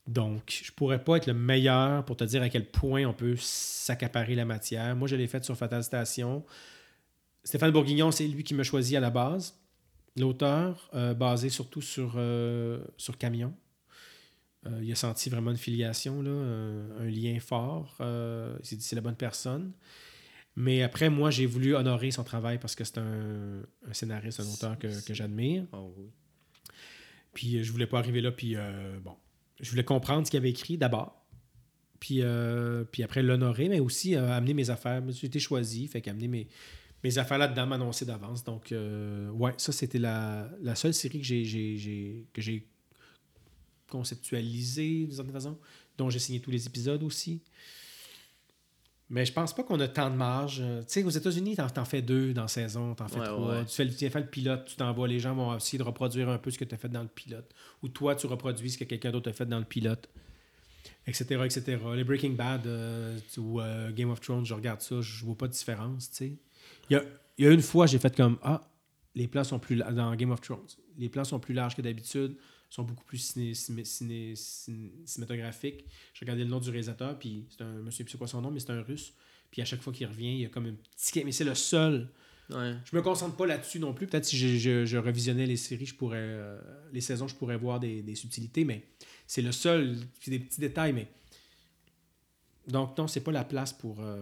Donc, 0.06 0.62
je 0.64 0.70
pourrais 0.72 1.02
pas 1.02 1.16
être 1.16 1.26
le 1.26 1.34
meilleur 1.34 2.04
pour 2.04 2.16
te 2.16 2.24
dire 2.24 2.42
à 2.42 2.48
quel 2.50 2.66
point 2.70 3.04
on 3.06 3.14
peut 3.14 3.36
s'accaparer 3.38 4.34
la 4.34 4.44
matière. 4.44 4.94
Moi, 4.96 5.08
je 5.08 5.16
l'ai 5.16 5.26
fait 5.26 5.42
sur 5.44 5.56
Fatal 5.56 5.82
Station. 5.82 6.44
Stéphane 7.42 7.70
Bourguignon, 7.70 8.10
c'est 8.10 8.26
lui 8.26 8.42
qui 8.42 8.52
m'a 8.54 8.62
choisi 8.64 8.96
à 8.96 9.00
la 9.00 9.10
base. 9.10 9.54
L'auteur, 10.16 10.90
euh, 10.94 11.14
basé 11.14 11.48
surtout 11.48 11.82
sur, 11.82 12.14
euh, 12.16 12.84
sur 12.96 13.18
Camion. 13.18 13.54
Euh, 14.66 14.80
il 14.82 14.90
a 14.92 14.94
senti 14.94 15.28
vraiment 15.28 15.50
une 15.50 15.56
filiation, 15.56 16.22
là, 16.22 16.30
un, 16.30 17.00
un 17.00 17.10
lien 17.10 17.38
fort. 17.40 17.96
Il 18.00 18.64
s'est 18.64 18.76
dit 18.76 18.84
c'est 18.84 18.96
la 18.96 19.02
bonne 19.02 19.16
personne. 19.16 19.72
Mais 20.56 20.82
après, 20.82 21.10
moi, 21.10 21.30
j'ai 21.30 21.46
voulu 21.46 21.74
honorer 21.74 22.12
son 22.12 22.22
travail 22.22 22.58
parce 22.58 22.76
que 22.76 22.84
c'est 22.84 22.98
un, 22.98 23.62
un 23.88 23.92
scénariste, 23.92 24.40
un 24.40 24.46
auteur 24.46 24.78
que, 24.78 25.04
que 25.04 25.12
j'admire. 25.12 25.66
Oh, 25.72 25.92
oui. 25.98 26.06
Puis 27.32 27.64
je 27.64 27.72
voulais 27.72 27.88
pas 27.88 27.98
arriver 27.98 28.20
là, 28.20 28.30
puis 28.30 28.54
bon, 29.02 29.16
je 29.60 29.68
voulais 29.68 29.84
comprendre 29.84 30.24
ce 30.24 30.30
qu'il 30.30 30.38
avait 30.38 30.50
écrit 30.50 30.78
d'abord. 30.78 31.24
Puis, 32.04 32.18
euh, 32.20 32.84
puis 32.84 33.02
après 33.02 33.22
l'honorer, 33.22 33.70
mais 33.70 33.80
aussi 33.80 34.14
euh, 34.14 34.30
amener 34.30 34.52
mes 34.52 34.68
affaires. 34.68 35.02
J'ai 35.08 35.26
été 35.26 35.38
choisi, 35.38 35.88
fait 35.88 36.02
qu'amener 36.02 36.28
mes, 36.28 36.48
mes 37.04 37.18
affaires 37.18 37.38
là-dedans, 37.38 37.66
m'annoncer 37.66 38.04
d'avance. 38.06 38.42
Donc, 38.42 38.72
euh, 38.72 39.28
ouais, 39.30 39.52
ça, 39.58 39.70
c'était 39.72 39.98
la, 39.98 40.48
la 40.62 40.74
seule 40.74 40.94
série 40.94 41.20
que 41.20 41.26
j'ai, 41.26 42.26
que 42.32 42.40
j'ai 42.42 42.66
conceptualisée, 43.88 45.04
d'une 45.04 45.12
certaine 45.12 45.32
façon, 45.34 45.58
dont 45.98 46.10
j'ai 46.10 46.18
signé 46.18 46.40
tous 46.40 46.50
les 46.50 46.66
épisodes 46.66 47.02
aussi. 47.02 47.42
Mais 49.10 49.26
je 49.26 49.32
pense 49.32 49.54
pas 49.54 49.62
qu'on 49.62 49.78
a 49.80 49.86
tant 49.86 50.10
de 50.10 50.16
marge. 50.16 50.58
Euh, 50.62 50.80
Tu 50.80 50.86
sais, 50.88 51.04
aux 51.04 51.10
États-Unis, 51.10 51.56
t'en, 51.56 51.68
t'en 51.68 51.84
fais 51.84 52.00
deux 52.00 52.32
dans 52.32 52.42
la 52.42 52.48
saison, 52.48 52.94
t'en 52.94 53.06
fais 53.06 53.20
Ouais, 53.20 53.26
trois. 53.26 53.58
ouais. 53.58 53.64
Tu, 53.66 53.74
fais 53.74 53.88
tu 53.88 54.10
fais 54.10 54.20
le 54.20 54.26
pilote, 54.26 54.64
tu 54.64 54.76
t'envoies, 54.76 55.06
les 55.06 55.20
gens 55.20 55.34
vont 55.34 55.54
essayer 55.54 55.78
de 55.78 55.82
reproduire 55.82 56.30
un 56.30 56.38
peu 56.38 56.50
ce 56.50 56.58
que 56.58 56.64
tu 56.64 56.74
as 56.74 56.78
fait 56.78 56.88
dans 56.88 57.02
le 57.02 57.08
pilote. 57.08 57.54
Ou 57.82 57.88
toi, 57.88 58.16
tu 58.16 58.26
reproduis 58.26 58.70
ce 58.70 58.78
que 58.78 58.84
quelqu'un 58.84 59.12
d'autre 59.12 59.28
a 59.28 59.34
fait 59.34 59.46
dans 59.46 59.58
le 59.58 59.66
pilote. 59.66 60.08
Etc. 61.06 61.24
etc. 61.44 61.78
Les 61.94 62.02
Breaking 62.04 62.30
Bad 62.30 62.66
euh, 62.66 63.18
ou 63.36 63.60
euh, 63.60 63.92
Game 63.92 64.10
of 64.10 64.20
Thrones, 64.22 64.46
je 64.46 64.54
regarde 64.54 64.80
ça, 64.80 65.00
je 65.02 65.24
vois 65.24 65.36
pas 65.36 65.48
de 65.48 65.52
différence. 65.52 66.10
tu 66.10 66.16
sais. 66.16 66.32
Il 66.90 66.94
y 66.94 66.96
a, 66.96 67.02
il 67.38 67.44
y 67.44 67.48
a 67.48 67.50
une 67.52 67.62
fois, 67.62 67.86
j'ai 67.86 67.98
fait 67.98 68.14
comme 68.14 68.38
Ah, 68.42 68.60
les 69.14 69.28
plans 69.28 69.44
sont 69.44 69.58
plus 69.58 69.76
la- 69.76 69.92
dans 69.92 70.14
Game 70.16 70.30
of 70.30 70.40
Thrones. 70.40 70.66
Les 70.98 71.08
plans 71.08 71.24
sont 71.24 71.40
plus 71.40 71.54
larges 71.54 71.74
que 71.76 71.82
d'habitude, 71.82 72.36
sont 72.70 72.82
beaucoup 72.82 73.04
plus 73.04 73.18
ciné, 73.18 73.52
ciné- 73.54 73.84
ciné- 73.84 74.34
ciné- 74.34 74.92
cinématographiques. 75.04 75.84
Je 76.12 76.20
regardais 76.20 76.44
le 76.44 76.50
nom 76.50 76.60
du 76.60 76.70
réalisateur, 76.70 77.18
puis 77.18 77.46
c'est 77.50 77.62
un, 77.62 77.82
plus 77.82 77.92
c'est 77.92 78.18
quoi 78.18 78.26
son 78.26 78.40
nom, 78.42 78.50
mais 78.50 78.60
c'est 78.60 78.70
un 78.70 78.82
russe. 78.82 79.14
Puis 79.50 79.62
à 79.62 79.64
chaque 79.64 79.80
fois 79.82 79.92
qu'il 79.92 80.06
revient, 80.06 80.32
il 80.34 80.40
y 80.40 80.44
a 80.44 80.48
comme 80.48 80.66
un 80.66 80.74
petit... 80.74 81.24
Mais 81.24 81.32
c'est 81.32 81.44
le 81.44 81.54
seul. 81.54 82.10
Ouais. 82.50 82.74
Je 82.84 82.94
me 82.96 83.00
concentre 83.02 83.36
pas 83.36 83.46
là-dessus 83.46 83.78
non 83.78 83.94
plus. 83.94 84.06
Peut-être 84.06 84.24
si 84.24 84.36
je, 84.36 84.48
je- 84.58 84.84
je 84.84 84.96
revisionnais 84.98 85.46
les 85.46 85.56
séries, 85.56 85.86
je 85.86 85.94
pourrais... 85.94 86.18
euh, 86.20 86.60
les 86.92 87.00
saisons, 87.00 87.28
je 87.28 87.34
pourrais 87.36 87.56
voir 87.56 87.78
des, 87.80 88.02
des 88.02 88.14
subtilités, 88.16 88.64
mais 88.64 88.84
c'est 89.26 89.42
le 89.42 89.52
seul. 89.52 89.96
C'est 90.20 90.30
des 90.32 90.40
petits 90.40 90.60
détails, 90.60 90.92
mais... 90.92 91.08
Donc 92.66 92.96
non, 92.98 93.06
c'est 93.06 93.20
pas 93.20 93.32
la 93.32 93.44
place 93.44 93.72
pour... 93.72 94.00
euh, 94.00 94.20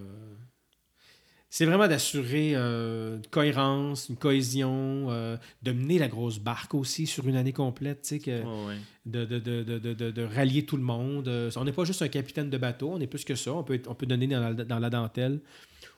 C'est 1.54 1.66
vraiment 1.66 1.86
d'assurer 1.86 2.52
euh, 2.54 3.18
une 3.18 3.26
cohérence, 3.26 4.08
une 4.08 4.16
cohésion, 4.16 5.08
euh, 5.10 5.36
de 5.62 5.72
mener 5.72 5.98
la 5.98 6.08
grosse 6.08 6.38
barque 6.38 6.72
aussi 6.74 7.06
sur 7.06 7.28
une 7.28 7.36
année 7.36 7.52
complète, 7.52 8.00
tu 8.00 8.08
sais, 8.08 8.18
que 8.20 8.42
Ouais, 8.42 8.66
ouais. 8.68 8.76
de, 9.04 9.26
de, 9.26 9.38
de, 9.38 9.62
de, 9.62 9.78
de, 9.78 9.92
de- 9.92 10.10
de 10.12 10.22
rallier 10.22 10.64
tout 10.64 10.78
le 10.78 10.82
monde. 10.82 11.28
Euh, 11.28 11.50
On 11.56 11.64
n'est 11.66 11.72
pas 11.74 11.84
juste 11.84 12.00
un 12.00 12.08
capitaine 12.08 12.48
de 12.48 12.56
bateau, 12.56 12.88
on 12.90 13.00
est 13.00 13.06
plus 13.06 13.22
que 13.26 13.34
ça. 13.34 13.52
On 13.52 13.62
peut, 13.64 13.74
être- 13.74 13.86
on 13.90 13.94
peut 13.94 14.06
donner 14.06 14.26
dans 14.28 14.40
la, 14.40 14.54
dans 14.64 14.78
la 14.78 14.88
dentelle, 14.88 15.40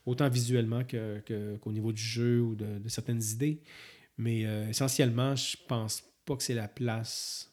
autant 0.07 0.29
visuellement 0.29 0.83
que- 0.83 1.21
que- 1.21 1.57
qu'au 1.59 1.71
niveau 1.71 1.93
du 1.93 2.03
jeu 2.03 2.41
ou 2.41 2.57
de, 2.57 2.81
de 2.81 2.89
certaines 2.89 3.23
idées. 3.23 3.61
Mais 4.19 4.45
euh, 4.47 4.69
essentiellement, 4.69 5.37
je 5.37 5.57
pense 5.69 6.03
pas 6.25 6.35
que 6.35 6.43
c'est 6.43 6.55
la 6.55 6.67
place, 6.67 7.49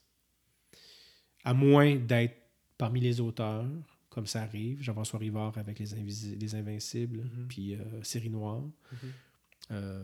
à 1.43 1.53
moins 1.53 1.97
d'être 1.97 2.35
parmi 2.79 2.99
les 2.99 3.21
auteurs, 3.21 3.65
comme 4.11 4.27
ça 4.27 4.43
arrive. 4.43 4.81
Jean-François 4.83 5.17
Rivard 5.17 5.57
avec 5.57 5.79
Les, 5.79 5.87
les 6.39 6.55
Invincibles, 6.55 7.21
Mhm. 7.23 7.47
puis 7.49 7.73
euh, 7.73 7.79
Série 8.03 8.29
Noire. 8.29 8.61
Euh, 9.71 9.99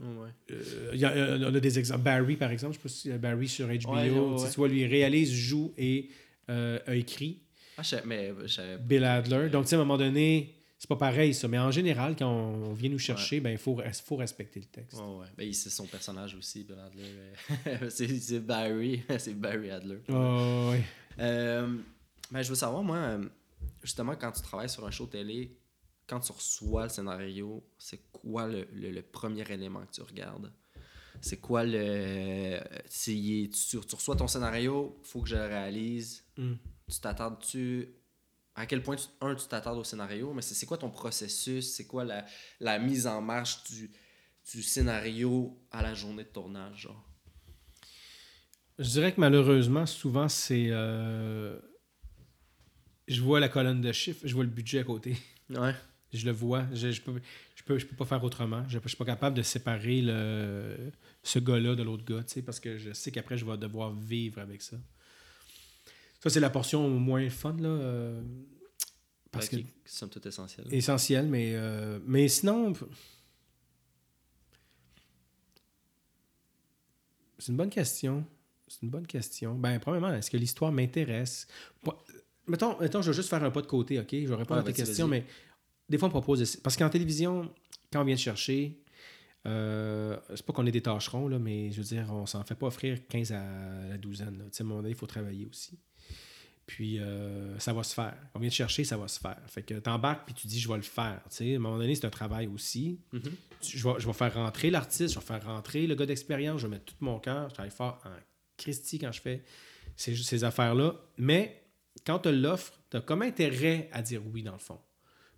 Ouais. 0.00 0.30
euh, 0.50 0.90
il 0.94 1.00
y 1.00 1.04
a, 1.04 1.10
euh, 1.10 1.50
on 1.50 1.54
a 1.54 1.60
des 1.60 1.78
exemples. 1.78 2.02
Barry, 2.02 2.36
par 2.36 2.50
exemple, 2.50 2.74
je 2.74 2.78
sais 2.78 2.82
pas 2.82 2.88
si 2.88 3.10
euh, 3.10 3.18
Barry 3.18 3.46
sur 3.48 3.66
HBO, 3.66 3.92
Ouais, 3.94 4.10
ouais, 4.10 4.48
tu 4.50 4.56
vois, 4.56 4.68
lui 4.68 4.86
réalise, 4.86 5.30
joue 5.32 5.74
et 5.76 6.08
euh, 6.48 6.78
a 6.86 6.94
écrit. 6.94 7.40
Ah, 7.76 7.82
je 7.82 7.96
mais 8.06 8.32
je. 8.46 8.78
Bill 8.78 9.04
Adler. 9.04 9.48
Donc, 9.50 9.64
tu 9.64 9.70
sais, 9.70 9.76
à 9.76 9.78
un 9.78 9.82
moment 9.82 9.98
donné, 9.98 10.54
c'est 10.78 10.88
pas 10.88 10.96
pareil, 10.96 11.34
ça. 11.34 11.46
Mais 11.46 11.58
en 11.58 11.70
général, 11.70 12.16
quand 12.18 12.30
on, 12.30 12.72
vient 12.72 12.88
nous 12.90 12.98
chercher, 12.98 13.40
ben, 13.40 13.50
il 13.50 13.58
faut, 13.58 13.78
faut 14.04 14.16
respecter 14.16 14.60
le 14.60 14.66
texte. 14.66 14.98
Ouais. 14.98 15.26
Ben, 15.36 15.52
c'est 15.52 15.70
son 15.70 15.86
personnage 15.86 16.34
aussi, 16.34 16.64
Bill 16.64 16.76
Adler. 16.78 17.88
c'est 17.90 18.08
c'est 18.18 18.40
Barry. 18.40 19.02
c'est 19.18 19.34
Barry 19.38 19.70
Adler. 19.70 19.98
Oh, 20.08 20.70
ouais. 20.72 20.82
Ben, 22.32 22.42
je 22.42 22.48
veux 22.48 22.54
savoir, 22.54 22.82
moi, 22.82 22.96
euh, 22.96 23.28
justement, 23.82 24.16
quand 24.16 24.32
tu 24.32 24.40
travailles 24.40 24.70
sur 24.70 24.86
un 24.86 24.90
show 24.90 25.04
télé, 25.06 25.54
quand 26.06 26.18
tu 26.18 26.32
reçois 26.32 26.84
le 26.84 26.88
scénario, 26.88 27.62
c'est 27.76 28.10
quoi 28.10 28.46
le, 28.48 28.66
le- 28.72 28.90
le 28.90 29.02
premier 29.02 29.44
élément 29.52 29.84
que 29.84 29.92
tu 29.92 30.00
regardes? 30.00 30.50
C'est 31.20 31.36
quoi 31.40 31.62
le. 31.62 32.58
Si 32.86 33.50
tu, 33.52 33.80
tu 33.80 33.94
reçois 33.94 34.16
ton 34.16 34.26
scénario, 34.28 34.98
faut 35.02 35.20
que 35.20 35.28
je 35.28 35.36
le 35.36 35.42
réalise. 35.44 36.24
Mm. 36.38 36.54
Tu 36.90 37.00
t'attardes-tu? 37.00 37.94
À 38.54 38.64
quel 38.64 38.82
point, 38.82 38.96
tu, 38.96 39.08
un, 39.20 39.34
tu 39.34 39.46
t'attardes 39.46 39.78
au 39.78 39.84
scénario, 39.84 40.32
mais 40.32 40.40
c'est 40.40 40.54
c'est 40.54 40.64
quoi 40.66 40.78
ton 40.78 40.90
processus? 40.90 41.74
C'est 41.74 41.86
quoi 41.86 42.04
la, 42.04 42.24
la 42.60 42.78
mise 42.78 43.06
en 43.06 43.20
marche 43.20 43.62
du, 43.64 43.90
du 44.54 44.62
scénario 44.62 45.54
à 45.70 45.82
la 45.82 45.92
journée 45.92 46.24
de 46.24 46.28
tournage? 46.30 46.80
Genre? 46.80 47.04
Je 48.78 48.88
dirais 48.88 49.12
que 49.12 49.20
malheureusement, 49.20 49.84
souvent, 49.84 50.28
c'est. 50.30 50.68
euh, 50.70 51.60
Je 53.12 53.20
vois 53.20 53.40
la 53.40 53.48
colonne 53.48 53.80
de 53.80 53.92
chiffres, 53.92 54.20
je 54.24 54.34
vois 54.34 54.44
le 54.44 54.50
budget 54.50 54.80
à 54.80 54.84
côté. 54.84 55.16
Ouais. 55.50 55.74
Je 56.14 56.26
le 56.26 56.32
vois. 56.32 56.66
Je, 56.74 56.90
je, 56.90 57.00
peux, 57.00 57.18
je, 57.54 57.62
peux, 57.62 57.78
je 57.78 57.86
peux 57.86 57.96
pas 57.96 58.04
faire 58.04 58.22
autrement. 58.22 58.64
Je, 58.68 58.78
je 58.82 58.88
suis 58.88 58.98
pas 58.98 59.06
capable 59.06 59.34
de 59.34 59.40
séparer 59.40 60.02
le, 60.02 60.76
ce 61.22 61.38
gars-là 61.38 61.74
de 61.74 61.82
l'autre 61.82 62.04
gars, 62.04 62.22
tu 62.22 62.34
sais, 62.34 62.42
parce 62.42 62.60
que 62.60 62.76
je 62.76 62.92
sais 62.92 63.10
qu'après, 63.10 63.38
je 63.38 63.46
vais 63.46 63.56
devoir 63.56 63.94
vivre 63.94 64.38
avec 64.38 64.60
ça. 64.60 64.76
Ça, 66.20 66.28
c'est 66.28 66.38
la 66.40 66.50
portion 66.50 66.86
moins 66.90 67.30
fun, 67.30 67.56
là. 67.58 67.66
euh, 67.68 68.20
parce 69.30 69.48
Parce 69.48 69.62
que. 69.62 69.66
Somme 69.86 70.10
toute 70.10 70.26
essentielle. 70.26 70.66
essentiel, 70.70 71.26
mais, 71.28 71.52
euh, 71.54 71.98
mais 72.04 72.28
sinon. 72.28 72.74
C'est 77.38 77.50
une 77.52 77.56
bonne 77.56 77.70
question. 77.70 78.24
C'est 78.68 78.82
une 78.82 78.90
bonne 78.90 79.06
question. 79.06 79.54
Ben, 79.54 79.78
premièrement, 79.80 80.12
est-ce 80.14 80.30
que 80.30 80.36
l'histoire 80.36 80.72
m'intéresse? 80.72 81.46
Mettons, 82.48 82.78
mettons, 82.80 83.02
je 83.02 83.10
vais 83.10 83.16
juste 83.16 83.28
faire 83.28 83.42
un 83.44 83.50
pas 83.50 83.62
de 83.62 83.66
côté, 83.66 83.98
OK? 84.00 84.08
Je 84.10 84.26
vais 84.26 84.34
répondre 84.34 84.60
à 84.60 84.62
tes 84.64 84.72
vas-y, 84.72 84.84
questions, 84.84 85.06
mais 85.08 85.24
des 85.88 85.98
fois, 85.98 86.08
on 86.08 86.10
propose... 86.10 86.56
Parce 86.56 86.76
qu'en 86.76 86.88
télévision, 86.88 87.52
quand 87.92 88.00
on 88.02 88.04
vient 88.04 88.16
te 88.16 88.20
chercher, 88.20 88.78
euh, 89.46 90.16
c'est 90.34 90.44
pas 90.44 90.52
qu'on 90.52 90.66
est 90.66 90.70
des 90.72 90.82
tâcherons, 90.82 91.28
là, 91.28 91.38
mais 91.38 91.70
je 91.72 91.78
veux 91.78 91.86
dire, 91.86 92.06
on 92.12 92.26
s'en 92.26 92.42
fait 92.44 92.54
pas 92.54 92.66
offrir 92.66 92.98
15 93.08 93.32
à 93.32 93.42
la 93.90 93.98
douzaine. 93.98 94.38
là. 94.38 94.44
Tu 94.44 94.50
sais, 94.56 94.62
à 94.62 94.66
un 94.66 94.68
moment 94.68 94.80
donné, 94.80 94.90
il 94.94 94.96
faut 94.96 95.06
travailler 95.06 95.46
aussi. 95.46 95.78
Puis, 96.66 96.98
euh, 97.00 97.58
ça 97.58 97.72
va 97.72 97.82
se 97.82 97.92
faire. 97.92 98.16
On 98.34 98.38
vient 98.38 98.48
te 98.48 98.54
chercher, 98.54 98.84
ça 98.84 98.96
va 98.96 99.08
se 99.08 99.18
faire. 99.18 99.38
Fait 99.48 99.62
que 99.62 99.74
t'embarques, 99.74 100.24
puis 100.26 100.34
tu 100.34 100.46
dis, 100.46 100.60
je 100.60 100.68
vais 100.68 100.76
le 100.76 100.82
faire. 100.82 101.20
Tu 101.28 101.36
sais, 101.36 101.52
à 101.54 101.56
un 101.56 101.58
moment 101.58 101.76
donné, 101.76 101.94
c'est 101.94 102.06
un 102.06 102.10
travail 102.10 102.46
aussi. 102.46 103.00
Mhm. 103.12 103.22
Tu- 103.60 103.78
Je 103.78 103.88
vais, 103.88 103.94
je 103.98 104.06
vais 104.06 104.12
faire 104.12 104.32
rentrer 104.34 104.70
l'artiste, 104.70 105.14
je 105.14 105.18
vais 105.18 105.24
faire 105.24 105.44
rentrer 105.44 105.86
le 105.86 105.94
gars 105.96 106.06
d'expérience, 106.06 106.60
je 106.60 106.66
vais 106.66 106.70
mettre 106.76 106.84
tout 106.86 106.94
mon 107.00 107.18
cœur, 107.18 107.48
je 107.50 107.54
travaille 107.54 107.72
fort 107.72 108.00
en 108.04 108.10
Christie 108.56 108.98
quand 109.00 109.10
je 109.12 109.20
fais 109.20 109.42
ces, 109.96 110.14
ces 110.16 110.44
affaires-là. 110.44 110.94
Mais 111.18 111.61
quand 112.06 112.20
tu 112.20 112.32
l'offres, 112.32 112.72
tu 112.90 112.96
as 112.96 113.00
comme 113.00 113.22
intérêt 113.22 113.88
à 113.92 114.02
dire 114.02 114.22
oui, 114.32 114.42
dans 114.42 114.52
le 114.52 114.58
fond. 114.58 114.78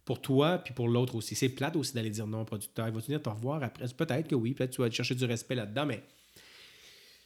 Pour 0.05 0.20
toi, 0.20 0.59
puis 0.59 0.74
pour 0.74 0.88
l'autre 0.88 1.14
aussi. 1.14 1.34
C'est 1.34 1.48
plate 1.48 1.76
aussi 1.76 1.94
d'aller 1.94 2.11
dire 2.11 2.26
non 2.26 2.42
au 2.42 2.44
producteur. 2.44 2.86
Il 2.88 2.92
va 2.94 3.00
venir 3.00 3.22
te 3.22 3.28
revoir 3.30 3.62
après? 3.62 3.86
Peut-être 3.88 4.28
que 4.28 4.34
oui, 4.34 4.52
peut-être 4.52 4.70
que 4.70 4.76
tu 4.76 4.82
vas 4.82 4.90
chercher 4.90 5.14
du 5.14 5.24
respect 5.24 5.55
là-dedans, 5.55 5.86
mais 5.86 6.02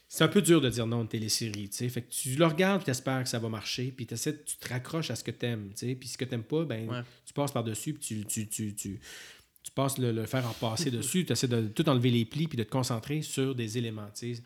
c'est 0.08 0.24
un 0.24 0.28
peu 0.28 0.40
dur 0.40 0.60
de 0.60 0.70
dire 0.70 0.86
non 0.86 0.98
à 1.00 1.02
une 1.02 1.08
télésérie. 1.08 1.68
tu 1.68 1.76
sais. 1.76 1.88
Fait 1.88 2.02
que 2.02 2.10
tu 2.10 2.36
le 2.36 2.46
regardes, 2.46 2.84
tu 2.84 2.90
espères 2.90 3.22
que 3.24 3.28
ça 3.28 3.38
va 3.40 3.48
marcher, 3.48 3.92
puis 3.94 4.06
tu 4.06 4.14
te 4.14 4.68
raccroches 4.68 5.10
à 5.10 5.16
ce 5.16 5.24
que 5.24 5.30
tu 5.32 5.44
aimes. 5.46 5.70
Puis 5.76 6.08
ce 6.08 6.16
que 6.16 6.24
tu 6.24 6.30
n'aimes 6.30 6.44
pas, 6.44 6.64
ben, 6.64 6.88
Ouais. 6.88 7.00
tu 7.26 7.32
passes 7.34 7.52
par-dessus, 7.52 7.94
puis 7.94 8.00
tu, 8.00 8.24
tu, 8.24 8.46
tu, 8.48 8.74
tu, 8.74 9.00
tu 9.64 9.70
passes 9.72 9.98
le, 9.98 10.12
le 10.12 10.24
fer 10.26 10.46
en 10.46 10.52
passer 10.54 10.90
dessus, 10.92 11.26
tu 11.26 11.32
essaies 11.32 11.48
de 11.48 11.66
tout 11.68 11.86
enlever 11.88 12.10
les 12.10 12.24
plis, 12.24 12.46
puis 12.48 12.56
de 12.56 12.62
te 12.62 12.70
concentrer 12.70 13.22
sur 13.22 13.54
des 13.56 13.76
éléments. 13.76 14.08
tu 14.14 14.36
sais. 14.36 14.42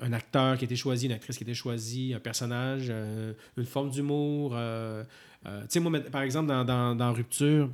Un 0.00 0.12
acteur 0.12 0.56
qui 0.56 0.64
a 0.64 0.66
été 0.66 0.76
choisi, 0.76 1.06
une 1.06 1.12
actrice 1.12 1.36
qui 1.36 1.44
a 1.44 1.46
été 1.46 1.54
choisie, 1.54 2.14
un 2.14 2.20
personnage, 2.20 2.86
euh, 2.88 3.32
une 3.56 3.66
forme 3.66 3.90
d'humour. 3.90 4.52
euh, 4.54 5.04
euh, 5.46 5.60
tu 5.62 5.66
sais, 5.70 5.80
moi, 5.80 5.98
par 6.00 6.22
exemple, 6.22 6.48
dans, 6.48 6.64
dans, 6.64 6.94
dans 6.94 7.12
Rupture, 7.12 7.70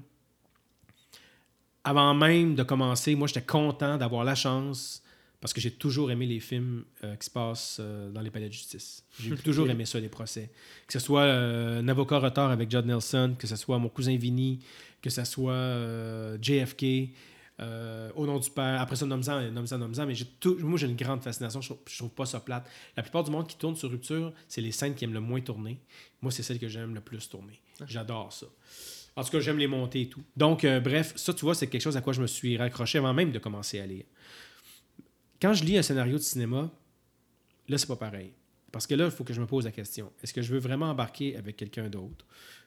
avant 1.85 2.15
même 2.15 2.55
de 2.55 2.63
commencer, 2.63 3.15
moi, 3.15 3.29
j'étais 3.29 3.43
content 3.43 3.97
d'avoir 3.97 4.25
la 4.25 4.35
chance, 4.35 5.03
parce 5.41 5.53
que 5.53 5.61
j'ai 5.61 5.71
toujours 5.71 6.11
aimé 6.11 6.27
les 6.27 6.41
films 6.41 6.85
qui 7.01 7.27
se 7.27 7.31
passent 7.31 7.81
dans 8.13 8.21
les 8.21 8.31
palais 8.31 8.49
de 8.49 8.53
justice. 8.53 9.05
J'ai 9.21 9.37
toujours 9.45 9.69
aimé 9.71 9.85
ça, 9.85 10.01
les 10.01 10.09
procès. 10.09 10.51
Que 10.87 10.93
ce 10.93 10.99
soit 10.99 11.25
Un 11.25 11.87
avocat 11.87 12.19
retard 12.19 12.51
avec 12.51 12.71
Judd 12.71 12.87
Nelson, 12.87 13.37
que 13.39 13.47
ce 13.47 13.55
soit 13.55 13.79
Mon 13.79 13.89
cousin 13.89 14.17
Vinny, 14.17 14.61
que 15.01 15.11
ce 15.11 15.25
soit 15.25 16.37
JFK, 16.43 17.13
euh, 17.61 18.11
Au 18.15 18.27
nom 18.27 18.39
du 18.39 18.51
père, 18.51 18.81
après 18.81 18.97
ça, 18.97 19.07
Nomzan, 19.07 19.51
Nomzan, 19.51 19.79
Nomzan, 19.79 20.07
mais 20.07 20.15
j'ai 20.15 20.27
tout- 20.27 20.59
moi, 20.61 20.79
j'ai 20.79 20.87
une 20.87 20.97
grande 20.97 21.23
fascination, 21.23 21.61
je 21.61 21.69
trouve, 21.69 21.79
je 21.89 21.99
trouve 21.99 22.11
pas 22.11 22.27
ça 22.27 22.41
plate. 22.41 22.69
La 22.97 23.03
plupart 23.03 23.25
du 23.25 23.31
monde 23.31 23.47
qui 23.47 23.57
tourne 23.57 23.77
sur 23.77 23.91
Rupture, 23.91 24.33
c'est 24.49 24.61
les 24.61 24.73
scènes 24.73 24.95
qui 24.95 25.05
aiment 25.05 25.15
le 25.15 25.21
moins 25.21 25.41
tourner. 25.41 25.79
Moi, 26.21 26.31
c'est 26.33 26.43
celles 26.43 26.59
que 26.59 26.69
j'aime 26.69 26.95
le 26.95 27.01
plus 27.01 27.29
tourner. 27.29 27.61
J'adore 27.87 28.33
ça. 28.33 28.47
En 29.17 29.25
tout 29.25 29.31
cas, 29.31 29.41
j'aime 29.41 29.57
les 29.59 29.67
monter 29.67 30.03
et 30.03 30.09
tout. 30.09 30.23
Donc, 30.37 30.65
euh, 30.65 30.79
bref, 30.81 31.15
ça, 31.17 31.33
tu 31.33 31.43
vois, 31.47 31.55
c'est 31.55 31.67
quelque 31.69 31.81
chose 31.83 31.97
à 31.97 32.03
quoi 32.03 32.13
je 32.13 32.21
me 32.21 32.27
suis 32.27 32.57
raccroché 32.59 32.99
avant 32.99 33.15
même 33.15 33.33
de 33.33 33.39
commencer 33.39 33.81
à 33.81 33.87
lire. 33.87 34.05
Quand 35.41 35.55
je 35.55 35.65
lis 35.65 35.79
un 35.79 35.83
scénario 35.83 36.15
de 36.19 36.23
cinéma, 36.23 36.71
là, 37.69 37.79
c'est 37.79 37.87
pas 37.87 37.97
pareil. 37.97 38.33
Parce 38.73 38.87
que 38.87 38.95
là, 38.95 39.07
il 39.07 39.11
faut 39.11 39.25
que 39.25 39.33
je 39.33 39.41
me 39.41 39.47
pose 39.47 39.65
la 39.65 39.71
question 39.71 40.13
est-ce 40.23 40.35
que 40.35 40.43
je 40.43 40.53
veux 40.53 40.59
vraiment 40.59 40.91
embarquer 40.91 41.37
avec 41.37 41.57
quelqu'un 41.57 41.89
d'autre 41.89 42.27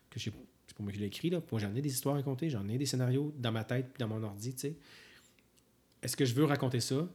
que 0.10 0.20
j'ai 0.20 0.32
pas 0.80 0.84
moi 0.84 0.92
qui 0.92 1.00
l'ai 1.00 1.08
écrit, 1.08 1.30
là. 1.30 1.42
Moi, 1.52 1.62
j'en 1.62 1.76
ai 1.76 1.82
des 1.82 1.92
histoires 1.92 2.16
à 2.16 2.18
raconter, 2.18 2.50
j'en 2.50 2.68
ai 2.68 2.78
des 2.78 2.86
scénarios 2.86 3.34
dans 3.38 3.52
ma 3.52 3.64
tête 3.64 3.88
puis 3.94 4.00
dans 4.00 4.08
mon 4.08 4.24
ordi. 4.24 4.56
Est-ce 6.02 6.16
que 6.16 6.26
je 6.26 6.34
veux 6.34 6.46
raconter 6.46 6.80
ça? 6.80 7.08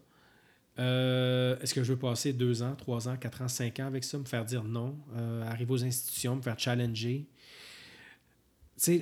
Euh, 0.79 1.59
Est-ce 1.61 1.73
que 1.73 1.83
je 1.83 1.93
veux 1.93 1.99
passer 1.99 2.33
deux 2.33 2.63
ans, 2.63 2.75
trois 2.77 3.09
ans, 3.09 3.17
quatre 3.17 3.43
ans, 3.43 3.49
cinq 3.49 3.81
ans 3.81 3.87
avec 3.87 4.05
ça, 4.05 4.19
me 4.19 4.25
faire 4.25 4.45
dire 4.45 4.65
non, 4.65 4.99
euh, 5.17 5.43
arriver 5.43 5.73
aux 5.73 5.85
institutions, 5.85 6.37
me 6.37 6.43
faire 6.43 6.59
challenger? 6.59 7.27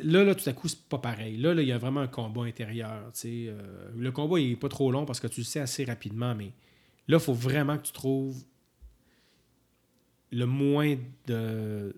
Là, 0.04 0.22
là, 0.24 0.34
tout 0.34 0.48
à 0.48 0.52
coup, 0.52 0.68
c'est 0.68 0.82
pas 0.82 0.98
pareil. 0.98 1.38
Là, 1.38 1.54
là, 1.54 1.62
il 1.62 1.68
y 1.68 1.72
a 1.72 1.78
vraiment 1.78 2.00
un 2.00 2.08
combat 2.08 2.44
intérieur. 2.44 3.10
Euh, 3.24 3.90
le 3.96 4.12
combat, 4.12 4.38
il 4.38 4.52
est 4.52 4.56
pas 4.56 4.68
trop 4.68 4.92
long 4.92 5.04
parce 5.06 5.18
que 5.18 5.26
tu 5.26 5.40
le 5.40 5.44
sais 5.44 5.60
assez 5.60 5.84
rapidement, 5.84 6.34
mais 6.34 6.52
là, 7.08 7.16
il 7.16 7.20
faut 7.20 7.32
vraiment 7.32 7.78
que 7.78 7.84
tu 7.84 7.92
trouves 7.92 8.44
le 10.30 10.46
moins 10.46 10.96
de 11.26 11.94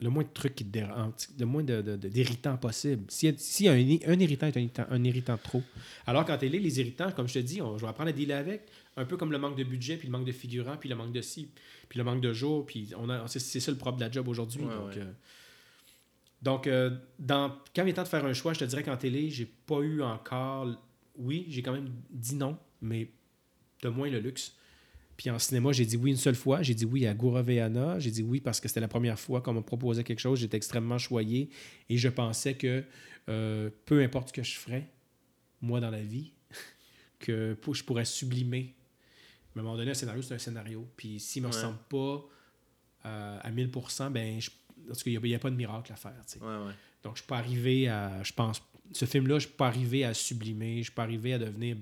le 0.00 0.10
moins 0.10 0.22
de 0.22 0.28
trucs 0.32 0.54
qui 0.54 0.64
te 0.64 0.70
dérangent, 0.70 1.28
le 1.38 1.44
moins 1.46 1.64
de, 1.64 1.82
de- 1.82 1.96
de- 1.96 2.08
d'irritants 2.08 2.56
possible. 2.56 3.04
Y 3.20 3.66
a 3.68 3.72
un, 3.72 4.12
un 4.14 4.20
irritant 4.20 4.46
est 4.46 4.56
un 4.56 4.60
irritant, 4.60 4.86
un 4.90 5.04
irritant 5.04 5.34
de 5.34 5.40
trop. 5.42 5.62
Alors 6.06 6.24
qu'en 6.24 6.38
télé, 6.38 6.60
les 6.60 6.78
irritants, 6.78 7.10
comme 7.10 7.26
je 7.26 7.34
te 7.34 7.38
dis, 7.40 7.60
on, 7.60 7.76
je 7.78 7.82
vais 7.82 7.88
apprendre 7.88 8.10
à 8.10 8.12
dealer 8.12 8.34
avec, 8.34 8.68
un 8.96 9.04
peu 9.04 9.16
comme 9.16 9.32
le 9.32 9.38
manque 9.38 9.56
de 9.56 9.64
budget, 9.64 9.96
puis 9.96 10.06
le 10.06 10.12
manque 10.12 10.24
de 10.26 10.32
figurants, 10.32 10.76
puis 10.76 10.88
le 10.88 10.94
manque 10.94 11.12
de 11.12 11.20
ci, 11.22 11.50
puis 11.88 11.98
le 11.98 12.04
manque 12.04 12.20
de 12.20 12.32
jours, 12.32 12.64
puis 12.64 12.90
on 12.96 13.08
a, 13.08 13.26
c'est, 13.26 13.40
c'est 13.40 13.58
ça 13.60 13.72
le 13.72 13.76
propre 13.76 13.96
de 13.98 14.04
la 14.04 14.10
job 14.10 14.28
aujourd'hui. 14.28 14.62
Ouais, 14.62 14.74
donc, 14.74 14.88
ouais. 14.90 14.98
euh, 14.98 15.12
donc, 16.42 16.66
euh, 16.68 16.90
dans, 17.18 17.56
quand 17.74 17.82
il 17.82 17.88
est 17.88 17.94
temps 17.94 18.04
de 18.04 18.08
faire 18.08 18.24
un 18.24 18.32
choix, 18.34 18.52
je 18.52 18.60
te 18.60 18.64
dirais 18.64 18.84
qu'en 18.84 18.96
télé, 18.96 19.30
j'ai 19.30 19.46
pas 19.46 19.80
eu 19.80 20.02
encore. 20.02 20.68
Oui, 21.16 21.46
j'ai 21.48 21.62
quand 21.62 21.72
même 21.72 21.90
dit 22.10 22.36
non, 22.36 22.56
mais 22.80 23.10
de 23.82 23.88
moins 23.88 24.08
le 24.08 24.20
luxe. 24.20 24.54
Puis 25.18 25.30
en 25.30 25.38
cinéma, 25.40 25.72
j'ai 25.72 25.84
dit 25.84 25.96
oui 25.96 26.12
une 26.12 26.16
seule 26.16 26.36
fois. 26.36 26.62
J'ai 26.62 26.74
dit 26.74 26.84
oui 26.84 27.04
à 27.04 27.12
Veana. 27.12 27.98
J'ai 27.98 28.12
dit 28.12 28.22
oui 28.22 28.40
parce 28.40 28.60
que 28.60 28.68
c'était 28.68 28.80
la 28.80 28.86
première 28.86 29.18
fois 29.18 29.40
qu'on 29.40 29.52
me 29.52 29.62
proposait 29.62 30.04
quelque 30.04 30.20
chose. 30.20 30.38
J'étais 30.38 30.56
extrêmement 30.56 30.96
choyé 30.96 31.50
et 31.90 31.98
je 31.98 32.08
pensais 32.08 32.54
que 32.54 32.84
euh, 33.28 33.68
peu 33.84 34.00
importe 34.00 34.28
ce 34.28 34.32
que 34.32 34.42
je 34.44 34.56
ferais, 34.56 34.88
moi 35.60 35.80
dans 35.80 35.90
la 35.90 36.02
vie, 36.02 36.32
que 37.18 37.58
je 37.72 37.82
pourrais 37.82 38.04
sublimer. 38.04 38.76
À 39.56 39.58
un 39.58 39.62
moment 39.64 39.76
donné, 39.76 39.90
un 39.90 39.94
scénario, 39.94 40.22
c'est 40.22 40.34
un 40.34 40.38
scénario. 40.38 40.88
Puis 40.96 41.18
s'il 41.18 41.42
ne 41.42 41.48
me 41.48 41.52
ressemble 41.52 41.78
pas 41.88 42.24
euh, 43.06 43.38
à 43.42 43.50
1000%, 43.50 44.12
ben, 44.12 44.38
parce 44.86 45.02
qu'il 45.02 45.20
n'y 45.20 45.34
a, 45.34 45.38
pas 45.40 45.50
de 45.50 45.56
miracle 45.56 45.92
à 45.92 45.96
faire. 45.96 46.14
Donc, 47.02 47.16
je 47.16 47.24
peux 47.24 47.34
arriver 47.34 47.88
à, 47.88 48.22
je 48.22 48.32
pense, 48.32 48.62
ce 48.92 49.04
film-là, 49.04 49.40
je 49.40 49.48
peux 49.48 49.64
arriver 49.64 50.04
à 50.04 50.14
sublimer, 50.14 50.84
je 50.84 50.92
peux 50.92 51.02
arriver 51.02 51.32
à 51.32 51.38
devenir 51.38 51.76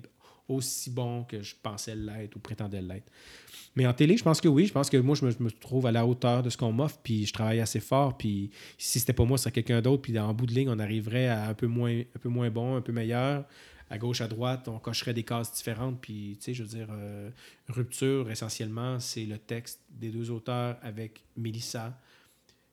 aussi 0.49 0.91
bon 0.91 1.25
que 1.25 1.43
je 1.43 1.55
pensais 1.61 1.95
l'être 1.95 2.37
ou 2.37 2.39
prétendais 2.39 2.81
l'être. 2.81 3.11
Mais 3.77 3.87
en 3.87 3.93
télé, 3.93 4.17
je 4.17 4.25
pense 4.25 4.41
que 4.41 4.49
oui. 4.49 4.67
Je 4.67 4.73
pense 4.73 4.89
que 4.89 4.97
moi, 4.97 5.15
je 5.15 5.25
me, 5.25 5.51
trouve 5.51 5.87
à 5.87 5.93
la 5.93 6.07
hauteur 6.07 6.43
de 6.43 6.49
ce 6.49 6.57
qu'on 6.57 6.73
m'offre, 6.73 6.99
puis 7.03 7.27
je 7.27 7.33
travaille 7.33 7.61
assez 7.61 7.81
fort. 7.81 8.17
Puis 8.17 8.51
si 8.79 8.99
c'était 8.99 9.13
pas 9.13 9.25
moi, 9.25 9.37
c'est 9.37 9.53
quelqu'un 9.53 9.83
d'autre. 9.83 10.03
Puis 10.03 10.19
en 10.19 10.33
bout 10.33 10.47
de 10.47 10.55
ligne, 10.55 10.71
on 10.71 10.79
arriverait 10.79 11.29
à 11.29 11.49
un 11.49 11.55
peu 11.55 11.67
moins, 11.67 12.01
un 12.01 12.19
peu 12.19 12.31
moins 12.31 12.49
bon, 12.51 12.77
un 12.77 12.81
peu 12.81 12.93
meilleur. 12.93 13.45
À 13.89 13.99
gauche, 13.99 14.21
à 14.21 14.29
droite, 14.29 14.67
on 14.67 14.79
cocherait 14.79 15.15
des 15.15 15.23
cases 15.23 15.53
différentes. 15.53 16.01
Puis, 16.01 16.37
tu 16.39 16.47
sais, 16.47 16.55
je 16.55 16.63
veux 16.65 16.69
dire, 16.69 16.89
euh, 16.91 17.31
Rupture, 17.69 18.31
essentiellement, 18.31 18.99
c'est 18.99 19.27
le 19.27 19.39
texte 19.39 19.81
des 19.91 20.09
deux 20.09 20.31
auteurs 20.31 20.79
avec 20.83 21.23
Mélissa. 21.37 22.01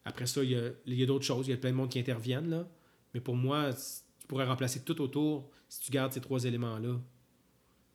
Après 0.06 0.26
ça, 0.26 0.42
il 0.44 0.52
y 0.52 1.04
a, 1.04 1.06
d'autres 1.06 1.26
choses. 1.26 1.48
Il 1.48 1.52
y 1.52 1.54
a 1.54 1.58
plein 1.58 1.72
de 1.72 1.76
monde 1.76 1.90
qui 1.90 2.00
interviennent, 2.00 2.50
là. 2.50 2.68
Mais 3.14 3.20
pour 3.20 3.36
moi, 3.36 3.72
tu 3.74 4.28
pourrais 4.28 4.46
remplacer 4.46 4.84
tout 4.84 5.00
autour 5.02 5.52
si 5.70 5.82
tu 5.82 5.92
gardes 5.92 6.14
ces 6.14 6.22
trois 6.22 6.44
éléments-là 6.46 7.00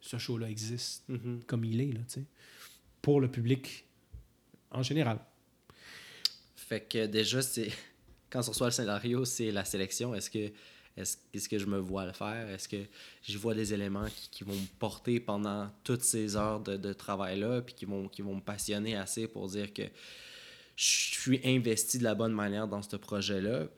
ce 0.00 0.18
show-là 0.18 0.48
existe 0.48 1.08
mm-hmm. 1.08 1.44
comme 1.44 1.64
il 1.64 1.80
est, 1.80 1.92
là, 1.92 2.00
pour 3.02 3.20
le 3.20 3.30
public 3.30 3.84
en 4.70 4.82
général. 4.82 5.18
Fait 6.56 6.80
que 6.80 7.06
déjà, 7.06 7.42
c'est 7.42 7.70
quand 8.30 8.40
on 8.46 8.50
reçoit 8.50 8.68
le 8.68 8.72
scénario, 8.72 9.24
c'est 9.24 9.50
la 9.50 9.64
sélection. 9.64 10.14
Est-ce 10.14 10.30
que 10.30 10.52
est-ce 10.96 11.48
que 11.48 11.58
je 11.58 11.66
me 11.66 11.78
vois 11.78 12.06
le 12.06 12.12
faire? 12.12 12.48
Est-ce 12.50 12.68
que 12.68 12.84
je 13.22 13.38
vois 13.38 13.54
des 13.54 13.72
éléments 13.72 14.06
qui, 14.32 14.42
vont 14.42 14.54
me 14.54 14.66
porter 14.80 15.20
pendant 15.20 15.70
toutes 15.84 16.02
ces 16.02 16.34
heures 16.34 16.58
de, 16.58 16.92
travail-là, 16.92 17.62
puis 17.62 17.74
qui 17.74 17.84
vont, 17.84 18.08
qui 18.08 18.20
vont 18.20 18.34
me 18.34 18.40
passionner 18.40 18.96
assez 18.96 19.28
pour 19.28 19.46
dire 19.46 19.72
que 19.72 19.84
je 20.74 21.14
suis 21.14 21.40
investi 21.44 21.98
de 21.98 22.04
la 22.04 22.16
bonne 22.16 22.32
manière 22.32 22.66
dans 22.66 22.82
ce 22.82 22.96
projet-là? 22.96 23.68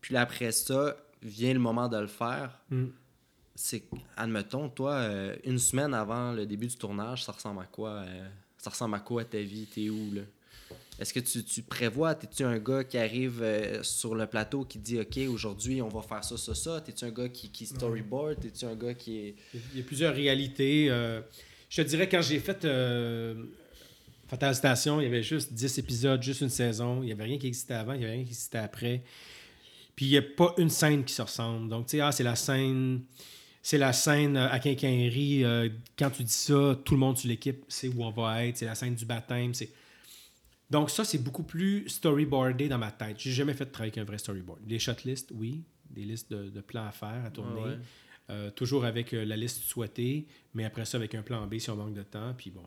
Puis 0.00 0.16
après 0.16 0.50
ça, 0.50 0.96
vient 1.22 1.52
le 1.52 1.60
moment 1.60 1.88
de 1.88 1.98
le 1.98 2.08
faire. 2.08 2.58
Mm 2.70 2.86
c'est, 3.60 3.82
admettons, 4.16 4.68
toi, 4.70 4.92
euh, 4.92 5.36
une 5.44 5.58
semaine 5.58 5.92
avant 5.92 6.32
le 6.32 6.46
début 6.46 6.66
du 6.66 6.76
tournage, 6.76 7.24
ça 7.24 7.32
ressemble 7.32 7.60
à 7.60 7.66
quoi? 7.66 7.90
Euh, 7.90 8.28
ça 8.56 8.70
ressemble 8.70 8.94
à 8.94 9.00
quoi 9.00 9.24
ta 9.24 9.38
vie? 9.38 9.66
T'es 9.66 9.90
où, 9.90 10.14
là? 10.14 10.22
Est-ce 10.98 11.12
que 11.12 11.20
tu, 11.20 11.44
tu 11.44 11.62
prévois? 11.62 12.14
T'es-tu 12.14 12.42
un 12.42 12.58
gars 12.58 12.84
qui 12.84 12.96
arrive 12.96 13.42
euh, 13.42 13.82
sur 13.82 14.14
le 14.14 14.26
plateau 14.26 14.64
qui 14.64 14.78
dit 14.78 14.98
OK, 14.98 15.18
aujourd'hui, 15.28 15.82
on 15.82 15.88
va 15.88 16.00
faire 16.02 16.24
ça, 16.24 16.36
ça, 16.38 16.54
ça? 16.54 16.80
T'es-tu 16.80 17.04
un 17.04 17.10
gars 17.10 17.28
qui, 17.28 17.50
qui 17.50 17.66
storyboard? 17.66 18.40
T'es-tu 18.40 18.64
un 18.64 18.74
gars 18.74 18.94
qui 18.94 19.18
est. 19.18 19.34
Il 19.54 19.78
y 19.78 19.82
a 19.82 19.84
plusieurs 19.84 20.14
réalités. 20.14 20.86
je 21.68 21.82
te 21.82 21.86
dirais, 21.86 22.08
quand 22.08 22.22
j'ai 22.22 22.38
fait 22.38 22.66
Fatal 24.28 24.54
Station, 24.54 25.00
il 25.00 25.04
y 25.04 25.06
avait 25.06 25.22
juste 25.22 25.52
10 25.52 25.78
épisodes, 25.78 26.22
juste 26.22 26.40
une 26.40 26.50
saison. 26.50 27.02
Il 27.02 27.06
n'y 27.06 27.12
avait 27.12 27.24
rien 27.24 27.38
qui 27.38 27.46
existait 27.46 27.74
avant, 27.74 27.92
il 27.92 27.98
n'y 27.98 28.04
avait 28.04 28.14
rien 28.14 28.24
qui 28.24 28.30
existait 28.30 28.58
après. 28.58 29.02
Puis 29.96 30.06
il 30.06 30.10
n'y 30.10 30.18
a 30.18 30.22
pas 30.22 30.54
une 30.56 30.70
scène 30.70 31.04
qui 31.04 31.12
se 31.12 31.22
ressemble. 31.22 31.68
Donc, 31.68 31.86
tu 31.86 31.92
sais, 31.92 32.00
ah, 32.00 32.12
c'est 32.12 32.24
la 32.24 32.36
scène 32.36 33.02
c'est 33.62 33.78
la 33.78 33.92
scène 33.92 34.36
euh, 34.36 34.48
à 34.48 34.58
Quincaillerie. 34.58 35.44
Euh, 35.44 35.68
quand 35.98 36.10
tu 36.10 36.22
dis 36.22 36.32
ça, 36.32 36.78
tout 36.84 36.94
le 36.94 37.00
monde 37.00 37.18
sur 37.18 37.28
l'équipe 37.28 37.64
sait 37.68 37.88
où 37.88 38.04
on 38.04 38.10
va 38.10 38.44
être. 38.46 38.56
C'est 38.56 38.66
la 38.66 38.74
scène 38.74 38.94
du 38.94 39.04
baptême. 39.04 39.54
C'est... 39.54 39.70
Donc, 40.70 40.90
ça, 40.90 41.04
c'est 41.04 41.18
beaucoup 41.18 41.42
plus 41.42 41.88
storyboardé 41.88 42.68
dans 42.68 42.78
ma 42.78 42.90
tête. 42.90 43.16
J'ai 43.18 43.32
jamais 43.32 43.54
fait 43.54 43.66
de 43.66 43.70
travail 43.70 43.88
avec 43.88 43.98
un 43.98 44.04
vrai 44.04 44.18
storyboard. 44.18 44.60
Des 44.66 44.78
shotlists, 44.78 45.32
oui. 45.34 45.62
Des 45.90 46.04
listes 46.04 46.30
de, 46.30 46.60
plans 46.60 46.86
à 46.86 46.92
faire, 46.92 47.24
à 47.26 47.30
tourner. 47.30 47.76
Euh, 48.30 48.50
toujours 48.52 48.84
avec 48.84 49.10
la 49.10 49.36
liste 49.36 49.64
souhaitée, 49.64 50.28
mais 50.54 50.64
après 50.64 50.84
ça, 50.84 50.98
avec 50.98 51.16
un 51.16 51.22
plan 51.22 51.44
B 51.48 51.58
si 51.58 51.68
on 51.68 51.74
manque 51.74 51.94
de 51.94 52.04
temps. 52.04 52.32
Puis 52.38 52.52
bon, 52.52 52.62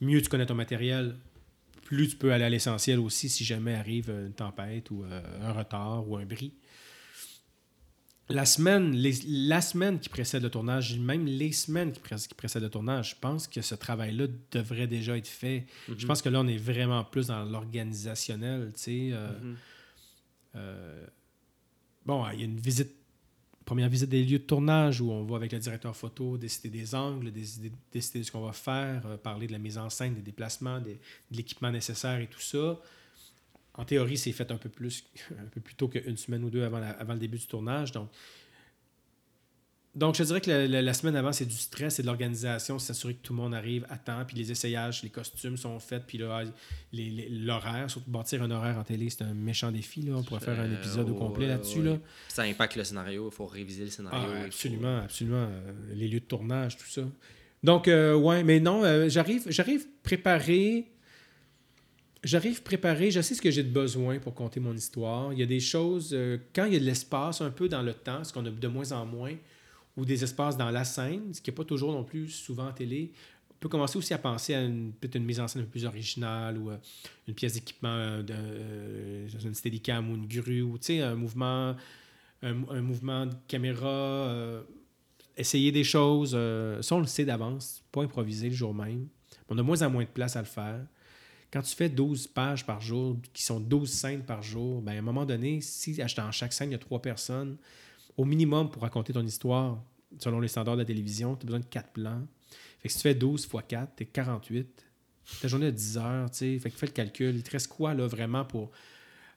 mieux 0.00 0.22
tu 0.22 0.28
connais 0.28 0.46
ton 0.46 0.54
matériel, 0.54 1.16
plus 1.82 2.06
tu 2.06 2.14
peux 2.14 2.32
aller 2.32 2.44
à 2.44 2.48
l'essentiel 2.48 3.00
aussi 3.00 3.28
si 3.28 3.44
jamais 3.44 3.74
arrive 3.74 4.10
une 4.10 4.32
tempête 4.32 4.92
ou 4.92 5.04
un 5.42 5.52
retard 5.52 6.08
ou 6.08 6.16
un 6.16 6.24
bris 6.24 6.52
la 8.28 8.44
semaine, 8.44 8.96
la 9.26 9.60
semaine 9.60 10.00
qui 10.00 10.08
précède 10.08 10.42
le 10.42 10.50
tournage, 10.50 10.98
même 10.98 11.26
les 11.26 11.52
semaines 11.52 11.92
qui, 11.92 12.00
précèdent 12.34 12.62
le 12.62 12.70
tournage, 12.70 13.10
je 13.10 13.16
pense 13.20 13.46
que 13.46 13.62
ce 13.62 13.76
travail-là 13.76 14.26
devrait 14.50 14.88
déjà 14.88 15.16
être 15.16 15.28
fait. 15.28 15.66
Je 15.86 15.92
mhm. 15.92 16.06
pense 16.06 16.22
que 16.22 16.28
là, 16.28 16.40
on 16.40 16.48
est 16.48 16.56
vraiment 16.56 17.04
plus 17.04 17.28
dans 17.28 17.44
l'organisationnel. 17.44 18.72
Tu 18.74 18.80
sais, 18.80 19.08
euh, 19.12 19.28
mhm. 19.28 19.56
euh, 20.56 21.06
bon, 22.04 22.24
il 22.32 22.40
y 22.40 22.42
a 22.42 22.46
une 22.46 22.58
visite, 22.58 22.90
première 23.64 23.88
visite 23.88 24.08
des 24.08 24.24
lieux 24.24 24.40
de 24.40 24.44
tournage 24.44 25.00
où 25.00 25.12
on 25.12 25.22
va 25.22 25.36
avec 25.36 25.52
le 25.52 25.60
directeur 25.60 25.94
photo 25.94 26.36
décider 26.36 26.68
des 26.68 26.96
angles, 26.96 27.30
décider, 27.30 27.70
décider 27.92 28.20
de 28.20 28.24
ce 28.24 28.32
qu'on 28.32 28.44
va 28.44 28.52
faire, 28.52 29.06
euh, 29.06 29.16
parler 29.16 29.46
de 29.46 29.52
la 29.52 29.58
mise 29.58 29.78
en 29.78 29.88
scène, 29.88 30.14
des 30.14 30.22
déplacements, 30.22 30.80
de 30.80 30.96
l'équipement 31.30 31.70
nécessaire 31.70 32.18
et 32.18 32.26
tout 32.26 32.40
ça. 32.40 32.76
En 33.76 33.84
théorie, 33.84 34.16
c'est 34.16 34.32
fait 34.32 34.50
un 34.50 34.56
peu 34.56 34.68
plus, 34.68 35.04
un 35.38 35.46
peu 35.46 35.60
plus 35.60 35.74
tôt 35.74 35.88
qu'une 35.88 36.16
semaine 36.16 36.44
ou 36.44 36.50
deux 36.50 36.64
avant, 36.64 36.82
avant 36.98 37.12
le 37.12 37.18
début 37.18 37.38
du 37.38 37.46
tournage. 37.46 37.92
Donc, 37.92 38.10
donc, 39.96 40.14
je 40.14 40.24
dirais 40.24 40.42
que 40.42 40.50
la, 40.50 40.92
semaine 40.92 41.16
avant, 41.16 41.32
c'est 41.32 41.46
du 41.46 41.56
stress, 41.56 41.94
c'est 41.94 42.02
de 42.02 42.06
l'organisation, 42.06 42.78
s'assurer 42.78 43.14
que 43.14 43.22
tout 43.22 43.32
le 43.32 43.38
monde 43.40 43.54
arrive 43.54 43.86
à 43.88 43.96
temps, 43.96 44.22
puis 44.26 44.36
les 44.36 44.52
essayages, 44.52 45.02
les 45.02 45.08
costumes 45.08 45.56
sont 45.56 45.80
faits, 45.80 46.04
puis 46.06 46.18
l'horaire, 46.18 47.90
surtout 47.90 48.10
bâtir 48.10 48.42
un 48.42 48.50
horaire 48.50 48.76
en 48.76 48.84
télé, 48.84 49.08
c'est 49.08 49.22
un 49.22 49.32
méchant 49.32 49.72
défi. 49.72 50.02
Là. 50.02 50.16
On 50.16 50.22
pourrait 50.22 50.40
faire 50.40 50.60
un 50.60 50.70
euh, 50.70 50.76
épisode 50.76 51.08
au 51.08 51.14
complet 51.14 51.46
là-dessus. 51.46 51.82
Là. 51.82 51.96
Ça 52.28 52.42
impacte 52.42 52.76
le 52.76 52.84
scénario, 52.84 53.30
il 53.32 53.34
faut 53.34 53.46
réviser 53.46 53.84
le 53.84 53.90
scénario. 53.90 54.28
Ah, 54.34 54.44
absolument, 54.44 54.98
absolument. 54.98 55.48
Euh, 55.48 55.72
les 55.94 56.08
lieux 56.08 56.20
de 56.20 56.26
tournage, 56.26 56.76
tout 56.76 56.90
ça. 56.90 57.00
Donc, 57.62 57.88
euh, 57.88 58.14
ouais, 58.14 58.44
mais 58.44 58.60
non, 58.60 59.08
j'arrive, 59.08 59.46
j'arrive 59.48 59.86
préparé 60.02 60.92
J'arrive 62.26 62.64
préparé, 62.64 63.12
je 63.12 63.20
sais 63.20 63.36
ce 63.36 63.40
que 63.40 63.52
j'ai 63.52 63.62
de 63.62 63.70
besoin 63.70 64.18
pour 64.18 64.34
compter 64.34 64.58
mon 64.58 64.74
histoire. 64.74 65.32
Il 65.32 65.38
y 65.38 65.44
a 65.44 65.46
des 65.46 65.60
choses, 65.60 66.10
euh, 66.12 66.38
quand 66.52 66.64
il 66.64 66.72
y 66.72 66.76
a 66.76 66.80
de 66.80 66.84
l'espace 66.84 67.40
un 67.40 67.52
peu 67.52 67.68
dans 67.68 67.82
le 67.82 67.94
temps, 67.94 68.24
ce 68.24 68.32
qu'on 68.32 68.44
a 68.44 68.50
de 68.50 68.66
moins 68.66 68.90
en 68.90 69.06
moins, 69.06 69.34
ou 69.96 70.04
des 70.04 70.24
espaces 70.24 70.56
dans 70.56 70.72
la 70.72 70.82
scène, 70.82 71.32
ce 71.32 71.40
qui 71.40 71.50
n'est 71.50 71.54
pas 71.54 71.62
toujours 71.62 71.92
non 71.92 72.02
plus 72.02 72.28
souvent 72.28 72.66
en 72.66 72.72
télé, 72.72 73.12
on 73.52 73.54
peut 73.60 73.68
commencer 73.68 73.96
aussi 73.96 74.12
à 74.12 74.18
penser 74.18 74.54
à 74.54 74.62
une, 74.62 74.92
peut-être 74.92 75.14
une 75.14 75.24
mise 75.24 75.38
en 75.38 75.46
scène 75.46 75.62
un 75.62 75.64
peu 75.66 75.70
plus 75.70 75.84
originale 75.84 76.58
ou 76.58 76.68
euh, 76.68 76.76
une 77.28 77.34
pièce 77.34 77.52
d'équipement, 77.52 77.94
euh, 77.96 79.28
une 79.44 79.54
steadicam 79.54 80.10
ou 80.10 80.16
une 80.16 80.26
grue, 80.26 80.62
ou 80.62 80.80
un 80.88 81.14
mouvement, 81.14 81.76
un, 82.42 82.80
mouvement 82.82 83.26
de 83.26 83.34
caméra, 83.46 84.64
essayer 85.36 85.70
des 85.70 85.84
choses. 85.84 86.32
ça, 86.32 86.96
on 86.96 87.00
le 87.00 87.06
sait 87.06 87.24
d'avance, 87.24 87.84
pas 87.92 88.02
improviser 88.02 88.48
le 88.48 88.54
jour 88.56 88.74
même. 88.74 89.06
On 89.48 89.56
a 89.58 89.62
moins 89.62 89.80
en 89.82 89.90
moins 89.90 90.02
de 90.02 90.08
place 90.08 90.34
à 90.34 90.40
le 90.40 90.46
faire. 90.46 90.80
Quand 91.52 91.62
tu 91.62 91.74
fais 91.74 91.88
12 91.88 92.26
pages 92.28 92.66
par 92.66 92.80
jour, 92.80 93.16
qui 93.32 93.42
sont 93.42 93.60
12 93.60 93.90
scènes 93.90 94.22
par 94.24 94.42
jour, 94.42 94.82
ben 94.82 94.96
à 94.96 94.98
un 94.98 95.02
moment 95.02 95.24
donné, 95.24 95.60
si 95.60 95.94
dans 95.94 96.32
chaque 96.32 96.52
scène, 96.52 96.70
il 96.70 96.72
y 96.72 96.76
a 96.76 96.78
trois 96.78 97.00
personnes, 97.00 97.56
au 98.16 98.24
minimum 98.24 98.70
pour 98.70 98.82
raconter 98.82 99.12
ton 99.12 99.24
histoire, 99.24 99.82
selon 100.18 100.40
les 100.40 100.48
standards 100.48 100.76
de 100.76 100.82
la 100.82 100.86
télévision, 100.86 101.36
tu 101.36 101.44
as 101.44 101.46
besoin 101.46 101.60
de 101.60 101.66
4 101.66 101.90
plans. 101.90 102.26
Fait 102.80 102.88
que 102.88 102.92
si 102.92 102.98
tu 102.98 103.02
fais 103.02 103.14
12 103.14 103.44
x 103.44 103.64
4, 103.68 103.96
tu 103.96 104.02
es 104.02 104.06
48. 104.06 104.84
Ta 105.40 105.48
journée 105.48 105.66
de 105.66 105.76
10 105.76 105.98
heures, 105.98 106.30
tu 106.30 106.38
sais. 106.38 106.58
Fait 106.58 106.70
que 106.70 106.76
fais 106.76 106.86
le 106.86 106.92
calcul. 106.92 107.34
Il 107.34 107.42
te 107.42 107.50
reste 107.50 107.68
quoi, 107.68 107.94
là, 107.94 108.06
vraiment, 108.06 108.44
pour 108.44 108.70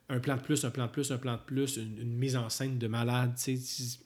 un 0.08 0.20
plan 0.20 0.36
de 0.36 0.42
plus, 0.42 0.64
un 0.66 0.72
plan 0.72 0.86
de 0.86 0.92
plus, 0.92 1.12
un 1.12 1.18
plan 1.18 1.34
de 1.34 1.42
plus, 1.42 1.78
une, 1.78 2.16
mise 2.16 2.36
en 2.36 2.50
scène 2.50 2.78
de 2.78 2.88
malade, 2.88 3.34
tu 3.36 3.58
sais. 3.58 4.00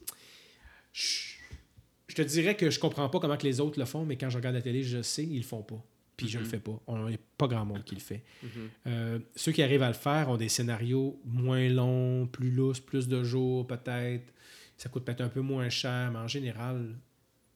Je 2.08 2.16
te 2.16 2.22
dirais 2.22 2.56
que 2.56 2.70
je 2.70 2.80
comprends 2.80 3.10
pas 3.10 3.20
comment 3.20 3.38
que 3.38 3.48
les 3.48 3.60
autres 3.60 3.80
le 3.80 3.86
font, 3.86 4.06
mais 4.06 4.18
quand 4.18 4.30
je 4.30 4.38
regarde 4.38 4.56
la 4.56 4.62
télé, 4.62 4.84
je 4.84 5.02
sais, 5.02 5.24
ils 5.24 5.38
le 5.38 5.44
font 5.44 5.64
pas 5.64 5.84
puis 6.16 6.28
je 6.28 6.38
le 6.38 6.44
mhm. 6.44 6.50
fais 6.50 6.60
pas. 6.60 6.80
Il 6.88 7.06
n'y 7.06 7.16
a 7.16 7.20
pas 7.38 7.48
grand 7.48 7.66
monde 7.66 7.84
qui 7.84 7.96
le 7.96 8.02
fait. 8.02 8.24
Mhm. 8.44 8.50
Euh, 8.88 9.20
ceux 9.36 9.52
qui 9.52 9.64
arrivent 9.64 9.84
à 9.84 9.88
le 9.88 9.94
faire 9.94 10.30
ont 10.30 10.38
des 10.38 10.50
scénarios 10.50 11.20
moins 11.26 11.68
longs, 11.70 12.28
plus 12.28 12.52
lousses, 12.52 12.80
plus 12.80 13.08
de 13.08 13.24
jours 13.24 13.66
peut-être. 13.68 14.34
Ça 14.78 14.90
coûte 14.90 15.06
peut-être 15.06 15.22
un 15.22 15.30
peu 15.30 15.42
moins 15.42 15.70
cher, 15.70 16.12
mais 16.12 16.20
en 16.20 16.28
général, 16.28 16.96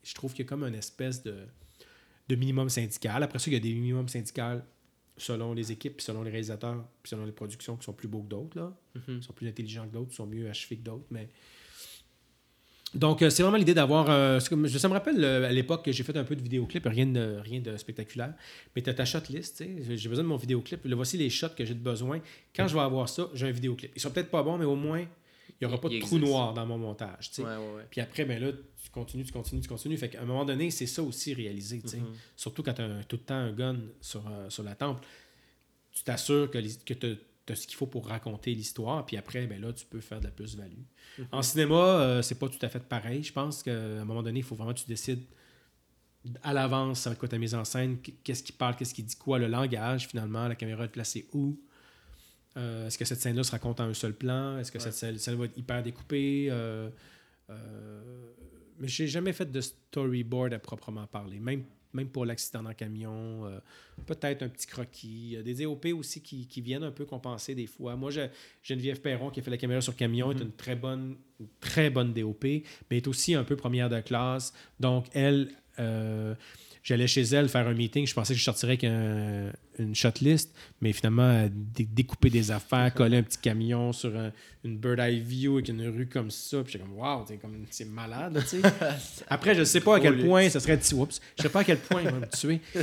je 0.03 0.13
trouve 0.13 0.33
qu'il 0.33 0.45
y 0.45 0.47
a 0.47 0.49
comme 0.49 0.63
une 0.63 0.75
espèce 0.75 1.23
de, 1.23 1.35
de 2.27 2.35
minimum 2.35 2.69
syndical. 2.69 3.23
Après 3.23 3.39
ça, 3.39 3.49
il 3.49 3.53
y 3.53 3.57
a 3.57 3.59
des 3.59 3.73
minimums 3.73 4.07
syndicaux 4.07 4.61
selon 5.17 5.53
les 5.53 5.71
équipes, 5.71 5.99
selon 5.99 6.21
les 6.23 6.29
réalisateurs, 6.29 6.85
puis 7.01 7.09
selon 7.09 7.25
les 7.25 7.31
productions 7.31 7.75
qui 7.75 7.83
sont 7.83 7.93
plus 7.93 8.07
beaux 8.07 8.21
que 8.21 8.29
d'autres. 8.29 8.57
Là. 8.57 8.77
Mhm. 9.07 9.21
sont 9.21 9.33
plus 9.33 9.47
intelligents 9.47 9.87
que 9.87 9.93
d'autres, 9.93 10.13
sont 10.13 10.27
mieux 10.27 10.49
achevés 10.49 10.77
que 10.77 10.83
d'autres. 10.83 11.07
Mais 11.09 11.29
donc, 12.93 13.21
euh, 13.21 13.29
c'est 13.29 13.43
vraiment 13.43 13.57
l'idée 13.57 13.73
d'avoir. 13.73 14.09
Euh, 14.09 14.39
ça 14.39 14.55
me 14.55 14.93
rappelle 14.93 15.23
euh, 15.23 15.47
à 15.47 15.51
l'époque 15.51 15.83
que 15.85 15.91
j'ai 15.91 16.03
fait 16.03 16.15
un 16.15 16.23
peu 16.23 16.35
de 16.35 16.41
vidéoclip, 16.41 16.85
rien 16.85 17.05
de, 17.05 17.37
rien 17.43 17.59
de 17.59 17.75
spectaculaire. 17.77 18.33
Mais 18.75 18.81
tu 18.81 18.89
as 18.89 18.93
ta 18.93 19.03
shot 19.05 19.19
list, 19.29 19.63
j'ai 19.95 20.09
besoin 20.09 20.23
de 20.23 20.29
mon 20.29 20.37
vidéoclip. 20.37 20.85
Là, 20.85 20.95
voici 20.95 21.17
les 21.17 21.29
shots 21.29 21.49
que 21.49 21.65
j'ai 21.65 21.73
de 21.73 21.79
besoin. 21.79 22.21
Quand 22.55 22.67
je 22.67 22.73
vais 22.73 22.81
avoir 22.81 23.09
ça, 23.09 23.29
j'ai 23.33 23.47
un 23.47 23.51
vidéoclip. 23.51 23.91
Ils 23.95 24.01
sont 24.01 24.11
peut-être 24.11 24.31
pas 24.31 24.41
bons, 24.41 24.57
mais 24.57 24.65
au 24.65 24.75
moins, 24.75 25.05
n'y 25.61 25.67
aura 25.67 25.79
pas 25.81 25.89
de 25.89 25.95
Il 25.95 26.01
trou 26.01 26.17
noir 26.17 26.53
dans 26.53 26.65
mon 26.65 26.77
montage. 26.77 27.31
Ouais, 27.39 27.43
ouais, 27.43 27.55
ouais. 27.55 27.87
Puis 27.89 28.01
après, 28.01 28.25
ben 28.25 28.41
là, 28.41 28.51
tu 28.51 28.89
continues, 28.91 29.25
tu 29.25 29.31
continues, 29.33 29.61
tu 29.61 29.67
continues. 29.67 29.97
Fait 29.97 30.09
qu'à 30.09 30.21
un 30.21 30.25
moment 30.25 30.45
donné, 30.45 30.71
c'est 30.71 30.87
ça 30.87 31.03
aussi 31.03 31.35
tu 31.81 31.87
sais. 31.87 31.97
Mhm. 31.97 32.05
Surtout 32.35 32.63
quand 32.63 32.73
tu 32.73 32.81
as 32.81 33.03
tout 33.07 33.17
le 33.17 33.23
temps 33.23 33.35
un 33.35 33.51
gun 33.51 33.77
sur, 33.99 34.25
euh, 34.27 34.49
sur 34.49 34.63
la 34.63 34.75
temple, 34.75 35.05
tu 35.91 36.03
t'assures 36.03 36.49
que, 36.49 36.57
l'his- 36.57 36.83
que 36.85 36.93
tu 37.47 37.53
as 37.53 37.55
ce 37.55 37.65
qu'il 37.65 37.75
faut 37.77 37.87
pour 37.87 38.07
raconter 38.07 38.53
l'histoire. 38.53 39.03
Puis 39.05 39.17
après, 39.17 39.47
ben 39.47 39.59
là, 39.59 39.73
tu 39.73 39.85
peux 39.87 40.01
faire 40.01 40.19
de 40.19 40.25
la 40.25 40.31
plus-value. 40.31 40.83
En 41.31 41.41
cinéma, 41.41 41.75
euh, 41.75 42.21
c'est 42.21 42.37
pas 42.37 42.47
tout 42.49 42.59
à 42.63 42.69
fait 42.69 42.83
pareil. 42.83 43.23
Je 43.23 43.33
pense 43.33 43.63
qu'à 43.63 43.73
un 43.75 44.05
moment 44.05 44.21
donné, 44.21 44.39
il 44.39 44.43
faut 44.43 44.55
vraiment 44.55 44.73
que 44.73 44.79
tu 44.79 44.87
décides 44.87 45.23
à 46.43 46.53
l'avance 46.53 47.07
être 47.07 47.17
quoi 47.17 47.29
ta 47.29 47.37
mise 47.37 47.55
en 47.55 47.63
scène, 47.63 47.99
qu'est-ce 48.23 48.43
qui 48.43 48.51
parle, 48.51 48.75
qu'est-ce 48.75 48.93
qui 48.93 49.01
dit 49.01 49.15
quoi, 49.15 49.39
le 49.39 49.47
langage 49.47 50.07
finalement, 50.07 50.47
la 50.47 50.55
caméra 50.55 50.83
est 50.85 50.89
placée 50.89 51.27
où? 51.33 51.57
Euh, 52.57 52.87
Est-ce 52.87 52.97
que 52.97 53.05
cette 53.05 53.21
scène-là 53.21 53.43
se 53.43 53.51
raconte 53.51 53.79
en 53.79 53.85
un 53.85 53.93
seul 53.93 54.13
plan? 54.13 54.57
Est-ce 54.57 54.71
que 54.71 54.77
Ouais. 54.77 54.83
cette 54.83 54.93
scène, 54.95 55.17
scène 55.19 55.35
va 55.35 55.45
être 55.45 55.57
hyper 55.57 55.81
découpée? 55.83 56.47
Euh, 56.51 56.89
euh, 57.49 58.31
mais 58.79 58.87
j'ai 58.87 59.07
jamais 59.07 59.31
fait 59.31 59.49
de 59.49 59.61
storyboard 59.61 60.53
à 60.53 60.59
proprement 60.59 61.07
parler. 61.07 61.39
Même, 61.39 61.63
même 61.93 62.07
pour 62.09 62.25
l'accident 62.25 62.63
dans 62.63 62.69
le 62.69 62.75
camion, 62.75 63.45
euh, 63.45 63.59
peut-être 64.05 64.43
un 64.43 64.49
petit 64.49 64.67
croquis. 64.67 65.07
Il 65.07 65.31
y 65.33 65.37
a 65.37 65.41
des 65.43 65.53
DOP 65.63 65.85
aussi 65.97 66.21
qui, 66.21 66.47
qui 66.47 66.61
viennent 66.61 66.83
un 66.83 66.91
peu 66.91 67.05
compenser 67.05 67.55
des 67.55 67.67
fois. 67.67 67.95
Moi, 67.95 68.11
je- 68.11 68.27
Geneviève 68.63 69.01
Perron, 69.01 69.29
qui 69.29 69.39
a 69.39 69.43
fait 69.43 69.51
la 69.51 69.57
caméra 69.57 69.81
sur 69.81 69.95
camion, 69.95 70.31
est 70.31 70.39
une 70.41 70.51
très 70.51 70.75
bonne, 70.75 71.17
une 71.39 71.47
très 71.59 71.89
bonne 71.89 72.13
DOP, 72.13 72.43
mais 72.89 72.97
est 72.97 73.07
aussi 73.07 73.33
un 73.35 73.43
peu 73.43 73.55
première 73.55 73.89
de 73.89 73.99
classe. 74.01 74.53
Donc, 74.79 75.05
elle, 75.13 75.49
euh, 75.79 76.35
j'allais 76.87 77.05
chez 77.07 77.21
elle 77.23 77.49
faire 77.49 77.67
un 77.67 77.73
meeting. 77.73 78.07
Je 78.07 78.13
pensais 78.13 78.33
que 78.33 78.39
je 78.39 78.43
sortirais 78.45 78.71
avec 78.73 78.85
un- 78.85 79.51
une 79.77 79.93
shotlist, 79.93 80.55
mais 80.79 80.93
finalement, 80.93 81.45
découper 81.75 82.29
des 82.29 82.49
affaires, 82.49 82.93
coller 82.93 83.17
un 83.17 83.23
petit 83.23 83.37
camion 83.39 83.91
sur 83.91 84.15
un- 84.17 84.31
une 84.63 84.77
bird 84.77 84.97
eye 84.99 85.19
view 85.19 85.55
avec 85.55 85.67
une 85.67 85.85
rue 85.85 86.07
comme 86.07 86.31
ça. 86.31 86.63
Puis 86.63 86.71
j'étais 86.73 86.85
comme, 86.85 86.95
waouh, 86.97 87.25
c'est 87.71 87.85
malade, 87.85 88.35
là, 88.35 88.41
tu 88.41 88.47
sais. 88.47 88.61
Après, 89.27 89.53
je 89.53 89.65
sais 89.65 89.81
pas 89.81 89.97
à 89.97 89.99
quel 89.99 90.17
point 90.25 90.47
ça 90.49 90.61
serait. 90.61 90.79
Oups, 90.93 91.19
je 91.37 91.43
sais 91.43 91.49
pas 91.49 91.59
à 91.59 91.63
quel 91.65 91.77
point 91.79 92.01
il 92.03 92.09
va 92.09 92.19
me 92.19 92.27
tuer. 92.27 92.61
Je 92.73 92.79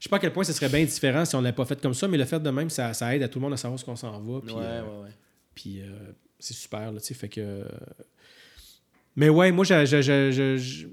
sais 0.00 0.08
pas 0.10 0.16
à 0.16 0.18
quel 0.20 0.32
point 0.34 0.44
ça 0.44 0.52
serait 0.52 0.68
bien 0.68 0.84
différent 0.84 1.24
si 1.24 1.34
on 1.34 1.40
l'avait 1.40 1.56
pas 1.56 1.64
fait 1.64 1.80
comme 1.80 1.94
ça, 1.94 2.06
mais 2.06 2.18
le 2.18 2.26
fait 2.26 2.40
de 2.40 2.50
même, 2.50 2.68
ça, 2.68 2.92
ça 2.92 3.16
aide 3.16 3.22
à 3.22 3.28
tout 3.28 3.38
le 3.38 3.44
monde 3.44 3.54
à 3.54 3.56
savoir 3.56 3.80
ce 3.80 3.84
qu'on 3.86 3.96
s'en 3.96 4.20
va. 4.20 4.40
Puis, 4.44 4.54
ouais, 4.54 4.60
euh, 4.62 4.82
ouais, 4.82 5.02
ouais. 5.04 5.10
puis 5.54 5.80
euh, 5.80 5.86
c'est 6.38 6.54
super, 6.54 6.92
là, 6.92 7.00
tu 7.00 7.06
sais, 7.06 7.14
fait 7.14 7.30
que... 7.30 7.64
Mais 9.16 9.30
ouais, 9.30 9.50
moi, 9.50 9.64
je- 9.64 10.86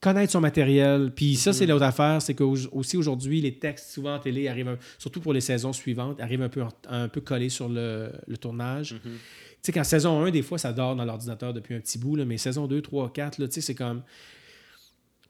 connaître 0.00 0.32
son 0.32 0.40
matériel, 0.40 1.12
puis 1.14 1.34
ça, 1.36 1.52
c'est 1.52 1.66
l'autre 1.66 1.84
affaire, 1.84 2.22
c'est 2.22 2.34
que 2.34 2.44
aussi 2.44 2.96
aujourd'hui, 2.96 3.40
les 3.40 3.58
textes, 3.58 3.90
souvent 3.90 4.14
en 4.14 4.18
télé, 4.18 4.46
arrivent, 4.48 4.68
un- 4.68 4.78
surtout 4.98 5.20
pour 5.20 5.32
les 5.32 5.40
saisons 5.40 5.72
suivantes, 5.72 6.20
arrivent 6.20 6.42
un 6.42 6.48
peu, 6.48 6.62
un 6.88 7.08
peu 7.08 7.20
collés 7.20 7.48
sur 7.48 7.68
le, 7.68 8.12
le 8.26 8.36
tournage. 8.36 8.92
Mhm. 8.94 9.00
Tu 9.02 9.18
sais, 9.62 9.72
qu'en 9.72 9.82
saison 9.84 10.20
1, 10.24 10.30
des 10.30 10.42
fois, 10.42 10.56
ça 10.58 10.72
dort 10.72 10.94
dans 10.94 11.04
l'ordinateur 11.04 11.52
depuis 11.52 11.74
un 11.74 11.80
petit 11.80 11.98
bout, 11.98 12.14
là, 12.14 12.24
mais 12.24 12.38
saison 12.38 12.66
2, 12.68 12.80
3, 12.80 13.12
4, 13.12 13.38
là, 13.38 13.48
tu 13.48 13.54
sais, 13.54 13.60
c'est 13.60 13.74
comme... 13.74 14.02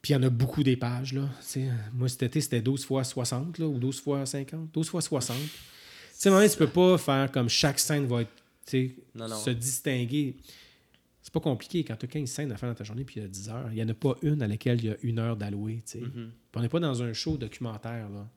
Puis 0.02 0.12
il 0.12 0.16
y 0.16 0.18
en 0.18 0.22
a 0.22 0.30
beaucoup 0.30 0.62
des 0.62 0.76
pages, 0.76 1.12
là. 1.12 1.22
Moi, 1.94 2.08
cet 2.08 2.22
été, 2.22 2.40
c'était 2.40 2.60
12 2.60 2.84
fois 2.84 3.02
60, 3.04 3.58
là, 3.58 3.66
ou 3.66 3.78
12 3.78 4.00
fois 4.00 4.24
50, 4.26 4.70
12 4.72 4.88
fois 4.88 5.00
60. 5.00 5.36
Tu 5.38 5.48
sais, 6.30 6.48
tu 6.50 6.56
peux 6.56 6.68
pas 6.68 6.98
faire 6.98 7.32
comme 7.32 7.48
chaque 7.48 7.78
scène 7.80 8.06
va 8.06 8.22
être, 8.22 8.30
tu 8.66 8.70
sais, 8.88 8.94
Non, 9.14 9.28
non. 9.28 9.36
se 9.36 9.50
distinguer. 9.50 10.36
C'est 11.22 11.32
pas 11.32 11.40
compliqué. 11.40 11.84
Quand 11.84 11.96
tu 11.96 12.06
as 12.06 12.08
15 12.08 12.28
scènes 12.28 12.52
à 12.52 12.56
faire 12.56 12.68
dans 12.68 12.74
ta 12.74 12.84
journée, 12.84 13.04
puis 13.04 13.16
il 13.16 13.22
y 13.22 13.24
a 13.24 13.28
10 13.28 13.48
heures, 13.50 13.68
il 13.70 13.74
n'y 13.74 13.82
en 13.82 13.88
a 13.88 13.94
pas 13.94 14.14
une 14.22 14.42
à 14.42 14.46
laquelle 14.46 14.78
il 14.78 14.86
y 14.86 14.90
a 14.90 14.96
une 15.02 15.18
heure 15.18 15.36
d'allouer. 15.36 15.82
Mhm. 15.94 16.10
Puis 16.10 16.32
on 16.54 16.60
n'est 16.60 16.68
pas 16.68 16.80
dans 16.80 17.02
un 17.02 17.12
show 17.12 17.36
documentaire, 17.36 18.08
là. 18.08 18.28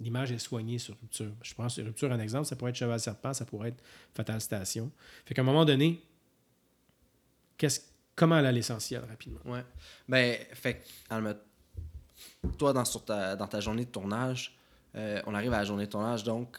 L'image 0.00 0.32
est 0.32 0.38
soignée 0.38 0.78
sur 0.78 0.96
Rupture. 1.00 1.32
Je 1.40 1.54
prends 1.54 1.68
sur 1.68 1.84
Rupture 1.84 2.10
un 2.10 2.18
exemple, 2.18 2.46
ça 2.46 2.56
pourrait 2.56 2.72
être 2.72 2.76
Cheval 2.76 2.98
Serpent, 2.98 3.32
ça 3.32 3.44
pourrait 3.44 3.68
être 3.68 3.82
Fatal 4.12 4.40
Station. 4.40 4.90
Fait 5.24 5.34
qu'à 5.34 5.42
un 5.42 5.44
moment 5.44 5.64
donné, 5.64 6.02
qu'est-ce, 7.56 7.80
comment 8.16 8.34
aller 8.34 8.48
à 8.48 8.52
l'essentiel 8.52 9.04
rapidement? 9.08 9.40
Ouais. 9.44 9.64
Ben, 10.08 10.36
fait 10.52 10.82
que, 11.08 11.36
toi, 12.58 12.72
dans, 12.72 12.84
sur 12.84 13.04
ta, 13.04 13.36
dans 13.36 13.46
ta 13.46 13.60
journée 13.60 13.84
de 13.84 13.90
tournage, 13.90 14.58
euh, 14.96 15.22
on 15.26 15.34
arrive 15.34 15.52
à 15.52 15.58
la 15.58 15.64
journée 15.64 15.86
de 15.86 15.90
tournage, 15.90 16.24
donc 16.24 16.58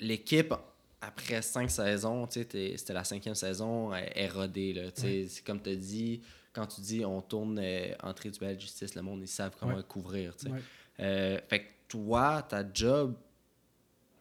l'équipe, 0.00 0.54
après 1.00 1.40
cinq 1.42 1.70
saisons, 1.70 2.26
tu 2.26 2.40
sais, 2.40 2.44
t'es- 2.44 2.74
c'était 2.76 2.92
la 2.92 3.04
cinquième 3.04 3.34
saison, 3.34 3.94
est, 3.94 4.12
est 4.14 4.28
rodée. 4.28 4.72
Là, 4.72 4.90
tu 4.90 5.00
sais. 5.02 5.26
C'est 5.28 5.44
comme 5.44 5.60
tu 5.60 5.74
dit, 5.76 6.20
quand 6.52 6.66
tu 6.66 6.80
dis 6.80 7.04
on 7.04 7.20
tourne 7.22 7.58
euh, 7.62 7.92
Entrée 8.02 8.30
du 8.30 8.38
bal 8.38 8.58
justice, 8.60 8.94
le 8.94 9.02
monde, 9.02 9.20
ils 9.22 9.28
savent 9.28 9.54
comment 9.58 9.76
Ouais. 9.76 9.82
couvrir. 9.88 10.34
tu 10.36 10.46
sais. 10.46 10.52
Ouais. 10.52 10.60
Euh, 11.00 11.38
fait 11.48 11.60
que 11.60 11.66
toi, 11.88 12.42
ta 12.48 12.62
job, 12.72 13.14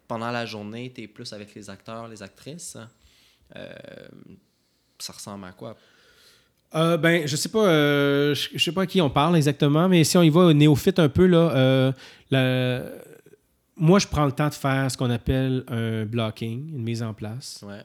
pendant 0.07 0.31
la 0.31 0.45
journée, 0.45 0.91
tu 0.93 1.01
es 1.03 1.07
plus 1.07 1.31
avec 1.33 1.53
les 1.53 1.69
acteurs, 1.69 2.07
les 2.07 2.23
actrices. 2.23 2.77
Euh, 3.55 3.73
ça 4.99 5.13
ressemble 5.13 5.45
à 5.45 5.51
quoi? 5.51 5.75
Euh, 6.75 6.97
ben, 6.97 7.27
je 7.27 7.35
sais 7.35 7.49
pas, 7.49 7.67
euh, 7.67 8.33
je, 8.35 8.49
je 8.53 8.63
sais 8.63 8.71
pas 8.71 8.83
à 8.83 8.85
qui 8.85 9.01
on 9.01 9.09
parle 9.09 9.35
exactement, 9.35 9.89
mais 9.89 10.03
si 10.03 10.17
on 10.17 10.21
y 10.23 10.29
va 10.29 10.41
au 10.41 10.53
néophyte 10.53 10.99
un 10.99 11.09
peu, 11.09 11.25
là, 11.25 11.51
euh, 11.55 11.91
la- 12.29 12.83
moi, 13.79 13.99
je 13.99 14.07
prends 14.07 14.25
le 14.25 14.31
temps 14.31 14.49
de 14.49 14.53
faire 14.53 14.91
ce 14.91 14.97
qu'on 14.97 15.09
appelle 15.09 15.63
un 15.67 16.05
blocking, 16.05 16.69
une 16.75 16.83
mise 16.83 17.01
en 17.01 17.13
place. 17.13 17.63
Ouais. 17.65 17.81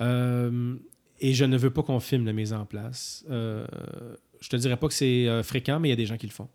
Euh, 0.00 0.76
et 1.20 1.32
je 1.32 1.44
ne 1.44 1.56
veux 1.56 1.70
pas 1.70 1.82
qu'on 1.82 2.00
filme 2.00 2.26
la 2.26 2.32
mise 2.32 2.52
en 2.52 2.66
place. 2.66 3.24
Euh, 3.30 3.66
je 4.40 4.48
te 4.48 4.56
dirais 4.56 4.76
pas 4.76 4.88
que 4.88 4.94
c'est 4.94 5.28
euh, 5.28 5.42
fréquent, 5.42 5.78
mais 5.80 5.88
il 5.88 5.90
y 5.90 5.94
a 5.94 5.96
des 5.96 6.06
gens 6.06 6.16
qui 6.16 6.26
le 6.26 6.32
font. 6.32 6.48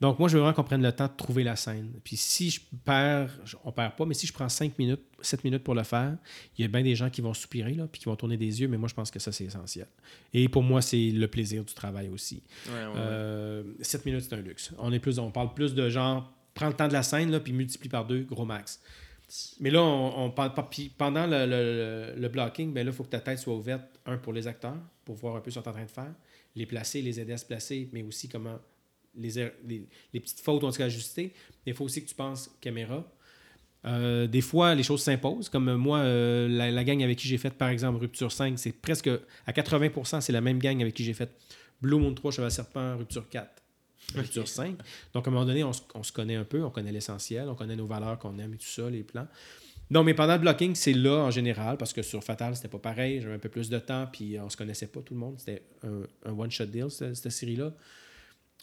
Donc, 0.00 0.18
moi, 0.18 0.28
je 0.28 0.34
veux 0.34 0.40
vraiment 0.40 0.54
qu'on 0.54 0.64
prenne 0.64 0.82
le 0.82 0.92
temps 0.92 1.06
de 1.06 1.16
trouver 1.16 1.42
la 1.42 1.56
scène. 1.56 1.90
Puis 2.04 2.16
si 2.16 2.50
je 2.50 2.60
perds, 2.84 3.30
on 3.64 3.72
perd 3.72 3.96
pas, 3.96 4.04
mais 4.04 4.12
si 4.12 4.26
je 4.26 4.32
prends 4.32 4.48
5 4.48 4.78
minutes, 4.78 5.00
7 5.22 5.42
minutes 5.44 5.64
pour 5.64 5.74
le 5.74 5.84
faire, 5.84 6.18
il 6.58 6.62
y 6.62 6.64
a 6.66 6.68
bien 6.68 6.82
des 6.82 6.94
gens 6.94 7.08
qui 7.08 7.22
vont 7.22 7.32
soupirer, 7.32 7.72
là, 7.72 7.86
puis 7.90 8.00
qui 8.00 8.04
vont 8.04 8.16
tourner 8.16 8.36
des 8.36 8.60
yeux, 8.60 8.68
mais 8.68 8.76
moi, 8.76 8.90
je 8.90 8.94
pense 8.94 9.10
que 9.10 9.18
ça, 9.18 9.32
c'est 9.32 9.44
essentiel. 9.44 9.86
Et 10.34 10.50
pour 10.50 10.62
moi, 10.62 10.82
c'est 10.82 11.10
le 11.10 11.26
plaisir 11.28 11.64
du 11.64 11.72
travail 11.72 12.10
aussi. 12.10 12.42
Ouais, 12.66 12.74
ouais, 12.74 12.86
ouais. 12.86 12.92
Euh, 12.96 13.62
7 13.80 14.04
minutes, 14.04 14.26
c'est 14.28 14.34
un 14.34 14.40
luxe. 14.42 14.72
On, 14.78 14.92
est 14.92 14.98
plus, 14.98 15.18
on 15.18 15.30
parle 15.30 15.54
plus 15.54 15.74
de 15.74 15.88
genre, 15.88 16.30
prends 16.56 16.66
le 16.68 16.74
temps 16.74 16.88
de 16.88 16.92
la 16.92 17.02
scène, 17.04 17.30
là, 17.30 17.38
puis 17.38 17.52
multiplie 17.52 17.88
par 17.88 18.04
deux, 18.04 18.22
gros 18.24 18.44
max. 18.44 18.80
Mais 19.60 19.70
là, 19.70 19.82
on, 19.82 20.30
pendant 20.30 21.26
le, 21.26 21.46
le- 21.46 22.14
le 22.20 22.28
blocking, 22.28 22.72
ben 22.72 22.84
là, 22.84 22.92
il 22.92 22.96
faut 22.96 23.04
que 23.04 23.10
ta 23.10 23.20
tête 23.20 23.38
soit 23.38 23.54
ouverte, 23.54 23.84
un, 24.06 24.16
pour 24.18 24.32
les 24.32 24.46
acteurs, 24.46 24.76
pour 25.04 25.16
voir 25.16 25.36
un 25.36 25.40
peu 25.40 25.50
ce 25.50 25.54
qu'ils 25.58 25.62
sont 25.64 25.68
en 25.68 25.72
train 25.72 25.84
de 25.84 25.90
faire, 25.90 26.12
les 26.54 26.66
placer, 26.66 27.02
les 27.02 27.20
aider 27.20 27.32
à 27.32 27.36
se 27.38 27.44
placer, 27.44 27.88
mais 27.92 28.02
aussi 28.02 28.28
comment 28.28 28.58
les, 29.16 29.30
les, 29.66 29.86
les 30.12 30.20
petites 30.20 30.40
fautes 30.40 30.62
ont 30.64 30.70
été 30.70 30.82
ajustées. 30.82 31.32
Il 31.66 31.74
faut 31.74 31.84
aussi 31.84 32.02
que 32.02 32.08
tu 32.08 32.14
penses 32.14 32.50
caméra. 32.60 33.04
Euh, 33.84 34.26
des 34.26 34.40
fois, 34.40 34.74
les 34.74 34.82
choses 34.82 35.02
s'imposent. 35.02 35.48
Comme 35.48 35.74
moi, 35.74 35.98
euh, 35.98 36.48
la, 36.48 36.70
la 36.70 36.84
gang 36.84 37.02
avec 37.02 37.18
qui 37.18 37.28
j'ai 37.28 37.38
fait, 37.38 37.50
par 37.54 37.68
exemple, 37.68 37.98
Rupture 38.00 38.30
5, 38.32 38.58
c'est 38.58 38.72
presque 38.72 39.08
à 39.46 39.52
80%, 39.52 40.20
c'est 40.20 40.32
la 40.32 40.40
même 40.40 40.58
gang 40.58 40.80
avec 40.82 40.94
qui 40.94 41.04
j'ai 41.04 41.14
fait 41.14 41.30
Blue 41.80 41.98
Moon 41.98 42.14
3, 42.14 42.30
Cheval 42.32 42.50
Serpent, 42.50 42.96
Rupture 42.96 43.28
4, 43.28 43.62
Rupture 44.14 44.46
5. 44.48 44.76
Donc, 45.12 45.26
à 45.26 45.30
un 45.30 45.32
moment 45.32 45.44
donné, 45.46 45.64
on, 45.64 45.72
se- 45.72 45.82
on 45.94 46.02
se 46.02 46.12
connaît 46.12 46.36
un 46.36 46.44
peu, 46.44 46.62
on 46.62 46.70
connaît 46.70 46.92
l'essentiel, 46.92 47.48
on 47.48 47.54
connaît 47.54 47.76
nos 47.76 47.86
valeurs 47.86 48.18
qu'on 48.18 48.38
aime 48.38 48.54
et 48.54 48.56
tout 48.56 48.66
ça, 48.66 48.88
les 48.88 49.02
plans. 49.02 49.26
Non, 49.90 50.02
mais 50.02 50.14
pendant 50.14 50.32
le 50.34 50.40
blocking, 50.40 50.74
c'est 50.74 50.92
là 50.94 51.18
en 51.24 51.30
général, 51.30 51.76
parce 51.76 51.92
que 51.92 52.02
sur 52.02 52.22
Fatal, 52.24 52.56
c'était 52.56 52.68
pas 52.68 52.78
pareil. 52.78 53.20
J'avais 53.20 53.34
un 53.34 53.38
peu 53.38 53.48
plus 53.48 53.68
de 53.68 53.78
temps, 53.78 54.08
puis 54.12 54.38
on 54.40 54.48
se 54.50 54.56
connaissait 54.56 54.88
pas 54.88 55.00
tout 55.00 55.14
le 55.14 55.20
monde. 55.20 55.36
C'était 55.38 55.62
un, 55.84 56.02
un 56.30 56.32
one-shot 56.38 56.66
deal, 56.66 56.90
cette, 56.90 57.14
cette 57.16 57.30
série-là. 57.32 57.72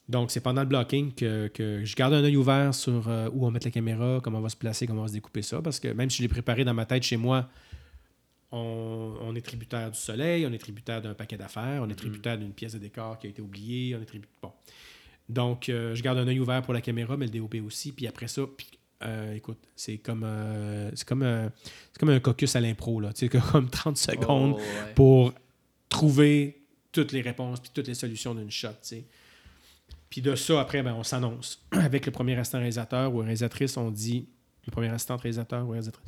Donc, 0.10 0.32
c'est 0.32 0.42
pendant 0.42 0.62
le 0.62 0.68
blocking 0.68 1.14
que, 1.14 1.48
que 1.48 1.86
je 1.86 1.96
garde 1.96 2.14
un 2.14 2.24
œil 2.24 2.36
ouvert 2.36 2.74
sur 2.74 3.08
euh, 3.08 3.30
où 3.32 3.46
on 3.48 3.52
met 3.52 3.60
la 3.64 3.72
caméra, 3.72 4.20
comment 4.22 4.40
on 4.40 4.42
va 4.42 4.50
se 4.50 4.58
placer, 4.58 4.86
comment 4.86 5.00
on 5.00 5.04
va 5.04 5.08
se 5.08 5.14
découper 5.14 5.42
ça. 5.42 5.62
Parce 5.62 5.80
que 5.80 5.88
même 5.90 6.10
si 6.10 6.18
je 6.18 6.24
l'ai 6.24 6.28
préparé 6.28 6.66
dans 6.66 6.74
ma 6.74 6.86
tête 6.86 7.04
chez 7.04 7.16
moi, 7.16 7.50
on, 8.52 9.16
on 9.22 9.34
est 9.36 9.42
tributaire 9.42 9.90
du 9.92 9.98
soleil, 9.98 10.46
on 10.46 10.52
est 10.52 10.58
tributaire 10.58 11.02
d'un 11.02 11.14
paquet 11.14 11.38
d'affaires, 11.38 11.82
on 11.82 11.90
est 11.90 11.96
tributaire 11.96 12.38
d'une 12.38 12.52
pièce 12.52 12.74
de 12.74 12.80
décor 12.80 13.18
qui 13.18 13.28
a 13.28 13.30
été 13.30 13.42
oubliée, 13.42 13.96
on 13.96 14.02
est 14.02 14.06
tribu- 14.06 14.28
Bon. 14.42 14.52
Donc, 15.30 15.70
euh, 15.70 15.96
je 15.96 16.04
garde 16.04 16.18
un 16.18 16.28
œil 16.28 16.40
ouvert 16.40 16.62
pour 16.62 16.74
la 16.74 16.82
caméra, 16.82 17.16
mais 17.18 17.26
le 17.28 17.32
DOP 17.40 17.56
aussi. 17.66 17.92
Puis 17.92 18.08
après 18.08 18.28
ça, 18.28 18.42
puis, 18.58 18.68
euh, 19.04 19.36
écoute, 19.36 19.58
c'est 19.76 19.98
comme, 19.98 20.24
euh, 20.26 20.90
c'est 20.96 21.08
comme, 21.08 21.24
un- 21.24 21.52
c'est 21.92 22.00
comme 22.00 22.10
un 22.10 22.20
caucus 22.20 22.56
à 22.56 22.60
l'impro, 22.62 23.00
là. 23.00 23.14
Tu 23.14 23.28
sais, 23.30 23.40
comme 23.40 23.70
30 23.70 23.98
secondes 23.98 24.56
Oh, 24.56 24.60
ouais. 24.60 24.94
pour 24.96 25.34
trouver 25.90 26.62
toutes 26.92 27.12
les 27.12 27.22
réponses 27.22 27.60
puis 27.60 27.72
toutes 27.74 27.88
les 27.88 27.94
solutions 27.96 28.36
d'une 28.36 28.52
shot, 28.52 28.70
tu 28.70 28.76
sais. 28.82 29.04
Puis 30.10 30.22
de 30.22 30.36
ça, 30.36 30.62
après, 30.62 30.84
ben, 30.84 30.94
on 30.94 31.04
s'annonce. 31.04 31.64
Avec 31.72 32.06
le 32.06 32.12
premier 32.12 32.36
assistant 32.38 32.60
réalisateur 32.60 33.14
ou 33.14 33.20
réalisatrice, 33.20 33.78
on 33.78 33.90
dit, 33.92 34.28
le 34.68 34.72
premier 34.72 34.90
assistant 34.90 35.18
réalisateur 35.18 35.66
ou 35.66 35.72
réalisatrice, 35.72 36.06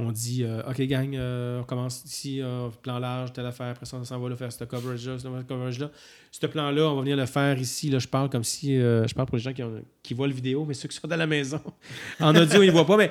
on 0.00 0.12
dit, 0.12 0.44
euh, 0.44 0.62
OK, 0.68 0.80
gang, 0.82 1.14
euh, 1.16 1.60
on 1.60 1.64
commence 1.64 2.04
ici, 2.04 2.40
euh, 2.40 2.68
plan 2.82 2.98
large, 2.98 3.32
telle 3.32 3.46
affaire, 3.46 3.68
après 3.68 3.84
ça, 3.84 3.96
on 3.96 4.04
s'en 4.04 4.18
va 4.20 4.28
là, 4.28 4.36
faire 4.36 4.52
ce 4.52 4.62
coverage-là, 4.64 5.18
ce 5.18 5.26
coverage-là. 5.42 5.90
Ce 6.30 6.46
plan-là, 6.46 6.82
on 6.90 6.94
va 6.96 7.00
venir 7.02 7.16
le 7.16 7.26
faire 7.26 7.58
ici. 7.58 7.90
Là, 7.90 7.98
je 7.98 8.06
parle 8.06 8.30
comme 8.30 8.44
si, 8.44 8.76
je 8.78 9.12
parle 9.14 9.26
pour 9.26 9.36
les 9.36 9.42
gens 9.42 9.52
qui, 9.52 9.62
ont- 9.62 9.82
qui 10.02 10.14
voient 10.14 10.28
le 10.28 10.32
vidéo, 10.34 10.64
mais 10.64 10.74
ceux 10.74 10.88
qui 10.88 10.96
sont 10.96 11.08
dans 11.08 11.16
la 11.16 11.26
maison, 11.26 11.60
en 12.20 12.34
audio, 12.36 12.62
ils 12.62 12.66
ne 12.68 12.72
voient 12.72 12.86
pas, 12.86 12.96
mais 12.96 13.10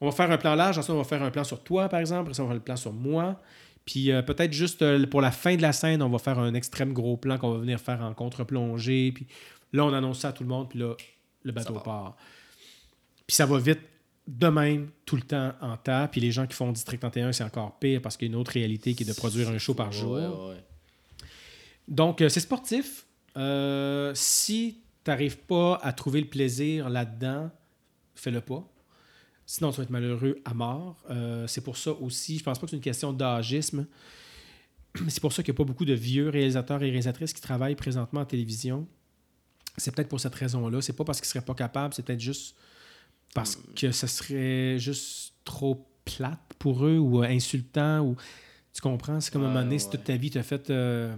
on 0.00 0.06
va 0.06 0.12
faire 0.12 0.30
un 0.30 0.38
plan 0.38 0.54
large, 0.54 0.78
ensuite, 0.78 0.94
on 0.94 0.98
va 0.98 1.04
faire 1.04 1.22
un 1.22 1.30
plan 1.30 1.42
sur 1.44 1.62
toi, 1.62 1.88
par 1.88 1.98
exemple, 2.00 2.22
après 2.22 2.34
ça, 2.34 2.42
on 2.42 2.46
va 2.46 2.50
faire 2.52 2.58
le 2.60 2.64
plan 2.64 2.76
sur 2.76 2.92
moi. 2.92 3.40
Puis 3.84 4.10
peut-être 4.26 4.52
juste 4.52 4.84
pour 5.06 5.22
la 5.22 5.30
fin 5.30 5.56
de 5.56 5.62
la 5.62 5.72
scène, 5.72 6.02
on 6.02 6.10
va 6.10 6.18
faire 6.18 6.38
un 6.38 6.52
extrême 6.54 6.92
gros 6.92 7.16
plan 7.16 7.38
qu'on 7.38 7.52
va 7.52 7.58
venir 7.58 7.80
faire 7.80 8.02
en 8.02 8.12
contre-plongée. 8.14 9.12
Puis 9.12 9.26
là, 9.72 9.84
on 9.86 9.92
annonce 9.94 10.20
ça 10.20 10.28
à 10.28 10.32
tout 10.32 10.42
le 10.42 10.48
monde, 10.50 10.68
puis 10.68 10.78
là, 10.78 10.94
le 11.42 11.52
bateau 11.52 11.72
part. 11.84 12.16
Puis 13.26 13.34
ça 13.34 13.46
va 13.46 13.58
vite. 13.58 13.80
De 14.28 14.48
même, 14.48 14.90
tout 15.06 15.16
le 15.16 15.22
temps 15.22 15.54
en 15.62 15.76
tas. 15.78 16.06
Puis 16.06 16.20
les 16.20 16.30
gens 16.30 16.46
qui 16.46 16.54
font 16.54 16.70
District 16.70 17.00
31, 17.00 17.32
c'est 17.32 17.44
encore 17.44 17.78
pire 17.78 18.02
parce 18.02 18.16
qu'il 18.16 18.28
y 18.28 18.30
a 18.30 18.34
une 18.34 18.38
autre 18.38 18.52
réalité 18.52 18.94
qui 18.94 19.02
est 19.02 19.06
de 19.06 19.14
produire 19.14 19.48
un 19.48 19.56
show 19.56 19.72
par 19.72 19.90
jour. 19.90 20.12
Ouais, 20.12 20.26
ouais, 20.26 20.48
ouais. 20.50 20.64
Donc, 21.88 22.20
euh, 22.20 22.28
c'est 22.28 22.40
sportif. 22.40 23.06
Euh, 23.38 24.12
si 24.14 24.82
tu 25.02 25.10
n'arrives 25.10 25.38
pas 25.38 25.80
à 25.82 25.94
trouver 25.94 26.20
le 26.20 26.26
plaisir 26.26 26.90
là-dedans, 26.90 27.50
fais-le 28.14 28.42
pas. 28.42 28.68
Sinon, 29.46 29.70
tu 29.70 29.78
vas 29.78 29.84
être 29.84 29.90
malheureux 29.90 30.38
à 30.44 30.52
mort. 30.52 31.02
Euh, 31.08 31.46
c'est 31.46 31.62
pour 31.62 31.78
ça 31.78 31.92
aussi, 31.92 32.36
je 32.36 32.44
pense 32.44 32.58
pas 32.58 32.66
que 32.66 32.70
c'est 32.70 32.76
une 32.76 32.82
question 32.82 33.14
d'âgisme. 33.14 33.86
C'est 35.08 35.20
pour 35.20 35.32
ça 35.32 35.42
qu'il 35.42 35.52
n'y 35.52 35.56
a 35.56 35.58
pas 35.58 35.64
beaucoup 35.64 35.86
de 35.86 35.94
vieux 35.94 36.28
réalisateurs 36.28 36.82
et 36.82 36.86
réalisatrices 36.86 37.32
qui 37.32 37.40
travaillent 37.40 37.76
présentement 37.76 38.20
en 38.20 38.26
télévision. 38.26 38.86
C'est 39.78 39.94
peut-être 39.94 40.08
pour 40.08 40.20
cette 40.20 40.34
raison-là. 40.34 40.82
C'est 40.82 40.92
pas 40.92 41.04
parce 41.04 41.18
qu'ils 41.20 41.28
seraient 41.28 41.44
pas 41.44 41.54
capables, 41.54 41.94
c'est 41.94 42.02
peut-être 42.02 42.20
juste 42.20 42.56
parce 43.38 43.56
que 43.76 43.90
ce 43.92 44.06
serait 44.06 44.78
juste 44.78 45.34
trop 45.44 45.86
plate 46.04 46.40
pour 46.58 46.84
eux 46.86 46.98
ou 46.98 47.22
euh, 47.22 47.26
insultant 47.26 48.00
ou 48.04 48.16
tu 48.72 48.80
comprends? 48.80 49.20
C'est 49.20 49.32
comme 49.32 49.44
un 49.44 49.48
moment 49.48 49.62
donné 49.62 49.78
si 49.78 49.90
toute 49.90 50.04
ta 50.04 50.16
vie 50.16 50.30
tu 50.30 50.38
as 50.38 50.42
fait 50.42 50.70
euh, 50.70 51.14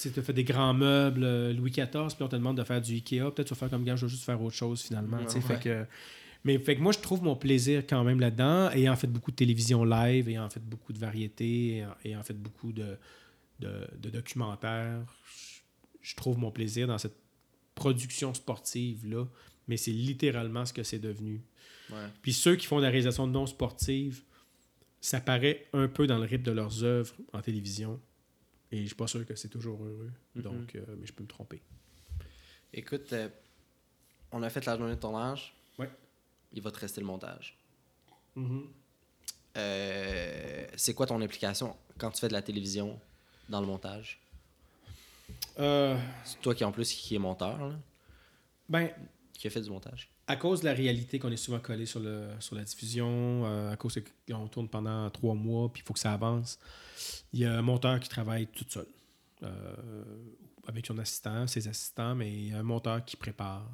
tu 0.00 0.08
as 0.16 0.22
fait 0.22 0.32
des 0.32 0.44
grands 0.44 0.74
meubles 0.74 1.24
euh, 1.24 1.52
Louis 1.52 1.70
XIV 1.70 1.86
puis 1.90 2.22
on 2.22 2.28
te 2.28 2.36
demande 2.36 2.56
de 2.56 2.64
faire 2.64 2.80
du 2.80 2.94
Ikea 2.94 3.30
peut-être 3.32 3.48
tu 3.48 3.54
vas 3.54 3.56
faire 3.56 3.70
comme 3.70 3.84
gars 3.84 3.96
je 3.96 4.02
veux 4.06 4.08
juste 4.10 4.24
faire 4.24 4.40
autre 4.40 4.54
chose 4.54 4.82
finalement 4.82 5.18
Ouais. 5.18 5.40
fait 5.40 5.58
que 5.60 5.86
mais 6.44 6.58
fait 6.60 6.76
que 6.76 6.80
moi 6.80 6.92
je 6.92 7.00
trouve 7.00 7.22
mon 7.22 7.34
plaisir 7.34 7.82
quand 7.88 8.04
même 8.04 8.20
là-dedans 8.20 8.70
ayant 8.70 8.94
fait 8.96 9.08
beaucoup 9.08 9.32
de 9.32 9.36
télévision 9.36 9.84
live 9.84 10.28
ayant 10.28 10.48
fait 10.48 10.60
beaucoup 10.62 10.92
de 10.92 10.98
variétés 10.98 11.78
ayant, 11.78 11.94
ayant 12.04 12.22
fait 12.22 12.32
beaucoup 12.34 12.72
de, 12.72 12.96
de, 13.58 13.88
de 14.00 14.10
documentaires. 14.10 15.00
Je, 16.02 16.10
je 16.10 16.16
trouve 16.16 16.38
mon 16.38 16.52
plaisir 16.52 16.86
dans 16.86 16.98
cette 16.98 17.16
production 17.74 18.32
sportive 18.34 19.06
là 19.10 19.24
mais 19.68 19.76
c'est 19.76 19.92
littéralement 19.92 20.64
ce 20.64 20.72
que 20.72 20.82
c'est 20.82 20.98
devenu 20.98 21.42
Ouais. 21.90 21.96
puis 22.20 22.34
ceux 22.34 22.54
qui 22.56 22.66
font 22.66 22.76
de 22.78 22.82
la 22.82 22.88
réalisation 22.90 23.26
non 23.26 23.46
sportive, 23.46 24.22
ça 25.00 25.20
paraît 25.22 25.66
un 25.72 25.88
peu 25.88 26.06
dans 26.06 26.18
le 26.18 26.24
rythme 26.24 26.42
de 26.42 26.50
leurs 26.52 26.84
œuvres 26.84 27.14
en 27.32 27.40
télévision. 27.40 27.98
Et 28.70 28.82
je 28.82 28.86
suis 28.88 28.94
pas 28.94 29.06
sûr 29.06 29.24
que 29.24 29.34
c'est 29.34 29.48
toujours 29.48 29.82
heureux. 29.82 30.10
Mhm. 30.34 30.42
Donc, 30.42 30.74
euh, 30.74 30.84
mais 30.98 31.06
je 31.06 31.12
peux 31.14 31.22
me 31.22 31.28
tromper. 31.28 31.62
Écoute, 32.74 33.10
euh, 33.14 33.30
on 34.32 34.42
a 34.42 34.50
fait 34.50 34.66
la 34.66 34.76
journée 34.76 34.96
de 34.96 35.00
tournage. 35.00 35.54
Ouais. 35.78 35.88
Il 36.52 36.60
va 36.60 36.70
te 36.70 36.78
rester 36.78 37.00
le 37.00 37.06
montage. 37.06 37.56
Euh, 39.56 40.66
c'est 40.76 40.92
quoi 40.94 41.06
ton 41.06 41.20
implication 41.22 41.74
quand 41.96 42.10
tu 42.10 42.20
fais 42.20 42.28
de 42.28 42.34
la 42.34 42.42
télévision 42.42 43.00
dans 43.48 43.60
le 43.62 43.66
montage? 43.66 44.20
C'est 45.56 46.40
toi 46.42 46.54
qui 46.54 46.64
en 46.64 46.72
plus 46.72 46.92
qui 46.92 47.14
est 47.14 47.18
monteur, 47.18 47.58
là, 47.66 47.74
ben, 48.68 48.90
qui 49.38 49.46
a 49.46 49.50
fait 49.50 49.62
du 49.62 49.70
montage. 49.70 50.10
à 50.26 50.36
cause 50.36 50.60
de 50.60 50.66
la 50.66 50.74
réalité 50.74 51.18
qu'on 51.18 51.30
est 51.32 51.36
souvent 51.38 51.60
collé 51.60 51.86
sur, 51.86 52.00
le, 52.00 52.28
sur 52.40 52.54
la 52.56 52.64
diffusion, 52.64 53.46
euh, 53.46 53.72
à 53.72 53.76
cause 53.76 53.98
qu'on 54.28 54.48
tourne 54.48 54.68
pendant 54.68 55.08
trois 55.10 55.34
mois, 55.34 55.72
puis 55.72 55.82
il 55.82 55.86
faut 55.86 55.94
que 55.94 56.00
ça 56.00 56.12
avance, 56.12 56.58
il 57.32 57.38
y 57.40 57.44
a 57.46 57.56
un 57.56 57.62
monteur 57.62 57.98
qui 58.00 58.08
travaille 58.10 58.46
tout 58.48 58.66
seul. 58.68 58.86
euh, 59.44 60.04
avec 60.66 60.84
son 60.86 60.98
assistant, 60.98 61.46
ses 61.46 61.66
assistants, 61.68 62.14
mais 62.14 62.30
il 62.30 62.48
y 62.48 62.52
a 62.52 62.58
un 62.58 62.62
monteur 62.64 63.02
qui 63.04 63.16
prépare. 63.16 63.66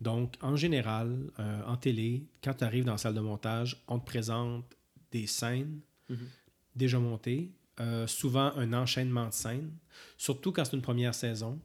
Donc, 0.00 0.34
en 0.42 0.56
général, 0.56 1.30
euh, 1.38 1.62
en 1.64 1.76
télé, 1.78 2.26
quand 2.44 2.52
tu 2.54 2.64
arrives 2.64 2.84
dans 2.84 2.92
la 2.92 2.98
salle 2.98 3.14
de 3.14 3.20
montage, 3.20 3.82
on 3.88 3.98
te 3.98 4.04
présente 4.04 4.64
des 5.12 5.26
scènes 5.26 5.80
Mhm. 6.10 6.28
déjà 6.74 6.98
montées, 6.98 7.52
souvent 8.06 8.52
un 8.56 8.72
enchaînement 8.72 9.28
de 9.28 9.32
scènes, 9.32 9.70
surtout 10.18 10.50
quand 10.52 10.64
c'est 10.64 10.76
une 10.76 10.82
première 10.82 11.14
saison. 11.14 11.58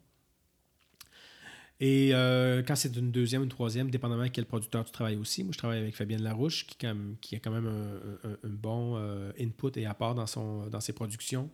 Et 1.83 2.11
euh, 2.13 2.61
quand 2.61 2.75
c'est 2.75 2.95
une 2.95 3.11
deuxième 3.11 3.41
ou 3.41 3.45
une 3.45 3.49
troisième, 3.49 3.89
dépendamment 3.89 4.21
avec 4.21 4.33
quel 4.33 4.45
producteur 4.45 4.85
tu 4.85 4.91
travailles 4.91 5.15
aussi. 5.17 5.43
Moi, 5.43 5.51
je 5.51 5.57
travaille 5.57 5.79
avec 5.79 5.95
Fabienne 5.95 6.21
Larouche, 6.21 6.67
qui, 6.67 6.85
a 6.85 6.93
quand 7.39 7.51
même 7.51 7.65
un, 7.65 8.29
un- 8.29 8.33
un 8.43 8.49
bon 8.49 8.97
euh, 8.97 9.31
input 9.39 9.71
et 9.77 9.87
apport 9.87 10.13
dans, 10.13 10.27
son, 10.27 10.67
dans 10.67 10.79
ses 10.79 10.93
productions. 10.93 11.49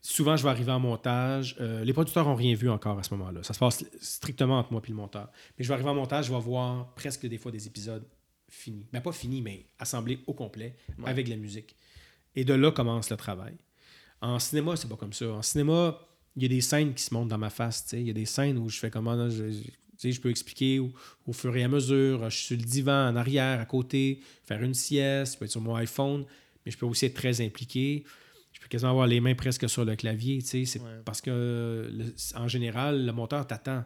Souvent, 0.00 0.34
je 0.38 0.42
vais 0.44 0.48
arriver 0.48 0.72
en 0.72 0.80
montage. 0.80 1.56
euh, 1.60 1.84
les 1.84 1.92
producteurs 1.92 2.24
n'ont 2.24 2.34
rien 2.34 2.54
vu 2.54 2.70
encore 2.70 2.98
à 2.98 3.02
ce 3.02 3.12
moment-là. 3.14 3.42
Ça 3.42 3.52
se 3.52 3.58
passe 3.58 3.84
strictement 4.00 4.58
entre 4.58 4.72
moi 4.72 4.80
et 4.82 4.88
le 4.88 4.94
monteur. 4.96 5.28
Mais 5.58 5.62
je 5.64 5.68
vais 5.68 5.74
arriver 5.74 5.90
en 5.90 5.94
montage, 5.94 6.24
je 6.28 6.32
vais 6.32 6.40
voir 6.40 6.94
presque 6.94 7.26
des 7.26 7.36
fois 7.36 7.52
des 7.52 7.66
épisodes 7.66 8.06
finis. 8.48 8.86
Ben, 8.94 9.02
pas 9.02 9.12
finis, 9.12 9.42
mais 9.42 9.66
assemblés 9.78 10.20
au 10.26 10.32
complet 10.32 10.74
Ouais. 10.98 11.10
avec 11.10 11.28
la 11.28 11.36
musique. 11.36 11.76
Et 12.34 12.44
de 12.46 12.54
là 12.54 12.70
commence 12.72 13.10
le 13.10 13.18
travail. 13.18 13.56
En 14.22 14.38
cinéma, 14.38 14.74
c'est 14.76 14.88
pas 14.88 14.96
comme 14.96 15.12
ça. 15.12 15.26
En 15.28 15.42
cinéma, 15.42 15.98
il 16.40 16.42
y 16.44 16.46
a 16.46 16.48
des 16.48 16.60
scènes 16.60 16.94
qui 16.94 17.02
se 17.02 17.12
montent 17.14 17.28
dans 17.28 17.38
ma 17.38 17.50
face. 17.50 17.84
tu 17.84 17.90
sais. 17.90 18.00
Il 18.00 18.06
y 18.06 18.10
a 18.10 18.14
des 18.14 18.24
scènes 18.26 18.56
où 18.58 18.68
je 18.68 18.78
fais 18.78 18.90
comment 18.90 19.14
là, 19.14 19.28
je, 19.28 19.50
je- 19.50 20.20
peux 20.20 20.30
expliquer 20.30 20.78
au, 20.78 20.90
au 21.26 21.32
fur 21.32 21.54
et 21.56 21.62
à 21.62 21.68
mesure. 21.68 22.28
Je 22.30 22.36
suis 22.36 22.46
sur 22.46 22.56
le 22.56 22.62
divan, 22.64 23.08
en 23.10 23.16
arrière, 23.16 23.60
à 23.60 23.64
côté, 23.66 24.20
faire 24.44 24.62
une 24.62 24.74
sieste, 24.74 25.34
je 25.34 25.38
peux 25.38 25.44
être 25.44 25.50
sur 25.50 25.60
mon 25.60 25.74
iPhone, 25.76 26.24
mais 26.64 26.72
je 26.72 26.78
peux 26.78 26.86
aussi 26.86 27.04
être 27.06 27.14
très 27.14 27.40
impliqué. 27.42 28.04
Je 28.52 28.60
peux 28.60 28.68
quasiment 28.68 28.90
avoir 28.92 29.06
les 29.06 29.20
mains 29.20 29.34
presque 29.34 29.68
sur 29.68 29.84
le 29.84 29.94
clavier. 29.96 30.38
tu 30.40 30.46
sais. 30.48 30.64
C'est 30.64 30.80
Ouais. 30.80 31.00
parce 31.04 31.20
que, 31.20 31.90
le- 31.92 32.14
en 32.38 32.48
général, 32.48 33.04
le 33.04 33.12
monteur 33.12 33.46
t'attend 33.46 33.84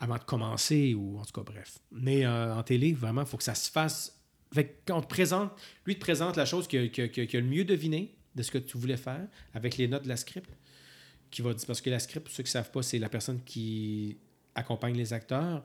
avant 0.00 0.16
de 0.16 0.24
commencer, 0.24 0.94
ou 0.94 1.18
en 1.18 1.24
tout 1.24 1.32
cas, 1.32 1.42
bref. 1.42 1.78
Mais 1.92 2.24
euh, 2.24 2.54
en 2.54 2.62
télé, 2.62 2.92
vraiment, 2.92 3.22
il 3.22 3.26
faut 3.26 3.36
que 3.36 3.42
ça 3.44 3.54
se 3.54 3.70
fasse. 3.70 4.14
Fait 4.54 4.64
que 4.64 4.72
quand 4.86 4.98
on 4.98 5.02
te 5.02 5.08
présente, 5.08 5.50
lui 5.84 5.94
te 5.96 6.00
présente 6.00 6.36
la 6.36 6.46
chose 6.46 6.66
qui 6.66 6.78
a, 6.78 6.80
a 6.80 6.84
le 6.86 7.42
mieux 7.42 7.64
deviné 7.64 8.14
de 8.34 8.42
ce 8.42 8.50
que 8.50 8.58
tu 8.58 8.78
voulais 8.78 8.96
faire 8.96 9.26
avec 9.52 9.76
les 9.76 9.88
notes 9.88 10.04
de 10.04 10.08
la 10.08 10.16
script. 10.16 10.48
Qui 11.30 11.42
va 11.42 11.52
dire, 11.52 11.66
parce 11.66 11.80
que 11.80 11.90
la 11.90 11.98
script, 11.98 12.26
pour 12.26 12.34
ceux 12.34 12.42
qui 12.42 12.48
ne 12.48 12.52
savent 12.52 12.70
pas, 12.70 12.82
c'est 12.82 12.98
la 12.98 13.08
personne 13.08 13.40
qui 13.44 14.16
accompagne 14.54 14.96
les 14.96 15.12
acteurs 15.12 15.64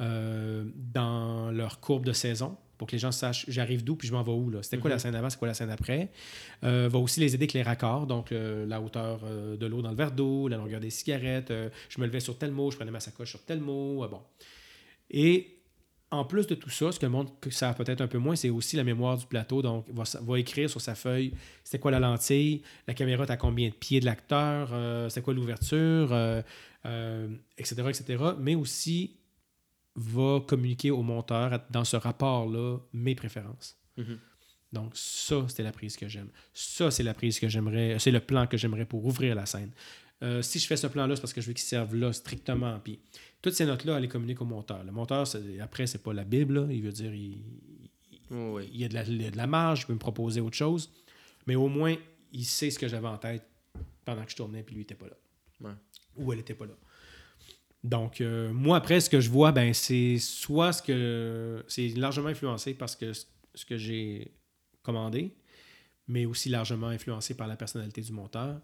euh, 0.00 0.64
dans 0.74 1.50
leur 1.50 1.80
courbe 1.80 2.04
de 2.04 2.12
saison 2.12 2.56
pour 2.82 2.88
que 2.88 2.96
les 2.96 2.98
gens 2.98 3.12
sachent 3.12 3.44
j'arrive 3.46 3.84
d'où 3.84 3.94
puis 3.94 4.08
je 4.08 4.12
m'en 4.12 4.24
vais 4.24 4.32
où. 4.32 4.50
là. 4.50 4.60
C'était 4.60 4.78
quoi 4.78 4.90
la 4.90 4.98
scène 4.98 5.14
avant, 5.14 5.30
c'est 5.30 5.38
quoi 5.38 5.46
la 5.46 5.54
scène 5.54 5.70
après? 5.70 6.10
Euh, 6.64 6.88
va 6.90 6.98
aussi 6.98 7.20
les 7.20 7.32
aider 7.32 7.44
avec 7.44 7.52
les 7.52 7.62
raccords, 7.62 8.08
donc 8.08 8.32
euh, 8.32 8.66
la 8.66 8.80
hauteur 8.80 9.20
euh, 9.22 9.56
de 9.56 9.66
l'eau 9.66 9.82
dans 9.82 9.90
le 9.90 9.94
verre 9.94 10.10
d'eau, 10.10 10.48
la 10.48 10.56
longueur 10.56 10.80
des 10.80 10.90
cigarettes. 10.90 11.52
je 11.88 12.00
me 12.00 12.06
levais 12.06 12.18
sur 12.18 12.36
tel 12.36 12.50
mot, 12.50 12.72
je 12.72 12.76
prenais 12.76 12.90
ma 12.90 12.98
sacoche 12.98 13.30
sur 13.30 13.44
tel 13.44 13.60
mot. 13.60 14.04
bon. 14.08 14.20
Et 15.10 15.61
en 16.12 16.24
plus 16.26 16.46
de 16.46 16.54
tout 16.54 16.70
ça, 16.70 16.92
ce 16.92 17.00
que 17.00 17.06
le 17.06 17.10
monde 17.10 17.28
que 17.40 17.50
ça 17.50 17.72
peut-être 17.72 18.02
un 18.02 18.06
peu 18.06 18.18
moins, 18.18 18.36
c'est 18.36 18.50
aussi 18.50 18.76
la 18.76 18.84
mémoire 18.84 19.16
du 19.16 19.26
plateau. 19.26 19.62
Donc, 19.62 19.86
va, 19.90 20.04
va 20.20 20.38
écrire 20.38 20.68
sur 20.68 20.80
sa 20.80 20.94
feuille 20.94 21.32
c'était 21.64 21.80
quoi 21.80 21.90
la 21.90 22.00
lentille, 22.00 22.62
la 22.86 22.92
caméra, 22.92 23.24
t'as 23.24 23.38
combien 23.38 23.70
de 23.70 23.74
pieds 23.74 23.98
de 23.98 24.04
l'acteur, 24.04 24.70
euh, 24.72 25.08
c'est 25.08 25.22
quoi 25.22 25.32
l'ouverture, 25.32 26.12
euh, 26.12 26.42
euh, 26.84 27.28
etc., 27.56 27.76
etc. 27.88 28.22
Mais 28.38 28.54
aussi 28.54 29.16
va 29.94 30.40
communiquer 30.40 30.90
au 30.90 31.02
monteur 31.02 31.60
dans 31.70 31.84
ce 31.84 31.96
rapport-là 31.96 32.76
mes 32.92 33.14
préférences. 33.14 33.78
Mhm. 33.96 34.18
Donc, 34.72 34.92
ça, 34.94 35.44
c'était 35.48 35.62
la 35.62 35.72
prise 35.72 35.96
que 35.96 36.08
j'aime. 36.08 36.28
Ça, 36.52 36.90
c'est 36.90 37.02
la 37.02 37.14
prise 37.14 37.40
que 37.40 37.48
j'aimerais, 37.48 37.98
c'est 37.98 38.10
le 38.10 38.20
plan 38.20 38.46
que 38.46 38.58
j'aimerais 38.58 38.84
pour 38.84 39.04
ouvrir 39.06 39.34
la 39.34 39.46
scène. 39.46 39.70
Euh, 40.22 40.40
si 40.42 40.58
je 40.58 40.66
fais 40.66 40.76
ce 40.76 40.86
plan-là, 40.86 41.16
c'est 41.16 41.20
parce 41.20 41.32
que 41.32 41.40
je 41.40 41.48
veux 41.48 41.52
qu'il 41.52 41.64
serve 41.64 41.94
là 41.96 42.12
strictement. 42.12 42.78
Puis, 42.82 42.98
toutes 43.40 43.54
ces 43.54 43.66
notes-là, 43.66 43.96
elle 43.96 44.02
les 44.02 44.08
communique 44.08 44.40
au 44.40 44.44
monteur. 44.44 44.84
Le 44.84 44.92
monteur, 44.92 45.26
après, 45.60 45.86
c'est 45.86 46.02
pas 46.02 46.12
la 46.12 46.24
Bible. 46.24 46.60
là. 46.60 46.66
Il 46.72 46.82
veut 46.82 46.92
dire, 46.92 47.12
il, 47.14 47.42
Oui. 48.30 48.68
il 48.72 48.80
y 48.80 48.84
a 48.84 48.88
de 48.88 48.94
la, 48.94 49.02
il 49.04 49.20
y 49.22 49.26
a 49.26 49.30
de 49.30 49.36
la 49.36 49.46
marge, 49.46 49.80
il 49.82 49.86
peut 49.86 49.94
me 49.94 49.98
proposer 49.98 50.40
autre 50.40 50.56
chose. 50.56 50.90
Mais 51.46 51.56
au 51.56 51.68
moins, 51.68 51.96
il 52.32 52.44
sait 52.44 52.70
ce 52.70 52.78
que 52.78 52.86
j'avais 52.88 53.08
en 53.08 53.18
tête 53.18 53.44
pendant 54.04 54.24
que 54.24 54.30
je 54.30 54.36
tournais, 54.36 54.62
puis 54.62 54.74
lui 54.74 54.82
n'était 54.82 54.94
pas 54.94 55.06
là. 55.06 55.16
Ouais. 55.60 55.74
Ou 56.16 56.32
elle 56.32 56.38
n'était 56.38 56.54
pas 56.54 56.66
là. 56.66 56.74
Donc, 57.82 58.20
euh, 58.20 58.52
moi, 58.52 58.76
après, 58.76 59.00
ce 59.00 59.10
que 59.10 59.20
je 59.20 59.28
vois, 59.28 59.50
ben, 59.50 59.74
c'est 59.74 60.18
soit 60.18 60.72
ce 60.72 60.82
que. 60.82 61.64
C'est 61.66 61.88
largement 61.96 62.28
influencé 62.28 62.74
parce 62.74 62.94
que 62.94 63.12
ce 63.12 63.26
ce 63.54 63.66
que 63.66 63.76
j'ai 63.76 64.32
commandé, 64.82 65.34
mais 66.08 66.24
aussi 66.24 66.48
largement 66.48 66.86
influencé 66.88 67.34
par 67.36 67.46
la 67.46 67.56
personnalité 67.56 68.00
du 68.00 68.12
monteur. 68.12 68.60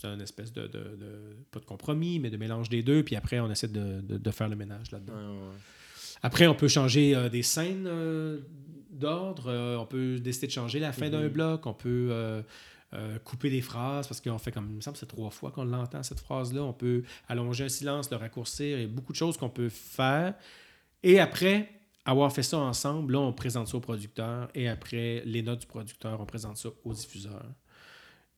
C'est 0.00 0.06
une 0.06 0.20
espèce 0.20 0.52
de, 0.52 0.62
de- 0.62 0.68
de- 0.96 1.36
Pas 1.50 1.58
de 1.60 1.64
compromis, 1.64 2.18
mais 2.20 2.30
de 2.30 2.36
mélange 2.36 2.68
des 2.68 2.82
deux, 2.82 3.02
puis 3.02 3.16
après, 3.16 3.40
on 3.40 3.50
essaie 3.50 3.68
de, 3.68 4.30
faire 4.30 4.48
le 4.48 4.56
ménage 4.56 4.90
là-dedans. 4.92 5.12
Ouais, 5.14 5.20
ouais, 5.26 5.32
ouais. 5.48 5.54
Après, 6.22 6.46
on 6.46 6.54
peut 6.54 6.68
changer 6.68 7.14
euh, 7.16 7.28
des 7.28 7.42
scènes 7.42 7.86
euh, 7.86 8.38
d'ordre. 8.90 9.48
euh, 9.48 9.76
on 9.76 9.86
peut 9.86 10.18
décider 10.18 10.46
de 10.46 10.52
changer 10.52 10.78
la 10.78 10.92
fin 10.92 11.10
d'un 11.10 11.22
Mhm. 11.22 11.28
bloc. 11.28 11.66
On 11.66 11.74
peut 11.74 12.42
couper 13.24 13.50
des 13.50 13.60
phrases 13.60 14.06
parce 14.08 14.20
qu'on 14.20 14.38
fait 14.38 14.50
comme. 14.52 14.68
Il 14.70 14.76
me 14.76 14.80
semble 14.80 14.96
c'est 14.96 15.06
trois 15.06 15.30
fois 15.30 15.50
qu'on 15.50 15.64
l'entend, 15.64 16.02
cette 16.02 16.20
phrase-là. 16.20 16.62
On 16.62 16.72
peut 16.72 17.02
allonger 17.28 17.64
un 17.64 17.68
silence, 17.68 18.10
le 18.10 18.16
raccourcir. 18.16 18.78
Il 18.78 18.82
y 18.82 18.84
a 18.84 18.88
beaucoup 18.88 19.12
de 19.12 19.18
choses 19.18 19.36
qu'on 19.36 19.50
peut 19.50 19.68
faire. 19.68 20.34
Et 21.02 21.20
après 21.20 21.68
avoir 22.06 22.32
fait 22.32 22.42
ça 22.42 22.56
ensemble, 22.58 23.12
là, 23.12 23.18
on 23.20 23.32
présente 23.34 23.68
ça 23.68 23.76
au 23.76 23.80
producteur. 23.80 24.48
Et 24.54 24.68
après, 24.68 25.22
les 25.26 25.42
notes 25.42 25.60
du 25.60 25.66
producteur, 25.66 26.18
on 26.20 26.24
présente 26.24 26.56
ça 26.56 26.70
au 26.84 26.92
diffuseur. 26.94 27.44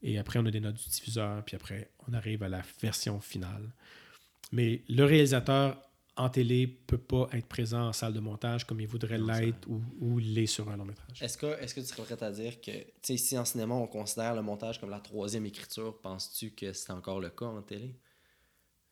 Et 0.03 0.19
après, 0.19 0.39
on 0.39 0.47
a 0.47 0.51
des 0.51 0.61
notes 0.61 0.77
du 0.77 0.89
diffuseur. 0.89 1.45
Puis 1.45 1.57
après, 1.57 1.91
on 2.09 2.13
arrive 2.13 2.43
à 2.43 2.49
la 2.49 2.63
version 2.81 3.21
finale. 3.21 3.73
Mais 4.53 4.83
le 4.89 5.05
réalisateur 5.05 5.81
en 6.17 6.29
télé 6.29 6.67
peut 6.67 6.99
pas 6.99 7.29
être 7.33 7.47
présent 7.47 7.89
en 7.89 7.93
salle 7.93 8.13
de 8.13 8.21
montage 8.21 8.67
comme 8.67 8.81
il 8.81 8.87
voudrait 8.87 9.19
l'être 9.19 9.69
ou, 9.69 9.81
ou 10.01 10.19
l'est 10.19 10.47
sur 10.47 10.69
un 10.69 10.77
long 10.77 10.85
métrage. 10.85 11.23
Est-ce 11.23 11.39
que, 11.39 11.47
est 11.47 11.75
que 11.75 11.81
tu 11.81 11.87
serais 11.87 12.03
prêt 12.03 12.23
à 12.23 12.31
dire 12.31 12.61
que, 12.61 12.71
tu 12.71 12.85
sais, 13.03 13.17
si 13.17 13.39
en 13.39 13.45
cinéma 13.45 13.75
on 13.75 13.87
considère 13.87 14.35
le 14.35 14.43
montage 14.43 14.81
comme 14.81 14.91
la 14.91 15.01
troisième 15.01 15.47
écriture, 15.47 15.99
penses-tu 16.01 16.51
que 16.51 16.73
c'est 16.73 16.93
encore 16.93 17.21
le 17.21 17.31
cas 17.31 17.47
en 17.47 17.63
télé? 17.63 17.97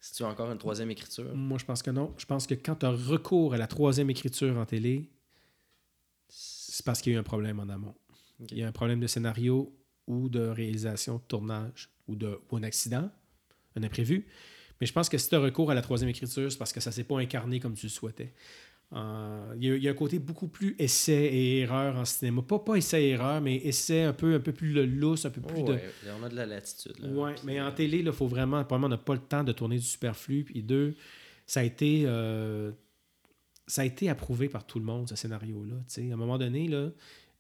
Si 0.01 0.15
tu 0.15 0.23
as 0.23 0.29
encore 0.29 0.51
une 0.51 0.59
troisième 0.59 0.91
écriture? 0.91 1.35
Moi, 1.35 1.59
je 1.59 1.65
pense 1.65 1.83
que 1.83 1.91
non. 1.91 2.15
Je 2.19 2.25
pense 2.25 2.47
que 2.47 2.55
quand 2.55 2.77
tu 2.77 2.87
as 2.87 2.91
recours 2.91 3.53
à 3.53 3.57
la 3.57 3.67
troisième 3.67 4.11
écriture 4.11 4.57
en 4.57 4.65
télé, 4.65 5.11
c'est 6.29 6.85
parce 6.85 7.03
qu'il 7.03 7.13
y 7.13 7.17
a 7.17 7.19
eu 7.19 7.21
un 7.21 7.25
problème 7.25 7.59
en 7.59 7.69
amont. 7.69 7.97
Il 8.51 8.59
y 8.59 8.63
a 8.63 8.69
un 8.69 8.73
problème 8.73 9.01
de 9.01 9.09
scénario 9.09 9.77
ou 10.09 10.29
de 10.29 10.41
réalisation, 10.41 11.17
de 11.17 11.23
tournage 11.29 11.91
ou, 12.09 12.17
de, 12.17 12.41
ou 12.51 12.57
un 12.57 12.65
accident, 12.65 13.09
un 13.77 13.83
imprévu. 13.85 14.27
Mais 14.81 14.87
je 14.87 14.93
pense 14.93 15.09
que 15.09 15.19
si 15.19 15.29
tu 15.29 15.35
as 15.35 15.41
recours 15.41 15.71
à 15.71 15.75
la 15.75 15.83
troisième 15.83 16.09
écriture, 16.09 16.51
c'est 16.51 16.59
parce 16.59 16.73
que 16.73 16.81
ça 16.81 16.91
ne 16.91 16.95
s'est 16.95 17.05
pas 17.05 17.19
incarné 17.19 17.61
comme 17.61 17.75
tu 17.75 17.87
le 17.87 17.91
souhaitais. 17.91 18.33
Euh, 18.95 19.55
il, 19.61 19.83
y 19.83 19.89
a, 19.89 19.91
un 19.91 19.95
côté 19.95 20.19
beaucoup 20.19 20.49
plus 20.49 20.75
essai 20.79 21.13
et 21.13 21.59
erreur 21.61 21.97
en 21.97 22.07
cinéma. 22.07 22.41
Pas, 22.41 22.59
pas 22.59 22.77
essai 22.77 23.05
et 23.05 23.09
erreur, 23.11 23.41
mais 23.43 23.57
essai 23.57 24.05
un 24.05 24.15
peu, 24.15 24.35
un 24.35 24.41
peu 24.41 24.53
plus 24.53 24.87
lousse, 24.87 25.27
un 25.27 25.31
peu 25.31 25.43
plus 25.43 25.63
de. 25.63 25.79
On 26.19 26.25
a 26.25 26.29
de 26.29 26.37
la 26.37 26.47
latitude. 26.47 26.95
Oui, 27.03 27.33
mais 27.45 27.61
en 27.61 27.71
télé, 27.71 27.99
il 27.99 28.13
faut 28.13 28.29
vraiment. 28.29 28.65
Premièrement, 28.65 28.87
on 28.87 28.91
n'a 28.91 28.99
pas 28.99 29.15
le 29.15 29.21
temps 29.21 29.45
de 29.45 29.53
tourner 29.53 29.77
du 29.77 29.85
superflu. 29.85 30.45
Puis 30.45 30.63
deux, 30.63 30.95
ça 31.47 31.61
a 31.61 31.65
été. 31.65 32.05
Euh, 32.07 32.73
ça 33.67 33.83
a 33.83 33.85
été 33.85 34.09
approuvé 34.09 34.49
par 34.49 34.67
tout 34.67 34.79
le 34.79 34.87
monde, 34.87 35.11
ce 35.11 35.17
scénario-là. 35.17 35.75
À 35.77 36.15
un 36.15 36.17
moment 36.17 36.39
donné, 36.39 36.69
là, 36.69 36.89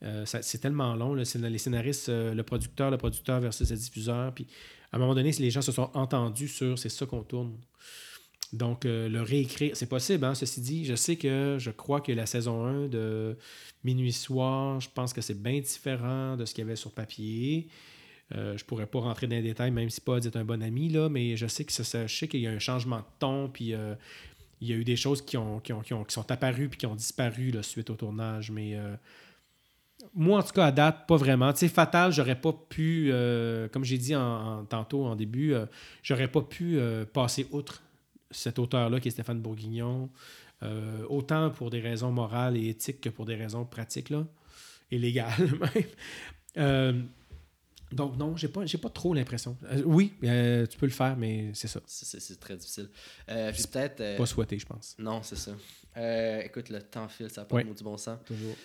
euh, 0.02 0.24
c'est 0.26 0.58
tellement 0.58 0.94
long. 0.94 1.14
Les 1.14 1.24
scénaristes, 1.24 2.08
le 2.08 2.42
producteur, 2.42 2.90
le 2.90 2.98
producteur 2.98 3.40
versus 3.40 3.70
le 3.70 3.76
diffuseur. 3.76 4.32
Puis 4.34 4.46
à 4.92 4.96
un 4.96 4.98
moment 4.98 5.14
donné, 5.14 5.32
les 5.32 5.50
gens 5.50 5.62
se 5.62 5.72
sont 5.72 5.90
entendus 5.94 6.48
sur 6.48 6.78
c'est 6.78 6.88
ça 6.88 7.06
qu'on 7.06 7.22
tourne. 7.22 7.58
Donc, 8.52 8.86
euh, 8.86 9.08
le 9.08 9.20
réécrire, 9.20 9.76
c'est 9.76 9.88
possible, 9.88 10.24
hein, 10.24 10.34
ceci 10.34 10.60
dit. 10.60 10.84
Je 10.86 10.94
sais 10.94 11.16
que 11.16 11.56
je 11.58 11.70
crois 11.70 12.00
que 12.00 12.12
la 12.12 12.24
saison 12.24 12.64
1 12.64 12.88
de 12.88 13.36
Minuit 13.84 14.12
Soir, 14.12 14.80
je 14.80 14.88
pense 14.88 15.12
que 15.12 15.20
c'est 15.20 15.40
bien 15.40 15.60
différent 15.60 16.36
de 16.36 16.46
ce 16.46 16.54
qu'il 16.54 16.64
y 16.64 16.66
avait 16.66 16.76
sur 16.76 16.92
papier. 16.92 17.68
Euh, 18.34 18.56
je 18.56 18.64
pourrais 18.64 18.86
pas 18.86 19.00
rentrer 19.00 19.26
dans 19.26 19.36
les 19.36 19.42
détails, 19.42 19.70
même 19.70 19.90
si 19.90 20.00
Pod 20.00 20.24
est 20.24 20.36
un 20.36 20.44
bon 20.44 20.62
ami, 20.62 20.88
là, 20.88 21.08
mais 21.08 21.36
je 21.36 21.46
sais 21.46 21.64
que 21.64 21.72
ça, 21.72 22.06
je 22.06 22.14
sais 22.14 22.28
qu'il 22.28 22.40
y 22.40 22.46
a 22.46 22.50
un 22.50 22.58
changement 22.58 22.98
de 22.98 23.04
ton, 23.18 23.48
puis 23.48 23.74
euh, 23.74 23.94
il 24.60 24.68
y 24.68 24.72
a 24.72 24.76
eu 24.76 24.84
des 24.84 24.96
choses 24.96 25.22
qui, 25.22 25.36
ont, 25.36 25.60
qui, 25.60 25.72
sont 26.08 26.30
apparues 26.30 26.68
puis 26.68 26.78
qui 26.78 26.86
ont 26.86 26.94
disparu 26.94 27.52
suite 27.62 27.90
au 27.90 27.94
tournage. 27.94 28.50
Mais 28.50 28.76
euh, 28.76 28.96
moi, 30.14 30.38
en 30.38 30.42
tout 30.42 30.52
cas, 30.52 30.66
à 30.66 30.72
date, 30.72 31.06
pas 31.06 31.16
vraiment. 31.16 31.52
Tu 31.52 31.60
sais, 31.60 31.68
Fatal, 31.68 32.12
j'aurais 32.12 32.40
pas 32.40 32.52
pu, 32.52 33.12
comme 33.72 33.84
j'ai 33.84 33.98
dit 33.98 34.14
en, 34.14 34.64
tantôt 34.64 35.04
en 35.04 35.16
début, 35.16 35.54
j'aurais 36.02 36.28
pas 36.28 36.42
pu 36.42 36.78
passer 37.12 37.46
outre 37.50 37.82
cet 38.30 38.58
auteur-là 38.58 39.00
qui 39.00 39.08
est 39.08 39.10
Stéphane 39.10 39.40
Bourguignon, 39.40 40.10
euh, 40.62 41.04
autant 41.08 41.50
pour 41.50 41.70
des 41.70 41.80
raisons 41.80 42.12
morales 42.12 42.56
et 42.56 42.68
éthiques 42.68 43.00
que 43.00 43.08
pour 43.08 43.24
des 43.24 43.36
raisons 43.36 43.64
pratiques 43.64 44.10
là, 44.10 44.26
et 44.90 44.98
légales 44.98 45.32
même. 45.38 45.84
Euh, 46.56 47.02
donc 47.92 48.16
non, 48.16 48.36
j'ai 48.36 48.48
pas, 48.48 48.66
j'ai 48.66 48.76
pas 48.76 48.90
trop 48.90 49.14
l'impression. 49.14 49.56
Euh, 49.64 49.82
oui, 49.84 50.12
tu 50.20 50.78
peux 50.78 50.86
le 50.86 50.92
faire, 50.92 51.16
mais 51.16 51.50
c'est 51.54 51.68
ça. 51.68 51.80
C'est, 51.86 52.38
très 52.38 52.56
difficile. 52.56 52.90
peut-être. 53.26 54.16
Pas 54.16 54.26
souhaité, 54.26 54.58
je 54.58 54.66
pense. 54.66 54.94
Non, 54.98 55.22
c'est 55.22 55.38
ça. 55.38 55.52
écoute, 56.44 56.68
le 56.68 56.82
temps 56.82 57.08
file, 57.08 57.30
ça 57.30 57.42
n'a 57.42 57.44
pas 57.46 57.62
du 57.62 57.82
bon 57.82 57.96
sens. 57.96 58.18
Toujours. 58.26 58.56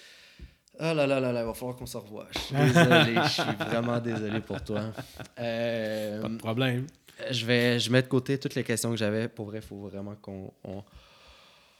Ah 0.79 0.93
là 0.93 1.05
là 1.05 1.19
là 1.19 1.31
là, 1.31 1.41
il 1.41 1.45
va 1.45 1.53
falloir 1.53 1.75
qu'on 1.75 1.85
se 1.85 1.97
revoie. 1.97 2.27
Je 2.31 2.39
suis 2.39 2.55
désolé, 2.55 3.15
je 3.15 3.29
suis 3.29 3.55
vraiment 3.59 3.99
désolé 3.99 4.39
pour 4.41 4.63
toi. 4.63 4.91
pas 5.35 5.41
de 5.41 6.37
problème 6.37 6.87
je 7.29 7.45
vais 7.45 7.79
je 7.79 7.91
mets 7.91 8.01
de 8.01 8.07
côté 8.07 8.39
toutes 8.39 8.55
les 8.55 8.63
questions 8.63 8.91
que 8.91 8.97
j'avais. 8.97 9.27
Pour 9.27 9.47
vrai, 9.47 9.59
il 9.59 9.63
faut 9.63 9.81
vraiment 9.81 10.15
qu'on 10.15 10.53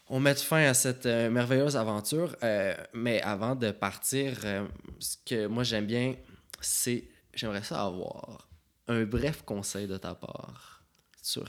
on, 0.09 0.19
mette 0.19 0.41
fin 0.41 0.63
à 0.63 0.73
cette 0.73 1.05
euh, 1.05 1.29
merveilleuse 1.29 1.75
aventure. 1.75 2.35
Euh, 2.43 2.75
mais 2.93 3.21
avant 3.21 3.55
de 3.55 3.71
partir, 3.71 4.37
euh, 4.43 4.67
ce 4.99 5.17
que 5.25 5.47
moi 5.47 5.63
j'aime 5.63 5.85
bien, 5.85 6.15
c'est 6.61 7.09
j'aimerais 7.33 7.63
ça 7.63 7.83
avoir 7.83 8.47
un 8.87 9.03
bref 9.03 9.41
conseil 9.43 9.87
de 9.87 9.97
ta 9.97 10.13
part 10.13 10.83
sur 11.21 11.45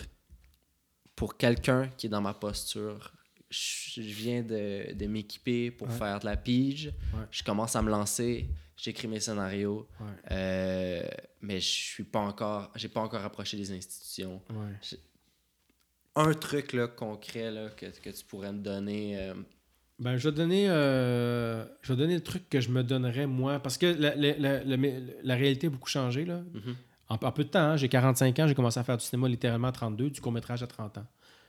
pour 1.14 1.36
quelqu'un 1.36 1.88
qui 1.96 2.06
est 2.06 2.10
dans 2.10 2.22
ma 2.22 2.34
posture. 2.34 3.12
Je 3.55 4.01
viens 4.01 4.43
de, 4.43 4.93
de 4.93 5.06
m'équiper 5.06 5.70
pour 5.70 5.90
faire 5.90 6.20
de 6.20 6.26
la 6.26 6.36
pige. 6.36 6.93
Je 7.31 7.43
commence 7.43 7.76
à 7.76 7.82
me 7.82 7.90
lancer 7.90 8.48
j'écris 8.76 9.09
mes 9.09 9.20
scénarios, 9.20 9.89
euh, 10.31 11.02
mais 11.40 11.60
je 11.60 11.66
suis 11.66 12.05
pas 12.05 12.20
encore, 12.20 12.70
j'ai 12.74 12.89
pas 12.89 13.01
encore 13.01 13.24
approché 13.24 13.56
des 13.56 13.72
institutions. 13.72 14.40
Un 16.16 16.32
truc 16.35 16.72
là, 16.72 16.86
concret 16.86 17.51
là, 17.51 17.70
que, 17.70 17.86
que 17.86 18.10
tu 18.10 18.24
pourrais 18.24 18.52
me 18.52 18.60
donner. 18.60 19.18
Euh, 19.18 19.35
ben, 19.98 20.16
je 20.16 20.28
vais 20.28 20.35
donner, 20.35 20.68
euh, 20.68 21.64
je 21.82 21.93
vais 21.93 21.98
donner 21.98 22.14
le 22.14 22.22
truc 22.22 22.48
que 22.48 22.60
je 22.60 22.68
me 22.68 22.82
donnerais 22.82 23.26
moi, 23.26 23.59
parce 23.59 23.78
que 23.78 23.86
la, 23.86 24.14
la, 24.14 24.64
la, 24.64 25.35
réalité 25.35 25.68
a 25.68 25.70
beaucoup 25.70 25.89
changé 25.89 26.24
là. 26.24 26.43
Mm-hmm. 26.55 26.74
en, 27.09 27.32
peu 27.32 27.44
de 27.44 27.48
temps, 27.48 27.60
hein, 27.60 27.76
j'ai 27.76 27.89
45 27.89 28.39
ans, 28.39 28.48
j'ai 28.48 28.55
commencé 28.55 28.78
à 28.78 28.85
faire 28.85 28.97
du 28.97 29.05
cinéma 29.05 29.28
littéralement 29.28 29.68
à 29.68 29.72
32, 29.72 30.10
du 30.10 30.20
court 30.20 30.32
métrage 30.32 30.62
à 30.62 30.66
30 30.66 30.98
ans. 30.98 31.06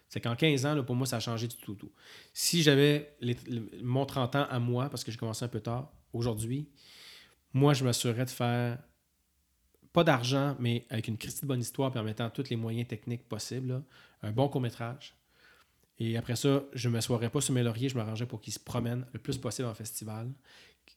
C'est 0.10 0.22
qu'en 0.22 0.36
15 0.36 0.66
ans, 0.66 0.76
là, 0.76 0.84
pour 0.84 0.96
moi, 0.96 1.08
ça 1.08 1.18
a 1.18 1.20
changé 1.20 1.48
du 1.48 1.56
tout. 1.58 1.76
tout. 1.76 1.92
Si 2.34 2.64
j'avais 2.64 3.18
mon 3.82 4.06
30 4.06 4.36
ans 4.36 4.48
à 4.50 4.60
moi, 4.60 4.90
parce 4.90 5.04
que 5.04 5.12
j'ai 5.12 5.18
commencé 5.18 5.44
un 5.44 5.50
peu 5.50 5.60
tard, 5.60 5.92
aujourd'hui, 6.14 6.70
moi, 7.54 7.74
je 7.74 7.84
m'assurerais 7.84 8.26
de 8.26 8.30
faire 8.30 8.78
pas 9.94 10.04
d'argent, 10.04 10.58
mais 10.60 10.86
avec 10.90 11.08
une 11.08 11.16
de 11.16 11.46
bonne 11.48 11.62
histoire 11.62 11.90
permettant 11.90 12.30
tous 12.30 12.50
les 12.50 12.58
moyens 12.58 12.88
techniques 12.88 13.28
possibles, 13.30 13.82
un 14.22 14.32
bon 14.32 14.50
court-métrage. 14.50 15.16
Et 16.00 16.18
après 16.18 16.36
ça, 16.36 16.64
je 16.74 16.90
ne 16.90 16.94
m'assoirais 16.94 17.30
pas 17.30 17.40
sur 17.40 17.54
mes 17.54 17.64
lauriers, 17.64 17.88
je 17.88 17.96
m'arrangerais 17.96 18.28
pour 18.28 18.42
qu'ils 18.42 18.52
se 18.52 18.60
promènent 18.60 19.06
le 19.14 19.20
plus 19.20 19.38
possible 19.38 19.70
en 19.70 19.74
festival, 19.74 20.30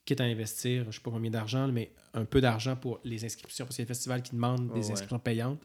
quitte 0.05 0.21
à 0.21 0.25
investir, 0.25 0.83
je 0.83 0.89
ne 0.89 0.93
sais 0.93 1.01
pas 1.01 1.13
combien 1.13 1.31
d'argent, 1.31 1.69
mais 1.69 1.93
un 2.15 2.25
peu 2.25 2.41
d'argent 2.41 2.75
pour 2.75 2.99
les 3.05 3.25
inscriptions, 3.25 3.65
parce 3.65 3.77
qu'il 3.77 3.83
y 3.83 3.85
a 3.85 3.87
des 3.87 3.95
festivals 3.95 4.23
qui 4.23 4.33
demandent 4.33 4.73
des 4.73 4.91
inscriptions 4.91 5.21
payantes. 5.21 5.63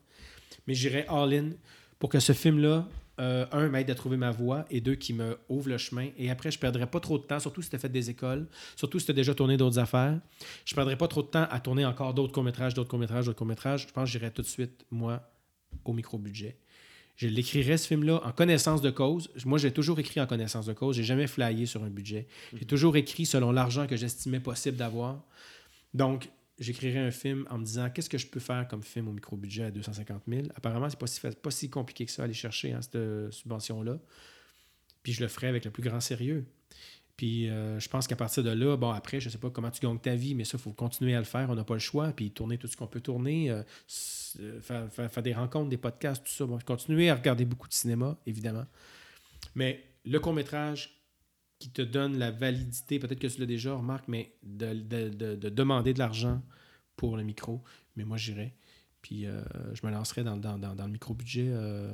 Mais 0.68 0.76
j'irais 0.76 1.08
all-in 1.08 1.52
pour 1.98 2.10
que 2.10 2.20
ce 2.20 2.34
film-là 2.34 2.88
euh, 3.20 3.46
un, 3.52 3.70
m'aide 3.70 3.90
à 3.92 3.96
trouver 3.96 4.18
ma 4.18 4.32
voie 4.32 4.66
et 4.72 4.82
deux, 4.82 4.96
qui 4.96 5.14
me 5.14 5.38
ouvre 5.48 5.70
le 5.70 5.78
chemin. 5.78 6.10
Et 6.18 6.32
après, 6.32 6.50
je 6.50 6.58
ne 6.58 6.62
perdrai 6.62 6.88
pas 6.88 7.00
trop 7.00 7.18
de 7.18 7.24
temps, 7.24 7.40
surtout 7.40 7.62
si 7.62 7.70
tu 7.70 7.76
as 7.76 7.80
fait 7.80 7.90
des 7.90 8.10
écoles, 8.10 8.48
surtout 8.76 9.00
si 9.00 9.06
tu 9.06 9.12
as 9.12 9.16
déjà 9.16 9.36
tourné 9.36 9.56
d'autres 9.56 9.78
affaires. 9.80 10.20
Je 10.66 10.74
ne 10.74 10.76
perdrai 10.76 10.98
pas 10.98 11.08
trop 11.08 11.22
de 11.22 11.28
temps 11.28 11.48
à 11.50 11.60
tourner 11.60 11.86
encore 11.86 12.14
d'autres 12.14 12.34
courts-métrages, 12.34 12.74
d'autres 12.74 12.90
courts-métrages, 12.90 13.26
d'autres 13.26 13.38
courts-métrages. 13.38 13.88
Je 13.88 13.94
pense 13.94 14.06
que 14.06 14.12
j'irai 14.12 14.32
tout 14.32 14.42
de 14.42 14.48
suite, 14.48 14.86
moi, 14.90 15.22
au 15.86 15.94
micro-budget. 15.94 16.58
Je 17.16 17.28
l'écrirai, 17.28 17.78
ce 17.78 17.88
film-là, 17.88 18.22
en 18.26 18.32
connaissance 18.32 18.82
de 18.82 18.90
cause. 18.90 19.30
Moi, 19.46 19.60
j'ai 19.60 19.72
toujours 19.72 20.00
écrit 20.00 20.20
en 20.20 20.26
connaissance 20.26 20.66
de 20.66 20.74
cause. 20.74 20.96
J'ai 20.96 21.04
jamais 21.04 21.28
flyé 21.28 21.68
sur 21.68 21.84
un 21.84 21.90
budget. 21.90 22.28
J'ai 22.54 22.62
mhm. 22.62 22.66
toujours 22.66 22.98
écrit 22.98 23.26
selon 23.28 23.52
l'argent 23.52 23.86
que 23.86 23.96
j'estimais 23.96 24.40
possible 24.40 24.78
d'avoir. 24.78 25.22
Donc, 25.94 26.30
j'écrirais 26.64 27.00
un 27.00 27.12
film 27.12 27.46
en 27.50 27.58
me 27.58 27.66
disant 27.66 27.90
qu'est-ce 27.90 28.10
que 28.10 28.18
je 28.18 28.28
peux 28.28 28.40
faire 28.40 28.68
comme 28.68 28.84
film 28.84 29.08
au 29.08 29.12
micro-budget 29.12 29.66
à 29.66 29.72
250 29.72 30.24
000. 30.28 30.48
Apparemment, 30.56 30.90
c'est 30.90 31.00
pas 31.00 31.08
si, 31.08 31.20
pas 31.20 31.52
si 31.52 31.70
compliqué 31.70 32.06
que 32.06 32.12
ça 32.12 32.24
aller 32.24 32.34
chercher 32.34 32.74
hein, 32.74 32.82
cette 32.82 33.32
subvention-là. 33.32 34.00
Puis 35.04 35.14
je 35.14 35.22
le 35.22 35.28
ferais 35.28 35.48
avec 35.48 35.66
le 35.66 35.72
plus 35.72 35.84
grand 35.84 36.00
sérieux. 36.00 36.46
Puis 37.18 37.50
euh, 37.50 37.80
je 37.80 37.90
pense 37.90 38.08
qu'à 38.08 38.16
partir 38.16 38.44
de 38.44 38.50
là, 38.50 38.76
bon, 38.76 38.90
après, 38.90 39.20
je 39.20 39.30
sais 39.30 39.38
pas 39.38 39.50
comment 39.50 39.70
tu 39.70 39.80
gagnes 39.82 40.00
ta 40.00 40.16
vie, 40.16 40.34
mais 40.34 40.46
ça, 40.46 40.58
il 40.58 40.62
faut 40.62 40.72
continuer 40.72 41.14
à 41.16 41.20
le 41.20 41.26
faire. 41.26 41.50
On 41.50 41.56
n'a 41.56 41.64
pas 41.64 41.76
le 41.76 41.80
choix. 41.80 42.12
Puis 42.12 42.32
tourner 42.32 42.58
tout 42.58 42.68
ce 42.68 42.76
qu'on 42.76 42.88
peut 42.88 43.02
tourner, 43.02 43.52
euh, 43.52 43.62
euh, 44.40 44.60
faire, 44.90 45.24
des 45.24 45.34
rencontres, 45.34 45.70
des 45.70 45.78
podcasts, 45.78 46.24
tout 46.26 46.32
ça. 46.32 46.46
Bon, 46.46 46.58
continuer 46.66 47.10
à 47.10 47.16
regarder 47.16 47.46
beaucoup 47.46 47.68
de 47.68 47.74
cinéma, 47.74 48.18
évidemment. 48.26 48.66
Mais 49.56 49.84
le 50.06 50.20
court-métrage, 50.20 51.03
qui 51.64 51.70
te 51.70 51.82
donne 51.82 52.18
la 52.18 52.30
validité, 52.30 53.00
peut-être 53.00 53.20
que 53.20 53.28
tu 53.28 53.40
l'as 53.40 53.46
déjà, 53.46 53.74
remarque, 53.74 54.10
mais 54.10 54.34
de, 54.44 54.74
demander 55.48 55.94
de 55.94 56.00
l'argent 56.00 56.42
pour 56.98 57.16
le 57.16 57.24
micro. 57.24 57.64
Mais 57.96 58.04
moi, 58.04 58.18
j'irais. 58.18 58.54
Puis 59.02 59.26
euh, 59.26 59.42
je 59.74 59.88
me 59.88 59.92
lancerais 59.92 60.26
dans, 60.26 60.36
le 60.36 60.88
micro-budget 60.92 61.48
euh, 61.48 61.90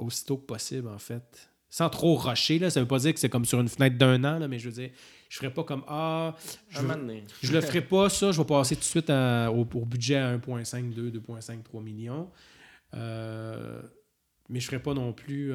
aussitôt 0.00 0.38
que 0.38 0.46
possible, 0.46 0.88
en 0.88 0.98
fait. 0.98 1.48
Sans 1.70 1.88
trop 1.88 2.16
rusher, 2.16 2.58
là. 2.58 2.68
Ça 2.68 2.80
veut 2.80 2.88
pas 2.88 2.98
dire 2.98 3.14
que 3.14 3.20
c'est 3.20 3.28
comme 3.28 3.44
sur 3.44 3.60
une 3.60 3.68
fenêtre 3.68 3.96
d'un 3.96 4.24
an, 4.24 4.40
là, 4.40 4.48
mais 4.48 4.58
je 4.58 4.68
veux 4.68 4.74
dire, 4.74 4.90
je 5.28 5.36
ferais 5.36 5.54
pas 5.54 5.62
comme 5.62 5.84
Ah, 5.86 6.34
je, 6.70 6.80
je 7.42 7.52
le 7.52 7.60
ferais 7.60 7.82
pas, 7.82 8.08
ça. 8.08 8.32
Je 8.32 8.38
vais 8.38 8.46
passer 8.46 8.74
tout 8.74 8.80
de 8.80 8.84
suite 8.86 9.10
au, 9.10 9.84
budget 9.84 10.16
à 10.16 10.36
1,5, 10.36 10.94
2, 10.94 11.12
2,5, 11.12 11.62
3 11.62 11.80
millions. 11.80 12.28
Euh, 12.94 13.80
mais 14.48 14.58
je 14.58 14.66
ferais 14.66 14.82
pas 14.82 14.94
non 14.94 15.12
plus 15.12 15.52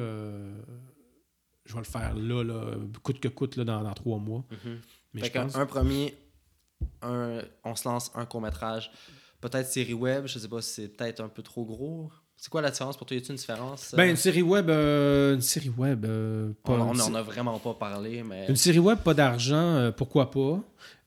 je 1.64 1.72
vais 1.72 1.80
le 1.80 1.84
faire 1.84 2.14
là, 2.14 2.42
là 2.42 2.76
coûte 3.02 3.20
que 3.20 3.28
coûte 3.28 3.56
là, 3.56 3.64
dans, 3.64 3.82
dans 3.82 3.94
trois 3.94 4.18
mois. 4.18 4.44
Mhm. 4.50 4.80
Mais 5.14 5.36
Un 5.36 5.66
premier, 5.66 6.14
un, 7.02 7.40
on 7.62 7.76
se 7.76 7.88
lance 7.88 8.10
un 8.14 8.26
court-métrage, 8.26 8.90
peut-être 9.40 9.68
série 9.68 9.94
web, 9.94 10.26
je 10.26 10.38
sais 10.38 10.48
pas 10.48 10.60
si 10.60 10.70
c'est 10.70 10.88
peut-être 10.88 11.20
un 11.20 11.28
peu 11.28 11.42
trop 11.42 11.64
gros. 11.64 12.10
C'est 12.36 12.50
quoi 12.50 12.60
la 12.60 12.70
différence 12.70 12.96
pour 12.96 13.06
toi? 13.06 13.16
Y 13.16 13.20
a 13.20 13.30
une 13.30 13.36
différence? 13.36 13.94
Ben, 13.96 14.10
une 14.10 14.16
série 14.16 14.42
web, 14.42 14.68
euh, 14.68 15.34
une 15.34 15.40
série 15.40 15.70
web. 15.70 16.04
Euh, 16.04 16.52
on 16.64 16.94
n'en 16.94 17.14
a 17.14 17.22
vraiment 17.22 17.58
pas 17.58 17.74
parlé, 17.74 18.22
mais. 18.22 18.46
Une 18.48 18.56
série 18.56 18.80
web, 18.80 18.98
pas 18.98 19.14
d'argent, 19.14 19.56
euh, 19.56 19.90
pourquoi 19.90 20.30
pas? 20.30 20.60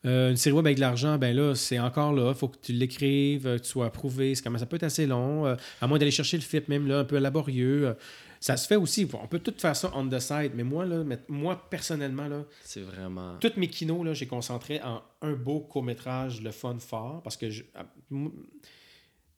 une 0.04 0.38
série 0.38 0.56
web 0.56 0.66
avec 0.66 0.78
de 0.78 0.82
l'argent, 0.82 1.18
ben 1.18 1.36
là, 1.36 1.54
c'est 1.54 1.80
encore 1.80 2.14
là. 2.14 2.30
Il 2.30 2.36
faut 2.36 2.48
que 2.48 2.56
tu 2.62 2.72
l'écrives, 2.72 3.44
que 3.44 3.58
tu 3.58 3.68
sois 3.68 3.88
approuvé. 3.88 4.36
Ça 4.36 4.50
peut 4.66 4.78
être 4.78 4.84
assez 4.84 5.06
long. 5.06 5.46
à 5.46 5.88
moins 5.88 6.00
d'aller 6.00 6.12
chercher 6.12 6.38
le 6.38 6.44
FIP, 6.44 6.70
même 6.70 6.88
là, 6.88 7.00
un 7.00 7.04
peu 7.04 7.18
laborieux. 7.18 7.94
Ça 8.40 8.58
se 8.58 8.68
fait 8.68 8.76
aussi. 8.76 9.08
On 9.14 9.28
peut 9.28 9.40
tout 9.40 9.54
faire 9.58 9.76
ça 9.76 9.92
on 9.96 10.08
the 10.08 10.20
side, 10.20 10.52
mais 10.56 10.64
moi, 10.64 10.86
là, 10.86 11.04
moi 11.28 11.70
personnellement, 11.70 12.28
là, 12.28 12.46
c'est 12.64 12.82
vraiment. 12.82 13.38
Toutes 13.40 13.58
mes 13.58 13.68
kinos, 13.68 14.06
là, 14.06 14.14
j'ai 14.14 14.28
concentré 14.28 14.82
en 14.82 15.02
un 15.22 15.34
beau 15.34 15.62
court-métrage, 15.62 16.42
le 16.42 16.52
fun 16.52 16.78
fort, 16.80 17.22
parce 17.24 17.38
que 17.38 17.50
je, 17.50 17.64
ah, 17.76 17.86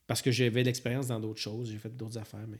parce 0.07 0.21
que 0.21 0.31
j'avais 0.31 0.61
de 0.61 0.65
l'expérience 0.65 1.07
dans 1.07 1.19
d'autres 1.19 1.39
choses, 1.39 1.69
j'ai 1.69 1.77
fait 1.77 1.95
d'autres 1.95 2.17
affaires, 2.17 2.47
mais 2.47 2.59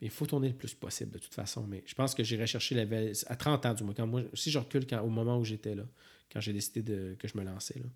il 0.00 0.10
faut 0.10 0.26
tourner 0.26 0.48
le 0.48 0.54
plus 0.54 0.74
possible 0.74 1.12
de 1.12 1.18
toute 1.18 1.34
façon. 1.34 1.64
Mais 1.66 1.82
je 1.86 1.94
pense 1.94 2.14
que 2.14 2.24
j'irai 2.24 2.46
chercher 2.46 2.74
la 2.74 2.84
à 3.26 3.36
30 3.36 3.66
ans 3.66 3.74
du 3.74 3.84
moins. 3.84 3.94
Quand 3.94 4.06
moi, 4.06 4.22
si 4.34 4.50
je 4.50 4.58
recule 4.58 4.86
quand, 4.86 5.00
au 5.02 5.08
moment 5.08 5.38
où 5.38 5.44
j'étais 5.44 5.74
là, 5.74 5.84
quand 6.32 6.40
j'ai 6.40 6.52
décidé 6.52 6.82
de, 6.82 7.16
que 7.18 7.28
je 7.28 7.36
me 7.36 7.44
lançais. 7.44 7.78
Là. 7.78 7.88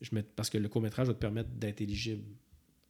Je 0.00 0.10
parce 0.20 0.48
que 0.48 0.58
le 0.58 0.68
court-métrage 0.68 1.06
va 1.06 1.14
te 1.14 1.18
permettre 1.18 1.50
d'être 1.50 1.80
éligible 1.80 2.24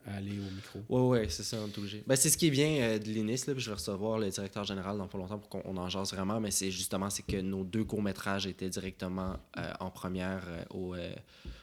à 0.07 0.17
aller 0.17 0.33
au 0.33 0.51
micro. 0.55 0.81
Ouais, 0.89 1.21
ouais, 1.21 1.29
c'est 1.29 1.43
ça, 1.43 1.59
on 1.63 1.69
est 1.69 1.79
obligé. 1.79 2.03
Ben, 2.07 2.17
c'est 2.17 2.31
ce 2.31 2.37
qui 2.37 2.49
est 2.49 2.51
bien 2.51 2.69
euh, 2.81 2.99
de 2.99 3.05
l'INIS, 3.05 3.47
là, 3.47 3.55
puis 3.55 3.63
je 3.63 3.71
vais 3.71 3.77
recevoir 3.77 4.19
le 4.19 4.29
directeur 4.31 4.65
général 4.65 4.99
dans 4.99 5.07
pas 5.07 5.19
longtemps 5.19 5.39
pour 5.39 5.49
qu'on 5.49 5.77
en 5.77 5.89
jase 5.89 6.13
vraiment, 6.13 6.41
mais 6.41 6.51
c'est 6.51 6.71
justement 6.71 7.11
c'est 7.11 7.25
que 7.25 7.41
nos 7.41 7.65
deux 7.65 7.85
courts-métrages 7.85 8.47
étaient 8.47 8.69
directement 8.69 9.37
euh, 9.59 9.73
en 9.81 9.91
première 9.91 10.43
euh, 10.49 10.65
au, 10.71 10.97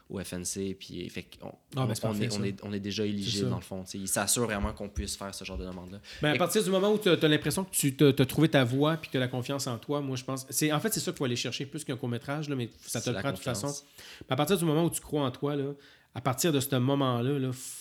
au 0.10 0.20
FNC, 0.20 0.76
puis 0.80 1.10
fait 1.10 1.28
Ah, 1.42 1.48
ben, 1.74 1.84
on, 1.84 1.96
c'est 1.96 2.06
on 2.06 2.10
parfait, 2.10 2.26
est, 2.26 2.38
on, 2.40 2.44
est, 2.44 2.64
on 2.64 2.74
est 2.74 2.80
déjà 2.80 3.06
éligible 3.06 3.50
dans 3.50 3.58
le 3.58 3.62
fond. 3.62 3.84
Ils 3.94 4.08
s'assurent 4.08 4.46
vraiment 4.46 4.74
qu'on 4.74 4.90
puisse 4.90 5.16
faire 5.16 5.36
ce 5.36 5.44
genre 5.44 5.58
de 5.58 5.66
demande-là. 5.66 6.00
Ben, 6.22 6.34
à 6.34 6.38
partir 6.38 6.64
du 6.64 6.70
moment 6.70 6.92
où 6.94 6.98
tu 6.98 7.10
as, 7.10 7.28
l'impression 7.28 7.66
que 7.66 7.72
tu 7.72 8.04
as 8.04 8.26
trouvé 8.26 8.50
ta 8.50 8.64
voix 8.64 8.98
puis 8.98 9.08
que 9.08 9.12
tu 9.12 9.18
as 9.18 9.22
la 9.22 9.28
confiance 9.28 9.68
en 9.68 9.78
toi, 9.78 10.02
moi, 10.02 10.16
je 10.16 10.24
pense. 10.24 10.48
c'est 10.50 10.72
En 10.72 10.80
fait, 10.80 10.94
c'est 10.94 11.00
ça 11.00 11.12
qu'il 11.12 11.18
faut 11.18 11.26
aller 11.26 11.36
chercher 11.36 11.66
plus 11.66 11.84
qu'un 11.84 11.98
court-métrage, 11.98 12.50
là, 12.50 12.56
mais 12.56 12.70
ça 12.80 13.02
te 13.02 13.10
le 13.10 13.20
prend 13.20 13.32
de 13.32 13.36
toute 13.36 13.44
façon. 13.44 13.74
À 14.30 14.36
partir 14.36 14.58
du 14.58 14.66
moment 14.66 14.86
où 14.86 14.90
tu 14.90 15.02
crois 15.02 15.24
en 15.24 15.32
toi, 15.32 15.56
là, 15.56 15.74
à 16.16 16.22
partir 16.22 16.52
de 16.52 16.60
ce 16.60 16.76
moment-là, 16.76 17.38
là, 17.38 17.52
faut, 17.54 17.79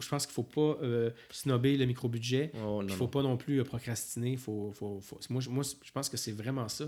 je 0.00 0.08
pense 0.08 0.26
qu'il 0.26 0.32
ne 0.32 0.34
faut 0.34 0.42
pas 0.76 0.78
euh, 0.82 1.10
snobber 1.30 1.76
le 1.76 1.86
micro-budget. 1.86 2.52
Oh, 2.64 2.80
Il 2.82 2.86
ne 2.86 2.92
faut 2.92 3.08
pas 3.08 3.22
non 3.22 3.36
plus 3.36 3.60
euh, 3.60 3.64
procrastiner. 3.64 4.36
Faut, 4.36 4.72
faut, 4.74 5.00
faut- 5.00 5.18
Moi, 5.30 5.40
je- 5.40 5.50
moi, 5.50 5.62
je 5.64 5.90
pense 5.92 6.08
que 6.08 6.16
c'est 6.16 6.32
vraiment 6.32 6.68
ça. 6.68 6.84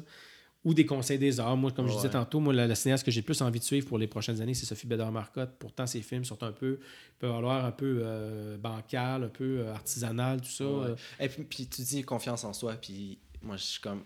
Ou 0.65 0.75
des 0.75 0.85
conseils 0.85 1.19
des 1.21 1.39
arts. 1.39 1.57
Moi, 1.57 1.71
comme 1.71 1.87
je 1.87 1.93
Ouais. 1.93 1.97
disais 1.99 2.11
tantôt, 2.11 2.41
moi, 2.41 2.53
la, 2.53 2.67
la 2.67 2.75
cinéaste 2.75 3.05
que 3.05 3.13
j'ai 3.13 3.21
le 3.21 3.25
plus 3.25 3.41
envie 3.43 3.61
de 3.61 3.65
suivre 3.65 3.87
pour 3.87 3.97
les 3.97 4.09
prochaines 4.09 4.41
années, 4.41 4.55
c'est 4.55 4.67
Sophie 4.67 4.89
Bédard-Marcotte. 4.89 5.51
Pourtant, 5.59 5.87
ses 5.87 6.03
films 6.03 6.25
sont 6.25 6.43
un 6.43 6.51
peu, 6.51 6.81
peuvent 7.21 7.31
avoir 7.33 7.65
un 7.65 7.71
peu 7.71 8.01
euh, 8.03 8.57
bancal, 8.59 9.23
un 9.23 9.29
peu 9.29 9.61
euh, 9.61 9.73
artisanal, 9.73 10.41
tout 10.41 10.49
ça. 10.51 10.69
Ouais. 10.69 10.95
Et 11.21 11.29
puis, 11.29 11.45
puis 11.45 11.67
tu 11.69 11.83
dis 11.83 12.03
confiance 12.03 12.43
en 12.45 12.53
soi, 12.53 12.75
puis 12.75 13.19
moi, 13.41 13.57
je 13.57 13.63
suis 13.63 13.81
comme. 13.81 14.03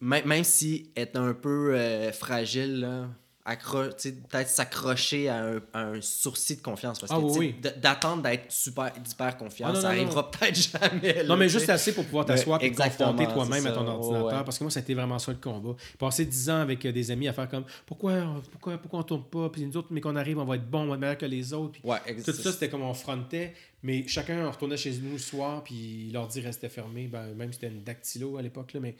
Même, 0.00 0.26
même 0.26 0.44
si 0.44 0.90
être 0.96 1.16
un 1.16 1.34
peu 1.34 1.72
fragile, 2.12 2.80
là, 2.80 3.08
peut-être 3.56 4.48
s'accrocher 4.48 5.28
à 5.28 5.44
un, 5.44 5.56
à 5.72 5.80
un 5.84 6.00
sourcil 6.00 6.56
de 6.56 6.62
confiance. 6.62 6.98
Parce 6.98 7.12
Ah 7.12 7.18
oui, 7.18 7.54
oui. 7.62 7.70
d'attendre 7.80 8.22
d'être 8.22 8.50
super, 8.52 8.92
d'hyper 8.92 9.36
confiant, 9.36 9.68
Ah, 9.70 9.72
non, 9.72 9.80
ça 9.80 9.88
non, 9.88 9.94
non. 9.94 10.00
arrivera 10.02 10.30
peut-être 10.30 10.54
jamais. 10.80 11.22
Non, 11.22 11.28
là, 11.30 11.36
mais 11.36 11.48
juste 11.48 11.68
assez 11.70 11.94
pour 11.94 12.04
pouvoir 12.04 12.26
t'asseoir 12.26 12.62
et 12.62 12.70
te 12.70 12.76
confronter 12.76 13.26
toi-même 13.26 13.66
à 13.66 13.72
ton 13.72 13.86
ordinateur. 13.86 14.26
Ouais. 14.38 14.44
Parce 14.44 14.58
que 14.58 14.64
moi, 14.64 14.70
ça 14.70 14.80
a 14.80 14.82
été 14.82 14.94
vraiment 14.94 15.18
ça 15.18 15.32
le 15.32 15.38
combat. 15.38 15.74
Passer 15.98 16.24
10 16.24 16.50
ans 16.50 16.60
avec 16.60 16.84
euh, 16.84 16.92
des 16.92 17.10
amis 17.10 17.28
à 17.28 17.32
faire 17.32 17.48
comme 17.48 17.64
pourquoi, 17.86 18.14
pourquoi, 18.52 18.78
pourquoi 18.78 19.00
on 19.00 19.02
tourne 19.04 19.24
pas, 19.24 19.48
puis 19.48 19.64
nous 19.64 19.76
autres, 19.76 19.88
mais 19.90 20.00
qu'on 20.00 20.16
arrive, 20.16 20.38
on 20.38 20.44
va 20.44 20.56
être 20.56 20.68
bon, 20.68 20.82
on 20.82 20.86
va 20.88 20.94
être 20.94 21.00
meilleur 21.00 21.18
que 21.18 21.26
les 21.26 21.52
autres. 21.52 21.72
Puis 21.72 21.82
Ouais, 21.84 21.98
ex- 22.06 22.22
tout 22.24 22.32
ça, 22.32 22.52
c'était 22.52 22.68
comme 22.68 22.82
on 22.82 22.94
frontait, 22.94 23.54
mais 23.82 24.06
chacun 24.08 24.46
on 24.46 24.50
retournait 24.50 24.76
chez 24.76 24.92
nous 25.02 25.12
le 25.12 25.18
soir, 25.18 25.62
puis 25.64 26.10
l'ordi 26.12 26.40
restait 26.40 26.68
fermé. 26.68 27.06
Ben, 27.06 27.34
même 27.34 27.52
si 27.52 27.58
c'était 27.60 27.72
une 27.72 27.82
dactylo 27.82 28.36
à 28.36 28.42
l'époque, 28.42 28.76
mais 28.80 28.94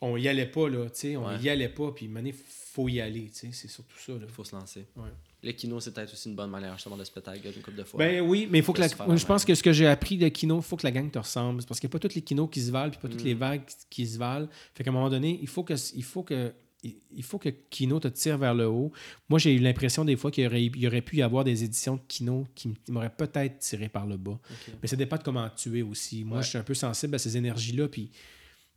on 0.00 0.16
y 0.16 0.28
allait 0.28 0.46
pas, 0.46 0.68
là, 0.68 0.84
tu 0.90 0.90
sais, 0.94 1.16
on 1.16 1.26
Ouais. 1.26 1.38
y 1.40 1.48
allait 1.48 1.68
pas, 1.68 1.90
puis 1.92 2.06
il 2.06 2.34
faut 2.34 2.88
y 2.88 3.00
aller, 3.00 3.30
tu 3.30 3.34
sais, 3.34 3.48
c'est 3.52 3.68
surtout 3.68 3.98
ça. 3.98 4.12
Là. 4.12 4.26
faut 4.28 4.44
se 4.44 4.54
lancer. 4.54 4.86
Ouais. 4.96 5.08
Le 5.42 5.52
kino, 5.52 5.78
c'est 5.78 5.92
peut-être 5.94 6.12
aussi 6.12 6.28
une 6.28 6.34
bonne 6.34 6.50
manière 6.50 6.74
justement 6.74 6.96
de 6.96 7.04
se 7.04 7.12
péter 7.12 7.30
la 7.30 7.38
gueule 7.38 7.52
une 7.56 7.62
couple 7.62 7.76
de 7.76 7.84
fois. 7.84 7.98
Ben 7.98 8.20
oui, 8.22 8.48
mais 8.50 8.58
il 8.58 8.64
faut 8.64 8.72
que 8.72 8.80
la, 8.80 8.88
Faut 8.88 9.16
je 9.16 9.24
pense 9.26 9.44
que 9.44 9.54
ce 9.54 9.62
que 9.62 9.72
j'ai 9.72 9.86
appris 9.86 10.18
de 10.18 10.28
kino, 10.28 10.56
il 10.58 10.62
faut 10.64 10.76
que 10.76 10.84
la 10.84 10.90
gang 10.90 11.08
te 11.10 11.18
ressemble. 11.18 11.62
Parce 11.64 11.78
qu'il 11.78 11.88
n'y 11.88 11.92
a 11.92 11.98
pas 11.98 12.08
tous 12.08 12.14
les 12.16 12.22
kinos 12.22 12.48
qui 12.50 12.60
se 12.60 12.72
valent, 12.72 12.90
puis 12.90 13.00
pas 13.00 13.08
toutes 13.08 13.22
Mm. 13.22 13.26
les 13.26 13.34
vagues 13.34 13.62
qui 13.88 14.04
se 14.06 14.18
valent. 14.18 14.48
Fait 14.74 14.82
qu'à 14.82 14.90
un 14.90 14.92
moment 14.92 15.08
donné, 15.10 15.38
il 15.40 15.46
faut 15.48 15.62
que 15.62 15.74
il 15.94 16.02
faut 16.02 16.22
que 16.24 16.52
il 16.84 17.22
faut 17.24 17.38
que 17.38 17.48
Kino 17.48 17.98
te 17.98 18.06
tire 18.08 18.38
vers 18.38 18.54
le 18.54 18.66
haut. 18.68 18.92
Moi, 19.28 19.40
j'ai 19.40 19.52
eu 19.52 19.58
l'impression 19.58 20.04
des 20.04 20.14
fois 20.16 20.30
qu'il 20.30 20.44
y 20.44 20.46
aurait, 20.46 20.64
il 20.64 20.76
y 20.76 20.86
aurait 20.86 21.02
pu 21.02 21.16
y 21.16 21.22
avoir 21.22 21.42
des 21.42 21.64
éditions 21.64 21.96
de 21.96 22.00
Kino 22.06 22.46
qui 22.54 22.72
m'auraient 22.88 23.10
peut-être 23.10 23.58
tiré 23.58 23.88
par 23.88 24.06
le 24.06 24.16
bas. 24.16 24.38
Mais 24.80 24.86
ça 24.86 24.94
dépend 24.94 25.16
de 25.16 25.22
comment 25.24 25.48
tu 25.56 25.76
es 25.78 25.82
aussi. 25.82 26.22
Moi, 26.24 26.38
Ouais. 26.38 26.42
je 26.44 26.50
suis 26.50 26.58
un 26.58 26.62
peu 26.62 26.74
sensible 26.74 27.16
à 27.16 27.18
ces 27.18 27.36
énergies-là. 27.36 27.88
Puis 27.88 28.10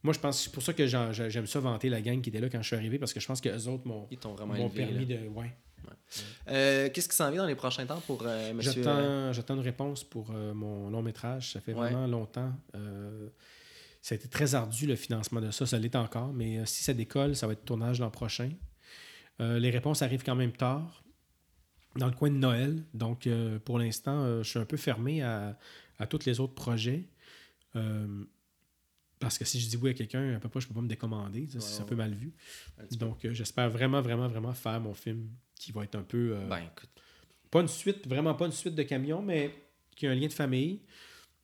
moi, 0.03 0.13
je 0.13 0.19
pense 0.19 0.43
c'est 0.43 0.51
pour 0.51 0.63
ça 0.63 0.73
que 0.73 0.85
j'aime 0.87 1.47
ça 1.47 1.59
vanter 1.59 1.89
la 1.89 2.01
gang 2.01 2.21
qui 2.21 2.29
était 2.29 2.39
là 2.39 2.49
quand 2.49 2.61
je 2.61 2.67
suis 2.67 2.75
arrivé, 2.75 2.97
parce 2.99 3.13
que 3.13 3.19
je 3.19 3.27
pense 3.27 3.39
que 3.41 3.49
les 3.49 3.67
autres 3.67 3.87
m'ont 3.87 4.07
permis 4.69 5.05
là. 5.05 5.17
de. 5.17 5.27
Ouais. 5.29 5.55
Euh, 6.49 6.89
Qu'est-ce 6.93 7.09
qui 7.09 7.15
s'en 7.15 7.31
vient 7.31 7.41
dans 7.41 7.47
les 7.47 7.55
prochains 7.55 7.85
temps 7.85 8.01
pour 8.05 8.23
euh, 8.25 8.53
monsieur... 8.53 8.81
euh, 8.81 8.83
J'attends 8.83 9.33
j'attends 9.33 9.53
une 9.55 9.61
réponse 9.61 10.03
pour 10.03 10.31
euh, 10.31 10.53
mon 10.53 10.89
long 10.89 11.01
métrage. 11.01 11.51
Ça 11.53 11.61
fait 11.61 11.73
Ouais. 11.73 11.89
vraiment 11.89 12.07
longtemps. 12.07 12.51
Euh, 12.75 13.29
ça 14.01 14.13
a 14.13 14.17
été 14.17 14.27
très 14.27 14.53
ardu 14.55 14.85
le 14.87 14.95
financement 14.95 15.39
de 15.41 15.49
ça. 15.51 15.65
Ça 15.65 15.77
l'est 15.79 15.95
encore. 15.95 16.33
Mais 16.33 16.57
euh, 16.59 16.65
si 16.65 16.83
ça 16.83 16.93
décolle, 16.93 17.35
ça 17.35 17.47
va 17.47 17.53
être 17.53 17.65
tournage 17.65 17.99
l'an 17.99 18.09
prochain. 18.11 18.49
Euh, 19.39 19.57
les 19.59 19.69
réponses 19.71 20.01
arrivent 20.01 20.23
quand 20.23 20.35
même 20.35 20.51
tard, 20.51 21.03
dans 21.95 22.07
le 22.07 22.13
coin 22.13 22.29
de 22.29 22.35
Noël. 22.35 22.83
Donc, 22.93 23.25
euh, 23.25 23.57
pour 23.59 23.79
l'instant, 23.79 24.21
euh, 24.23 24.43
je 24.43 24.49
suis 24.49 24.59
un 24.59 24.65
peu 24.65 24.77
fermé 24.77 25.21
à, 25.23 25.57
à 25.97 26.05
tous 26.07 26.25
les 26.25 26.39
autres 26.39 26.53
projets. 26.55 27.07
Parce 29.21 29.37
que 29.37 29.45
si 29.45 29.59
je 29.61 29.69
dis 29.69 29.77
oui 29.77 29.91
à 29.91 29.93
quelqu'un, 29.93 30.35
à 30.35 30.39
peu 30.39 30.49
près, 30.49 30.59
je 30.59 30.65
ne 30.65 30.69
peux 30.69 30.75
pas 30.75 30.81
me 30.81 30.87
décommander. 30.89 31.47
C'est 31.49 31.59
Ouais, 31.59 31.81
un 31.81 31.85
peu 31.85 31.95
mal 31.95 32.13
vu. 32.13 32.33
Donc, 32.97 33.23
euh, 33.23 33.33
j'espère 33.33 33.69
vraiment, 33.69 34.01
vraiment, 34.01 34.27
vraiment 34.27 34.53
faire 34.53 34.81
mon 34.81 34.93
film 34.93 35.29
qui 35.55 35.71
va 35.71 35.83
être 35.85 35.95
un 35.95 36.03
peu. 36.03 36.33
euh, 36.35 36.47
Ben, 36.49 36.57
écoute. 36.59 36.89
pas 37.49 37.61
une 37.61 37.67
suite, 37.67 38.07
vraiment 38.07 38.33
pas 38.33 38.47
une 38.47 38.51
suite 38.51 38.75
de 38.75 38.83
camions, 38.83 39.21
mais 39.21 39.53
qui 39.95 40.07
a 40.07 40.11
un 40.11 40.15
lien 40.15 40.27
de 40.27 40.33
famille, 40.33 40.79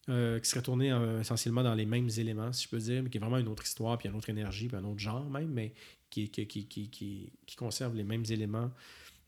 euh, 0.10 0.40
qui 0.40 0.50
serait 0.50 0.62
tourné 0.64 0.88
essentiellement 1.22 1.64
dans 1.64 1.76
les 1.76 1.86
mêmes 1.86 2.10
éléments, 2.18 2.52
si 2.52 2.64
je 2.66 2.70
peux 2.70 2.80
dire, 2.80 3.04
mais 3.04 3.10
qui 3.10 3.18
est 3.18 3.22
vraiment 3.22 3.38
une 3.38 3.48
autre 3.48 3.64
histoire, 3.64 3.98
puis 3.98 4.10
une 4.10 4.16
autre 4.16 4.30
énergie, 4.30 4.68
puis 4.68 4.78
un 4.78 4.84
autre 4.84 5.00
genre 5.00 5.30
même, 5.30 5.50
mais 5.52 5.74
qui, 6.10 6.30
qui, 6.30 6.48
qui, 6.48 6.90
qui 6.90 7.56
conserve 7.56 7.94
les 7.96 8.04
mêmes 8.06 8.24
éléments. 8.30 8.72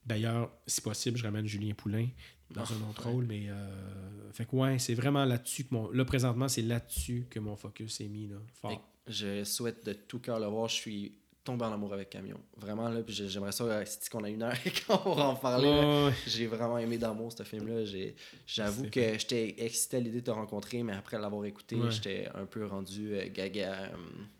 D'ailleurs, 0.06 0.50
si 0.66 0.82
possible, 0.82 1.18
je 1.18 1.24
ramène 1.24 1.46
Julien 1.46 1.74
Poulain 1.76 2.08
dans 2.52 2.64
Ah, 2.64 2.74
un 2.74 2.90
autre 2.90 3.06
ouais. 3.08 3.12
rôle, 3.14 3.26
mais 3.26 3.46
euh, 3.50 4.32
fait 4.32 4.46
que 4.46 4.56
ouais, 4.56 4.80
c'est 4.80 4.94
vraiment 4.96 5.26
là-dessus 5.26 5.66
que 5.66 5.74
mon. 5.74 5.90
Là, 5.92 6.06
présentement, 6.06 6.48
c'est 6.48 6.62
là-dessus 6.62 7.28
que 7.30 7.40
mon 7.40 7.56
focus 7.56 8.02
est 8.02 8.08
mis 8.08 8.28
là, 8.28 8.38
fort. 8.62 8.90
Je 9.08 9.44
souhaite 9.44 9.86
de 9.86 9.94
tout 9.94 10.20
cœur 10.20 10.40
le 10.40 10.46
voir. 10.48 10.68
Je 10.68 10.76
suis 10.76 11.14
tombé 11.52 11.66
en 11.66 11.74
amour 11.74 11.94
avec 11.94 12.10
Camion. 12.10 12.40
Vraiment, 12.58 12.90
là. 12.90 13.02
Puis 13.02 13.14
j'ai- 13.16 13.28
j'aimerais 13.30 13.52
ça, 13.52 13.64
euh, 13.64 13.84
c'est 13.86 14.10
qu'on 14.10 14.24
a 14.24 14.30
une 14.30 14.44
heure 14.44 14.54
et 14.66 14.72
qu'on 14.88 15.14
va 15.14 15.24
en 15.26 15.36
parler. 15.36 16.12
J'ai 16.28 16.48
vraiment 16.48 16.78
aimé 16.78 16.98
d'amour 16.98 17.32
ce 17.32 17.44
film-là. 17.44 17.84
J'avoue 18.46 18.90
que 18.90 19.18
j'étais 19.18 19.56
excité 19.60 19.98
à 19.98 20.00
l'idée 20.00 20.22
de 20.22 20.26
te 20.26 20.32
rencontrer, 20.32 20.84
mais 20.84 20.94
après 20.94 21.18
l'avoir 21.20 21.46
écouté, 21.46 21.76
Ouais. 21.76 21.90
j'étais 21.92 22.28
un 22.36 22.46
peu 22.46 22.66
rendu 22.66 23.14
euh, 23.16 23.26
gaga. 23.34 23.74
euh, 23.74 23.88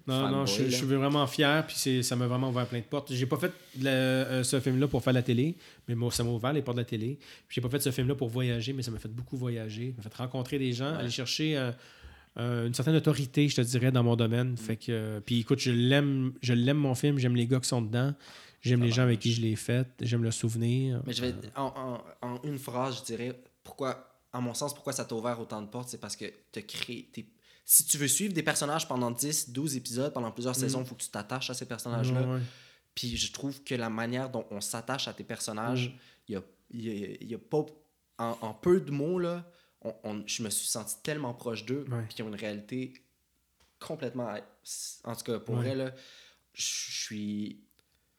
Non, 0.08 0.30
non, 0.30 0.46
je, 0.46 0.70
suis 0.70 0.86
vraiment 0.86 1.26
fier, 1.28 1.66
puis 1.68 1.76
c'est- 1.78 2.02
ça 2.04 2.16
m'a 2.16 2.26
vraiment 2.28 2.50
ouvert 2.50 2.66
plein 2.68 2.80
de 2.80 2.84
portes. 2.86 3.14
J'ai 3.14 3.26
pas 3.28 3.38
fait 3.38 3.52
euh, 3.86 4.44
ce 4.44 4.60
film-là 4.60 4.88
pour 4.88 5.04
faire 5.04 5.14
la 5.14 5.22
télé, 5.22 5.56
mais 5.88 5.96
moi, 5.96 6.12
ça 6.12 6.24
m'a 6.24 6.32
ouvert 6.32 6.52
les 6.54 6.62
portes 6.62 6.78
de 6.78 6.82
la 6.82 6.86
télé. 6.86 7.18
Puis 7.48 7.56
j'ai 7.56 7.62
pas 7.62 7.70
fait 7.70 7.80
ce 7.80 7.92
film-là 7.92 8.16
pour 8.16 8.28
voyager, 8.30 8.74
mais 8.74 8.82
ça 8.82 8.90
m'a 8.92 9.00
fait 9.00 9.08
beaucoup 9.10 9.38
voyager. 9.38 9.94
Ça 9.98 10.04
m'a 10.04 10.10
fait 10.10 10.18
rencontrer 10.24 10.58
des 10.60 10.72
gens, 10.74 10.92
Ouais. 10.94 11.00
aller 11.00 11.10
chercher 11.12 11.72
euh, 12.38 12.42
euh, 12.64 12.68
une 12.68 12.74
certaine 12.74 12.96
autorité, 12.96 13.48
je 13.50 13.56
te 13.58 13.62
dirais, 13.62 13.92
dans 13.92 14.04
mon 14.04 14.16
domaine. 14.16 14.56
Fait 14.58 14.78
que, 14.78 14.92
euh, 14.92 15.20
puis 15.20 15.40
écoute, 15.42 15.60
je 15.60 15.72
l'aime, 15.72 16.34
je 16.42 16.54
l'aime 16.54 16.78
mon 16.78 16.96
film, 16.96 17.18
j'aime 17.18 17.36
les 17.36 17.48
gars 17.48 17.60
qui 17.60 17.68
sont 17.68 17.82
dedans, 17.82 18.14
j'aime 18.62 18.82
les 18.84 18.92
gens 18.92 19.04
avec 19.04 19.20
qui 19.20 19.34
je 19.34 19.42
l'ai 19.42 19.56
fait, 19.56 19.88
j'aime 20.02 20.24
le 20.24 20.32
souvenir. 20.32 21.02
Mais 21.06 21.14
je 21.14 21.22
vais, 21.26 21.34
en, 21.56 22.02
en- 22.22 22.28
en 22.28 22.42
une 22.44 22.58
phrase, 22.60 23.00
je 23.00 23.04
dirais, 23.06 23.42
pourquoi, 23.64 24.20
à 24.32 24.40
mon 24.42 24.54
sens, 24.54 24.74
pourquoi 24.74 24.94
ça 24.94 25.06
t'a 25.06 25.16
ouvert 25.16 25.40
autant 25.40 25.62
de 25.62 25.68
portes, 25.68 25.90
c'est 25.90 26.00
parce 26.00 26.16
que 26.16 26.26
t'as 26.52 26.62
créé. 26.62 27.10
Si 27.66 27.86
tu 27.86 27.98
veux 27.98 28.08
suivre 28.08 28.34
des 28.34 28.42
personnages 28.44 28.88
pendant 28.88 29.12
10, 29.12 29.52
12 29.52 29.76
épisodes, 29.76 30.12
pendant 30.14 30.32
plusieurs 30.32 30.56
Mm. 30.58 30.60
saisons, 30.62 30.82
il 30.82 30.88
faut 30.88 30.96
que 30.96 31.04
tu 31.04 31.10
t'attaches 31.10 31.50
à 31.50 31.54
ces 31.54 31.66
personnages-là. 31.66 32.22
Ouais. 32.24 32.40
Puis 32.96 33.16
je 33.18 33.32
trouve 33.32 33.64
que 33.64 33.76
la 33.76 33.90
manière 33.90 34.30
dont 34.30 34.46
on 34.52 34.60
s'attache 34.62 35.08
à 35.08 35.14
tes 35.14 35.24
personnages, 35.24 35.90
Mm. 35.90 35.94
il 36.28 36.34
y 36.34 36.38
a, 36.38 36.42
y 36.72 37.04
a- 37.04 37.24
y 37.26 37.36
a 37.36 37.38
pas. 37.38 37.66
En, 38.18 38.38
en 38.42 38.54
peu 38.54 38.82
de 38.82 38.92
mots, 38.92 39.18
là, 39.20 39.50
on, 39.82 39.94
on- 40.04 40.24
je 40.28 40.44
me 40.44 40.50
suis 40.50 40.68
senti 40.68 40.96
tellement 41.04 41.34
proche 41.34 41.66
d'eux, 41.66 41.86
Ouais. 41.90 42.04
puis 42.08 42.16
qu'ils 42.16 42.26
ont 42.26 42.30
une 42.30 42.36
réalité 42.36 42.94
complètement. 43.80 44.36
En 45.04 45.16
tout 45.16 45.24
cas, 45.24 45.40
pour 45.40 45.56
Ouais. 45.56 45.62
vrai, 45.62 45.76
là, 45.76 45.92
je 46.54 46.64
suis 46.64 47.62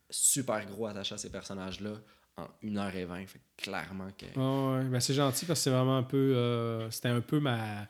super 0.08 0.64
gros 0.66 0.86
attaché 0.86 1.14
à 1.14 1.18
ces 1.18 1.30
personnages-là 1.30 1.94
en 2.36 2.46
1h20. 2.62 3.26
Fait 3.26 3.40
clairement 3.56 4.08
que. 4.16 4.26
Ah 4.36 4.78
ouais, 4.82 4.88
ben 4.88 5.00
c'est 5.00 5.14
gentil 5.14 5.44
parce 5.46 5.60
que 5.60 5.64
c'est 5.64 5.70
vraiment 5.70 5.98
un 5.98 6.02
peu. 6.02 6.34
euh, 6.36 6.90
C'était 6.90 7.08
un 7.08 7.20
peu 7.20 7.40
ma 7.40 7.88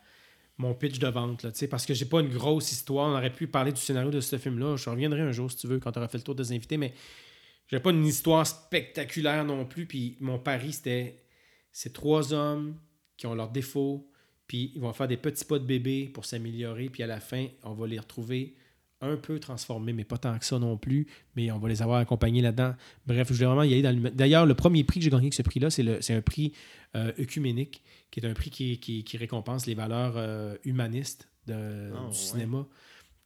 mon 0.59 0.75
pitch 0.75 0.99
de 0.99 1.07
vente, 1.09 1.43
là, 1.43 1.51
parce 1.71 1.87
que 1.87 1.95
j'ai 1.95 2.05
pas 2.05 2.21
une 2.21 2.29
grosse 2.29 2.71
histoire. 2.73 3.09
On 3.09 3.17
aurait 3.17 3.33
pu 3.33 3.47
parler 3.47 3.73
du 3.73 3.81
scénario 3.81 4.11
de 4.11 4.21
ce 4.21 4.37
film-là. 4.37 4.77
Je 4.77 4.91
reviendrai 4.91 5.23
un 5.23 5.33
jour, 5.33 5.51
si 5.51 5.57
tu 5.57 5.67
veux, 5.67 5.79
quand 5.81 5.91
tu 5.93 5.99
auras 5.99 6.09
fait 6.09 6.19
le 6.19 6.23
tour 6.25 6.35
des 6.35 6.53
invités, 6.53 6.77
mais 6.77 6.93
j'ai 7.69 7.81
pas 7.81 7.89
une 7.93 8.05
histoire 8.05 8.47
spectaculaire 8.47 9.43
non 9.47 9.65
plus. 9.65 9.87
Puis 9.87 10.19
mon 10.21 10.39
pari, 10.39 10.75
c'était 10.75 11.25
ces 11.73 11.91
trois 11.95 12.35
hommes 12.35 12.77
qui 13.21 13.27
ont 13.27 13.35
leurs 13.35 13.51
défauts, 13.51 14.09
puis 14.47 14.73
ils 14.75 14.81
vont 14.81 14.95
faire 14.95 15.07
des 15.07 15.19
petits 15.19 15.45
pas 15.45 15.59
de 15.59 15.65
bébé 15.65 16.09
pour 16.13 16.25
s'améliorer, 16.25 16.89
puis 16.89 17.03
à 17.03 17.07
la 17.07 17.21
fin, 17.21 17.47
on 17.65 17.75
va 17.75 17.87
les 17.87 17.99
retrouver 17.99 18.55
un 19.03 19.17
peu 19.17 19.39
transformés, 19.39 19.93
mais 19.93 20.05
pas 20.05 20.17
tant 20.17 20.39
que 20.39 20.45
ça 20.47 20.59
non 20.59 20.79
plus, 20.79 21.07
mais 21.37 21.51
on 21.53 21.59
va 21.59 21.69
les 21.69 21.83
avoir 21.83 21.99
accompagnés 22.01 22.41
là-dedans. 22.41 22.75
Bref, 23.07 23.29
je 23.29 23.35
voulais 23.35 23.47
vraiment 23.47 23.63
y 23.63 23.75
aller 23.75 23.83
dans 23.83 23.95
le... 23.95 24.11
D'ailleurs, 24.11 24.47
le 24.47 24.55
premier 24.55 24.85
prix 24.85 25.01
que 25.01 25.05
j'ai 25.05 25.11
gagné 25.11 25.25
avec 25.25 25.35
ce 25.35 25.43
prix-là, 25.43 25.69
c'est, 25.69 26.15
un 26.15 26.23
prix 26.23 26.55
euh, 26.97 27.13
œcuménique, 27.21 27.83
qui 28.11 28.21
est 28.21 28.27
un 28.27 28.33
prix 28.33 28.49
qui, 28.49 28.79
qui, 28.79 29.05
qui 29.05 29.17
récompense 29.19 29.67
les 29.67 29.75
valeurs 29.75 30.15
euh, 30.17 30.57
humanistes 30.65 31.29
de- 31.47 31.93
Ah, 31.95 32.01
du 32.01 32.07
ouais. 32.07 32.13
cinéma. 32.15 32.67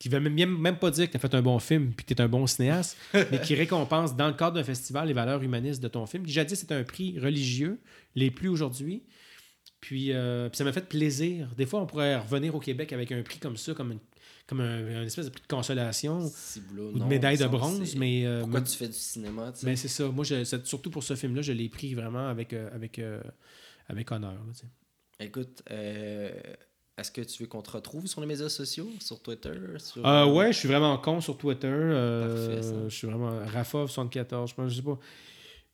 Qui 0.01 0.09
ne 0.11 0.15
veut 0.19 0.29
même, 0.29 0.59
même 0.59 0.77
pas 0.79 0.91
dire 0.91 1.07
que 1.07 1.13
tu 1.13 1.17
as 1.17 1.21
fait 1.21 1.35
un 1.35 1.41
bon 1.43 1.59
film 1.61 1.93
puis 1.97 2.05
que 2.05 2.13
tu 2.13 2.21
es 2.21 2.21
un 2.21 2.29
bon 2.29 2.47
cinéaste, 2.49 2.97
mais 3.31 3.41
qui 3.41 3.55
récompense 3.55 4.17
dans 4.17 4.27
le 4.27 4.35
cadre 4.35 4.57
d'un 4.57 4.65
festival 4.65 5.07
les 5.07 5.15
valeurs 5.15 5.43
humanistes 5.43 5.81
de 5.83 5.89
ton 5.89 6.05
film. 6.07 6.25
Qui 6.25 6.33
jadis, 6.33 6.59
c'était 6.59 6.75
un 6.75 6.83
prix 6.85 7.19
religieux, 7.19 7.81
les 8.17 8.31
plus 8.31 8.49
aujourd'hui. 8.49 9.03
Puis, 9.87 10.13
euh, 10.13 10.49
puis 10.49 10.57
ça 10.57 10.65
m'a 10.65 10.73
fait 10.73 10.89
plaisir. 10.89 11.49
Des 11.59 11.67
fois, 11.67 11.83
on 11.83 11.87
pourrait 11.87 12.17
revenir 12.17 12.55
au 12.55 12.59
Québec 12.59 12.91
avec 12.95 13.13
un 13.13 13.23
prix 13.23 13.39
comme 13.39 13.59
ça, 13.59 13.75
comme 13.75 13.93
une, 13.93 13.99
comme 14.47 14.61
un, 14.63 15.01
un 15.01 15.03
espèce 15.05 15.27
de 15.27 15.31
prix 15.31 15.43
de 15.43 15.47
consolation 15.47 16.27
Ciboulot, 16.27 16.89
ou 16.89 16.95
de 16.95 16.99
non, 17.01 17.07
médaille 17.07 17.37
de 17.37 17.47
bronze. 17.47 17.95
Mais, 17.97 18.25
euh, 18.25 18.41
Pourquoi 18.41 18.63
tu 18.63 18.77
fais 18.79 18.87
du 18.87 18.95
cinéma, 18.95 19.53
tu 19.53 19.61
sais? 19.61 19.67
mais 19.67 19.77
c'est 19.77 19.89
ça. 19.89 20.09
Moi, 20.09 20.25
je, 20.25 20.43
surtout 20.65 20.91
pour 20.91 21.03
ce 21.03 21.15
film-là, 21.15 21.43
je 21.43 21.53
l'ai 21.53 21.69
pris 21.69 21.93
vraiment 21.93 22.29
avec, 22.29 22.55
euh, 22.55 22.71
avec, 22.75 22.99
avec 23.89 24.11
honneur. 24.11 24.33
là. 24.33 24.69
Écoute, 25.21 25.63
est-ce 26.97 27.11
que 27.11 27.21
tu 27.21 27.43
veux 27.43 27.49
qu'on 27.49 27.61
te 27.63 27.73
retrouve 27.73 28.07
sur 28.07 28.21
les 28.21 28.27
médias 28.27 28.49
sociaux, 28.49 28.89
sur 29.01 29.21
Twitter? 29.21 29.53
Sur... 29.79 30.07
Euh, 30.07 30.27
ouais, 30.33 30.53
je 30.53 30.59
suis 30.61 30.69
vraiment 30.69 30.97
con 30.97 31.21
sur 31.21 31.37
Twitter. 31.37 31.67
euh, 31.69 32.47
Parfait, 32.47 32.63
ça. 32.63 32.75
je 32.89 32.95
suis 32.95 33.07
vraiment 33.07 33.33
Rafa74, 33.45 34.49
je 34.49 34.55
pense, 34.55 34.71
je 34.71 34.77
sais 34.77 34.83
pas. 34.83 34.99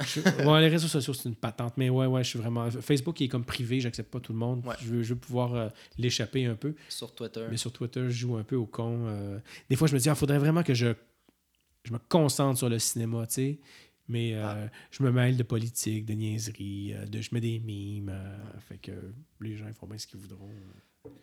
Je- 0.04 0.20
ouais, 0.46 0.60
les 0.60 0.68
réseaux 0.68 0.88
sociaux, 0.88 1.12
c'est 1.14 1.28
une 1.28 1.34
patente, 1.36 1.74
mais 1.76 1.90
ouais, 1.90 2.06
ouais, 2.06 2.22
je 2.24 2.28
suis 2.30 2.38
vraiment. 2.38 2.70
Facebook 2.70 3.20
il 3.20 3.24
est 3.24 3.28
comme 3.28 3.44
privé, 3.44 3.80
j'accepte 3.80 4.10
pas 4.10 4.20
tout 4.20 4.32
le 4.32 4.38
monde. 4.38 4.64
Ouais. 4.66 4.74
Je, 4.82 4.88
veux, 4.88 5.02
je 5.02 5.14
veux 5.14 5.20
pouvoir 5.20 5.54
euh, 5.54 5.68
l'échapper 5.98 6.46
un 6.46 6.54
peu. 6.54 6.74
Sur 6.88 7.14
Twitter. 7.14 7.46
Mais 7.50 7.56
sur 7.56 7.72
Twitter, 7.72 8.02
je 8.04 8.10
joue 8.10 8.36
un 8.36 8.44
peu 8.44 8.56
au 8.56 8.66
con. 8.66 9.06
euh. 9.06 9.38
Des 9.68 9.76
fois, 9.76 9.88
je 9.88 9.94
me 9.94 9.98
dis, 9.98 10.08
il 10.08 10.14
faudrait 10.14 10.38
vraiment 10.38 10.62
que 10.62 10.74
je, 10.74 10.94
je 11.84 11.92
me 11.92 11.98
concentre 12.08 12.58
sur 12.58 12.68
le 12.68 12.78
cinéma, 12.78 13.26
tu 13.26 13.34
sais. 13.34 13.60
Mais 14.08 14.34
euh, 14.34 14.42
Ah. 14.44 14.70
je 14.90 15.02
me 15.04 15.12
mêle 15.12 15.36
de 15.36 15.42
politique, 15.44 16.04
de 16.06 16.14
niaiserie, 16.14 16.94
de, 17.08 17.20
je 17.20 17.28
mets 17.32 17.40
des 17.40 17.60
mimes. 17.60 18.12
fait 18.68 18.78
que 18.78 18.92
les 19.40 19.56
gens 19.56 19.66
ils 19.68 19.74
font 19.74 19.86
bien 19.86 19.98
ce 19.98 20.06
qu'ils 20.06 20.18
voudront. 20.18 20.48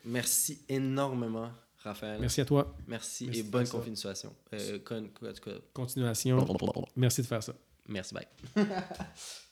Merci 0.05 0.61
énormément, 0.69 1.49
Raphaël. 1.79 2.19
Merci 2.21 2.41
à 2.41 2.45
toi. 2.45 2.75
Merci, 2.87 3.25
Merci 3.25 3.39
et 3.39 3.43
bonne 3.43 3.67
continuation. 3.67 4.33
Continuation. 5.73 6.37
Merci 6.95 7.21
de 7.21 7.27
faire 7.27 7.43
ça. 7.43 7.53
Merci, 7.87 8.13
bye. 8.13 8.27